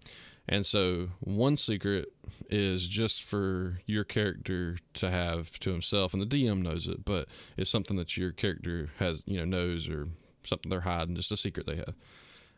And 0.47 0.65
so 0.65 1.09
one 1.19 1.57
secret 1.57 2.13
is 2.49 2.87
just 2.87 3.23
for 3.23 3.79
your 3.87 4.03
character 4.03 4.77
to 4.93 5.09
have 5.09 5.59
to 5.61 5.71
himself, 5.71 6.13
and 6.13 6.21
the 6.21 6.27
DM 6.27 6.61
knows 6.61 6.87
it, 6.87 7.03
but 7.03 7.27
it's 7.57 7.69
something 7.69 7.97
that 7.97 8.15
your 8.15 8.31
character 8.31 8.89
has, 8.99 9.23
you 9.25 9.39
know, 9.39 9.45
knows 9.45 9.89
or 9.89 10.07
something 10.43 10.69
they're 10.69 10.81
hiding, 10.81 11.15
just 11.15 11.31
a 11.31 11.37
secret 11.37 11.65
they 11.65 11.77
have. 11.77 11.95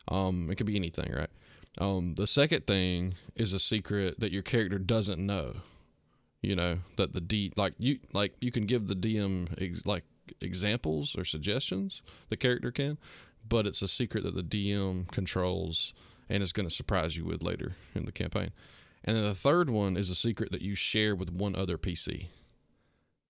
Um, 0.10 0.50
it 0.50 0.56
could 0.56 0.68
be 0.68 0.76
anything, 0.76 1.14
right? 1.14 1.30
Um, 1.78 2.16
the 2.16 2.28
second 2.28 2.66
thing 2.68 3.14
is 3.36 3.54
a 3.54 3.60
secret 3.60 4.20
that 4.20 4.32
your 4.32 4.44
character 4.44 4.80
doesn't 4.80 5.24
know. 5.24 5.54
You 6.42 6.56
know 6.56 6.80
that 6.98 7.14
the 7.14 7.22
D 7.22 7.52
like 7.58 7.74
you 7.80 8.00
like 8.14 8.36
you 8.42 8.52
can 8.52 8.68
give 8.68 8.88
the 8.88 8.96
DM 8.96 9.50
ex, 9.62 9.86
like 9.86 10.04
examples 10.40 11.16
or 11.18 11.26
suggestions 11.26 12.02
the 12.30 12.38
character 12.38 12.72
can, 12.72 12.98
but 13.48 13.66
it's 13.66 13.82
a 13.82 13.88
secret 13.88 14.24
that 14.24 14.36
the 14.36 14.44
DM 14.44 15.10
controls 15.12 15.94
and 16.30 16.44
is 16.44 16.54
going 16.54 16.68
to 16.68 16.74
surprise 16.74 17.16
you 17.18 17.26
with 17.26 17.44
later 17.44 17.74
in 17.96 18.06
the 18.06 18.12
campaign. 18.12 18.52
and 19.04 19.16
then 19.16 19.24
the 19.24 19.36
third 19.36 19.70
one 19.70 19.96
is 19.96 20.10
a 20.10 20.16
secret 20.16 20.52
that 20.52 20.62
you 20.62 20.76
share 20.76 21.16
with 21.16 21.32
one 21.32 21.56
other 21.56 21.78
PC, 21.78 22.26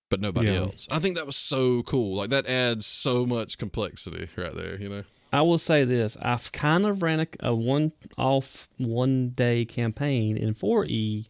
but 0.09 0.19
nobody 0.21 0.47
Yeah. 0.47 0.61
else. 0.61 0.87
I 0.89 0.99
think 0.99 1.15
that 1.15 1.25
was 1.25 1.35
so 1.35 1.83
cool. 1.83 2.15
Like 2.15 2.29
that 2.29 2.47
adds 2.47 2.85
so 2.85 3.25
much 3.25 3.57
complexity 3.57 4.27
right 4.35 4.55
there. 4.55 4.79
You 4.81 4.89
know. 4.89 5.03
I 5.33 5.41
will 5.41 5.57
say 5.59 5.83
this: 5.83 6.15
I've 6.21 6.51
kind 6.53 6.85
of 6.85 7.03
ran 7.03 7.19
a, 7.19 7.27
a 7.41 7.53
one-off, 7.53 8.69
one-day 8.77 9.65
campaign 9.65 10.37
in 10.37 10.53
4E, 10.53 11.27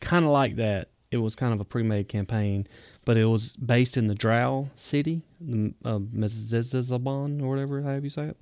kind 0.00 0.24
of 0.24 0.32
like 0.32 0.56
that. 0.56 0.88
It 1.12 1.18
was 1.18 1.36
kind 1.36 1.54
of 1.54 1.60
a 1.60 1.64
pre-made 1.64 2.08
campaign, 2.08 2.66
but 3.04 3.16
it 3.16 3.26
was 3.26 3.56
based 3.56 3.96
in 3.96 4.06
the 4.06 4.14
Drow 4.14 4.70
city, 4.74 5.22
the 5.40 5.74
uh, 5.84 5.98
or 7.44 7.48
whatever, 7.50 7.82
however 7.82 8.04
you 8.04 8.10
say 8.10 8.24
it. 8.24 8.36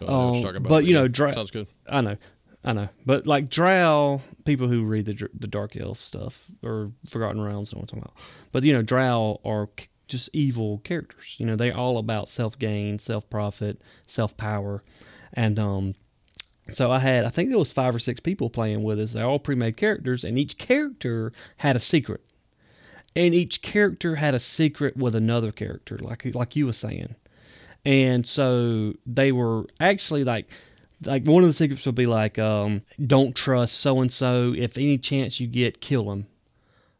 I 0.00 0.04
don't 0.04 0.08
know 0.08 0.30
what 0.30 0.40
you're 0.40 0.48
Um, 0.50 0.56
about, 0.56 0.68
but, 0.68 0.84
you 0.84 0.94
know, 0.94 1.08
dra- 1.08 1.32
sounds 1.32 1.50
good. 1.50 1.66
I 1.88 2.00
know, 2.00 2.16
I 2.64 2.72
know, 2.72 2.88
but 3.06 3.26
like 3.26 3.48
Drow, 3.48 4.20
people 4.44 4.68
who 4.68 4.84
read 4.84 5.06
the 5.06 5.28
the 5.38 5.46
Dark 5.48 5.76
Elf 5.76 5.98
stuff 5.98 6.46
or 6.62 6.92
Forgotten 7.08 7.40
Realms 7.40 7.74
know 7.74 7.80
what 7.80 7.92
I'm 7.92 8.00
talking 8.00 8.10
about. 8.12 8.48
But 8.52 8.62
you 8.64 8.72
know, 8.72 8.82
Drow 8.82 9.40
are 9.44 9.68
just 10.08 10.28
evil 10.34 10.78
characters. 10.78 11.36
You 11.38 11.46
know, 11.46 11.56
they're 11.56 11.76
all 11.76 11.98
about 11.98 12.28
self 12.28 12.58
gain, 12.58 12.98
self 12.98 13.28
profit, 13.30 13.80
self 14.06 14.36
power, 14.36 14.82
and 15.32 15.58
um. 15.58 15.94
So 16.68 16.92
I 16.92 17.00
had, 17.00 17.24
I 17.24 17.28
think 17.28 17.48
there 17.48 17.58
was 17.58 17.72
five 17.72 17.92
or 17.92 17.98
six 17.98 18.20
people 18.20 18.48
playing 18.48 18.84
with 18.84 19.00
us. 19.00 19.12
They're 19.14 19.24
all 19.26 19.40
pre-made 19.40 19.76
characters, 19.76 20.22
and 20.22 20.38
each 20.38 20.58
character 20.58 21.32
had 21.56 21.74
a 21.74 21.80
secret, 21.80 22.20
and 23.14 23.34
each 23.34 23.62
character 23.62 24.16
had 24.16 24.34
a 24.34 24.38
secret 24.38 24.96
with 24.96 25.14
another 25.14 25.52
character, 25.52 25.98
like 25.98 26.34
like 26.34 26.56
you 26.56 26.66
were 26.66 26.72
saying. 26.72 27.14
And 27.84 28.26
so 28.26 28.94
they 29.04 29.32
were 29.32 29.66
actually 29.80 30.24
like 30.24 30.50
like 31.06 31.26
one 31.26 31.42
of 31.42 31.48
the 31.48 31.52
secrets 31.52 31.84
would 31.86 31.94
be 31.94 32.06
like 32.06 32.38
um, 32.38 32.82
don't 33.04 33.34
trust 33.34 33.78
so 33.78 34.00
and 34.00 34.12
so 34.12 34.54
if 34.56 34.76
any 34.76 34.98
chance 34.98 35.40
you 35.40 35.46
get 35.46 35.80
kill 35.80 36.10
him 36.12 36.26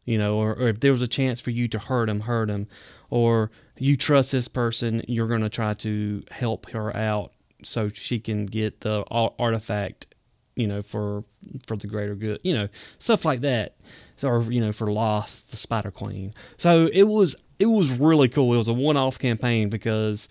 you 0.05 0.17
know 0.17 0.37
or, 0.37 0.53
or 0.53 0.67
if 0.67 0.79
there 0.79 0.91
was 0.91 1.01
a 1.01 1.07
chance 1.07 1.39
for 1.39 1.51
you 1.51 1.67
to 1.67 1.79
hurt 1.79 2.09
him 2.09 2.21
hurt 2.21 2.49
him 2.49 2.67
or 3.09 3.51
you 3.77 3.95
trust 3.95 4.31
this 4.31 4.47
person 4.47 5.01
you're 5.07 5.27
going 5.27 5.41
to 5.41 5.49
try 5.49 5.73
to 5.73 6.23
help 6.31 6.69
her 6.71 6.95
out 6.95 7.31
so 7.63 7.87
she 7.89 8.19
can 8.19 8.45
get 8.45 8.81
the 8.81 9.03
artifact 9.39 10.07
you 10.55 10.67
know 10.67 10.81
for 10.81 11.23
for 11.65 11.75
the 11.77 11.87
greater 11.87 12.15
good 12.15 12.39
you 12.43 12.53
know 12.53 12.67
stuff 12.73 13.25
like 13.25 13.41
that 13.41 13.75
so, 14.15 14.29
or 14.29 14.43
you 14.51 14.61
know 14.61 14.71
for 14.71 14.87
Lolth 14.87 15.49
the 15.49 15.57
spider 15.57 15.89
queen 15.91 16.33
so 16.57 16.87
it 16.93 17.03
was 17.03 17.35
it 17.59 17.65
was 17.65 17.97
really 17.97 18.29
cool 18.29 18.53
it 18.53 18.57
was 18.57 18.67
a 18.67 18.73
one-off 18.73 19.17
campaign 19.17 19.69
because 19.69 20.29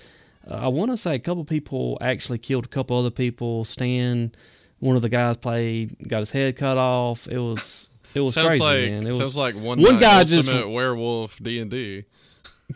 uh, 0.48 0.54
I 0.54 0.68
want 0.68 0.90
to 0.90 0.96
say 0.96 1.14
a 1.14 1.18
couple 1.18 1.44
people 1.44 1.98
actually 2.00 2.38
killed 2.38 2.64
a 2.64 2.68
couple 2.68 2.98
other 2.98 3.10
people. 3.10 3.64
Stan, 3.64 4.32
one 4.80 4.96
of 4.96 5.02
the 5.02 5.08
guys 5.08 5.36
played, 5.36 5.96
got 6.08 6.20
his 6.20 6.32
head 6.32 6.56
cut 6.56 6.78
off. 6.78 7.28
It 7.28 7.38
was 7.38 7.90
it 8.14 8.20
was 8.20 8.34
sounds 8.34 8.58
crazy, 8.58 8.62
like 8.62 8.78
man. 8.90 9.06
It 9.06 9.14
sounds 9.14 9.18
was 9.20 9.36
like 9.36 9.54
one, 9.54 9.80
one 9.80 9.98
guy 9.98 10.24
just- 10.24 10.52
werewolf 10.66 11.38
D 11.42 11.60
and 11.60 11.70
D. 11.70 12.04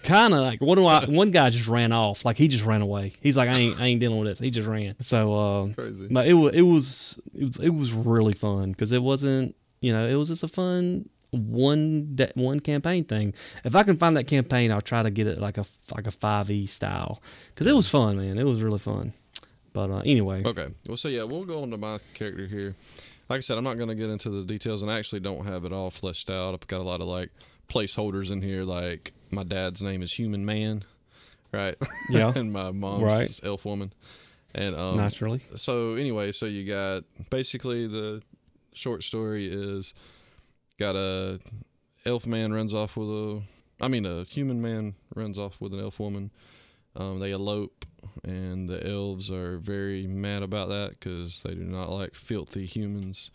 kind 0.03 0.35
of 0.35 0.41
like 0.41 0.61
one 0.61 0.79
I, 0.79 1.05
one 1.07 1.31
guy 1.31 1.51
just 1.51 1.69
ran 1.69 1.93
off, 1.93 2.25
like 2.25 2.37
he 2.37 2.49
just 2.49 2.65
ran 2.65 2.83
away. 2.83 3.13
He's 3.21 3.37
like, 3.37 3.49
I 3.49 3.55
ain't 3.55 3.81
I 3.81 3.87
ain't 3.87 4.01
dealing 4.01 4.19
with 4.19 4.29
this. 4.29 4.39
He 4.39 4.51
just 4.51 4.69
ran. 4.69 5.01
So, 5.01 5.35
uh, 5.35 5.69
Crazy. 5.75 6.09
but 6.11 6.27
it 6.27 6.35
was 6.35 6.55
it 6.55 6.63
was 6.63 7.21
it 7.35 7.45
was 7.45 7.59
it 7.59 7.71
was 7.71 7.93
really 7.93 8.35
fun 8.35 8.73
because 8.73 8.93
it 8.93 9.03
wasn't 9.03 9.55
you 9.81 9.93
know 9.93 10.07
it 10.07 10.15
was 10.15 10.29
just 10.29 10.43
a 10.43 10.49
fun 10.49 11.09
one 11.31 12.15
de- 12.15 12.33
one 12.35 12.61
campaign 12.61 13.05
thing. 13.05 13.35
If 13.65 13.77
I 13.77 13.83
can 13.83 13.97
find 13.97 14.17
that 14.17 14.25
campaign, 14.25 14.73
I'll 14.73 14.81
try 14.81 15.03
to 15.03 15.11
get 15.11 15.27
it 15.27 15.41
like 15.41 15.59
a 15.59 15.65
like 15.95 16.07
a 16.07 16.11
five 16.11 16.51
e 16.51 16.67
style 16.67 17.23
because 17.49 17.67
it 17.67 17.75
was 17.75 17.89
fun, 17.89 18.17
man. 18.17 18.39
It 18.39 18.45
was 18.45 18.63
really 18.63 18.79
fun. 18.79 19.13
But 19.73 19.91
uh, 19.91 19.99
anyway, 20.07 20.43
Okay. 20.45 20.69
Well, 20.87 20.97
so 20.97 21.09
yeah, 21.09 21.25
we'll 21.25 21.45
go 21.45 21.63
on 21.63 21.71
to 21.73 21.77
my 21.77 21.99
character 22.15 22.47
here. 22.47 22.75
Like 23.29 23.39
I 23.39 23.41
said, 23.41 23.59
I'm 23.59 23.65
not 23.65 23.77
going 23.77 23.89
to 23.89 23.95
get 23.95 24.09
into 24.09 24.31
the 24.31 24.45
details, 24.45 24.83
and 24.83 24.91
I 24.91 24.99
actually 24.99 25.21
don't 25.21 25.45
have 25.45 25.65
it 25.65 25.73
all 25.73 25.91
fleshed 25.91 26.31
out. 26.31 26.55
I've 26.55 26.67
got 26.67 26.81
a 26.81 26.85
lot 26.85 27.01
of 27.01 27.09
like 27.09 27.31
placeholders 27.69 28.31
in 28.31 28.41
here, 28.41 28.63
like 28.63 29.13
my 29.31 29.43
dad's 29.43 29.83
name 29.83 30.03
is 30.03 30.13
Human 30.13 30.45
Man, 30.45 30.85
right? 31.53 31.77
Yeah. 32.11 32.33
and 32.35 32.53
my 32.53 32.71
mom's 32.71 33.03
Right. 33.03 33.41
Elf 33.45 33.65
Woman, 33.65 33.93
and 34.55 34.75
um, 34.75 34.97
naturally, 34.97 35.41
so 35.57 35.95
anyway, 35.95 36.33
so 36.33 36.47
you 36.47 36.65
got 36.67 37.05
basically 37.31 37.87
the 37.87 38.23
short 38.73 39.03
story 39.03 39.49
is 39.49 39.95
got 40.79 40.95
a 40.97 41.41
elf 42.05 42.27
man 42.27 42.53
runs 42.53 42.75
off 42.75 42.97
with 42.97 43.09
a, 43.09 43.43
I 43.81 43.89
mean 43.89 44.05
a 44.07 44.25
human 44.25 44.61
man 44.63 44.95
runs 45.15 45.39
off 45.39 45.61
with 45.61 45.73
an 45.75 45.81
elf 45.81 45.99
woman. 45.99 46.31
Um, 46.95 47.19
they 47.21 47.31
elope, 47.33 47.85
and 48.25 48.69
the 48.69 48.87
elves 48.87 49.31
are 49.31 49.59
very 49.59 50.07
mad 50.07 50.43
about 50.43 50.69
that 50.71 50.91
because 50.93 51.43
they 51.43 51.55
do 51.55 51.65
not 51.65 51.91
like 51.91 52.15
filthy 52.15 52.65
humans 52.65 53.31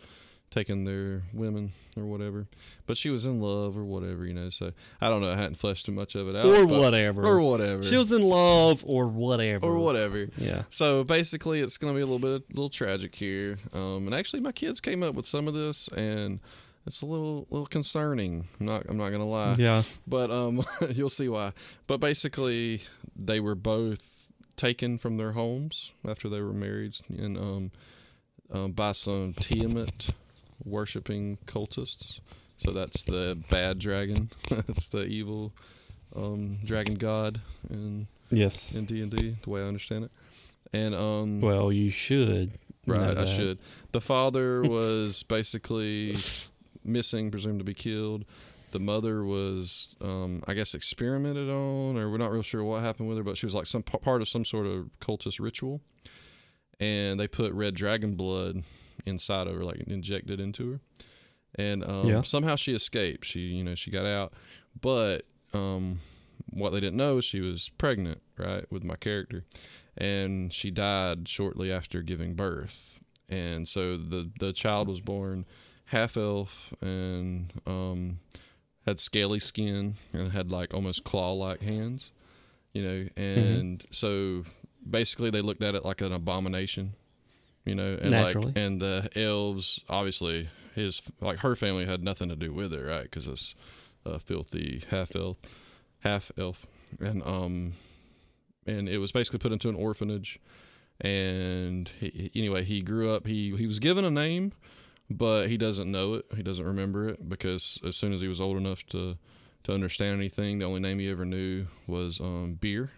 taking 0.52 0.84
their 0.84 1.24
women 1.34 1.72
or 1.98 2.04
whatever. 2.06 2.46
But 2.86 2.98
she 2.98 3.10
was 3.10 3.26
in 3.26 3.42
love 3.42 3.78
or 3.78 3.84
whatever, 3.84 4.26
you 4.26 4.34
know. 4.34 4.50
So 4.50 4.72
I 5.00 5.10
don't 5.10 5.22
know. 5.22 5.32
I 5.32 5.36
hadn't 5.36 5.56
fleshed 5.56 5.86
too 5.88 5.92
much 5.94 6.14
of 6.16 6.28
it 6.28 6.36
out. 6.36 6.46
or 6.46 6.66
whatever, 6.68 7.26
Or 7.26 7.42
whatever. 7.42 7.84
She 7.84 7.98
was 7.98 8.12
in 8.12 8.22
love, 8.22 8.84
or 8.86 9.08
whatever, 9.08 9.66
or 9.66 9.78
whatever. 9.78 10.28
Yeah. 10.38 10.64
So 10.70 11.04
basically, 11.04 11.62
it's 11.62 11.78
going 11.78 11.94
to 11.94 11.98
be 11.98 12.04
a 12.04 12.06
little 12.06 12.20
bit, 12.20 12.50
a 12.50 12.54
little 12.54 12.70
tragic 12.70 13.16
here. 13.16 13.58
Um, 13.74 14.06
and 14.06 14.14
actually, 14.14 14.42
my 14.42 14.52
kids 14.52 14.80
came 14.80 15.02
up 15.02 15.16
with 15.16 15.26
some 15.26 15.48
of 15.48 15.54
this, 15.54 15.88
and 15.88 16.40
it's 16.86 17.02
a 17.02 17.06
little, 17.06 17.48
little 17.50 17.68
concerning. 17.68 18.46
I'm 18.60 18.66
not, 18.66 18.84
I'm 18.90 18.98
not 18.98 19.10
going 19.10 19.22
to 19.22 19.26
lie. 19.26 19.56
Yeah. 19.58 19.84
But 20.06 20.30
um, 20.32 20.64
you'll 20.90 21.10
see 21.10 21.30
why. 21.30 21.54
But 21.88 22.00
basically, 22.00 22.82
they 23.16 23.40
were 23.40 23.56
both 23.56 24.28
taken 24.58 24.98
from 24.98 25.18
their 25.18 25.32
homes 25.32 25.92
after 26.08 26.28
they 26.30 26.42
were 26.42 26.54
married, 26.54 26.98
and 27.10 27.38
um, 27.38 27.72
um 28.52 28.74
by 28.74 28.92
some 28.92 29.34
Tiamat 29.34 30.10
worshiping 30.66 31.38
cultists. 31.46 32.20
So 32.58 32.72
that's 32.72 33.04
the 33.04 33.42
bad 33.50 33.80
dragon. 33.80 34.30
that's 34.50 34.90
the 34.90 35.06
evil 35.06 35.52
um, 36.16 36.58
dragon 36.64 36.96
god 36.96 37.42
in 37.70 38.08
Yes. 38.30 38.76
in 38.76 38.86
D 38.86 39.02
and 39.02 39.12
D, 39.12 39.36
the 39.44 39.50
way 39.50 39.62
I 39.62 39.66
understand 39.66 40.06
it. 40.06 40.12
And 40.74 40.96
um, 40.96 41.42
Well, 41.42 41.72
you 41.72 41.90
should. 41.90 42.54
right, 42.88 43.18
I 43.18 43.26
should. 43.26 43.58
The 43.92 44.00
father 44.02 44.62
was 44.64 45.24
basically 45.24 46.16
missing, 46.84 47.30
presumed 47.32 47.60
to 47.60 47.66
be 47.66 47.74
killed. 47.74 48.26
The 48.72 48.80
mother 48.80 49.26
was, 49.26 49.96
um, 50.00 50.44
I 50.48 50.54
guess, 50.54 50.74
experimented 50.76 51.50
on, 51.50 51.98
or 51.98 52.10
we're 52.10 52.18
not 52.18 52.32
real 52.32 52.42
sure 52.42 52.64
what 52.64 52.82
happened 52.82 53.10
with 53.10 53.18
her, 53.18 53.24
but 53.24 53.38
she 53.38 53.46
was 53.46 53.54
like 53.54 53.66
some 53.66 53.84
part 53.84 54.22
of 54.22 54.30
some 54.30 54.46
sort 54.46 54.66
of 54.66 54.90
cultist 55.02 55.42
ritual, 55.42 55.82
and 56.80 57.20
they 57.20 57.28
put 57.28 57.52
red 57.54 57.74
dragon 57.76 58.16
blood 58.16 58.64
inside 59.06 59.48
of 59.48 59.56
her, 59.56 59.64
like 59.64 59.82
injected 59.88 60.40
into 60.40 60.72
her, 60.74 60.80
and 61.56 61.84
um, 61.84 62.08
Yeah. 62.10 62.22
somehow 62.22 62.56
she 62.56 62.74
escaped. 62.74 63.26
She, 63.26 63.40
you 63.40 63.64
know, 63.64 63.76
she 63.76 63.92
got 63.92 64.06
out, 64.06 64.34
but 64.80 65.26
um, 65.54 66.00
what 66.50 66.72
they 66.72 66.80
didn't 66.80 66.98
know 66.98 67.18
is 67.18 67.26
she 67.26 67.42
was 67.42 67.70
pregnant, 67.78 68.22
right, 68.38 68.66
with 68.72 68.84
my 68.84 68.96
character, 68.96 69.42
and 69.98 70.52
she 70.54 70.72
died 70.72 71.28
shortly 71.28 71.72
after 71.72 72.02
giving 72.02 72.34
birth, 72.36 73.00
and 73.30 73.68
so 73.68 73.98
the 73.98 74.32
the 74.40 74.54
child 74.54 74.88
was 74.88 75.02
born 75.02 75.46
half 75.86 76.16
elf 76.16 76.74
and 76.82 77.52
um, 77.68 78.20
had 78.86 78.98
scaly 78.98 79.40
skin 79.40 79.96
and 80.14 80.32
had 80.32 80.50
like 80.50 80.74
almost 80.74 81.04
claw 81.04 81.34
like 81.34 81.62
hands, 81.62 82.12
you 82.74 82.82
know, 82.82 83.08
and 83.18 83.84
so 83.92 84.46
basically 84.90 85.30
they 85.30 85.42
looked 85.42 85.62
at 85.62 85.76
it 85.76 85.84
like 85.84 86.00
an 86.00 86.14
abomination, 86.14 86.94
you 87.66 87.76
know, 87.76 87.98
and 88.02 88.12
Naturally. 88.12 88.48
like 88.48 88.58
and 88.58 88.80
the 88.82 89.10
elves 89.16 89.80
obviously 89.90 90.50
his 90.76 91.02
like 91.20 91.40
her 91.40 91.56
family 91.56 91.86
had 91.86 92.04
nothing 92.04 92.30
to 92.30 92.36
do 92.36 92.54
with 92.54 92.74
it, 92.74 92.82
right? 92.82 93.04
Because 93.04 93.28
it's 93.28 93.54
a 94.06 94.20
filthy 94.20 94.84
half 94.90 95.16
elf, 95.16 95.38
half 96.00 96.32
elf, 96.38 96.66
and 97.00 97.22
um, 97.24 97.74
and 98.66 98.90
it 98.90 98.98
was 98.98 99.12
basically 99.12 99.40
put 99.40 99.52
into 99.52 99.70
an 99.70 99.76
orphanage. 99.76 100.40
And 101.00 101.90
he, 102.00 102.32
anyway, 102.36 102.64
he 102.64 102.82
grew 102.82 103.12
up. 103.12 103.26
He 103.26 103.56
he 103.56 103.68
was 103.68 103.80
given 103.80 104.06
a 104.06 104.12
name, 104.12 104.54
but 105.10 105.48
he 105.48 105.58
doesn't 105.58 105.92
know 105.92 106.16
it. 106.16 106.26
He 106.36 106.44
doesn't 106.44 106.66
remember 106.66 107.10
it 107.10 107.28
because 107.28 107.80
as 107.86 107.96
soon 107.96 108.14
as 108.14 108.22
he 108.22 108.28
was 108.28 108.42
old 108.42 108.58
enough 108.58 108.86
to 108.88 109.18
to 109.64 109.74
understand 109.74 110.16
anything, 110.16 110.58
the 110.60 110.66
only 110.66 110.80
name 110.80 111.00
he 111.00 111.10
ever 111.10 111.26
knew 111.26 111.68
was 111.88 112.20
um, 112.20 112.58
beer. 112.60 112.92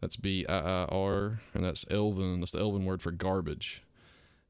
That's 0.00 0.16
B 0.16 0.44
I 0.48 0.58
I 0.58 0.84
R, 0.90 1.40
and 1.54 1.64
that's 1.64 1.84
Elven. 1.90 2.40
That's 2.40 2.52
the 2.52 2.60
Elven 2.60 2.84
word 2.84 3.00
for 3.00 3.10
garbage. 3.10 3.82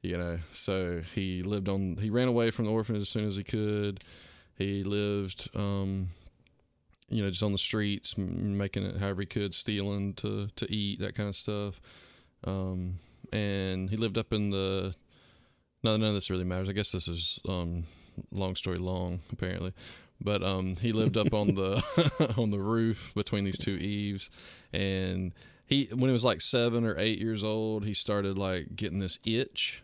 You 0.02 0.18
know, 0.18 0.38
so 0.52 0.98
he 1.14 1.42
lived 1.42 1.68
on. 1.68 1.96
He 1.96 2.10
ran 2.10 2.28
away 2.28 2.50
from 2.50 2.66
the 2.66 2.70
orphanage 2.70 3.02
as 3.02 3.08
soon 3.08 3.26
as 3.26 3.36
he 3.36 3.44
could. 3.44 4.04
He 4.56 4.84
lived, 4.84 5.48
um, 5.56 6.10
you 7.08 7.22
know, 7.22 7.30
just 7.30 7.42
on 7.42 7.52
the 7.52 7.58
streets, 7.58 8.16
making 8.16 8.84
it 8.84 8.98
however 8.98 9.22
he 9.22 9.26
could, 9.26 9.54
stealing 9.54 10.14
to 10.14 10.48
to 10.56 10.72
eat, 10.72 11.00
that 11.00 11.14
kind 11.14 11.28
of 11.28 11.34
stuff. 11.34 11.80
Um, 12.44 12.98
and 13.32 13.90
he 13.90 13.96
lived 13.96 14.18
up 14.18 14.32
in 14.32 14.50
the. 14.50 14.94
No, 15.82 15.96
none 15.96 16.08
of 16.08 16.14
this 16.14 16.30
really 16.30 16.44
matters. 16.44 16.68
I 16.68 16.72
guess 16.72 16.92
this 16.92 17.08
is 17.08 17.38
um, 17.48 17.84
long 18.32 18.56
story 18.56 18.78
long, 18.78 19.20
apparently. 19.32 19.72
But 20.20 20.42
um, 20.42 20.76
he 20.76 20.92
lived 20.92 21.16
up 21.16 21.34
on 21.34 21.54
the 21.54 22.34
on 22.38 22.50
the 22.50 22.58
roof 22.58 23.12
between 23.14 23.44
these 23.44 23.58
two 23.58 23.74
eaves, 23.74 24.30
and 24.72 25.32
he 25.66 25.88
when 25.90 26.08
he 26.08 26.12
was 26.12 26.24
like 26.24 26.40
seven 26.40 26.84
or 26.84 26.98
eight 26.98 27.18
years 27.18 27.44
old, 27.44 27.84
he 27.84 27.92
started 27.92 28.38
like 28.38 28.74
getting 28.74 28.98
this 28.98 29.18
itch, 29.24 29.82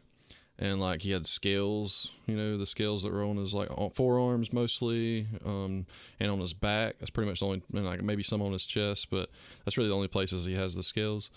and 0.59 0.81
like 0.81 1.03
he 1.03 1.11
had 1.11 1.27
scales, 1.27 2.13
you 2.27 2.37
know, 2.37 2.57
the 2.57 2.67
scales 2.67 3.03
that 3.03 3.13
were 3.13 3.25
on 3.25 3.37
his 3.37 3.55
like 3.55 3.69
forearms 3.95 4.53
mostly, 4.53 5.27
um, 5.45 5.87
and 6.21 6.31
on 6.31 6.39
his 6.39 6.53
back. 6.53 6.97
That's 6.99 7.11
pretty 7.11 7.29
much 7.29 7.41
the 7.41 7.47
only, 7.47 7.63
and 7.73 7.87
like 7.87 8.03
maybe 8.03 8.23
some 8.23 8.43
on 8.43 8.53
his 8.53 8.67
chest, 8.67 9.09
but 9.11 9.31
that's 9.65 9.77
really 9.77 9.89
the 9.89 9.95
only 9.95 10.09
places 10.09 10.45
he 10.45 10.55
has 10.55 10.75
the 10.75 10.83
scales. 10.83 11.31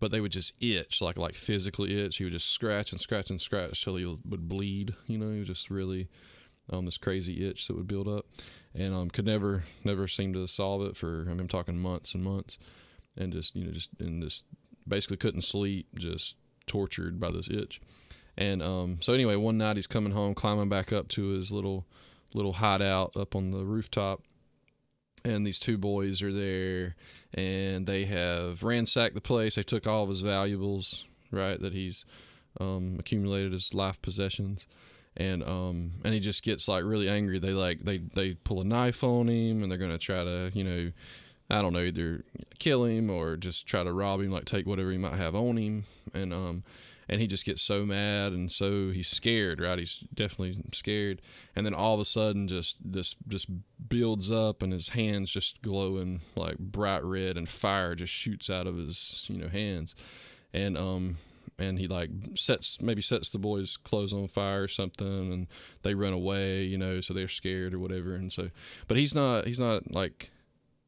But 0.00 0.12
they 0.12 0.20
would 0.20 0.30
just 0.30 0.54
itch, 0.62 1.00
like 1.02 1.18
like 1.18 1.34
physically 1.34 2.00
itch. 2.00 2.18
He 2.18 2.24
would 2.24 2.32
just 2.32 2.52
scratch 2.52 2.92
and 2.92 3.00
scratch 3.00 3.30
and 3.30 3.40
scratch 3.40 3.82
till 3.82 3.96
he 3.96 4.04
would 4.04 4.48
bleed. 4.48 4.94
You 5.06 5.18
know, 5.18 5.32
he 5.32 5.40
was 5.40 5.48
just 5.48 5.70
really 5.70 6.08
um, 6.70 6.84
this 6.84 6.98
crazy 6.98 7.48
itch 7.48 7.66
that 7.66 7.76
would 7.76 7.88
build 7.88 8.06
up, 8.06 8.26
and 8.74 8.94
um, 8.94 9.10
could 9.10 9.26
never 9.26 9.64
never 9.82 10.06
seem 10.06 10.32
to 10.34 10.46
solve 10.46 10.82
it 10.82 10.96
for. 10.96 11.22
I 11.26 11.30
mean, 11.30 11.40
I'm 11.40 11.48
talking 11.48 11.78
months 11.78 12.14
and 12.14 12.22
months, 12.22 12.58
and 13.16 13.32
just 13.32 13.56
you 13.56 13.64
know 13.64 13.72
just 13.72 13.90
and 13.98 14.22
just 14.22 14.44
basically 14.86 15.16
couldn't 15.16 15.42
sleep, 15.42 15.88
just 15.98 16.36
tortured 16.66 17.18
by 17.18 17.30
this 17.30 17.48
itch. 17.50 17.80
And 18.38 18.62
um, 18.62 18.98
so 19.00 19.12
anyway, 19.12 19.34
one 19.34 19.58
night 19.58 19.76
he's 19.76 19.88
coming 19.88 20.12
home, 20.12 20.32
climbing 20.32 20.68
back 20.68 20.92
up 20.92 21.08
to 21.08 21.30
his 21.30 21.50
little 21.50 21.84
little 22.32 22.52
hideout 22.54 23.16
up 23.16 23.34
on 23.34 23.50
the 23.50 23.64
rooftop, 23.64 24.22
and 25.24 25.44
these 25.44 25.58
two 25.58 25.76
boys 25.76 26.22
are 26.22 26.32
there, 26.32 26.94
and 27.34 27.86
they 27.86 28.04
have 28.04 28.62
ransacked 28.62 29.16
the 29.16 29.20
place. 29.20 29.56
They 29.56 29.64
took 29.64 29.88
all 29.88 30.04
of 30.04 30.08
his 30.08 30.20
valuables, 30.20 31.06
right, 31.32 31.60
that 31.60 31.72
he's 31.72 32.04
um, 32.60 32.96
accumulated 33.00 33.52
his 33.52 33.74
life 33.74 34.00
possessions, 34.02 34.68
and 35.16 35.42
um, 35.42 35.94
and 36.04 36.14
he 36.14 36.20
just 36.20 36.44
gets 36.44 36.68
like 36.68 36.84
really 36.84 37.08
angry. 37.08 37.40
They 37.40 37.50
like 37.50 37.80
they 37.80 37.98
they 37.98 38.34
pull 38.34 38.60
a 38.60 38.64
knife 38.64 39.02
on 39.02 39.28
him, 39.28 39.64
and 39.64 39.72
they're 39.72 39.80
gonna 39.80 39.98
try 39.98 40.22
to 40.22 40.52
you 40.54 40.62
know. 40.64 40.92
I 41.50 41.62
don't 41.62 41.72
know, 41.72 41.80
either 41.80 42.24
kill 42.58 42.84
him 42.84 43.08
or 43.08 43.38
just 43.38 43.66
try 43.66 43.82
to 43.82 43.90
rob 43.90 44.20
him, 44.20 44.30
like 44.30 44.44
take 44.44 44.66
whatever 44.66 44.92
he 44.92 44.98
might 44.98 45.14
have 45.14 45.34
on 45.34 45.56
him. 45.56 45.84
And 46.12 46.34
um, 46.34 46.62
and 47.08 47.20
he 47.20 47.26
just 47.26 47.44
gets 47.44 47.62
so 47.62 47.84
mad 47.86 48.32
and 48.32 48.50
so 48.50 48.90
he's 48.90 49.08
scared 49.08 49.60
right? 49.60 49.78
He's 49.78 50.04
definitely 50.12 50.62
scared. 50.72 51.22
And 51.56 51.64
then 51.64 51.74
all 51.74 51.94
of 51.94 52.00
a 52.00 52.04
sudden 52.04 52.48
just 52.48 52.76
this 52.84 53.16
just 53.26 53.48
builds 53.88 54.30
up 54.30 54.62
and 54.62 54.72
his 54.72 54.90
hands 54.90 55.30
just 55.30 55.62
glowing 55.62 56.20
like 56.36 56.58
bright 56.58 57.04
red 57.04 57.36
and 57.36 57.48
fire 57.48 57.94
just 57.94 58.12
shoots 58.12 58.50
out 58.50 58.66
of 58.66 58.76
his 58.76 59.26
you 59.28 59.38
know 59.38 59.48
hands. 59.48 59.94
And 60.52 60.76
um 60.76 61.16
and 61.58 61.78
he 61.78 61.88
like 61.88 62.10
sets 62.34 62.80
maybe 62.80 63.02
sets 63.02 63.30
the 63.30 63.38
boys 63.38 63.76
clothes 63.76 64.12
on 64.12 64.28
fire 64.28 64.62
or 64.62 64.68
something 64.68 65.32
and 65.32 65.46
they 65.82 65.94
run 65.94 66.12
away 66.12 66.62
you 66.62 66.78
know 66.78 67.00
so 67.00 67.12
they're 67.14 67.28
scared 67.28 67.74
or 67.74 67.78
whatever. 67.78 68.14
And 68.14 68.32
so 68.32 68.50
but 68.86 68.96
he's 68.96 69.14
not 69.14 69.46
he's 69.46 69.60
not 69.60 69.90
like 69.90 70.30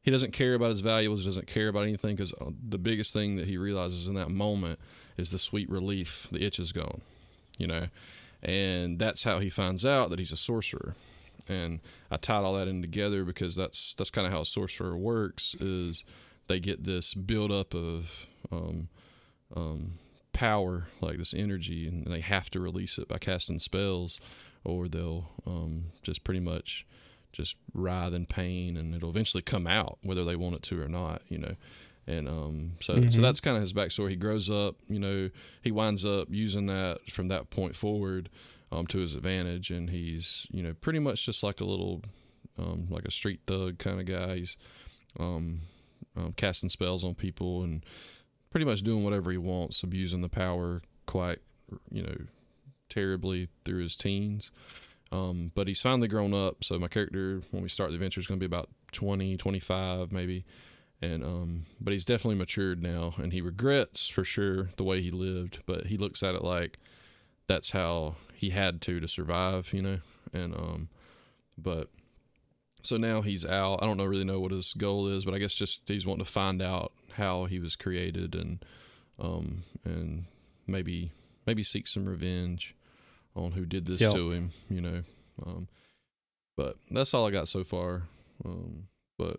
he 0.03 0.09
doesn't 0.09 0.33
care 0.33 0.55
about 0.55 0.71
his 0.71 0.79
valuables. 0.79 1.21
He 1.21 1.25
doesn't 1.27 1.47
care 1.47 1.67
about 1.67 1.83
anything 1.83 2.15
because 2.15 2.33
uh, 2.33 2.49
the 2.69 2.79
biggest 2.79 3.13
thing 3.13 3.35
that 3.35 3.47
he 3.47 3.57
realizes 3.57 4.07
in 4.07 4.15
that 4.15 4.31
moment 4.31 4.79
is 5.17 5.31
the 5.31 5.39
sweet 5.39 5.69
relief. 5.69 6.27
The 6.31 6.43
itch 6.43 6.59
is 6.59 6.71
gone, 6.71 7.01
you 7.57 7.67
know, 7.67 7.87
and 8.41 8.99
that's 8.99 9.23
how 9.23 9.39
he 9.39 9.49
finds 9.49 9.85
out 9.85 10.09
that 10.09 10.19
he's 10.19 10.31
a 10.31 10.37
sorcerer. 10.37 10.95
And 11.47 11.81
I 12.09 12.17
tied 12.17 12.43
all 12.43 12.53
that 12.53 12.67
in 12.67 12.81
together 12.81 13.23
because 13.23 13.55
that's 13.55 13.93
that's 13.95 14.09
kind 14.09 14.27
of 14.27 14.33
how 14.33 14.41
a 14.41 14.45
sorcerer 14.45 14.97
works. 14.97 15.55
Is 15.59 16.03
they 16.47 16.59
get 16.59 16.83
this 16.83 17.13
buildup 17.13 17.73
of 17.73 18.27
um, 18.51 18.89
um, 19.55 19.93
power, 20.33 20.87
like 21.01 21.17
this 21.17 21.33
energy, 21.33 21.87
and 21.87 22.05
they 22.05 22.21
have 22.21 22.49
to 22.51 22.59
release 22.59 22.97
it 22.97 23.07
by 23.07 23.17
casting 23.17 23.59
spells, 23.59 24.19
or 24.63 24.87
they'll 24.87 25.29
um, 25.45 25.85
just 26.03 26.23
pretty 26.23 26.39
much 26.39 26.85
just 27.31 27.55
writhe 27.73 28.13
in 28.13 28.25
pain, 28.25 28.77
and 28.77 28.93
it'll 28.93 29.09
eventually 29.09 29.41
come 29.41 29.65
out 29.67 29.97
whether 30.03 30.23
they 30.23 30.35
want 30.35 30.55
it 30.55 30.63
to 30.63 30.81
or 30.81 30.87
not. 30.87 31.21
You 31.27 31.39
know, 31.39 31.53
and 32.11 32.27
um, 32.27 32.73
so 32.81 32.95
mm-hmm. 32.95 33.09
so 33.09 33.21
that's 33.21 33.39
kind 33.39 33.55
of 33.55 33.63
his 33.63 33.73
backstory. 33.73 34.09
He 34.09 34.15
grows 34.15 34.49
up, 34.49 34.75
you 34.87 34.99
know, 34.99 35.29
he 35.61 35.71
winds 35.71 36.05
up 36.05 36.27
using 36.29 36.67
that 36.67 37.09
from 37.09 37.29
that 37.29 37.49
point 37.49 37.75
forward 37.75 38.29
um, 38.71 38.85
to 38.87 38.99
his 38.99 39.15
advantage, 39.15 39.71
and 39.71 39.89
he's 39.89 40.45
you 40.51 40.61
know 40.61 40.73
pretty 40.73 40.99
much 40.99 41.25
just 41.25 41.41
like 41.41 41.61
a 41.61 41.65
little 41.65 42.01
um, 42.59 42.87
like 42.89 43.05
a 43.05 43.11
street 43.11 43.39
thug 43.47 43.77
kind 43.77 43.99
of 43.99 44.05
guy. 44.05 44.37
He's 44.37 44.57
um, 45.19 45.61
um, 46.15 46.33
casting 46.35 46.69
spells 46.69 47.03
on 47.03 47.15
people 47.15 47.63
and 47.63 47.83
pretty 48.49 48.65
much 48.65 48.81
doing 48.81 49.03
whatever 49.03 49.31
he 49.31 49.37
wants, 49.37 49.81
abusing 49.81 50.21
the 50.21 50.29
power 50.29 50.81
quite 51.05 51.39
you 51.89 52.03
know 52.03 52.17
terribly 52.89 53.47
through 53.63 53.83
his 53.83 53.95
teens. 53.95 54.51
Um, 55.13 55.51
but 55.55 55.67
he's 55.67 55.81
finally 55.81 56.07
grown 56.07 56.33
up. 56.33 56.63
So 56.63 56.79
my 56.79 56.87
character, 56.87 57.41
when 57.51 57.63
we 57.63 57.69
start 57.69 57.89
the 57.89 57.95
adventure, 57.95 58.21
is 58.21 58.27
going 58.27 58.39
to 58.39 58.47
be 58.47 58.53
about 58.53 58.69
20, 58.93 59.35
25 59.35 60.13
maybe 60.13 60.45
and 61.01 61.23
um 61.23 61.65
but 61.79 61.93
he's 61.93 62.05
definitely 62.05 62.37
matured 62.37 62.81
now 62.81 63.13
and 63.17 63.33
he 63.33 63.41
regrets 63.41 64.07
for 64.07 64.23
sure 64.23 64.69
the 64.77 64.83
way 64.83 65.01
he 65.01 65.09
lived 65.09 65.59
but 65.65 65.87
he 65.87 65.97
looks 65.97 66.21
at 66.21 66.35
it 66.35 66.43
like 66.43 66.77
that's 67.47 67.71
how 67.71 68.15
he 68.33 68.51
had 68.51 68.81
to 68.81 68.99
to 68.99 69.07
survive 69.07 69.73
you 69.73 69.81
know? 69.81 69.99
And 70.33 70.53
um 70.55 70.89
but 71.57 71.89
so 72.83 72.97
now 72.97 73.21
he's 73.21 73.45
out. 73.45 73.83
I 73.83 73.85
don't 73.85 73.97
know 73.97 74.05
really 74.05 74.23
know 74.23 74.39
what 74.39 74.51
his 74.51 74.73
goal 74.73 75.07
is 75.07 75.25
but 75.25 75.33
i 75.33 75.39
guess 75.39 75.55
just 75.55 75.81
he's 75.87 76.05
wanting 76.05 76.25
to 76.25 76.31
find 76.31 76.61
out 76.61 76.93
how 77.13 77.45
he 77.45 77.59
was 77.59 77.75
created 77.75 78.35
and 78.35 78.63
um 79.19 79.63
and 79.83 80.25
maybe 80.67 81.11
maybe 81.45 81.63
seek 81.63 81.87
some 81.87 82.05
revenge 82.05 82.75
on 83.35 83.51
who 83.51 83.65
did 83.65 83.85
this 83.85 84.01
yep. 84.01 84.13
to 84.13 84.31
him 84.31 84.51
you 84.69 84.81
know? 84.81 85.03
Um 85.45 85.67
but 86.55 86.77
that's 86.91 87.13
all 87.13 87.25
i 87.27 87.31
got 87.31 87.47
so 87.47 87.63
far. 87.63 88.03
Um 88.45 88.87
but 89.17 89.37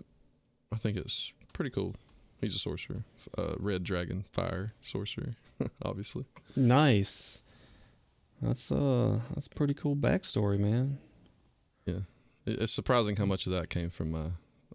i 0.72 0.76
think 0.76 0.96
it's 0.96 1.32
pretty 1.53 1.70
cool. 1.70 1.94
He's 2.40 2.57
a 2.57 2.59
sorcerer, 2.59 3.05
uh, 3.38 3.55
red 3.59 3.84
dragon 3.84 4.24
fire 4.32 4.72
sorcerer, 4.82 5.36
obviously. 5.82 6.24
Nice. 6.57 7.44
That's 8.42 8.72
uh, 8.72 9.20
that's 9.32 9.46
pretty 9.46 9.74
cool 9.74 9.94
backstory, 9.94 10.59
man. 10.59 10.98
Yeah, 11.86 12.00
it's 12.44 12.72
surprising 12.72 13.14
how 13.14 13.26
much 13.26 13.46
of 13.46 13.53
that 13.53 13.70
came 13.70 13.88
from 13.88 14.11
my 14.11 14.26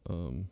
um, 0.09 0.47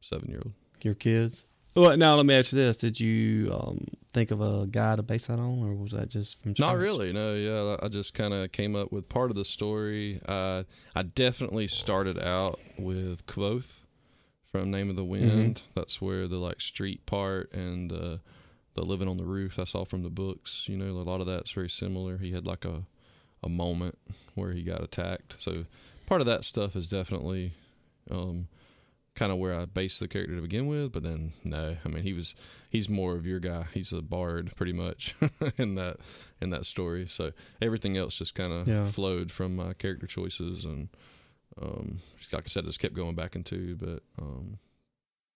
seven-year-old. 0.00 0.54
Your 0.80 0.94
kids. 0.94 1.46
Well, 1.74 1.94
now 1.98 2.14
let 2.14 2.24
me 2.24 2.34
ask 2.34 2.52
you 2.52 2.58
this: 2.58 2.78
Did 2.78 2.98
you 2.98 3.52
um, 3.52 3.84
think 4.14 4.30
of 4.30 4.40
a 4.40 4.66
guy 4.66 4.96
to 4.96 5.02
base 5.02 5.26
that 5.26 5.38
on, 5.38 5.62
or 5.62 5.74
was 5.74 5.92
that 5.92 6.08
just 6.08 6.42
from? 6.42 6.54
Not 6.58 6.78
really. 6.78 7.12
No. 7.12 7.34
Yeah, 7.34 7.76
I 7.82 7.88
just 7.88 8.14
kind 8.14 8.32
of 8.32 8.50
came 8.52 8.74
up 8.74 8.90
with 8.90 9.10
part 9.10 9.30
of 9.30 9.36
the 9.36 9.44
story. 9.44 10.22
Uh, 10.26 10.62
I 10.94 11.02
definitely 11.02 11.66
started 11.66 12.18
out 12.18 12.58
with 12.78 13.26
Kvothe 13.26 13.82
from 14.60 14.70
Name 14.70 14.90
of 14.90 14.96
the 14.96 15.02
mm-hmm. 15.02 15.10
Wind. 15.10 15.56
Mm-hmm. 15.56 15.70
That's 15.74 16.00
where 16.00 16.26
the 16.26 16.38
like 16.38 16.60
street 16.60 17.06
part 17.06 17.52
and 17.52 17.92
uh, 17.92 18.16
the 18.74 18.82
living 18.82 19.08
on 19.08 19.16
the 19.16 19.24
roof. 19.24 19.56
That's 19.56 19.74
all 19.74 19.84
from 19.84 20.02
the 20.02 20.10
books. 20.10 20.66
You 20.68 20.76
know, 20.76 20.90
a 20.90 21.02
lot 21.02 21.20
of 21.20 21.26
that's 21.26 21.52
very 21.52 21.70
similar. 21.70 22.18
He 22.18 22.32
had 22.32 22.46
like 22.46 22.64
a 22.64 22.84
a 23.42 23.48
moment 23.48 23.98
where 24.34 24.52
he 24.52 24.62
got 24.62 24.82
attacked. 24.82 25.36
So 25.38 25.66
part 26.06 26.20
of 26.20 26.26
that 26.26 26.44
stuff 26.44 26.74
is 26.74 26.88
definitely 26.88 27.52
um, 28.10 28.48
kind 29.14 29.30
of 29.30 29.38
where 29.38 29.54
I 29.54 29.66
based 29.66 30.00
the 30.00 30.08
character 30.08 30.34
to 30.34 30.42
begin 30.42 30.66
with. 30.66 30.92
But 30.92 31.02
then 31.02 31.32
no, 31.44 31.76
I 31.84 31.88
mean 31.88 32.02
he 32.02 32.12
was 32.12 32.34
he's 32.70 32.88
more 32.88 33.14
of 33.14 33.26
your 33.26 33.40
guy. 33.40 33.66
He's 33.74 33.92
a 33.92 34.02
bard 34.02 34.52
pretty 34.56 34.72
much 34.72 35.14
in 35.58 35.74
that 35.74 35.98
in 36.40 36.50
that 36.50 36.64
story. 36.64 37.06
So 37.06 37.32
everything 37.60 37.96
else 37.96 38.16
just 38.16 38.34
kind 38.34 38.52
of 38.52 38.66
yeah. 38.66 38.84
flowed 38.86 39.30
from 39.30 39.56
my 39.56 39.74
character 39.74 40.06
choices 40.06 40.64
and 40.64 40.88
um, 41.60 41.98
like 42.32 42.44
I 42.44 42.48
said, 42.48 42.64
just 42.64 42.80
kept 42.80 42.94
going 42.94 43.14
back 43.14 43.36
into. 43.36 43.76
But 43.76 44.02
um, 44.20 44.58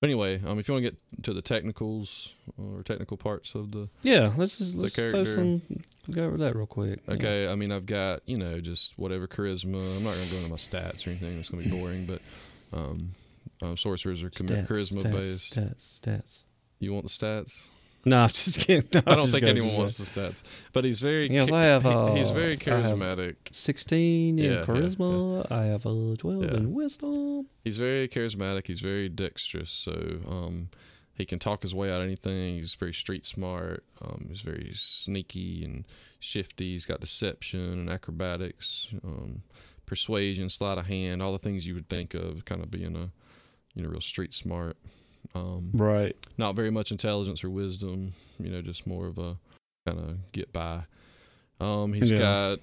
anyway, 0.03 0.41
um, 0.45 0.59
if 0.59 0.69
you 0.69 0.75
want 0.75 0.85
to 0.85 0.91
get 0.91 1.25
to 1.25 1.33
the 1.33 1.43
technicals 1.43 2.35
or 2.59 2.83
technical 2.83 3.17
parts 3.17 3.55
of 3.55 3.73
the 3.73 3.89
yeah, 4.03 4.33
let's 4.37 4.59
just 4.59 4.77
let's 4.77 4.95
throw 4.95 5.25
some 5.25 5.63
go 6.11 6.25
over 6.25 6.37
that 6.39 6.57
real 6.57 6.67
quick. 6.67 7.01
Okay, 7.09 7.45
yeah. 7.45 7.53
I 7.53 7.55
mean 7.55 7.73
I've 7.73 7.87
got 7.87 8.21
you 8.27 8.39
know 8.39 8.61
just 8.61 8.99
whatever 8.99 9.27
charisma. 9.27 9.79
I'm 9.97 10.05
not 10.05 10.15
gonna 10.15 10.31
go 10.31 10.37
into 10.39 10.51
my 10.51 10.57
stats 10.57 11.07
or 11.07 11.11
anything. 11.11 11.39
It's 11.39 11.49
gonna 11.49 11.63
be 11.63 11.71
boring, 11.71 12.07
but 12.07 12.21
um, 12.73 13.11
um 13.63 13.77
sorcerers 13.77 14.23
are 14.23 14.31
stats, 14.31 14.67
charisma 14.67 15.03
stats, 15.03 15.13
based. 15.13 15.57
Stats, 15.57 16.01
stats. 16.01 16.45
You 16.79 16.93
want 16.93 17.05
the 17.05 17.11
stats? 17.11 17.69
No, 18.05 18.23
I'm 18.23 18.29
just 18.29 18.67
kidding. 18.67 18.89
No, 18.95 19.03
I 19.07 19.15
don't 19.15 19.27
think 19.27 19.45
anyone 19.45 19.77
wants 19.77 19.99
the 19.99 20.05
stats, 20.05 20.43
but 20.73 20.85
he's 20.85 21.01
very. 21.01 21.31
Yes, 21.31 21.51
I 21.51 21.63
have. 21.65 21.85
Uh, 21.85 22.15
he's 22.15 22.31
very 22.31 22.57
charismatic. 22.57 23.37
Sixteen 23.53 24.39
in 24.39 24.53
yeah, 24.53 24.63
charisma. 24.63 25.45
Yeah, 25.51 25.57
yeah. 25.57 25.63
I 25.63 25.65
have 25.67 25.85
a 25.85 26.17
twelve 26.17 26.45
in 26.45 26.73
wisdom. 26.73 27.49
He's 27.63 27.79
very 27.79 28.09
charismatic. 28.09 28.67
He's 28.67 28.81
very 28.81 29.11
dexterous. 29.11 29.71
So 29.71 29.93
um, 30.27 30.71
he 31.13 31.27
can 31.27 31.39
talk 31.39 31.63
his 31.63 31.75
way 31.75 31.93
out 31.93 32.01
of 32.01 32.07
anything. 32.07 32.55
He's 32.55 32.75
very 32.75 32.95
street 32.95 33.27
smart. 33.27 33.85
Um, 34.01 34.27
he's 34.31 34.41
very 34.41 34.73
sneaky 34.75 35.63
and 35.63 35.87
shifty. 36.19 36.73
He's 36.73 36.87
got 36.87 37.01
deception 37.01 37.61
and 37.61 37.91
acrobatics, 37.91 38.89
um, 39.05 39.43
persuasion, 39.85 40.49
sleight 40.49 40.79
of 40.79 40.87
hand, 40.87 41.23
all 41.23 41.33
the 41.33 41.39
things 41.39 41.67
you 41.67 41.75
would 41.75 41.91
think 41.91 42.15
of, 42.15 42.47
kind 42.47 42.63
of 42.63 42.71
being 42.71 42.97
a, 42.97 43.11
you 43.75 43.83
know, 43.83 43.91
real 43.91 44.01
street 44.01 44.33
smart. 44.33 44.79
Um, 45.35 45.71
right. 45.75 46.17
Not 46.39 46.57
very 46.57 46.71
much 46.71 46.91
intelligence 46.91 47.45
or 47.45 47.51
wisdom. 47.51 48.13
You 48.39 48.51
know, 48.51 48.63
just 48.63 48.87
more 48.87 49.07
of 49.07 49.19
a 49.19 49.37
kind 49.87 49.99
of 49.99 50.33
get 50.33 50.53
by. 50.53 50.85
Um, 51.61 51.93
he's 51.93 52.11
yeah. 52.11 52.19
got 52.19 52.59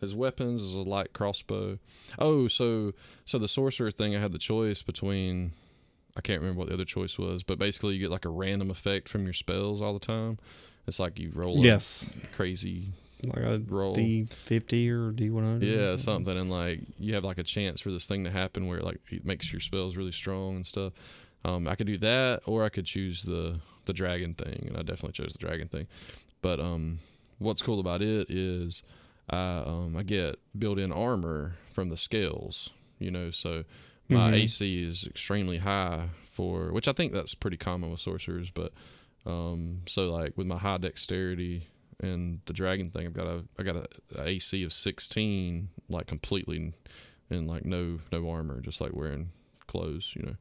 his 0.00 0.14
weapons 0.14 0.62
is 0.62 0.74
a 0.74 0.78
light 0.78 1.12
crossbow. 1.12 1.78
Oh, 2.18 2.48
so 2.48 2.92
so 3.24 3.38
the 3.38 3.48
sorcerer 3.48 3.90
thing, 3.90 4.14
I 4.16 4.20
had 4.20 4.32
the 4.32 4.38
choice 4.38 4.82
between. 4.82 5.52
I 6.16 6.20
can't 6.20 6.40
remember 6.40 6.58
what 6.58 6.68
the 6.68 6.74
other 6.74 6.84
choice 6.84 7.18
was, 7.18 7.42
but 7.42 7.58
basically 7.58 7.94
you 7.94 8.00
get 8.00 8.10
like 8.10 8.26
a 8.26 8.30
random 8.30 8.70
effect 8.70 9.08
from 9.08 9.24
your 9.24 9.32
spells 9.32 9.80
all 9.80 9.94
the 9.94 9.98
time, 9.98 10.38
It's 10.86 10.98
like 10.98 11.18
you 11.18 11.32
roll 11.34 11.58
a 11.58 11.62
Yes. 11.62 12.20
crazy 12.34 12.92
Like 13.24 13.38
a 13.38 13.58
roll. 13.66 13.94
D 13.94 14.26
fifty 14.28 14.90
or 14.90 15.10
D 15.12 15.30
one 15.30 15.44
hundred. 15.44 15.64
Yeah, 15.66 15.96
something, 15.96 16.36
and 16.36 16.50
like 16.50 16.80
you 16.98 17.14
have 17.14 17.24
like 17.24 17.38
a 17.38 17.42
chance 17.42 17.80
for 17.80 17.90
this 17.90 18.04
thing 18.04 18.24
to 18.24 18.30
happen 18.30 18.66
where 18.66 18.80
like 18.80 19.00
it 19.10 19.24
makes 19.24 19.52
your 19.52 19.60
spells 19.60 19.96
really 19.96 20.12
strong 20.12 20.56
and 20.56 20.66
stuff. 20.66 20.92
Um, 21.44 21.66
I 21.66 21.74
could 21.74 21.86
do 21.86 21.98
that, 21.98 22.42
or 22.46 22.64
I 22.64 22.68
could 22.68 22.86
choose 22.86 23.22
the 23.22 23.60
the 23.84 23.92
dragon 23.92 24.34
thing, 24.34 24.66
and 24.68 24.76
I 24.76 24.82
definitely 24.82 25.12
chose 25.12 25.32
the 25.32 25.38
dragon 25.38 25.66
thing. 25.68 25.88
But 26.40 26.60
um, 26.60 26.98
what's 27.38 27.62
cool 27.62 27.80
about 27.80 28.00
it 28.02 28.30
is 28.30 28.82
I 29.28 29.58
um 29.66 29.96
I 29.96 30.02
get 30.04 30.38
built-in 30.56 30.92
armor 30.92 31.54
from 31.72 31.88
the 31.88 31.96
scales, 31.96 32.70
you 32.98 33.10
know, 33.10 33.30
so 33.30 33.64
my 34.08 34.30
Mhm. 34.30 34.34
AC 34.34 34.82
is 34.82 35.04
extremely 35.06 35.58
high 35.58 36.10
for 36.24 36.70
which 36.72 36.86
I 36.88 36.92
think 36.92 37.12
that's 37.12 37.34
pretty 37.34 37.56
common 37.56 37.90
with 37.90 38.00
sorcerers, 38.00 38.50
but 38.50 38.72
um, 39.26 39.82
so 39.86 40.10
like 40.10 40.36
with 40.36 40.46
my 40.46 40.58
high 40.58 40.78
dexterity 40.78 41.68
and 42.00 42.40
the 42.46 42.52
dragon 42.52 42.90
thing, 42.90 43.06
I've 43.06 43.14
got 43.14 43.26
a 43.26 43.44
I 43.58 43.62
got 43.62 43.76
a, 43.76 43.86
a 44.18 44.26
AC 44.28 44.62
of 44.64 44.72
sixteen, 44.72 45.68
like 45.88 46.06
completely 46.06 46.72
in 47.30 47.46
like 47.46 47.64
no 47.64 48.00
no 48.12 48.28
armor, 48.30 48.60
just 48.60 48.80
like 48.80 48.92
wearing 48.94 49.30
clothes, 49.66 50.12
you 50.16 50.22
know. 50.22 50.36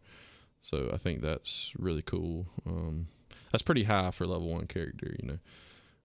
So 0.61 0.89
I 0.93 0.97
think 0.97 1.21
that's 1.21 1.73
really 1.77 2.01
cool. 2.01 2.47
Um, 2.65 3.07
that's 3.51 3.63
pretty 3.63 3.83
high 3.83 4.11
for 4.11 4.25
level 4.27 4.51
one 4.53 4.67
character, 4.67 5.15
you 5.21 5.27
know. 5.27 5.39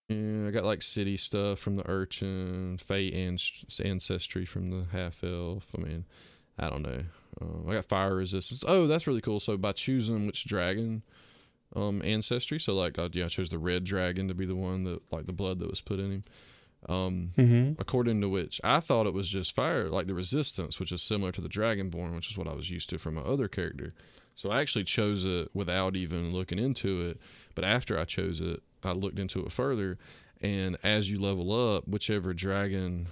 And 0.09 0.47
I 0.47 0.51
got 0.51 0.65
like 0.65 0.83
city 0.83 1.17
stuff 1.17 1.59
from 1.59 1.77
the 1.77 1.89
urchin, 1.91 2.79
fey 2.79 3.11
and 3.11 3.43
ancestry 3.85 4.45
from 4.45 4.71
the 4.71 4.87
half 4.93 5.23
elf. 5.25 5.69
I 5.77 5.81
mean, 5.83 6.05
I 6.59 6.71
don't 6.71 6.83
know. 6.83 7.03
Um, 7.41 7.67
I 7.69 7.75
got 7.75 7.85
fire 7.87 8.15
resistance. 8.15 8.65
Oh, 8.67 8.87
that's 8.87 9.07
really 9.07 9.21
cool. 9.21 9.41
So 9.41 9.57
by 9.57 9.73
choosing 9.73 10.27
which 10.27 10.45
dragon 10.47 11.03
um, 11.75 12.01
ancestry, 12.05 12.59
so 12.61 12.73
like 12.75 12.99
uh, 12.99 13.09
yeah, 13.13 13.25
I 13.27 13.29
chose 13.29 13.51
the 13.51 13.59
red 13.59 13.85
dragon 13.85 14.29
to 14.29 14.35
be 14.35 14.47
the 14.47 14.55
one 14.57 14.85
that 14.85 15.01
like 15.13 15.27
the 15.27 15.33
blood 15.33 15.59
that 15.59 15.69
was 15.69 15.81
put 15.81 15.99
in 15.99 16.11
him. 16.13 16.25
Um, 16.89 17.33
Mm-hmm. 17.37 17.81
according 17.81 18.21
to 18.21 18.29
which 18.29 18.61
I 18.63 18.79
thought 18.81 19.07
it 19.09 19.15
was 19.15 19.29
just 19.29 19.55
fire, 19.55 19.89
like 19.89 20.07
the 20.07 20.15
resistance, 20.15 20.79
which 20.79 20.93
is 20.93 21.03
similar 21.03 21.33
to 21.33 21.41
the 21.41 21.49
Dragonborn, 21.49 22.15
which 22.15 22.31
is 22.31 22.39
what 22.39 22.47
I 22.49 22.55
was 22.55 22.71
used 22.71 22.91
to 22.91 22.99
from 22.99 23.15
my 23.15 23.23
other 23.23 23.49
character. 23.49 23.91
So 24.37 24.51
I 24.51 24.61
actually 24.61 24.85
chose 24.85 25.25
it 25.25 25.49
without 25.55 25.97
even 25.97 26.33
looking 26.33 26.59
into 26.59 27.01
it. 27.09 27.19
But 27.55 27.65
after 27.65 27.99
I 27.99 28.05
chose 28.05 28.41
it, 28.41 28.63
I 28.85 28.93
looked 28.93 29.19
into 29.19 29.41
it 29.45 29.51
further, 29.51 29.99
and 30.41 30.77
as 30.85 31.11
you 31.11 31.19
level 31.19 31.53
up, 31.75 31.89
whichever 31.89 32.33
dragon 32.35 33.09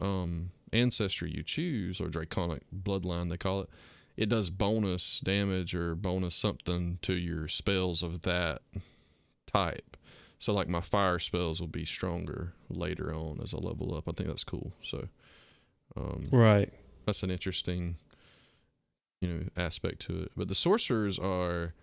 um, 0.00 0.52
ancestry 0.72 1.30
you 1.30 1.42
choose, 1.42 2.00
or 2.00 2.08
draconic 2.08 2.62
bloodline 2.74 3.28
they 3.28 3.36
call 3.36 3.62
it, 3.62 3.68
it 4.16 4.28
does 4.28 4.48
bonus 4.50 5.20
damage 5.20 5.74
or 5.74 5.94
bonus 5.94 6.34
something 6.34 6.98
to 7.02 7.14
your 7.14 7.48
spells 7.48 8.02
of 8.02 8.22
that 8.22 8.62
type. 9.52 9.96
So 10.38 10.52
like 10.54 10.68
my 10.68 10.80
fire 10.80 11.18
spells 11.18 11.60
will 11.60 11.68
be 11.68 11.84
stronger 11.84 12.52
later 12.70 13.12
on 13.12 13.40
as 13.42 13.52
I 13.52 13.58
level 13.58 13.94
up. 13.94 14.08
I 14.08 14.12
think 14.12 14.28
that's 14.28 14.44
cool. 14.44 14.72
So 14.82 15.08
um, 15.96 16.24
Right. 16.30 16.72
that's 17.04 17.22
an 17.22 17.30
interesting 17.30 17.96
you 19.20 19.28
know 19.28 19.42
aspect 19.56 20.00
to 20.02 20.22
it. 20.22 20.32
But 20.36 20.48
the 20.48 20.54
sorcerers 20.54 21.18
are 21.18 21.74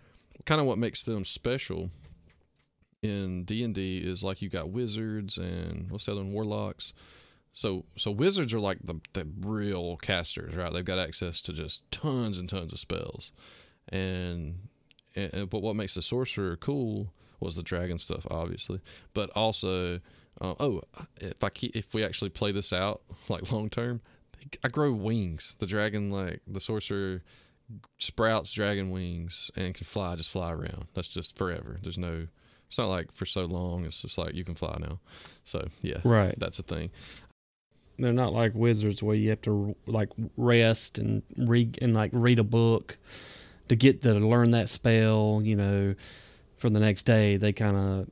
kind 0.46 0.62
of 0.62 0.68
what 0.68 0.78
makes 0.78 1.04
them 1.04 1.26
special 1.26 1.90
in 3.02 3.44
D 3.44 3.64
and 3.64 3.74
D 3.74 3.98
is 3.98 4.24
like 4.24 4.42
you 4.42 4.50
got 4.50 4.70
wizards 4.70 5.38
and 5.38 5.90
what's 5.92 6.06
the 6.06 6.14
other 6.14 6.24
one 6.24 6.34
warlocks. 6.34 6.94
So 7.54 7.86
so 7.96 8.12
wizards 8.12 8.54
are 8.54 8.60
like 8.60 8.80
the 8.84 9.00
the 9.14 9.28
real 9.42 9.98
casters, 9.98 10.56
right? 10.56 10.72
They've 10.72 10.86
got 10.86 11.00
access 11.00 11.42
to 11.44 11.54
just 11.54 11.90
tons 11.92 12.38
and 12.38 12.50
tons 12.50 12.74
of 12.74 12.80
spells, 12.80 13.32
and, 13.90 14.68
and 15.16 15.50
but 15.50 15.62
what 15.62 15.76
makes 15.76 15.96
the 15.96 16.02
sorcerer 16.02 16.56
cool 16.56 17.14
was 17.40 17.56
the 17.56 17.64
dragon 17.64 17.98
stuff, 18.00 18.26
obviously, 18.30 18.80
but 19.14 19.30
also. 19.32 20.00
Uh, 20.40 20.54
oh, 20.60 20.84
if 21.20 21.44
I 21.44 21.50
keep, 21.50 21.76
if 21.76 21.96
we 21.96 22.06
actually 22.06 22.30
play 22.30 22.52
this 22.52 22.72
out 22.72 23.02
like 23.28 23.52
long 23.52 23.72
term, 23.72 24.02
I 24.64 24.68
grow 24.70 24.92
wings. 24.94 25.56
The 25.60 25.66
dragon, 25.66 26.10
like 26.10 26.42
the 26.48 26.60
sorcerer, 26.60 27.22
sprouts 28.00 28.52
dragon 28.52 28.92
wings 28.92 29.52
and 29.56 29.74
can 29.74 29.86
fly. 29.86 30.16
Just 30.16 30.30
fly 30.30 30.52
around. 30.52 30.88
That's 30.94 31.10
just 31.14 31.38
forever. 31.38 31.78
There's 31.82 31.98
no. 31.98 32.28
It's 32.70 32.78
not 32.78 32.90
like 32.90 33.12
for 33.14 33.26
so 33.26 33.46
long. 33.46 33.86
It's 33.86 34.02
just 34.02 34.18
like 34.18 34.34
you 34.36 34.44
can 34.44 34.56
fly 34.56 34.76
now. 34.80 35.00
So 35.46 35.68
yeah, 35.82 36.00
Right. 36.04 36.36
that's 36.38 36.60
a 36.60 36.64
thing. 36.64 36.90
They're 37.98 38.14
not 38.14 38.34
like 38.34 38.54
wizards 38.54 39.02
where 39.02 39.16
you 39.16 39.30
have 39.32 39.42
to 39.44 39.76
like 39.88 40.10
rest 40.36 41.00
and 41.00 41.24
read 41.36 41.80
and 41.82 41.94
like 41.96 42.12
read 42.14 42.40
a 42.40 42.44
book 42.44 42.98
to 43.70 43.76
get 43.76 44.02
to 44.04 44.14
learn 44.14 44.52
that 44.52 44.70
spell. 44.70 45.42
You 45.44 45.56
know, 45.56 45.96
for 46.58 46.70
the 46.70 46.80
next 46.80 47.04
day 47.04 47.38
they 47.38 47.54
kind 47.54 47.76
of 47.78 48.10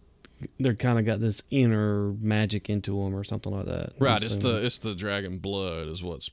they're 0.60 0.74
kind 0.76 1.00
of 1.00 1.06
got 1.06 1.20
this 1.20 1.44
inner 1.50 2.14
magic 2.20 2.70
into 2.70 3.02
them 3.04 3.16
or 3.16 3.24
something 3.24 3.54
like 3.54 3.66
that. 3.66 3.94
Right. 4.00 4.22
It's 4.22 4.38
the 4.40 4.64
it's 4.66 4.80
the 4.80 4.94
dragon 4.96 5.38
blood 5.40 5.88
is 5.88 6.04
what's 6.04 6.30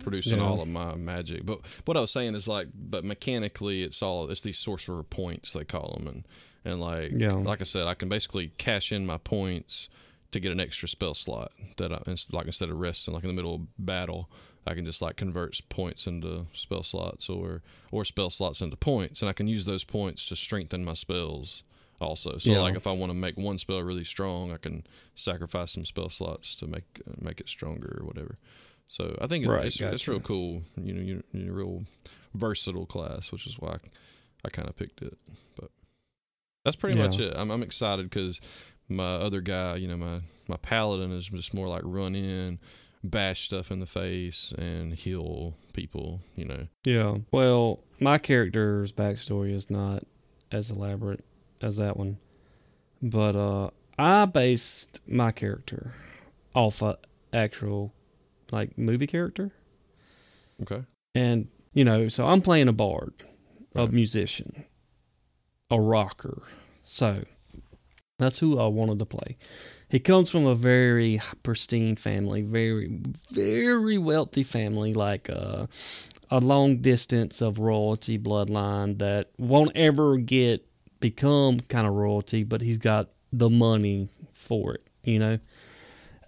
producing 0.00 0.38
Yeah. 0.38 0.44
all 0.44 0.60
of 0.60 0.68
my 0.68 0.94
magic. 0.94 1.44
But 1.46 1.60
what 1.84 1.96
I 1.96 2.00
was 2.00 2.10
saying 2.10 2.34
is 2.34 2.46
like, 2.46 2.68
but 2.74 3.04
mechanically, 3.04 3.82
it's 3.82 4.02
all 4.02 4.30
it's 4.30 4.40
these 4.42 4.58
sorcerer 4.58 5.02
points 5.02 5.52
they 5.52 5.64
call 5.64 5.94
them, 5.98 6.06
and 6.06 6.28
and 6.64 6.80
like 6.80 7.12
Yeah. 7.14 7.32
like 7.32 7.60
I 7.60 7.64
said, 7.64 7.86
I 7.86 7.94
can 7.94 8.08
basically 8.08 8.52
cash 8.58 8.92
in 8.92 9.06
my 9.06 9.18
points 9.18 9.88
to 10.32 10.40
get 10.40 10.52
an 10.52 10.60
extra 10.60 10.88
spell 10.88 11.14
slot 11.14 11.52
that 11.78 11.92
I 11.92 12.00
like 12.32 12.46
instead 12.46 12.68
of 12.68 12.78
resting 12.78 13.14
like 13.14 13.22
in 13.24 13.28
the 13.28 13.34
middle 13.34 13.54
of 13.54 13.60
battle. 13.78 14.28
I 14.68 14.74
can 14.74 14.84
just 14.84 15.00
like 15.00 15.16
convert 15.16 15.60
points 15.68 16.08
into 16.08 16.46
spell 16.52 16.82
slots 16.82 17.28
or 17.30 17.62
or 17.92 18.04
spell 18.04 18.30
slots 18.30 18.60
into 18.60 18.76
points, 18.76 19.22
and 19.22 19.28
I 19.28 19.32
can 19.32 19.46
use 19.46 19.64
those 19.64 19.84
points 19.84 20.26
to 20.26 20.36
strengthen 20.36 20.84
my 20.84 20.94
spells 20.94 21.62
also. 22.00 22.38
So 22.38 22.50
Yeah. 22.50 22.60
like 22.60 22.76
if 22.76 22.86
I 22.86 22.92
want 22.92 23.10
to 23.10 23.14
make 23.14 23.36
one 23.36 23.58
spell 23.58 23.80
really 23.82 24.04
strong, 24.04 24.52
I 24.52 24.56
can 24.58 24.84
sacrifice 25.14 25.72
some 25.72 25.84
spell 25.84 26.08
slots 26.08 26.56
to 26.56 26.66
make 26.66 26.84
uh, 27.08 27.14
make 27.20 27.40
it 27.40 27.48
stronger 27.48 27.98
or 28.00 28.06
whatever. 28.06 28.36
So 28.88 29.16
I 29.20 29.26
think 29.26 29.46
Right, 29.46 29.64
it's 29.66 29.80
it's 29.80 30.06
real 30.08 30.20
cool. 30.20 30.62
You 30.76 30.92
know, 30.94 31.00
you 31.00 31.22
you're 31.32 31.50
a 31.50 31.52
real 31.52 31.84
versatile 32.34 32.86
class, 32.86 33.32
which 33.32 33.46
is 33.46 33.58
why 33.58 33.70
I, 33.72 33.78
I 34.44 34.48
kind 34.50 34.68
of 34.68 34.76
picked 34.76 35.02
it. 35.02 35.16
But 35.58 35.70
that's 36.64 36.76
pretty 36.76 36.98
much 36.98 37.18
it. 37.18 37.32
I'm 37.36 37.50
I'm 37.50 37.62
excited 37.62 38.08
because 38.08 38.40
my 38.88 39.14
other 39.16 39.40
guy, 39.40 39.76
you 39.76 39.88
know, 39.88 39.96
my 39.96 40.20
my 40.48 40.56
paladin 40.56 41.10
is 41.12 41.26
just 41.28 41.52
more 41.54 41.66
like 41.66 41.82
run 41.84 42.14
in, 42.14 42.60
bash 43.02 43.46
stuff 43.46 43.72
in 43.72 43.80
the 43.80 43.86
face, 43.86 44.52
and 44.56 44.94
heal 44.94 45.54
people. 45.72 46.20
You 46.36 46.44
know. 46.44 46.66
Yeah. 46.84 47.16
Well, 47.32 47.80
my 47.98 48.18
character's 48.18 48.92
backstory 48.92 49.52
is 49.52 49.68
not 49.70 50.04
as 50.52 50.70
elaborate 50.70 51.24
as 51.62 51.76
that 51.78 51.96
one, 51.96 52.18
but 53.02 53.34
uh, 53.36 53.70
I 53.98 54.26
based 54.26 55.00
my 55.08 55.32
character 55.32 55.92
off 56.54 56.82
a 56.82 56.98
actual 57.32 57.92
like 58.52 58.76
movie 58.78 59.06
character, 59.06 59.52
Okay. 60.62 60.82
and 61.14 61.48
you 61.72 61.84
know, 61.84 62.08
so 62.08 62.26
I'm 62.26 62.40
playing 62.40 62.68
a 62.68 62.72
bard, 62.72 63.12
a 63.74 63.86
musician, 63.88 64.64
a 65.70 65.80
rocker. 65.80 66.42
So 66.82 67.24
that's 68.18 68.38
who 68.38 68.58
I 68.58 68.66
wanted 68.68 68.98
to 69.00 69.04
play. 69.04 69.36
He 69.90 69.98
comes 69.98 70.30
from 70.30 70.46
a 70.46 70.54
very 70.54 71.20
pristine 71.42 71.96
family, 71.96 72.40
very, 72.42 73.00
very 73.32 73.98
wealthy 73.98 74.42
family, 74.42 74.94
like 74.94 75.28
uh, 75.28 75.66
a 76.30 76.40
long 76.40 76.78
distance 76.78 77.40
of 77.42 77.58
royalty 77.58 78.18
bloodline 78.18 78.98
that 78.98 79.30
won't 79.38 79.72
ever 79.76 80.16
get 80.16 80.66
become 81.00 81.60
kind 81.60 81.86
of 81.86 81.94
royalty, 81.94 82.44
but 82.44 82.60
he's 82.60 82.78
got 82.78 83.10
the 83.32 83.50
money 83.50 84.08
for 84.32 84.74
it, 84.74 84.90
you 85.04 85.18
know. 85.18 85.38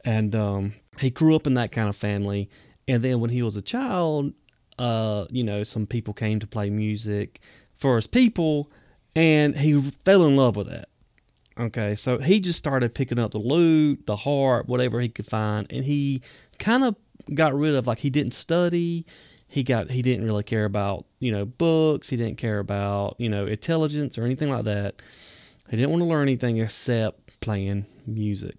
And 0.04 0.34
um, 0.34 0.74
he 1.00 1.10
grew 1.10 1.34
up 1.34 1.46
in 1.46 1.54
that 1.54 1.72
kind 1.72 1.88
of 1.88 1.96
family, 1.96 2.48
and 2.86 3.02
then 3.02 3.20
when 3.20 3.30
he 3.30 3.42
was 3.42 3.56
a 3.56 3.62
child, 3.62 4.32
uh, 4.78 5.26
you 5.30 5.44
know, 5.44 5.62
some 5.64 5.86
people 5.86 6.14
came 6.14 6.38
to 6.40 6.46
play 6.46 6.70
music 6.70 7.40
for 7.74 7.96
his 7.96 8.06
people, 8.06 8.70
and 9.14 9.56
he 9.56 9.80
fell 9.80 10.26
in 10.26 10.36
love 10.36 10.56
with 10.56 10.68
that. 10.68 10.88
Okay, 11.58 11.96
so 11.96 12.18
he 12.18 12.38
just 12.38 12.58
started 12.58 12.94
picking 12.94 13.18
up 13.18 13.32
the 13.32 13.38
lute, 13.38 14.06
the 14.06 14.14
harp, 14.14 14.68
whatever 14.68 15.00
he 15.00 15.08
could 15.08 15.26
find, 15.26 15.66
and 15.70 15.84
he 15.84 16.22
kind 16.58 16.84
of 16.84 16.96
got 17.34 17.52
rid 17.54 17.74
of 17.74 17.86
like 17.86 17.98
he 17.98 18.10
didn't 18.10 18.34
study. 18.34 19.04
He 19.48 19.62
got 19.62 19.90
he 19.90 20.02
didn't 20.02 20.26
really 20.26 20.44
care 20.44 20.66
about 20.66 21.06
you 21.20 21.32
know 21.32 21.46
books. 21.46 22.10
He 22.10 22.16
didn't 22.16 22.36
care 22.36 22.58
about 22.58 23.16
you 23.18 23.28
know 23.28 23.46
intelligence 23.46 24.18
or 24.18 24.24
anything 24.24 24.50
like 24.50 24.64
that. 24.64 25.00
He 25.70 25.76
didn't 25.76 25.90
want 25.90 26.02
to 26.02 26.08
learn 26.08 26.28
anything 26.28 26.58
except 26.58 27.40
playing 27.40 27.86
music. 28.06 28.56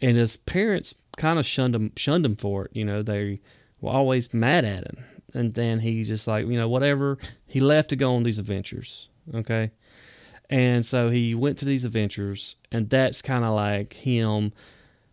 And 0.00 0.16
his 0.16 0.36
parents 0.36 0.94
kind 1.16 1.38
of 1.38 1.46
shunned 1.46 1.74
him 1.74 1.92
shunned 1.96 2.24
him 2.24 2.36
for 2.36 2.64
it. 2.64 2.70
You 2.74 2.84
know 2.84 3.02
they 3.02 3.40
were 3.80 3.92
always 3.92 4.32
mad 4.32 4.64
at 4.64 4.84
him. 4.84 5.04
And 5.34 5.54
then 5.54 5.80
he 5.80 6.02
just 6.02 6.26
like 6.26 6.46
you 6.46 6.58
know 6.58 6.68
whatever. 6.68 7.18
He 7.46 7.60
left 7.60 7.90
to 7.90 7.96
go 7.96 8.14
on 8.14 8.22
these 8.22 8.38
adventures. 8.38 9.10
Okay. 9.34 9.70
And 10.48 10.86
so 10.86 11.10
he 11.10 11.34
went 11.34 11.58
to 11.58 11.64
these 11.64 11.84
adventures, 11.84 12.54
and 12.70 12.88
that's 12.88 13.20
kind 13.20 13.44
of 13.44 13.54
like 13.54 13.94
him 13.94 14.52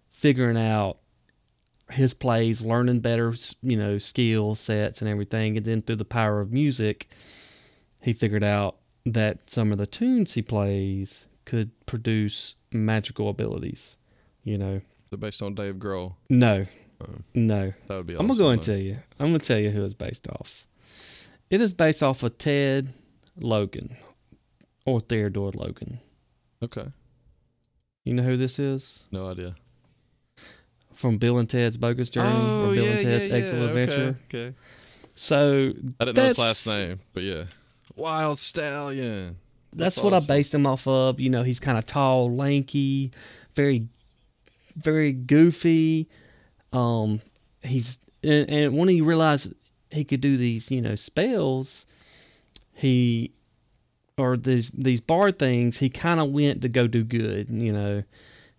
figuring 0.09 0.57
out 0.57 0.99
his 1.91 2.13
plays, 2.13 2.63
learning 2.63 3.01
better, 3.01 3.33
you 3.61 3.77
know, 3.77 3.97
skill 3.97 4.55
sets 4.55 5.01
and 5.01 5.09
everything. 5.09 5.57
And 5.57 5.65
then 5.65 5.81
through 5.81 5.97
the 5.97 6.05
power 6.05 6.39
of 6.39 6.51
music, 6.53 7.07
he 8.01 8.13
figured 8.13 8.43
out 8.43 8.77
that 9.05 9.49
some 9.49 9.71
of 9.71 9.77
the 9.77 9.85
tunes 9.85 10.33
he 10.33 10.41
plays 10.41 11.27
could 11.45 11.71
produce 11.85 12.55
magical 12.71 13.29
abilities. 13.29 13.97
You 14.43 14.57
know, 14.57 14.81
They're 15.09 15.17
based 15.17 15.41
on 15.41 15.55
Dave 15.55 15.75
Grohl. 15.75 16.15
no, 16.29 16.65
Oh. 17.01 17.15
no. 17.33 17.73
That 17.87 17.97
would 17.97 18.07
be. 18.07 18.15
I'm 18.15 18.27
gonna 18.27 18.37
go 18.39 18.49
and 18.49 18.61
though. 18.61 18.65
tell 18.65 18.77
you. 18.81 18.97
I'm 19.19 19.27
gonna 19.27 19.39
tell 19.39 19.59
you 19.59 19.71
who 19.71 19.83
it's 19.83 19.93
based 19.93 20.27
off. 20.29 20.67
It 21.49 21.59
is 21.61 21.73
based 21.73 22.01
off 22.01 22.23
of 22.23 22.37
Ted 22.37 22.93
Logan 23.37 23.97
or 24.85 25.01
Theodore 25.01 25.51
Logan. 25.51 25.99
Okay. 26.63 26.87
You 28.05 28.13
know 28.13 28.23
who 28.23 28.37
this 28.37 28.57
is 28.59 29.05
No 29.11 29.27
idea. 29.27 29.55
From 30.93 31.17
Bill 31.17 31.37
and 31.37 31.49
Ted's 31.49 31.77
Bogus 31.77 32.09
Journey 32.09 32.29
or 32.29 32.73
Bill 32.73 32.85
and 32.85 33.01
Ted's 33.01 33.31
Excellent 33.31 33.65
Adventure. 33.69 34.15
Oh, 34.17 34.23
Okay. 34.29 34.45
okay. 34.47 34.55
So 35.15 35.71
I 35.99 36.05
didn't 36.05 36.17
know 36.17 36.23
his 36.23 36.39
last 36.39 36.67
name, 36.67 36.99
but 37.13 37.23
yeah. 37.23 37.43
Wild 37.95 38.39
Stallion. 38.39 39.35
that's, 39.71 39.95
That's 39.95 40.03
what 40.03 40.13
awesome. 40.13 40.31
I 40.31 40.35
based 40.35 40.53
him 40.55 40.65
off 40.65 40.87
of. 40.87 41.19
You 41.19 41.29
know, 41.29 41.43
he's 41.43 41.59
kind 41.59 41.77
of 41.77 41.85
tall, 41.85 42.35
lanky, 42.35 43.11
very, 43.55 43.87
very 44.75 45.11
goofy. 45.11 46.07
Um, 46.71 47.19
he's 47.63 47.99
and, 48.23 48.49
and 48.49 48.77
when 48.77 48.89
he 48.89 49.01
realized 49.01 49.53
he 49.91 50.03
could 50.03 50.21
do 50.21 50.37
these, 50.37 50.71
you 50.71 50.81
know, 50.81 50.95
spells, 50.95 51.85
he 52.73 53.31
or 54.17 54.35
these 54.37 54.71
these 54.71 55.01
bard 55.01 55.37
things, 55.37 55.77
he 55.79 55.89
kind 55.89 56.19
of 56.19 56.31
went 56.31 56.63
to 56.63 56.69
go 56.69 56.87
do 56.87 57.03
good. 57.03 57.51
You 57.51 57.71
know, 57.73 58.03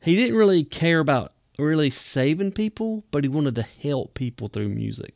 he 0.02 0.14
didn't 0.14 0.36
really 0.36 0.62
care 0.62 1.00
about 1.00 1.32
really 1.58 1.90
saving 1.90 2.52
people, 2.52 3.04
but 3.10 3.24
he 3.24 3.28
wanted 3.28 3.54
to 3.56 3.62
help 3.62 4.14
people 4.14 4.48
through 4.48 4.68
music. 4.68 5.14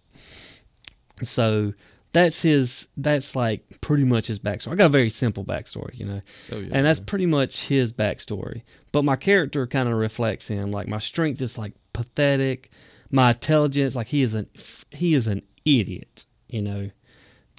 So 1.23 1.73
that's 2.13 2.43
his. 2.43 2.89
That's 2.97 3.35
like 3.37 3.81
pretty 3.81 4.05
much 4.05 4.29
his 4.29 4.39
backstory. 4.39 4.73
I 4.73 4.77
got 4.77 4.87
a 4.87 4.91
very 4.91 5.11
simple 5.11 5.45
backstory, 5.45 5.99
you 5.99 6.07
know, 6.07 6.21
Oh 6.53 6.59
yeah. 6.59 6.69
and 6.73 6.87
that's 6.87 7.01
pretty 7.01 7.27
much 7.27 7.69
his 7.69 7.93
backstory. 7.93 8.63
But 8.93 9.05
my 9.05 9.17
character 9.17 9.67
kind 9.67 9.89
of 9.89 9.95
reflects 9.97 10.49
him. 10.49 10.71
Like 10.71 10.89
my 10.89 10.99
strength 10.99 11.41
is 11.43 11.59
like 11.59 11.73
pathetic. 11.93 12.71
My 13.11 13.31
intelligence, 13.31 13.97
like 13.97 14.09
he 14.09 14.23
is 14.23 14.35
an 14.35 14.49
he 14.91 15.15
is 15.15 15.27
an 15.27 15.43
idiot, 15.65 16.25
you 16.49 16.63
know, 16.63 16.91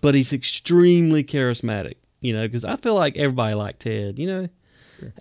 but 0.02 0.16
he's 0.16 0.32
extremely 0.32 1.24
charismatic, 1.24 1.96
you 2.22 2.34
know, 2.34 2.48
because 2.48 2.64
I 2.64 2.76
feel 2.78 2.96
like 2.96 3.18
everybody 3.18 3.56
liked 3.56 3.82
Ted, 3.82 4.20
you 4.20 4.28
know. 4.28 4.48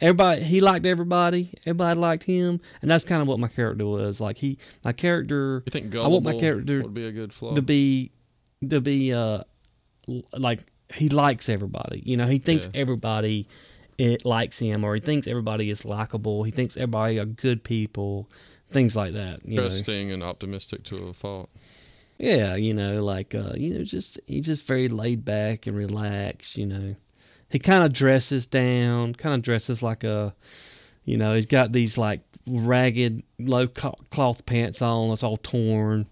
Everybody, 0.00 0.42
he 0.44 0.60
liked 0.60 0.86
everybody. 0.86 1.52
Everybody 1.66 1.98
liked 2.00 2.24
him, 2.24 2.60
and 2.82 2.90
that's 2.90 3.04
kind 3.04 3.22
of 3.22 3.28
what 3.28 3.38
my 3.38 3.48
character 3.48 3.86
was. 3.86 4.20
Like 4.20 4.38
he, 4.38 4.58
my 4.84 4.92
character 4.92 5.62
You 5.66 5.70
think 5.70 5.94
I 5.96 6.06
want 6.08 6.24
my 6.24 6.36
character 6.36 6.82
would 6.82 6.94
be 6.94 7.06
a 7.06 7.12
good 7.12 7.32
flaw? 7.32 7.54
to 7.54 7.62
be 7.62 8.12
to 8.68 8.80
be 8.80 9.12
uh 9.12 9.42
like 10.36 10.60
he 10.94 11.08
likes 11.08 11.48
everybody. 11.48 12.02
You 12.04 12.16
know, 12.16 12.26
he 12.26 12.38
thinks 12.38 12.68
Yeah. 12.72 12.80
everybody 12.80 13.46
it 13.98 14.24
likes 14.24 14.58
him 14.60 14.84
or 14.84 14.94
he 14.94 15.00
thinks 15.00 15.26
everybody 15.26 15.70
is 15.70 15.84
likable. 15.84 16.44
He 16.44 16.50
thinks 16.52 16.76
everybody 16.76 17.18
are 17.20 17.24
good 17.24 17.64
people, 17.64 18.30
things 18.70 18.94
like 18.96 19.12
that, 19.14 19.44
you 19.44 19.56
know. 19.56 19.62
Trusting 19.62 20.12
and 20.12 20.22
optimistic 20.22 20.84
to 20.84 20.96
a 21.08 21.12
fault. 21.12 21.50
Yeah, 22.18 22.56
you 22.56 22.74
know, 22.74 23.04
like 23.04 23.34
uh 23.34 23.52
you 23.56 23.74
know 23.78 23.84
just 23.84 24.18
he's 24.26 24.46
just 24.46 24.66
very 24.66 24.88
laid 24.88 25.24
back 25.24 25.66
and 25.66 25.76
relaxed, 25.76 26.56
you 26.56 26.66
know. 26.66 26.96
He 27.50 27.58
kind 27.58 27.82
of 27.84 27.92
dresses 27.92 28.46
down, 28.46 29.14
kind 29.14 29.34
of 29.34 29.42
dresses 29.42 29.82
like 29.82 30.04
a 30.04 30.34
you 31.04 31.16
know, 31.16 31.34
he's 31.34 31.46
got 31.46 31.72
these 31.72 31.96
like 31.96 32.20
ragged 32.46 33.22
low 33.38 33.66
cloth 33.68 34.44
pants 34.46 34.82
on 34.82 35.08
that's 35.08 35.22
all 35.22 35.36
torn. 35.38 36.06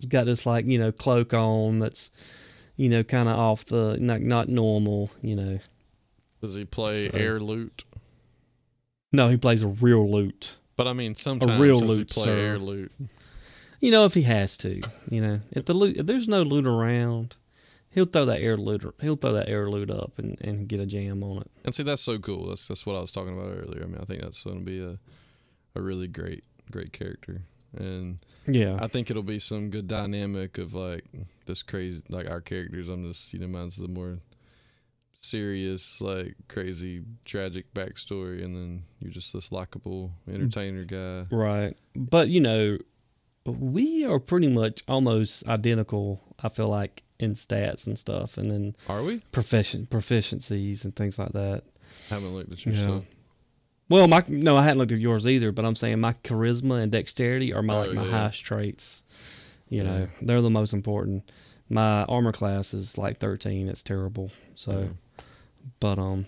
He's 0.00 0.08
got 0.08 0.26
this 0.26 0.44
like, 0.46 0.66
you 0.66 0.78
know, 0.78 0.90
cloak 0.92 1.32
on 1.34 1.78
that's 1.78 2.10
you 2.76 2.88
know, 2.88 3.04
kind 3.04 3.28
of 3.28 3.38
off 3.38 3.64
the 3.66 3.96
not 4.00 4.20
not 4.20 4.48
normal, 4.48 5.10
you 5.22 5.36
know. 5.36 5.58
Does 6.40 6.54
he 6.56 6.64
play 6.64 7.08
So- 7.10 7.16
air 7.16 7.40
lute? 7.40 7.84
No, 9.12 9.28
he 9.28 9.36
plays 9.36 9.62
a 9.62 9.68
real 9.68 10.08
lute. 10.10 10.56
But 10.76 10.88
I 10.88 10.92
mean, 10.92 11.14
sometimes 11.14 11.52
a 11.52 11.62
real 11.62 11.78
lute, 11.78 12.10
play 12.10 12.24
sir. 12.24 12.36
air 12.36 12.58
lute? 12.58 12.90
You 13.80 13.92
know, 13.92 14.06
if 14.06 14.14
he 14.14 14.22
has 14.22 14.56
to, 14.58 14.80
you 15.08 15.20
know, 15.20 15.40
if 15.52 15.66
the 15.66 15.74
loot, 15.74 15.96
if 15.98 16.06
there's 16.06 16.26
no 16.26 16.42
loot 16.42 16.66
around, 16.66 17.36
he'll 17.94 18.04
throw 18.06 18.24
that 18.26 18.40
air 18.40 18.56
loot, 18.56 18.94
he'll 19.00 19.16
throw 19.16 19.32
that 19.32 19.48
air 19.48 19.70
loot 19.70 19.90
up 19.90 20.18
and, 20.18 20.38
and 20.40 20.68
get 20.68 20.80
a 20.80 20.86
jam 20.86 21.22
on 21.22 21.42
it. 21.42 21.50
And 21.64 21.74
see, 21.74 21.84
that's 21.84 22.02
so 22.02 22.18
cool. 22.18 22.48
That's 22.48 22.68
that's 22.68 22.84
what 22.84 22.96
I 22.96 23.00
was 23.00 23.12
talking 23.12 23.38
about 23.38 23.56
earlier. 23.56 23.84
I 23.84 23.86
mean, 23.86 23.98
I 24.00 24.04
think 24.04 24.22
that's 24.22 24.42
going 24.42 24.58
to 24.58 24.64
be 24.64 24.80
a 24.82 24.98
a 25.76 25.82
really 25.82 26.06
great 26.08 26.44
great 26.70 26.92
character, 26.92 27.42
and 27.76 28.18
Yeah, 28.46 28.78
I 28.80 28.86
think 28.88 29.10
it'll 29.10 29.22
be 29.22 29.38
some 29.38 29.70
good 29.70 29.88
dynamic 29.88 30.58
of 30.58 30.74
like 30.74 31.04
this 31.46 31.62
crazy 31.62 32.02
like 32.08 32.28
our 32.28 32.40
characters. 32.40 32.88
I'm 32.88 33.06
just 33.06 33.32
you 33.32 33.38
know 33.38 33.48
mine's 33.48 33.76
the 33.76 33.88
more 33.88 34.18
serious 35.16 36.00
like 36.00 36.34
crazy 36.48 37.02
tragic 37.24 37.72
backstory, 37.74 38.44
and 38.44 38.54
then 38.54 38.82
you're 39.00 39.12
just 39.12 39.32
this 39.32 39.52
likable 39.52 40.12
entertainer 40.28 40.84
guy. 40.84 41.26
right. 41.34 41.76
But 41.94 42.28
you 42.28 42.40
know, 42.40 42.78
we 43.46 44.04
are 44.04 44.18
pretty 44.18 44.52
much 44.52 44.82
almost 44.88 45.46
identical. 45.48 46.20
I 46.42 46.48
feel 46.48 46.68
like 46.68 47.03
in 47.20 47.34
stats 47.34 47.86
and 47.86 47.98
stuff, 47.98 48.36
and 48.38 48.50
then 48.50 48.76
Are 48.88 49.02
we? 49.02 49.20
profession 49.32 49.86
proficiencies 49.90 50.84
and 50.84 50.94
things 50.96 51.18
like 51.18 51.32
that. 51.32 51.62
I 52.10 52.14
haven't 52.14 52.34
looked 52.34 52.52
at 52.52 52.64
your 52.66 52.74
Yeah. 52.74 52.86
stuff. 52.86 53.04
Well, 53.88 54.08
my 54.08 54.24
no, 54.28 54.56
I 54.56 54.62
hadn't 54.64 54.78
looked 54.78 54.92
at 54.92 54.98
yours 54.98 55.26
either, 55.26 55.52
but 55.52 55.64
I'm 55.64 55.74
saying 55.76 56.00
my 56.00 56.14
charisma 56.24 56.82
and 56.82 56.90
dexterity 56.90 57.52
are 57.52 57.62
my 57.62 57.76
Oh, 57.76 57.80
like 57.82 57.92
my 57.92 58.04
yeah. 58.04 58.10
highest 58.10 58.44
traits. 58.44 59.02
You 59.68 59.78
Yeah. 59.78 59.84
know, 59.84 60.08
they're 60.22 60.40
the 60.40 60.50
most 60.50 60.72
important. 60.72 61.30
My 61.68 62.04
armor 62.04 62.32
class 62.32 62.74
is 62.74 62.98
like 62.98 63.18
13. 63.18 63.68
It's 63.68 63.82
terrible. 63.82 64.30
So, 64.54 64.90
but 65.80 65.98
um, 65.98 66.26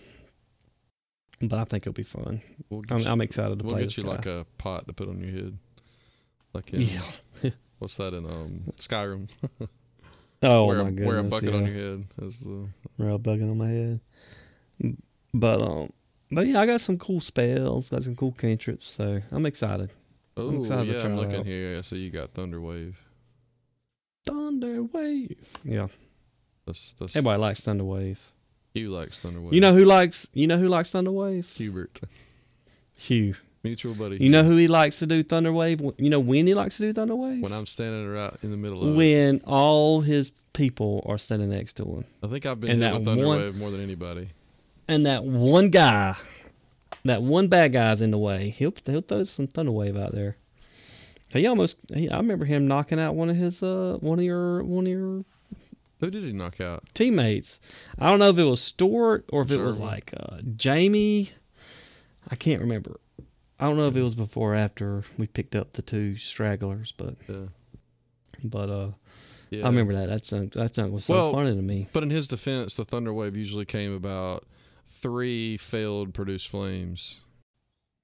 but 1.41 1.59
I 1.59 1.63
think 1.65 1.83
it'll 1.83 1.93
be 1.93 2.03
fun. 2.03 2.41
We'll 2.69 2.83
I'm, 2.89 2.99
you, 2.99 3.07
I'm 3.07 3.21
excited 3.21 3.59
to 3.59 3.65
we'll 3.65 3.73
play 3.73 3.81
get 3.81 3.87
this 3.87 3.97
you 3.97 4.03
guy. 4.03 4.09
like 4.11 4.25
a 4.25 4.45
pot 4.57 4.87
to 4.87 4.93
put 4.93 5.09
on 5.09 5.21
your 5.21 5.31
head. 5.31 5.57
Like 6.53 6.73
in, 6.73 6.81
yeah. 6.81 7.51
what's 7.79 7.97
that 7.97 8.13
in 8.13 8.25
um 8.25 8.63
Skyrim? 8.77 9.29
Oh 10.43 10.65
wear, 10.65 10.83
my 10.83 10.91
goodness. 10.91 11.07
wear 11.07 11.17
a 11.17 11.23
bucket 11.23 11.49
yeah. 11.49 11.55
on 11.55 11.65
your 11.65 11.73
head 11.73 12.05
as 12.25 12.41
the 12.41 12.67
Wear 12.97 13.09
a 13.09 13.17
bucket 13.17 13.43
on 13.43 13.57
my 13.57 13.67
head. 13.69 13.99
But 15.33 15.61
um, 15.61 15.89
but 16.31 16.45
yeah, 16.45 16.61
I 16.61 16.65
got 16.65 16.81
some 16.81 16.97
cool 16.97 17.19
spells. 17.19 17.89
Got 17.89 18.03
some 18.03 18.15
cool 18.15 18.31
cantrips. 18.31 18.89
So 18.89 19.21
I'm 19.31 19.45
excited. 19.45 19.91
Oh 20.35 20.59
excited 20.59 20.85
to 20.85 20.97
yeah, 20.97 21.03
I'm 21.03 21.15
looking 21.15 21.39
out. 21.39 21.45
here. 21.45 21.75
Yeah, 21.75 21.81
so 21.81 21.95
you 21.95 22.11
got 22.11 22.29
Thunder 22.29 22.61
Wave. 22.61 22.99
Thunder 24.25 24.83
Wave. 24.83 25.49
Yeah, 25.63 25.87
That's 26.65 26.93
that's 26.99 27.15
everybody 27.15 27.41
likes 27.41 27.63
Thunder 27.63 27.85
Wave. 27.85 28.31
Hugh 28.73 28.89
likes 28.89 29.19
Thunder 29.19 29.41
Wave. 29.41 29.53
You 29.53 29.61
know 29.61 29.73
who 29.73 29.85
likes? 29.85 30.29
You 30.33 30.45
know 30.45 30.57
who 30.57 30.67
likes 30.67 30.91
Thunder 30.91 31.11
Wave? 31.11 31.51
Hubert, 31.55 32.01
Hugh. 32.95 33.35
Mutual 33.63 33.93
buddy. 33.95 34.17
You 34.17 34.29
know 34.29 34.43
who 34.43 34.55
he 34.57 34.67
likes 34.67 34.99
to 34.99 35.07
do 35.07 35.23
Thunder 35.23 35.51
Wave? 35.53 35.81
You 35.97 36.09
know 36.09 36.19
when 36.19 36.47
he 36.47 36.53
likes 36.53 36.77
to 36.77 36.83
do 36.83 36.93
Thunder 36.93 37.15
Wave? 37.15 37.41
when 37.41 37.51
I'm 37.53 37.65
standing 37.65 38.07
right 38.09 38.33
in 38.43 38.51
the 38.51 38.57
middle 38.57 38.81
of 38.83 38.89
it. 38.89 38.97
When 38.97 39.41
all 39.45 40.01
his 40.01 40.31
people 40.53 41.03
are 41.07 41.17
standing 41.17 41.49
next 41.49 41.73
to 41.73 41.85
him, 41.85 42.05
I 42.23 42.27
think 42.27 42.45
I've 42.45 42.59
been 42.59 42.71
and 42.71 42.81
hit 42.83 42.89
that 42.89 42.95
with 42.99 43.05
Thunder 43.05 43.25
one- 43.25 43.39
Wave 43.39 43.57
more 43.57 43.71
than 43.71 43.81
anybody. 43.81 44.29
and 44.87 45.05
that 45.05 45.23
one 45.23 45.69
guy, 45.69 46.15
that 47.03 47.21
one 47.21 47.47
bad 47.47 47.73
guy's 47.73 48.01
in 48.01 48.11
the 48.11 48.17
way, 48.17 48.49
he'll 48.51 48.73
he'll 48.85 49.01
throw 49.01 49.23
some 49.23 49.47
Thunder 49.47 49.71
Wave 49.71 49.97
out 49.97 50.11
there. 50.13 50.37
He 51.33 51.45
almost, 51.45 51.81
he, 51.93 52.09
I 52.09 52.17
remember 52.17 52.45
him 52.45 52.67
knocking 52.69 52.99
out 53.01 53.13
one 53.15 53.29
of 53.29 53.35
his, 53.35 53.61
uh, 53.61 53.97
one 53.99 54.17
of 54.17 54.23
your, 54.23 54.63
one 54.63 54.85
of 54.87 54.91
your 54.93 55.25
Who 55.99 56.09
did 56.09 56.23
he 56.23 56.31
knock 56.31 56.61
out? 56.61 56.83
teammates. 56.93 57.59
I 57.99 58.07
don't 58.09 58.19
know 58.19 58.29
if 58.29 58.39
it 58.39 58.45
was 58.45 58.61
Stewart 58.61 59.25
or 59.33 59.41
if 59.41 59.51
it 59.51 59.57
was 59.59 59.77
like 59.77 60.13
uh, 60.17 60.37
Jamie. 60.55 61.31
I 62.31 62.35
can't 62.35 62.61
remember. 62.61 62.99
I 63.59 63.65
don't 63.65 63.77
know 63.77 63.87
if 63.87 63.95
it 63.95 64.03
was 64.03 64.15
before 64.15 64.53
or 64.53 64.55
after 64.55 65.03
we 65.17 65.27
picked 65.27 65.55
up 65.55 65.73
the 65.73 65.81
two 65.81 66.15
stragglers, 66.15 66.91
but 66.91 67.15
Yeah, 67.27 67.47
but 68.43 68.69
uh, 68.69 68.89
yeah. 69.49 69.63
I 69.63 69.67
remember 69.69 69.93
that. 69.93 70.09
That 70.23 70.51
that 70.51 70.75
song 70.75 70.91
was 70.91 71.05
so 71.05 71.15
Well, 71.15 71.31
funny 71.31 71.55
to 71.55 71.61
me. 71.61 71.87
But 71.93 72.03
in 72.03 72.09
his 72.11 72.27
defense, 72.27 72.75
the 72.75 72.85
Thunder 72.85 73.13
Wave 73.13 73.35
usually 73.35 73.65
came 73.65 73.93
about 73.93 74.45
three 74.87 75.57
failed 75.57 76.13
produced 76.13 76.49
flames. 76.49 77.19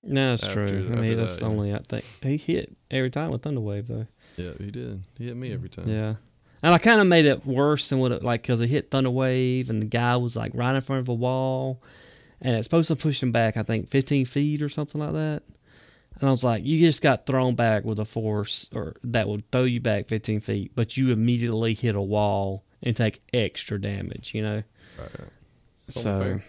No, 0.06 0.32
that's 0.32 0.44
after- 0.44 0.68
true. 0.68 0.90
I 0.92 0.96
mean, 1.00 1.18
that's 1.18 1.34
that, 1.34 1.40
the 1.40 1.46
yeah. 1.46 1.52
only 1.52 1.74
I 1.74 1.80
think 1.80 2.42
he 2.42 2.54
hit 2.54 2.78
every 2.92 3.10
time 3.10 3.32
with 3.32 3.44
Thunderwave 3.44 3.88
though. 3.88 4.08
Yeah, 4.38 4.52
he 4.60 4.72
did. 4.72 5.06
He 5.18 5.28
hit 5.28 5.38
me 5.38 5.54
every 5.54 5.70
time. 5.70 5.88
Yeah. 5.88 6.16
And 6.62 6.74
I 6.74 6.78
kind 6.78 7.00
of 7.02 7.08
made 7.08 7.26
it 7.26 7.46
worse 7.46 7.90
than 7.90 8.00
what 8.00 8.12
it 8.14 8.24
like 8.24 8.42
because 8.42 8.60
it 8.62 8.68
hit 8.68 8.90
Thunderwave 8.90 9.70
and 9.70 9.82
the 9.82 9.86
guy 9.86 10.16
was 10.18 10.36
like 10.36 10.52
right 10.56 10.74
in 10.74 10.82
front 10.82 11.02
of 11.02 11.10
a 11.10 11.14
wall, 11.14 11.82
and 12.44 12.56
it's 12.56 12.68
supposed 12.68 12.90
to 12.90 12.96
push 12.96 13.24
him 13.24 13.32
back 13.32 13.58
I 13.58 13.64
think 13.64 13.90
15 13.90 14.26
feet 14.26 14.62
or 14.62 14.70
something 14.70 15.02
like 15.02 15.14
that. 15.14 15.44
And 16.20 16.28
I 16.28 16.32
was 16.32 16.44
like, 16.44 16.64
you 16.64 16.80
just 16.80 17.02
got 17.02 17.26
thrown 17.26 17.56
back 17.56 17.84
with 17.84 18.00
a 18.00 18.06
force 18.06 18.70
or 18.72 18.94
that 19.04 19.28
would 19.28 19.50
throw 19.52 19.64
you 19.64 19.80
back 19.80 20.06
15 20.06 20.42
feet, 20.42 20.72
but 20.76 20.96
you 20.96 21.12
immediately 21.12 21.74
hit 21.74 21.96
a 21.96 22.02
wall 22.02 22.64
and 22.84 22.96
take 22.96 23.22
extra 23.34 23.82
damage. 23.82 24.36
You 24.36 24.44
know. 24.44 24.64
Right, 25.00 25.20
right. 25.20 25.30
So 25.88 26.20
fair. 26.20 26.44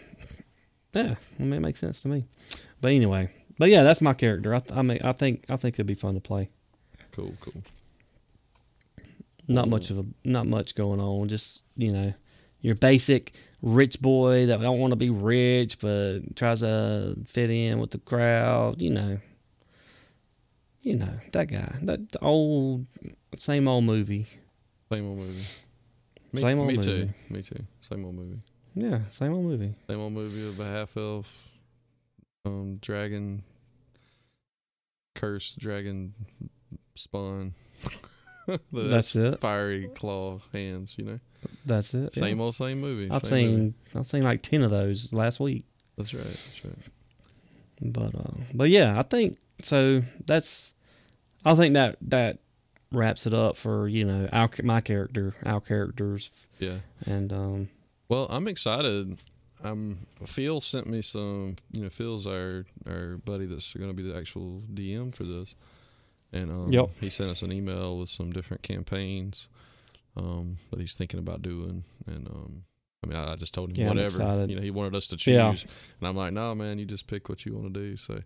yeah, 0.93 1.15
I 1.39 1.43
mean, 1.43 1.55
it 1.55 1.61
makes 1.61 1.81
sense 1.81 2.03
to 2.03 2.09
me. 2.09 2.25
But 2.81 2.93
anyway, 2.93 3.31
but 3.59 3.71
yeah, 3.71 3.83
that's 3.83 4.01
my 4.01 4.13
character. 4.13 4.55
I, 4.55 4.59
th- 4.59 4.79
I 4.79 4.83
mean, 4.83 4.99
I 5.03 5.13
think 5.13 5.47
I 5.49 5.57
think 5.57 5.77
it'd 5.77 5.87
be 5.87 5.95
fun 5.95 6.15
to 6.15 6.21
play. 6.21 6.51
Cool, 7.13 7.35
cool. 7.41 7.63
Not 9.49 9.67
Ooh. 9.67 9.71
much 9.71 9.91
of 9.91 9.99
a 9.99 10.05
not 10.25 10.47
much 10.47 10.75
going 10.75 11.01
on. 11.01 11.29
Just 11.29 11.65
you 11.77 11.93
know, 11.93 12.15
your 12.65 12.75
basic 12.77 13.33
rich 13.61 14.01
boy 14.01 14.47
that 14.47 14.59
don't 14.59 14.79
want 14.81 14.93
to 14.93 14.97
be 14.97 15.11
rich 15.11 15.79
but 15.79 16.21
tries 16.35 16.61
to 16.61 17.15
fit 17.27 17.51
in 17.51 17.79
with 17.79 17.91
the 17.91 17.99
crowd. 17.99 18.81
You 18.81 18.91
know, 18.91 19.19
you 20.83 20.97
know 20.97 21.21
that 21.33 21.49
guy, 21.49 21.77
that 21.83 22.01
old 22.23 22.87
same 23.37 23.69
old 23.69 23.85
movie. 23.85 24.27
Same 24.91 25.07
old 25.07 25.19
movie. 25.19 25.43
Me, 26.33 26.41
Same 26.41 26.59
old 26.59 26.69
movie. 26.73 26.79
me 26.79 26.87
movie. 26.87 27.13
too. 27.29 27.35
Me 27.35 27.43
too. 27.43 27.65
Same 27.83 28.05
old 28.07 28.15
movie. 28.15 28.41
Yeah, 28.75 29.01
same 29.11 29.35
old 29.35 29.45
movie. 29.45 29.75
Same 29.87 30.01
old 30.01 30.13
movie 30.15 30.49
of 30.49 30.59
a 30.59 30.65
half 30.67 30.97
elf, 30.97 31.51
um, 32.47 32.79
dragon, 32.81 33.43
cursed 35.15 35.59
dragon 35.59 36.15
spawn. 36.95 37.53
The 38.73 38.83
That's 38.83 39.17
it. 39.17 39.41
Fiery 39.41 39.89
claw 39.95 40.41
hands, 40.53 40.97
you 40.99 41.05
know. 41.05 41.21
That's 41.67 41.95
it. 41.95 42.03
yeah. 42.17 42.21
Same 42.21 42.41
old 42.41 42.55
same 42.55 42.81
movie. 42.81 43.11
I've 43.11 43.25
same 43.25 43.51
movie. 43.51 43.75
seen 43.93 44.01
I've 44.01 44.07
seen 44.07 44.23
like 44.23 44.43
ten 44.43 44.63
of 44.63 44.71
those 44.71 45.13
last 45.13 45.41
week. 45.41 45.65
That's 45.97 46.13
right. 46.15 46.23
That's 46.25 46.65
right. 46.65 46.89
But 47.83 48.15
uh, 48.15 48.41
but 48.55 48.69
yeah, 48.71 48.99
I 48.99 49.03
think 49.03 49.37
so. 49.63 50.03
That's 50.27 50.75
I 51.45 51.55
think 51.55 51.75
that 51.75 51.97
that 52.03 52.39
wraps 52.93 53.27
it 53.27 53.35
up 53.35 53.57
for 53.57 53.89
you 53.89 54.05
know 54.05 54.29
our 54.33 54.49
my 54.63 54.81
character, 54.81 55.35
our 55.45 55.61
characters, 55.61 56.31
Yeah. 56.59 56.79
and 57.07 57.33
um 57.33 57.69
Well, 58.09 58.27
I'm 58.31 58.47
excited. 58.49 59.19
Um, 59.63 60.07
Phil 60.27 60.61
sent 60.61 60.87
me 60.87 61.01
some. 61.03 61.57
You 61.73 61.85
know, 61.85 61.89
Phil's 61.91 62.27
our 62.27 62.65
our 62.89 63.17
buddy 63.25 63.47
that's 63.47 63.73
going 63.75 63.89
to 63.91 63.95
be 63.95 64.03
the 64.03 64.17
actual 64.17 64.63
DM 64.73 65.15
for 65.15 65.25
this, 65.25 65.55
and 66.35 66.51
um, 66.51 66.73
Yep. 66.73 66.91
he 67.01 67.09
sent 67.11 67.31
us 67.31 67.43
an 67.43 67.53
email 67.53 67.99
with 67.99 68.09
some 68.11 68.31
different 68.33 68.63
campaigns 68.63 69.49
um, 70.17 70.59
that 70.71 70.81
he's 70.81 70.95
thinking 70.95 71.19
about 71.21 71.41
doing. 71.43 71.85
And 72.07 72.27
um, 72.29 72.65
I 73.03 73.07
mean, 73.07 73.17
I, 73.17 73.33
I 73.33 73.37
just 73.37 73.53
told 73.55 73.71
him 73.71 73.77
Yeah, 73.77 73.91
I'm 73.91 73.97
whatever. 73.97 74.47
You 74.49 74.57
know, 74.57 74.63
he 74.63 74.71
wanted 74.71 74.95
us 74.95 75.07
to 75.09 75.17
choose, 75.17 75.35
Yeah. 75.35 75.51
and 75.51 76.09
I'm 76.09 76.17
like, 76.17 76.33
no, 76.33 76.55
man, 76.55 76.79
you 76.79 76.85
just 76.87 77.07
pick 77.07 77.29
what 77.29 77.45
you 77.47 77.55
want 77.55 77.73
to 77.75 77.81
do. 77.81 77.97
So 77.97 78.21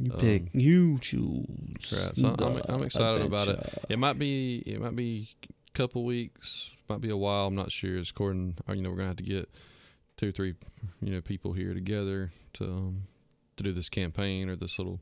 you 0.00 0.12
Um, 0.12 0.18
pick, 0.18 0.42
you 0.52 0.98
choose. 0.98 1.92
right, 1.92 2.16
so 2.16 2.28
I'm- 2.46 2.62
I'm 2.68 2.82
excited 2.82 3.22
about 3.22 3.48
it. 3.48 3.84
it 3.88 3.98
might 3.98 4.18
be 4.18 4.58
it 4.66 4.80
might 4.80 4.96
be 4.96 5.28
a 5.44 5.72
couple 5.72 6.04
weeks, 6.04 6.70
might 6.88 7.00
be 7.00 7.10
a 7.10 7.16
while. 7.16 7.46
I'm 7.46 7.54
not 7.54 7.70
sure. 7.72 7.96
It's 7.98 8.10
according, 8.10 8.56
or, 8.66 8.74
you 8.74 8.82
know, 8.82 8.90
we're 8.90 8.96
gonna 8.96 9.08
have 9.08 9.16
to 9.16 9.22
get 9.22 9.48
two 10.16 10.28
or 10.28 10.32
three, 10.32 10.54
you 11.02 11.12
know, 11.12 11.20
people 11.20 11.52
here 11.54 11.72
together 11.74 12.30
to 12.54 12.64
um, 12.64 13.02
to 13.56 13.62
do 13.64 13.72
this 13.72 13.88
campaign 13.88 14.48
or 14.48 14.56
this 14.56 14.78
little 14.78 15.00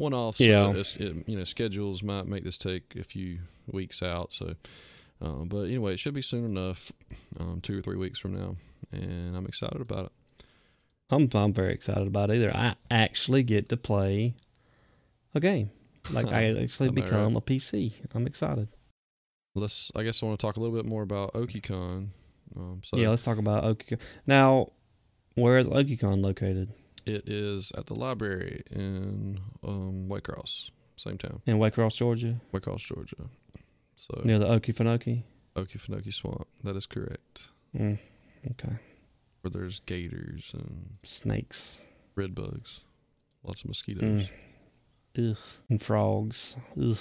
one 0.00 0.14
off. 0.14 0.36
So 0.36 0.44
Yeah. 0.44 0.72
it's, 0.72 0.96
it, 0.96 1.28
you 1.28 1.36
know, 1.36 1.44
schedules 1.44 2.02
might 2.02 2.26
make 2.26 2.44
this 2.44 2.58
take 2.58 2.96
a 2.96 3.04
few 3.04 3.38
weeks 3.70 4.02
out. 4.02 4.32
So, 4.32 4.54
um, 5.20 5.48
but 5.48 5.62
anyway, 5.64 5.94
it 5.94 5.98
should 6.00 6.14
be 6.14 6.22
soon 6.22 6.44
enough, 6.44 6.90
um, 7.38 7.60
two 7.60 7.78
or 7.78 7.82
three 7.82 7.96
weeks 7.96 8.18
from 8.18 8.34
now, 8.34 8.56
and 8.92 9.36
I'm 9.36 9.46
excited 9.46 9.80
about 9.80 10.06
it. 10.06 10.12
I'm 11.10 11.28
I'm 11.34 11.52
very 11.52 11.72
excited 11.74 12.06
about 12.06 12.30
it. 12.30 12.36
Either 12.36 12.54
I 12.56 12.74
actually 12.90 13.42
get 13.42 13.68
to 13.70 13.76
play 13.76 14.34
a 15.34 15.40
game, 15.40 15.70
like 16.12 16.26
I 16.26 16.54
actually 16.62 16.90
become 16.90 17.36
a 17.36 17.40
PC. 17.40 17.92
I'm 18.14 18.26
excited. 18.26 18.68
Let's. 19.54 19.90
I 19.96 20.04
guess 20.04 20.22
I 20.22 20.26
want 20.26 20.38
to 20.38 20.46
talk 20.46 20.56
a 20.56 20.60
little 20.60 20.76
bit 20.76 20.86
more 20.86 21.02
about 21.02 21.34
OkiCon. 21.34 22.08
Um, 22.56 22.80
so 22.84 22.96
yeah, 22.96 23.08
let's 23.08 23.24
talk 23.24 23.38
about 23.38 23.64
OkiCon. 23.64 24.00
Now, 24.26 24.70
where 25.34 25.58
is 25.58 25.68
OkiCon 25.68 26.22
located? 26.22 26.72
It 27.14 27.28
is 27.28 27.72
at 27.76 27.86
the 27.86 27.94
library 27.94 28.62
in 28.70 29.40
um, 29.66 30.06
Waycross, 30.08 30.70
same 30.96 31.18
town, 31.18 31.42
In 31.46 31.60
Waycross, 31.60 31.96
Georgia, 31.96 32.40
Waycross, 32.52 32.78
Georgia. 32.86 33.28
So 33.96 34.20
near 34.24 34.38
the 34.38 34.46
Okefenokee. 34.46 35.22
Okefenokee 35.56 36.12
Swamp. 36.14 36.46
That 36.64 36.76
is 36.76 36.86
correct. 36.86 37.48
Mm, 37.76 37.98
okay. 38.52 38.76
Where 39.42 39.50
there's 39.50 39.80
gators 39.80 40.50
and 40.54 40.96
Snakes. 41.02 41.82
red 42.14 42.34
bugs, 42.34 42.84
lots 43.44 43.62
of 43.62 43.68
mosquitoes. 43.68 44.28
Mm. 45.16 45.30
Ugh. 45.32 45.36
And 45.68 45.82
frogs. 45.82 46.56
Ugh. 46.80 46.96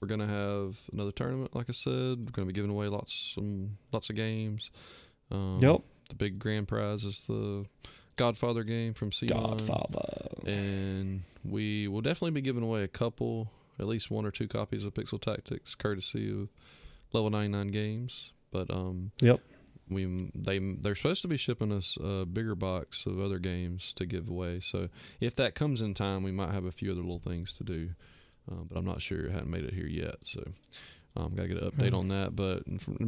We're 0.00 0.08
gonna 0.08 0.26
have 0.26 0.78
another 0.92 1.12
tournament, 1.12 1.54
like 1.56 1.66
I 1.68 1.72
said. 1.72 2.18
We're 2.24 2.30
gonna 2.32 2.46
be 2.46 2.52
giving 2.52 2.70
away 2.70 2.86
lots 2.88 3.32
some 3.34 3.78
lots 3.92 4.10
of 4.10 4.16
games. 4.16 4.70
Um, 5.30 5.58
Yep. 5.60 5.80
The 6.08 6.14
big 6.14 6.38
grand 6.38 6.68
prize 6.68 7.04
is 7.04 7.22
the 7.22 7.66
Godfather 8.18 8.64
game 8.64 8.92
from 8.92 9.12
C. 9.12 9.26
Godfather. 9.26 10.28
and 10.46 11.22
we 11.44 11.88
will 11.88 12.00
definitely 12.02 12.32
be 12.32 12.40
giving 12.42 12.62
away 12.62 12.82
a 12.82 12.88
couple, 12.88 13.50
at 13.78 13.86
least 13.86 14.10
one 14.10 14.26
or 14.26 14.30
two 14.30 14.46
copies 14.48 14.84
of 14.84 14.92
Pixel 14.92 15.20
Tactics, 15.20 15.74
courtesy 15.74 16.30
of 16.30 16.48
Level 17.12 17.30
99 17.30 17.68
Games. 17.68 18.32
But 18.50 18.70
um, 18.70 19.12
Yep. 19.20 19.40
we 19.90 20.30
they 20.34 20.58
they're 20.58 20.94
supposed 20.94 21.22
to 21.22 21.28
be 21.28 21.36
shipping 21.36 21.70
us 21.72 21.96
a 22.02 22.26
bigger 22.26 22.54
box 22.54 23.06
of 23.06 23.18
other 23.20 23.38
games 23.38 23.92
to 23.94 24.04
give 24.06 24.28
away. 24.28 24.60
So 24.60 24.88
if 25.20 25.34
that 25.36 25.54
comes 25.54 25.80
in 25.80 25.94
time, 25.94 26.22
we 26.22 26.32
might 26.32 26.52
have 26.52 26.64
a 26.64 26.72
few 26.72 26.90
other 26.90 27.00
little 27.00 27.18
things 27.20 27.52
to 27.54 27.64
do. 27.64 27.90
Um, 28.50 28.66
but 28.70 28.78
I'm 28.78 28.84
not 28.86 29.02
sure. 29.02 29.26
It 29.26 29.32
hadn't 29.32 29.50
made 29.50 29.64
it 29.64 29.74
here 29.74 29.86
yet, 29.86 30.16
so 30.24 30.42
um, 31.16 31.34
gotta 31.34 31.48
get 31.48 31.62
an 31.62 31.70
update 31.70 31.90
Mhm. 31.90 31.98
on 31.98 32.08
that. 32.08 32.34
But 32.34 32.64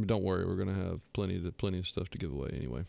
don't 0.07 0.23
worry, 0.23 0.45
we're 0.45 0.55
gonna 0.55 0.75
have 0.75 1.01
plenty 1.13 1.37
of 1.37 1.57
plenty 1.57 1.79
of 1.79 1.87
stuff 1.87 2.09
to 2.09 2.17
give 2.19 2.31
away 2.31 2.49
anyway. 2.53 2.83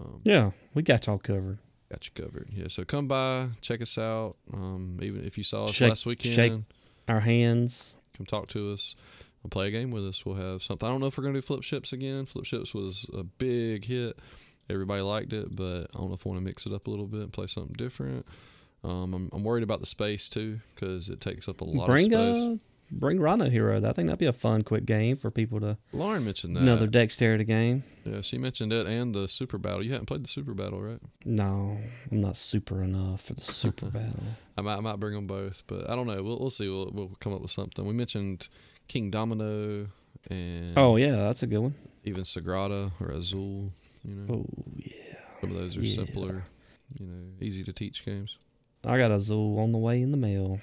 Um, 0.00 0.20
Yeah, 0.24 0.50
we 0.74 0.82
got 0.82 1.06
y'all 1.06 1.18
covered. 1.18 1.58
Got 1.90 2.06
you 2.06 2.24
covered. 2.24 2.48
Yeah, 2.52 2.68
so 2.68 2.84
come 2.84 3.06
by, 3.08 3.48
check 3.60 3.80
us 3.82 3.96
out. 3.98 4.36
Um, 4.52 4.98
even 5.02 5.24
if 5.24 5.38
you 5.38 5.44
saw 5.44 5.64
us 5.64 5.72
Shake- 5.72 5.90
last 5.90 6.06
weekend, 6.06 6.34
shake- 6.34 6.52
Our 7.08 7.20
hands. 7.20 7.96
come 8.16 8.26
talk 8.26 8.48
to 8.50 8.72
us. 8.72 8.96
and 9.42 9.50
play 9.52 9.68
a 9.68 9.70
game 9.70 9.90
with 9.90 10.06
us. 10.08 10.24
We'll 10.24 10.36
have 10.36 10.62
something. 10.62 10.88
I 10.88 10.90
don't 10.90 11.00
know 11.02 11.06
if 11.08 11.18
we're 11.18 11.24
gonna 11.24 11.34
do 11.36 11.42
flip 11.42 11.62
ships 11.62 11.92
again. 11.92 12.24
Flip 12.24 12.46
ships 12.46 12.72
was 12.72 13.04
a 13.12 13.22
big 13.24 13.84
hit. 13.84 14.18
Everybody 14.70 15.02
liked 15.02 15.34
it, 15.34 15.54
but 15.54 15.88
I 15.94 15.98
don't 15.98 16.08
know 16.08 16.14
if 16.14 16.26
I 16.26 16.30
want 16.30 16.40
to 16.40 16.44
mix 16.44 16.64
it 16.64 16.72
up 16.72 16.86
a 16.86 16.90
little 16.90 17.06
bit 17.06 17.20
and 17.20 17.30
play 17.32 17.46
something 17.46 17.74
different. 17.74 18.24
Um, 18.82 19.12
I'm, 19.12 19.28
I'm 19.34 19.44
worried 19.44 19.62
about 19.62 19.80
the 19.80 19.86
space 19.86 20.30
too 20.30 20.60
because 20.74 21.10
it 21.10 21.20
takes 21.20 21.46
up 21.46 21.60
a 21.60 21.64
lot 21.64 21.86
Bring 21.86 22.14
of 22.14 22.36
space. 22.36 22.42
uh 22.42 22.56
bring 22.98 23.20
Rhino 23.20 23.48
Hero. 23.50 23.78
I 23.78 23.92
think 23.92 24.06
that'd 24.06 24.18
be 24.18 24.26
a 24.26 24.32
fun, 24.32 24.62
quick 24.62 24.84
game 24.86 25.16
for 25.16 25.30
people 25.30 25.60
to 25.60 25.76
Lauren 25.92 26.24
mentioned 26.24 26.56
that. 26.56 26.60
another 26.62 26.86
dexterity 26.86 27.44
game. 27.44 27.82
Yeah, 28.04 28.20
she 28.22 28.38
mentioned 28.38 28.72
it 28.72 28.86
and 28.86 29.14
the 29.14 29.28
super 29.28 29.58
battle. 29.58 29.82
You 29.84 29.92
haven't 29.92 30.06
played 30.06 30.24
the 30.24 30.28
super 30.28 30.54
battle, 30.54 30.80
right? 30.80 30.98
No, 31.24 31.78
I'm 32.10 32.20
not 32.20 32.36
super 32.36 32.82
enough 32.82 33.22
for 33.22 33.34
the 33.34 33.42
super 33.42 33.86
battle. 33.90 34.22
I 34.56 34.62
might, 34.62 34.76
I 34.76 34.80
might 34.80 35.00
bring 35.00 35.14
them 35.14 35.26
both, 35.26 35.62
but 35.66 35.90
I 35.90 35.94
don't 35.96 36.06
know. 36.06 36.22
We'll, 36.22 36.38
we'll 36.38 36.50
see. 36.50 36.68
We'll, 36.68 36.90
we'll 36.92 37.16
come 37.20 37.34
up 37.34 37.42
with 37.42 37.50
something. 37.50 37.84
We 37.86 37.92
mentioned 37.94 38.48
Kingdomino 38.88 39.88
and 40.30 40.78
Oh 40.78 40.96
yeah, 40.96 41.16
that's 41.16 41.42
a 41.42 41.46
good 41.46 41.58
one. 41.58 41.74
even 42.04 42.24
Sagrada 42.24 42.92
or 43.00 43.08
Azul. 43.10 43.72
You 44.04 44.14
know, 44.14 44.34
Oh 44.34 44.46
yeah, 44.76 44.92
some 45.40 45.50
of 45.50 45.56
those 45.56 45.76
are 45.76 45.80
yeah. 45.82 45.94
simpler, 45.96 46.44
you 46.98 47.06
know, 47.06 47.22
easy 47.40 47.64
to 47.64 47.72
teach 47.72 48.04
games. 48.04 48.36
I 48.86 48.98
got 48.98 49.10
Azul 49.10 49.58
on 49.58 49.72
the 49.72 49.78
way 49.78 50.02
in 50.02 50.10
the 50.10 50.16
mail 50.18 50.60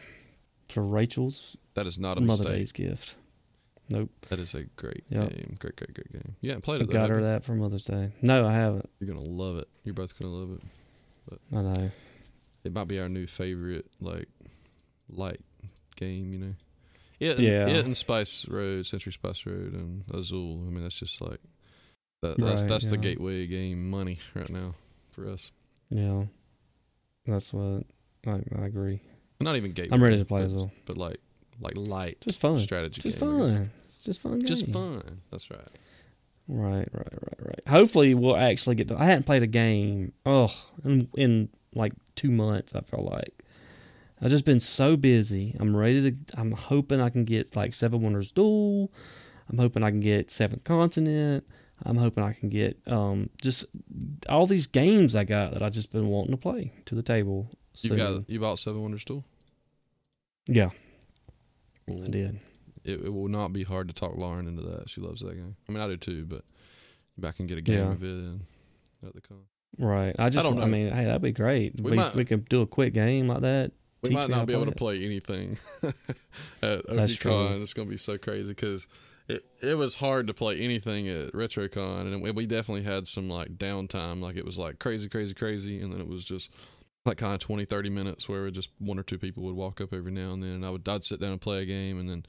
for 0.71 0.83
Rachel's 0.83 1.57
That 1.75 1.87
is 1.87 1.99
not 1.99 2.17
a 2.17 2.21
Mother 2.21 2.43
mistake. 2.43 2.57
Day's 2.57 2.71
gift. 2.71 3.15
Nope, 3.89 4.09
That 4.29 4.39
is 4.39 4.53
a 4.55 4.63
great 4.77 5.03
Yep. 5.09 5.29
game. 5.31 5.57
Great, 5.59 5.75
great, 5.75 5.93
great 5.93 6.11
game. 6.13 6.35
Haven't 6.43 6.61
played 6.61 6.81
I 6.81 6.83
it 6.85 6.87
though. 6.87 6.93
got 6.93 7.09
her 7.09 7.17
you? 7.17 7.21
that 7.23 7.43
for 7.43 7.55
Mother's 7.55 7.83
Day. 7.85 8.13
No, 8.21 8.47
I 8.47 8.53
haven't. 8.53 8.89
You're 8.99 9.13
gonna 9.13 9.25
love 9.27 9.57
it. 9.57 9.67
You're 9.83 9.93
both 9.95 10.17
gonna 10.17 10.31
love 10.33 10.51
it. 10.57 10.61
But 11.51 11.57
I 11.57 11.61
know. 11.61 11.91
It 12.63 12.73
might 12.73 12.87
be 12.87 12.99
our 12.99 13.09
new 13.09 13.27
favorite, 13.27 13.89
like 13.99 14.29
light 15.09 15.41
game. 15.97 16.31
You 16.31 16.39
know, 16.39 16.53
it, 17.19 17.35
and- 17.37 17.43
Yeah. 17.45 17.67
it 17.67 17.85
and 17.85 17.97
Spice 17.97 18.47
Road, 18.47 18.85
Century 18.85 19.11
Spice 19.11 19.45
Road, 19.45 19.73
and 19.73 20.03
Azul. 20.13 20.63
I 20.65 20.69
mean, 20.69 20.83
that's 20.83 20.97
just 20.97 21.19
like 21.19 21.39
that. 22.21 22.37
That's 22.37 22.61
Right, 22.61 22.69
that's 22.69 22.85
the 22.85 22.95
yeah. 22.95 23.01
gateway 23.01 23.45
game 23.47 23.89
money 23.89 24.19
right 24.35 24.49
now 24.49 24.75
for 25.11 25.27
us. 25.27 25.51
Yeah, 25.89 26.25
that's 27.25 27.51
what 27.53 27.83
I, 28.25 28.41
I 28.55 28.65
agree. 28.65 29.01
Not 29.43 29.55
even 29.55 29.71
gateway. 29.71 29.95
I'm 29.95 30.03
ready 30.03 30.17
to 30.17 30.25
play 30.25 30.41
but, 30.41 30.45
Azul. 30.47 30.71
but 30.85 30.97
like 30.97 31.17
like 31.59 31.73
light 31.77 32.21
Just 32.21 32.39
fun. 32.39 32.59
strategy. 32.59 33.01
Just 33.01 33.19
game, 33.19 33.29
fun. 33.29 33.71
It's 33.87 34.03
just 34.03 34.21
fun. 34.21 34.41
Just 34.45 34.71
fun. 34.71 35.21
That's 35.31 35.49
right. 35.51 35.59
Right, 36.47 36.87
right, 36.91 37.13
right, 37.13 37.39
right. 37.39 37.67
Hopefully, 37.67 38.13
we'll 38.13 38.35
actually 38.35 38.75
get 38.75 38.87
to. 38.89 38.99
I 38.99 39.05
hadn't 39.05 39.25
played 39.25 39.43
a 39.43 39.47
game, 39.47 40.11
oh, 40.25 40.51
in, 40.83 41.07
in 41.15 41.49
like 41.75 41.93
two 42.15 42.31
months. 42.31 42.75
I 42.75 42.81
feel 42.81 43.07
like 43.09 43.43
I've 44.21 44.29
just 44.29 44.45
been 44.45 44.59
so 44.59 44.97
busy. 44.97 45.55
I'm 45.59 45.75
ready 45.75 46.11
to. 46.11 46.17
I'm 46.37 46.51
hoping 46.51 46.99
I 46.99 47.09
can 47.09 47.25
get 47.25 47.55
like 47.55 47.73
Seven 47.73 48.01
Wonders 48.01 48.31
Duel. 48.31 48.91
I'm 49.49 49.59
hoping 49.59 49.83
I 49.83 49.91
can 49.91 49.99
get 49.99 50.31
Seventh 50.31 50.63
Continent. 50.63 51.45
I'm 51.83 51.97
hoping 51.97 52.23
I 52.23 52.33
can 52.33 52.49
get 52.49 52.77
um 52.87 53.29
just 53.41 53.65
all 54.29 54.45
these 54.45 54.67
games 54.67 55.15
I 55.15 55.23
got 55.23 55.53
that 55.53 55.63
I 55.63 55.69
just 55.69 55.91
been 55.91 56.07
wanting 56.07 56.31
to 56.31 56.37
play 56.37 56.73
to 56.85 56.95
the 56.95 57.01
table. 57.03 57.49
You 57.81 57.95
got 57.95 58.29
you 58.29 58.39
bought 58.39 58.59
Seven 58.59 58.81
Wonders 58.81 59.05
Duel. 59.05 59.23
Yeah, 60.47 60.69
I 61.89 62.07
did. 62.09 62.39
It, 62.83 63.01
it 63.05 63.13
will 63.13 63.27
not 63.27 63.53
be 63.53 63.63
hard 63.63 63.87
to 63.89 63.93
talk 63.93 64.15
Lauren 64.17 64.47
into 64.47 64.63
that. 64.63 64.89
She 64.89 65.01
loves 65.01 65.21
that 65.21 65.35
game. 65.35 65.55
I 65.69 65.71
mean, 65.71 65.81
I 65.81 65.87
do 65.87 65.97
too, 65.97 66.25
but 66.25 66.43
I 67.27 67.31
can 67.31 67.45
get 67.47 67.57
a 67.57 67.61
game 67.61 67.77
Yeah. 67.77 67.91
of 67.91 68.03
it 68.03 68.07
in, 68.07 68.41
at 69.05 69.13
the 69.13 69.21
con. 69.21 69.37
Right. 69.77 70.15
I 70.17 70.29
just. 70.29 70.45
I, 70.45 70.49
don't 70.49 70.59
know. 70.59 70.65
mean, 70.65 70.89
hey, 70.89 71.05
that'd 71.05 71.21
be 71.21 71.31
great. 71.31 71.79
We 71.79 71.91
We, 71.91 71.97
might- 71.97 72.15
we 72.15 72.25
can 72.25 72.41
do 72.49 72.61
a 72.61 72.67
quick 72.67 72.93
game 72.93 73.27
like 73.27 73.41
that. 73.41 73.71
We 74.03 74.09
might 74.09 74.29
not 74.29 74.47
be 74.47 74.53
able 74.53 74.63
play 74.65 74.71
to 74.71 74.77
play 74.77 75.05
anything 75.05 75.59
at 76.63 76.87
That's 76.87 77.15
true. 77.15 77.61
It's 77.61 77.73
going 77.75 77.87
to 77.87 77.91
be 77.91 77.97
so 77.97 78.17
crazy 78.17 78.49
because 78.49 78.87
it, 79.27 79.45
it 79.61 79.75
was 79.77 79.93
hard 79.95 80.25
to 80.25 80.33
play 80.33 80.59
anything 80.59 81.07
at 81.07 81.33
RetroCon, 81.33 82.11
and 82.11 82.21
we- 82.23 82.31
we 82.31 82.45
definitely 82.47 82.81
had 82.83 83.05
some 83.05 83.29
like 83.29 83.57
downtime. 83.59 84.19
Like 84.21 84.37
it 84.37 84.45
was 84.45 84.57
like 84.57 84.79
crazy, 84.79 85.07
crazy, 85.07 85.35
crazy, 85.35 85.79
and 85.81 85.93
then 85.93 86.01
it 86.01 86.07
was 86.07 86.25
just 86.25 86.49
like 87.05 87.17
kind 87.17 87.33
of 87.33 87.39
20, 87.39 87.65
30 87.65 87.89
minutes 87.89 88.29
where 88.29 88.49
just 88.51 88.69
one 88.79 88.99
or 88.99 89.03
two 89.03 89.17
people 89.17 89.43
would 89.43 89.55
walk 89.55 89.81
up 89.81 89.93
every 89.93 90.11
now 90.11 90.33
and 90.33 90.43
then, 90.43 90.51
and 90.51 90.65
I 90.65 90.69
would 90.69 90.87
I'd 90.87 91.03
sit 91.03 91.19
down 91.19 91.31
and 91.31 91.41
play 91.41 91.61
a 91.61 91.65
game, 91.65 91.99
and 91.99 92.09
then 92.09 92.25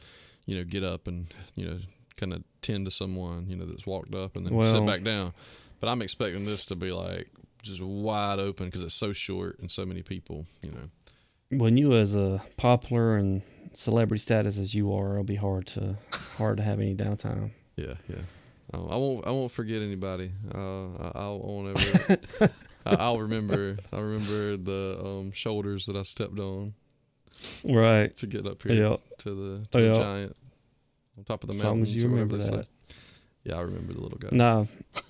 you 0.46 0.56
know 0.56 0.64
get 0.64 0.82
up 0.82 1.06
and 1.06 1.26
you 1.54 1.66
know 1.66 1.78
kind 2.16 2.32
of 2.32 2.42
tend 2.62 2.86
to 2.86 2.90
someone 2.90 3.48
you 3.48 3.56
know 3.56 3.66
that's 3.66 3.86
walked 3.86 4.14
up, 4.14 4.36
and 4.36 4.46
then 4.46 4.64
sit 4.64 4.86
back 4.86 5.02
down. 5.02 5.32
But 5.80 5.88
I'm 5.88 6.00
expecting 6.00 6.44
this 6.46 6.66
to 6.66 6.76
be 6.76 6.92
like 6.92 7.28
just 7.62 7.82
wide 7.82 8.38
open 8.38 8.66
because 8.66 8.82
it's 8.82 8.94
so 8.94 9.12
short 9.12 9.58
and 9.58 9.70
so 9.70 9.84
many 9.84 10.02
people. 10.02 10.46
You 10.62 10.72
know. 10.72 11.58
when 11.58 11.76
you 11.76 11.92
as 11.94 12.14
a 12.16 12.40
popular 12.56 13.16
and 13.16 13.42
celebrity 13.72 14.20
status 14.20 14.58
as 14.58 14.74
you 14.74 14.92
are, 14.94 15.12
it'll 15.12 15.24
be 15.24 15.36
hard 15.36 15.66
to 15.68 15.98
hard 16.38 16.56
to 16.58 16.62
have 16.62 16.80
any 16.80 16.94
downtime. 16.94 17.50
Yeah, 17.76 17.94
yeah. 18.08 18.16
Oh, 18.74 18.88
I 18.88 18.96
won't. 18.96 19.26
I 19.26 19.30
won't 19.30 19.52
forget 19.52 19.82
anybody. 19.82 20.30
Uh, 20.54 20.86
I, 20.94 21.10
I 21.14 21.28
won't 21.28 21.78
ever. 21.78 22.52
I, 22.86 22.94
I'll 22.96 23.20
remember. 23.20 23.76
I 23.92 24.00
remember 24.00 24.56
the 24.56 25.00
um, 25.04 25.32
shoulders 25.32 25.86
that 25.86 25.96
I 25.96 26.02
stepped 26.02 26.38
on 26.38 26.74
Right. 27.68 28.14
to 28.16 28.26
get 28.26 28.46
up 28.46 28.62
here 28.62 28.72
Yeah. 28.72 28.96
to 29.18 29.30
the, 29.30 29.66
to 29.72 29.78
the 29.80 29.94
giant 29.94 30.36
on 31.18 31.24
top 31.24 31.42
of 31.44 31.50
the 31.50 31.56
As 31.56 31.62
long 31.64 31.78
mountains. 31.78 31.94
as 31.94 32.02
you 32.02 32.08
remember 32.08 32.38
that. 32.38 32.44
say. 32.66 32.96
Yeah, 33.44 33.56
I 33.56 33.60
remember 33.62 33.92
the 33.92 34.00
little 34.00 34.18
guy. 34.18 34.28
No, 34.32 34.68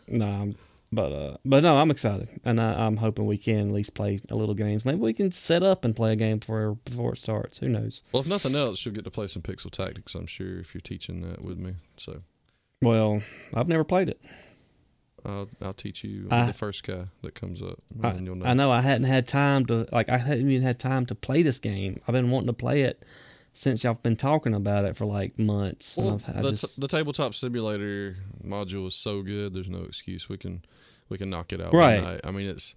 no, 0.09 0.55
but 0.91 1.13
uh, 1.13 1.37
but 1.45 1.63
no, 1.63 1.77
I'm 1.79 1.91
excited, 1.91 2.29
and 2.45 2.61
I, 2.61 2.87
I'm 2.87 2.97
hoping 2.97 3.27
we 3.27 3.37
can 3.39 3.69
at 3.69 3.73
least 3.75 3.95
play 3.95 4.19
a 4.31 4.35
little 4.35 4.55
games. 4.55 4.85
Maybe 4.87 4.99
we 5.01 5.13
can 5.13 5.31
set 5.31 5.63
up 5.63 5.85
and 5.85 5.95
play 5.95 6.13
a 6.15 6.17
game 6.17 6.39
before 6.39 6.75
before 6.85 7.13
it 7.13 7.19
starts. 7.19 7.59
Who 7.59 7.69
knows? 7.69 8.03
Well, 8.11 8.23
if 8.23 8.29
nothing 8.29 8.55
else, 8.55 8.85
you'll 8.85 8.95
get 8.95 9.05
to 9.05 9.11
play 9.11 9.27
some 9.27 9.43
Pixel 9.43 9.71
Tactics. 9.71 10.15
I'm 10.15 10.27
sure 10.27 10.59
if 10.59 10.75
you're 10.75 10.81
teaching 10.81 11.21
that 11.29 11.43
with 11.45 11.59
me. 11.59 11.75
So 11.99 12.21
Well, 12.83 13.23
I've 13.55 13.69
never 13.69 13.85
played 13.85 14.09
it. 14.09 14.21
I'll 15.25 15.49
I'll 15.61 15.73
teach 15.75 16.03
you 16.03 16.27
I- 16.31 16.47
the 16.47 16.53
first 16.53 16.83
guy 16.83 17.05
that 17.23 17.35
comes 17.35 17.63
up, 17.63 17.79
and 17.95 18.07
I, 18.07 18.15
you'll 18.21 18.37
know. 18.37 18.47
I 18.47 18.55
know 18.55 18.71
I 18.71 18.81
hadn't 18.81 19.07
had 19.07 19.27
time 19.27 19.65
to 19.67 19.87
like 19.93 20.11
I 20.11 20.19
hadn't 20.19 20.49
even 20.51 20.63
had 20.63 20.79
time 20.79 21.07
to 21.07 21.15
play 21.15 21.43
this 21.43 21.61
game. 21.61 22.01
I've 22.07 22.13
been 22.13 22.31
wanting 22.31 22.49
to 22.49 22.53
play 22.53 22.83
it 22.83 23.05
since 23.53 23.85
y'all 23.85 23.95
been 23.95 24.17
talking 24.17 24.55
about 24.55 24.85
it 24.85 24.97
for 24.97 25.05
like 25.05 25.39
months. 25.39 25.97
Well, 25.97 26.17
the, 26.17 26.51
just 26.51 26.81
the 26.81 26.89
tabletop 26.89 27.35
simulator 27.35 28.17
module 28.45 28.89
is 28.89 28.95
so 28.95 29.23
good. 29.23 29.55
There's 29.55 29.69
no 29.69 29.83
excuse. 29.85 30.29
We 30.29 30.39
can 30.39 30.65
we 31.09 31.19
can 31.19 31.31
knock 31.31 31.53
it 31.53 31.61
out 31.61 31.73
Right. 31.75 32.21
I 32.25 32.31
mean, 32.31 32.49
it's 32.49 32.75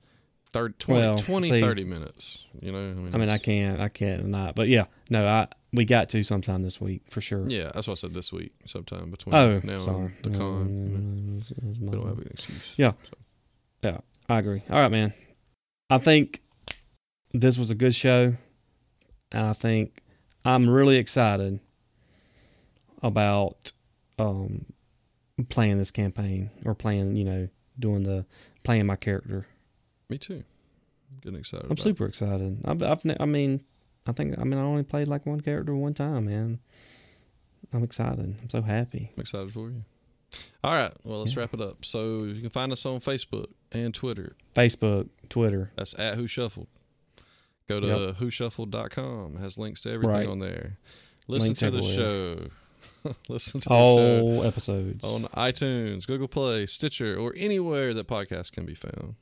30, 0.55 0.73
20, 0.79 0.99
Well, 1.01 1.17
20 1.17 1.49
see- 1.49 1.59
30 1.61 1.83
minutes. 1.83 2.39
You 2.61 2.71
know, 2.71 2.77
I 2.79 2.93
mean, 2.93 3.13
I 3.13 3.17
mean 3.17 3.29
I 3.29 3.37
can't 3.37 3.79
I 3.81 3.89
can't 3.89 4.25
not. 4.27 4.55
But 4.55 4.67
yeah, 4.69 4.85
no, 5.09 5.27
I 5.27 5.47
we 5.73 5.83
got 5.85 6.07
to 6.09 6.23
sometime 6.23 6.63
this 6.63 6.79
week 6.79 7.03
for 7.09 7.19
sure. 7.21 7.47
Yeah, 7.49 7.69
that's 7.73 7.87
what 7.87 7.93
I 7.97 8.01
said 8.01 8.13
this 8.13 8.31
week, 8.31 8.51
sometime 8.65 9.11
between 9.11 9.35
Oh, 9.35 9.59
now 9.63 9.79
sorry. 9.79 10.13
and 10.23 10.33
the 10.33 10.37
con. 10.37 10.69
you 10.69 10.97
know, 10.97 11.37
It 11.37 11.63
was- 11.63 11.79
it 11.79 11.81
we 11.81 11.89
don't 11.97 12.07
have 12.07 12.17
an 12.19 12.27
excuse. 12.31 12.73
Yeah. 12.77 12.93
Yeah. 13.83 13.97
I 14.29 14.39
agree. 14.39 14.63
All 14.69 14.81
right, 14.81 14.89
man. 14.91 15.13
I 15.89 15.97
think 15.99 16.41
this 17.33 17.57
was 17.57 17.69
a 17.69 17.75
good 17.75 17.93
show. 17.93 18.35
And 19.31 19.45
I 19.47 19.53
think 19.53 20.01
I'm 20.45 20.69
really 20.69 20.95
excited 20.97 21.59
about 23.03 23.71
um, 24.17 24.65
playing 25.49 25.77
this 25.77 25.91
campaign 25.91 26.49
or 26.63 26.73
playing, 26.73 27.15
you 27.17 27.25
know, 27.25 27.49
doing 27.77 28.03
the 28.03 28.25
playing 28.63 28.85
my 28.85 28.95
character. 28.95 29.45
Me 30.09 30.17
too. 30.17 30.43
I'm 31.11 31.19
getting 31.21 31.39
excited. 31.39 31.67
I'm 31.69 31.77
super 31.77 32.05
excited. 32.05 32.61
I've, 32.65 32.81
I've, 32.83 33.01
I 33.19 33.25
mean, 33.25 33.61
I 34.07 34.11
think, 34.11 34.37
I 34.39 34.43
mean, 34.43 34.59
I 34.59 34.63
only 34.63 34.83
played 34.83 35.07
like 35.07 35.25
one 35.25 35.41
character 35.41 35.75
one 35.75 35.93
time, 35.93 36.25
man. 36.25 36.59
I'm 37.73 37.83
excited. 37.83 38.35
I'm 38.41 38.49
so 38.49 38.61
happy. 38.61 39.11
I'm 39.15 39.21
excited 39.21 39.51
for 39.51 39.69
you. 39.69 39.83
All 40.63 40.71
right. 40.73 40.91
Well, 41.03 41.19
let's 41.19 41.33
Yeah. 41.35 41.41
wrap 41.41 41.53
it 41.53 41.61
up. 41.61 41.85
So 41.85 42.23
you 42.23 42.41
can 42.41 42.49
find 42.49 42.71
us 42.71 42.85
on 42.85 42.99
Facebook 42.99 43.47
and 43.71 43.93
Twitter. 43.93 44.35
Facebook, 44.55 45.09
Twitter. 45.29 45.71
That's 45.75 45.97
at 45.97 46.15
Who 46.15 46.27
Shuffled. 46.27 46.67
Go 47.67 47.79
to 47.79 47.87
Yep. 47.87 48.15
whoshuffled.com. 48.17 49.37
It 49.37 49.39
has 49.39 49.57
links 49.57 49.81
to 49.81 49.91
everything 49.91 50.15
Right. 50.15 50.27
on 50.27 50.39
there. 50.39 50.77
Listen 51.27 51.47
Links 51.47 51.59
to 51.61 51.71
the 51.71 51.81
show. 51.81 52.47
Listen 53.29 53.59
to 53.61 53.69
the 53.69 53.73
show 53.75 54.21
All 54.21 54.43
episodes. 54.43 55.03
on 55.03 55.23
iTunes, 55.29 56.05
Google 56.05 56.27
Play, 56.27 56.65
Stitcher, 56.67 57.17
or 57.17 57.33
anywhere 57.35 57.93
that 57.95 58.07
podcasts 58.07 58.51
can 58.51 58.65
be 58.65 58.75
found. 58.75 59.15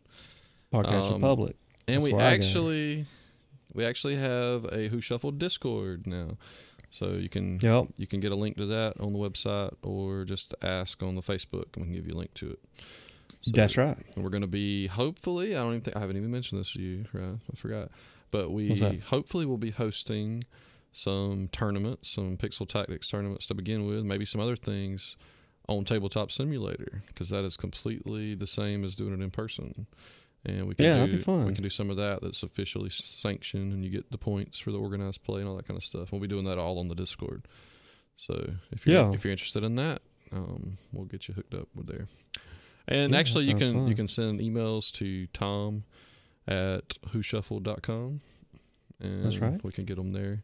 Podcast 0.74 1.08
um, 1.08 1.16
Republic. 1.16 1.56
And 1.88 1.98
That's 1.98 2.06
we 2.06 2.14
where 2.14 2.26
I 2.26 2.30
go. 2.30 2.36
actually 2.36 3.06
we 3.74 3.86
actually 3.86 4.16
have 4.16 4.66
a 4.72 4.88
Who 4.88 5.02
Shuffled 5.02 5.40
Discord 5.40 6.08
now. 6.08 6.38
So 6.92 7.14
you 7.14 7.30
can 7.30 7.60
Yep. 7.62 7.88
you 7.98 8.08
can 8.08 8.20
get 8.20 8.32
a 8.32 8.36
link 8.36 8.58
to 8.58 8.66
that 8.68 9.00
on 9.00 9.14
the 9.14 9.20
website 9.20 9.74
or 9.82 10.26
just 10.26 10.54
ask 10.62 11.02
on 11.02 11.16
the 11.16 11.22
Facebook 11.22 11.76
and 11.76 11.78
we 11.78 11.84
can 11.86 11.94
give 11.94 12.08
you 12.08 12.14
a 12.14 12.20
link 12.20 12.34
to 12.36 12.52
it. 12.52 12.60
So- 13.42 13.52
That's 13.54 13.78
right. 13.78 13.98
We're 14.16 14.30
going 14.30 14.42
to 14.42 14.48
be 14.48 14.88
hopefully. 14.88 15.56
I 15.56 15.60
don't 15.60 15.70
even 15.70 15.82
think 15.82 15.98
I 15.98 16.00
haven't 16.00 16.18
even 16.18 16.32
mentioned 16.32 16.62
this 16.62 16.72
to 16.74 16.82
you, 16.82 17.06
right? 17.14 17.38
I 17.52 17.56
forgot. 17.56 17.90
But 18.32 18.52
we 18.52 18.74
hopefully 19.08 19.46
will 19.46 19.58
be 19.58 19.72
hosting 19.72 20.44
some 20.92 21.50
tournaments, 21.52 22.10
some 22.10 22.38
Pixel 22.38 22.68
Tactics 22.68 23.10
tournaments 23.10 23.48
to 23.48 23.54
begin 23.56 23.86
with, 23.88 24.04
maybe 24.06 24.26
some 24.26 24.40
other 24.40 24.56
things 24.56 25.16
on 25.68 25.84
Tabletop 25.84 26.32
Simulator 26.32 27.02
because 27.08 27.30
that 27.30 27.44
is 27.44 27.58
completely 27.58 28.36
the 28.36 28.48
same 28.48 28.84
as 28.84 28.96
doing 28.96 29.14
it 29.14 29.22
in 29.22 29.32
person. 29.32 29.88
And 30.46 30.68
we 30.68 30.76
can 30.76 30.86
Yeah, 30.86 30.94
do 30.96 31.00
that'd 31.02 31.16
be 31.16 31.22
fun. 31.22 31.46
we 31.46 31.54
can 31.54 31.64
do 31.64 31.70
some 31.70 31.90
of 31.90 31.96
that 31.98 32.22
that's 32.22 32.44
officially 32.44 32.90
sanctioned, 32.90 33.72
and 33.72 33.82
you 33.84 33.90
get 33.90 34.12
the 34.12 34.18
points 34.18 34.60
for 34.60 34.72
the 34.72 34.78
organized 34.78 35.24
play 35.24 35.40
and 35.40 35.48
all 35.50 35.56
that 35.56 35.66
kind 35.66 35.78
of 35.78 35.84
stuff. 35.86 36.12
We'll 36.12 36.20
be 36.20 36.28
doing 36.28 36.44
that 36.46 36.58
all 36.58 36.80
on 36.80 36.90
the 36.90 36.96
Discord. 36.96 37.48
So 38.18 38.54
if 38.72 38.86
you're 38.86 38.96
Yeah. 39.10 39.14
if 39.14 39.24
you're 39.24 39.32
interested 39.32 39.64
in 39.64 39.76
that, 39.76 40.02
um, 40.34 40.78
we'll 40.92 41.06
get 41.06 41.28
you 41.30 41.34
hooked 41.34 41.54
up 41.54 41.70
with 41.74 41.88
there. 41.88 42.08
And 42.90 43.14
Yeah, 43.14 43.20
actually, 43.20 43.46
you 43.46 43.56
can 43.56 43.88
you 43.88 43.96
can 43.96 44.08
send 44.10 44.42
emails 44.42 44.92
to 44.94 45.28
Tom 45.28 45.86
at 46.46 46.90
whoshuffled.com. 47.14 48.20
And 49.00 49.24
That's 49.26 49.38
right. 49.40 49.64
We 49.64 49.72
can 49.72 49.86
get 49.86 49.96
them 49.96 50.12
there. 50.12 50.44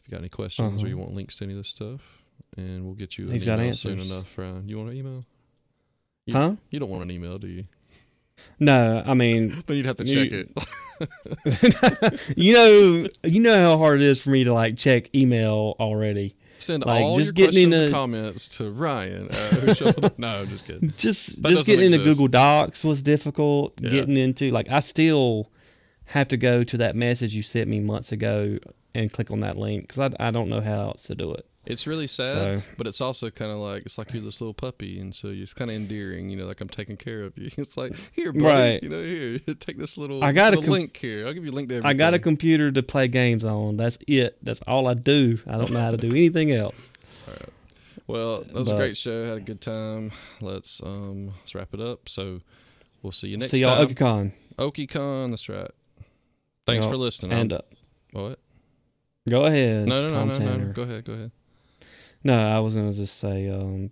If 0.00 0.06
you 0.06 0.10
got 0.10 0.18
any 0.20 0.28
questions 0.28 0.74
or 0.74 0.76
Uh-huh. 0.78 0.86
you 0.88 0.98
want 0.98 1.14
links 1.14 1.36
to 1.36 1.44
any 1.44 1.54
of 1.54 1.58
this 1.58 1.68
stuff, 1.68 2.22
and 2.56 2.84
we'll 2.84 2.94
get 2.94 3.16
you 3.16 3.26
an 3.26 3.32
He's 3.32 3.44
got 3.46 3.58
email 3.60 3.74
soon 3.74 3.98
enough. 3.98 4.36
Ryan, 4.36 4.68
you 4.68 4.76
want 4.76 4.90
an 4.90 4.96
email? 4.96 5.24
You- 6.26 6.34
Huh? 6.34 6.56
You 6.70 6.78
don't 6.80 6.90
want 6.90 7.02
an 7.02 7.10
email, 7.10 7.38
do 7.38 7.48
you? 7.48 7.64
No, 8.60 9.02
I 9.06 9.14
mean, 9.14 9.48
Then 9.66 9.76
you'd 9.76 9.86
have 9.86 9.96
to 9.96 10.04
You- 10.04 10.28
check 10.28 10.32
it. 10.32 10.52
you 12.36 12.52
know, 12.54 13.06
you 13.24 13.40
know 13.40 13.54
how 13.54 13.78
hard 13.78 14.00
it 14.00 14.06
is 14.06 14.20
for 14.22 14.30
me 14.30 14.44
to 14.44 14.52
like 14.52 14.76
check 14.76 15.14
email 15.14 15.76
already. 15.78 16.34
Send 16.58 16.84
Like, 16.84 17.02
all 17.04 17.16
just 17.16 17.38
your 17.38 17.46
getting 17.46 17.70
questions 17.70 17.74
and 17.74 17.82
into- 17.84 17.94
comments 17.96 18.48
to 18.58 18.70
Ryan. 18.70 19.28
Whoshuffled. 19.28 20.18
no, 20.18 20.28
I'm 20.40 20.48
just 20.48 20.66
kidding. 20.66 20.92
Just 20.96 21.42
That 21.42 21.50
just 21.50 21.66
getting 21.66 21.92
into. 21.92 21.98
Google 22.02 22.26
Docs 22.28 22.84
was 22.84 23.02
difficult. 23.04 23.74
Yeah. 23.80 23.90
Getting 23.90 24.16
into 24.16 24.50
like 24.50 24.68
I 24.68 24.80
still 24.80 25.50
have 26.08 26.26
to 26.28 26.36
go 26.36 26.64
to 26.64 26.76
that 26.78 26.96
message 26.96 27.34
you 27.34 27.42
sent 27.42 27.68
me 27.68 27.78
months 27.80 28.10
ago 28.10 28.58
and 28.94 29.12
click 29.12 29.30
on 29.30 29.38
that 29.40 29.56
link 29.56 29.82
because 29.86 30.12
I, 30.18 30.28
I 30.28 30.30
don't 30.32 30.48
know 30.48 30.60
how 30.60 30.80
else 30.88 31.04
to 31.04 31.14
do 31.14 31.32
it. 31.32 31.46
It's 31.70 31.86
really 31.86 32.06
sad, 32.06 32.32
So- 32.32 32.62
but 32.78 32.86
it's 32.86 33.00
also 33.00 33.28
kind 33.30 33.52
of 33.52 33.58
like 33.58 33.82
it's 33.84 33.98
like 33.98 34.12
you're 34.12 34.22
this 34.22 34.40
little 34.40 34.54
puppy, 34.54 34.98
and 34.98 35.14
so 35.14 35.28
it's 35.28 35.52
kind 35.52 35.70
of 35.70 35.76
endearing. 35.76 36.30
You 36.30 36.36
know, 36.38 36.46
like 36.46 36.60
I'm 36.62 36.68
taking 36.68 36.96
care 36.96 37.22
of 37.24 37.36
you. 37.36 37.50
It's 37.58 37.76
like 37.76 37.92
here, 38.12 38.32
buddy, 38.32 38.44
Right. 38.44 38.82
you 38.82 38.88
know, 38.88 39.02
here, 39.02 39.38
take 39.60 39.76
this 39.76 39.98
little. 39.98 40.24
I 40.24 40.32
got 40.32 40.54
a 40.54 40.56
com- 40.56 40.66
link 40.66 40.96
here. 40.96 41.26
I'll 41.26 41.34
give 41.34 41.44
you 41.44 41.52
a 41.52 41.58
link 41.58 41.68
to 41.68 41.82
I 41.84 41.92
got 41.92 42.14
a 42.14 42.18
computer 42.18 42.70
to 42.72 42.82
play 42.82 43.06
games 43.08 43.44
on. 43.44 43.76
That's 43.76 43.98
it. 44.08 44.38
That's 44.42 44.60
all 44.66 44.88
I 44.88 44.94
do. 44.94 45.38
I 45.46 45.52
don't 45.58 45.70
know 45.70 45.80
how 45.80 45.90
to 45.90 45.96
do 45.98 46.10
anything 46.10 46.50
else. 46.52 46.74
Well, 48.06 48.40
that 48.40 48.54
was 48.54 48.70
a 48.70 48.74
great 48.76 48.96
show. 48.96 49.26
Had 49.26 49.36
a 49.36 49.40
good 49.42 49.60
time. 49.60 50.12
Let's 50.40 50.80
um 50.82 51.26
let's 51.40 51.54
wrap 51.54 51.74
it 51.74 51.80
up. 51.80 52.08
So 52.08 52.40
we'll 53.02 53.12
see 53.12 53.28
you 53.28 53.36
next 53.36 53.50
time. 53.50 53.58
See 53.58 53.62
y'all 53.64 53.76
time. 53.86 53.94
OkiCon. 53.94 54.32
OkiCon. 54.56 55.30
That's 55.30 55.46
right. 55.50 55.70
Thanks 56.66 56.84
Yup. 56.86 56.90
for 56.92 56.96
listening. 56.96 57.32
And 57.38 57.52
uh, 57.52 57.60
what? 58.12 58.38
go 59.28 59.44
ahead. 59.44 59.86
No, 59.86 60.02
no, 60.02 60.08
no, 60.08 60.14
Tom 60.14 60.28
no, 60.28 60.34
Tanner. 60.36 60.64
no. 60.68 60.72
Go 60.72 60.82
ahead. 60.84 61.04
Go 61.04 61.12
ahead. 61.12 61.30
No, 62.24 62.56
I 62.56 62.58
was 62.60 62.74
gonna 62.74 62.92
just 62.92 63.18
say 63.18 63.48
um, 63.48 63.90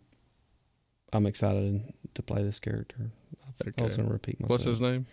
I'm 1.12 1.26
excited 1.26 1.82
to 2.14 2.22
play 2.22 2.42
this 2.42 2.60
character. 2.60 3.10
I 3.78 3.82
was 3.82 3.96
gonna 3.96 4.10
repeat 4.10 4.40
myself. 4.40 4.50
What's 4.50 4.64
his 4.64 4.80
name? 4.82 5.06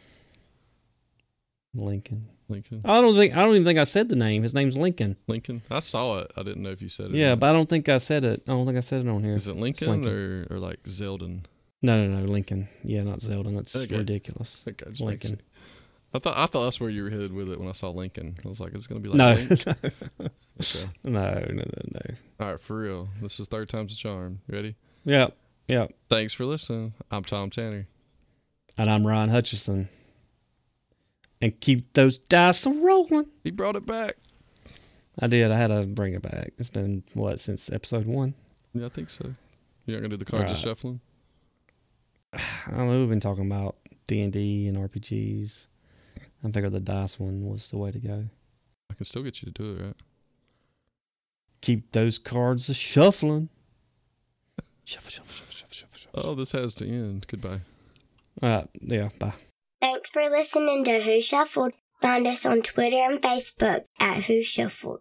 Lincoln. 1.73 2.27
Lincoln. 2.49 2.81
I 2.85 3.01
don't 3.01 3.15
think 3.15 3.35
I 3.35 3.41
don't 3.43 3.53
even 3.55 3.65
think 3.65 3.79
I 3.79 3.83
said 3.85 4.09
the 4.09 4.15
name. 4.15 4.43
His 4.43 4.53
name's 4.53 4.77
Lincoln. 4.77 5.15
Lincoln. 5.27 5.61
I 5.71 5.79
saw 5.79 6.19
it. 6.19 6.31
I 6.37 6.43
didn't 6.43 6.61
know 6.61 6.69
if 6.69 6.81
you 6.81 6.89
said 6.89 7.07
it. 7.07 7.15
Yeah, 7.15 7.35
but 7.35 7.49
I 7.49 7.53
don't 7.53 7.69
think 7.69 7.89
I 7.89 7.97
said 7.97 8.23
it. 8.23 8.43
I 8.47 8.51
don't 8.51 8.65
think 8.65 8.77
I 8.77 8.81
said 8.81 9.05
it 9.05 9.09
on 9.09 9.23
here. 9.23 9.33
is 9.35 9.47
it 9.47 9.55
Lincoln, 9.55 9.89
Lincoln. 9.89 10.11
or 10.11 10.47
or 10.55 10.59
like 10.59 10.83
Zeldin? 10.83 11.45
No, 11.81 12.05
no, 12.05 12.19
no, 12.19 12.25
Lincoln. 12.25 12.67
Yeah, 12.83 13.03
not 13.03 13.19
Zeldin. 13.19 13.55
That's 13.55 13.75
Okay. 13.75 13.97
ridiculous. 13.97 14.65
Okay, 14.67 14.85
Lincoln. 15.03 15.41
I 16.13 16.19
thought 16.19 16.37
I 16.37 16.45
thought 16.45 16.65
that's 16.65 16.79
where 16.79 16.89
you 16.89 17.03
were 17.03 17.09
headed 17.09 17.33
with 17.33 17.49
it 17.49 17.59
when 17.59 17.67
I 17.67 17.71
saw 17.71 17.89
Lincoln. 17.89 18.35
I 18.45 18.47
was 18.47 18.59
like, 18.59 18.73
it's 18.75 18.85
gonna 18.87 18.99
be 19.01 19.09
like 19.09 19.17
No. 19.17 19.33
Okay. 20.59 20.89
no, 21.03 21.09
no, 21.11 21.49
no, 21.49 21.63
no. 21.91 22.01
All 22.39 22.51
right, 22.51 22.59
for 22.59 22.77
real. 22.77 23.09
This 23.21 23.39
is 23.39 23.47
third 23.47 23.69
time's 23.69 23.91
a 23.93 23.95
charm. 23.95 24.39
You 24.47 24.55
ready? 24.55 24.75
Yep, 25.05 25.35
yep. 25.67 25.91
Thanks 26.09 26.31
for 26.33 26.45
listening. 26.45 26.93
I'm 27.09 27.23
Tom 27.23 27.49
Tanner. 27.49 27.87
And 28.77 28.89
I'm 28.89 29.05
Ryan 29.05 29.29
Hutchison. 29.29 29.89
And 31.41 31.59
keep 31.59 31.91
those 31.93 32.19
dice 32.19 32.65
rolling. 32.67 33.25
He 33.43 33.49
brought 33.51 33.75
it 33.75 33.85
back. 33.87 34.13
I 35.19 35.27
did. 35.27 35.51
I 35.51 35.57
had 35.57 35.67
to 35.67 35.85
bring 35.87 36.13
it 36.13 36.21
back. 36.21 36.53
It's 36.59 36.69
been 36.69 37.03
what 37.15 37.39
since 37.39 37.71
episode 37.71 38.05
one. 38.05 38.35
Yeah, 38.73 38.85
I 38.85 38.89
think 38.89 39.09
so. 39.09 39.33
You're 39.85 39.97
not 39.97 40.01
gonna 40.03 40.09
do 40.09 40.17
the 40.17 40.25
cards 40.25 40.45
of 40.51 40.57
Right. 40.57 40.59
shuffling. 40.59 41.01
I 42.33 42.77
don't 42.77 42.89
know. 42.89 42.99
We've 42.99 43.09
been 43.09 43.19
talking 43.19 43.45
about 43.47 43.75
D 44.07 44.21
and 44.21 44.31
D 44.31 44.67
and 44.67 44.77
RPGs. 44.77 45.67
I 46.43 46.51
figured 46.51 46.71
the 46.73 46.79
dice 46.79 47.19
one 47.19 47.45
was 47.45 47.71
the 47.71 47.77
way 47.77 47.91
to 47.91 47.99
go. 47.99 48.25
I 48.89 48.93
can 48.93 49.05
still 49.05 49.23
get 49.23 49.41
you 49.41 49.51
to 49.51 49.51
do 49.51 49.75
it, 49.75 49.85
right? 49.85 49.95
Keep 51.61 51.91
those 51.93 52.19
cards 52.19 52.69
a 52.69 52.73
shuffling. 52.73 53.49
Shuffle, 54.85 55.09
shuffle, 55.11 55.31
shuffle, 55.31 55.53
shuffle, 55.53 55.73
shuffle, 55.75 55.97
shuffle. 55.97 56.31
Oh, 56.31 56.35
this 56.35 56.51
has 56.51 56.73
to 56.75 56.85
end. 56.85 57.25
Goodbye. 57.27 57.61
All 58.41 58.49
right. 58.49 58.67
Yeah. 58.81 59.09
Bye. 59.17 59.33
Thanks 59.79 60.09
for 60.09 60.23
listening 60.23 60.83
to 60.83 60.99
Who 60.99 61.21
Shuffled. 61.21 61.73
Find 62.01 62.27
us 62.27 62.45
on 62.45 62.61
Twitter 62.61 62.97
and 62.97 63.21
Facebook 63.21 63.85
at 63.99 64.25
Who 64.25 64.43
Shuffled. 64.43 64.99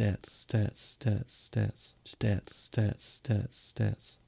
Stats, 0.00 0.32
stats, 0.32 0.80
stats, 0.80 1.34
stats, 1.52 1.94
stats, 2.04 2.54
stats, 2.54 3.04
stats, 3.20 3.56
stats. 3.68 4.18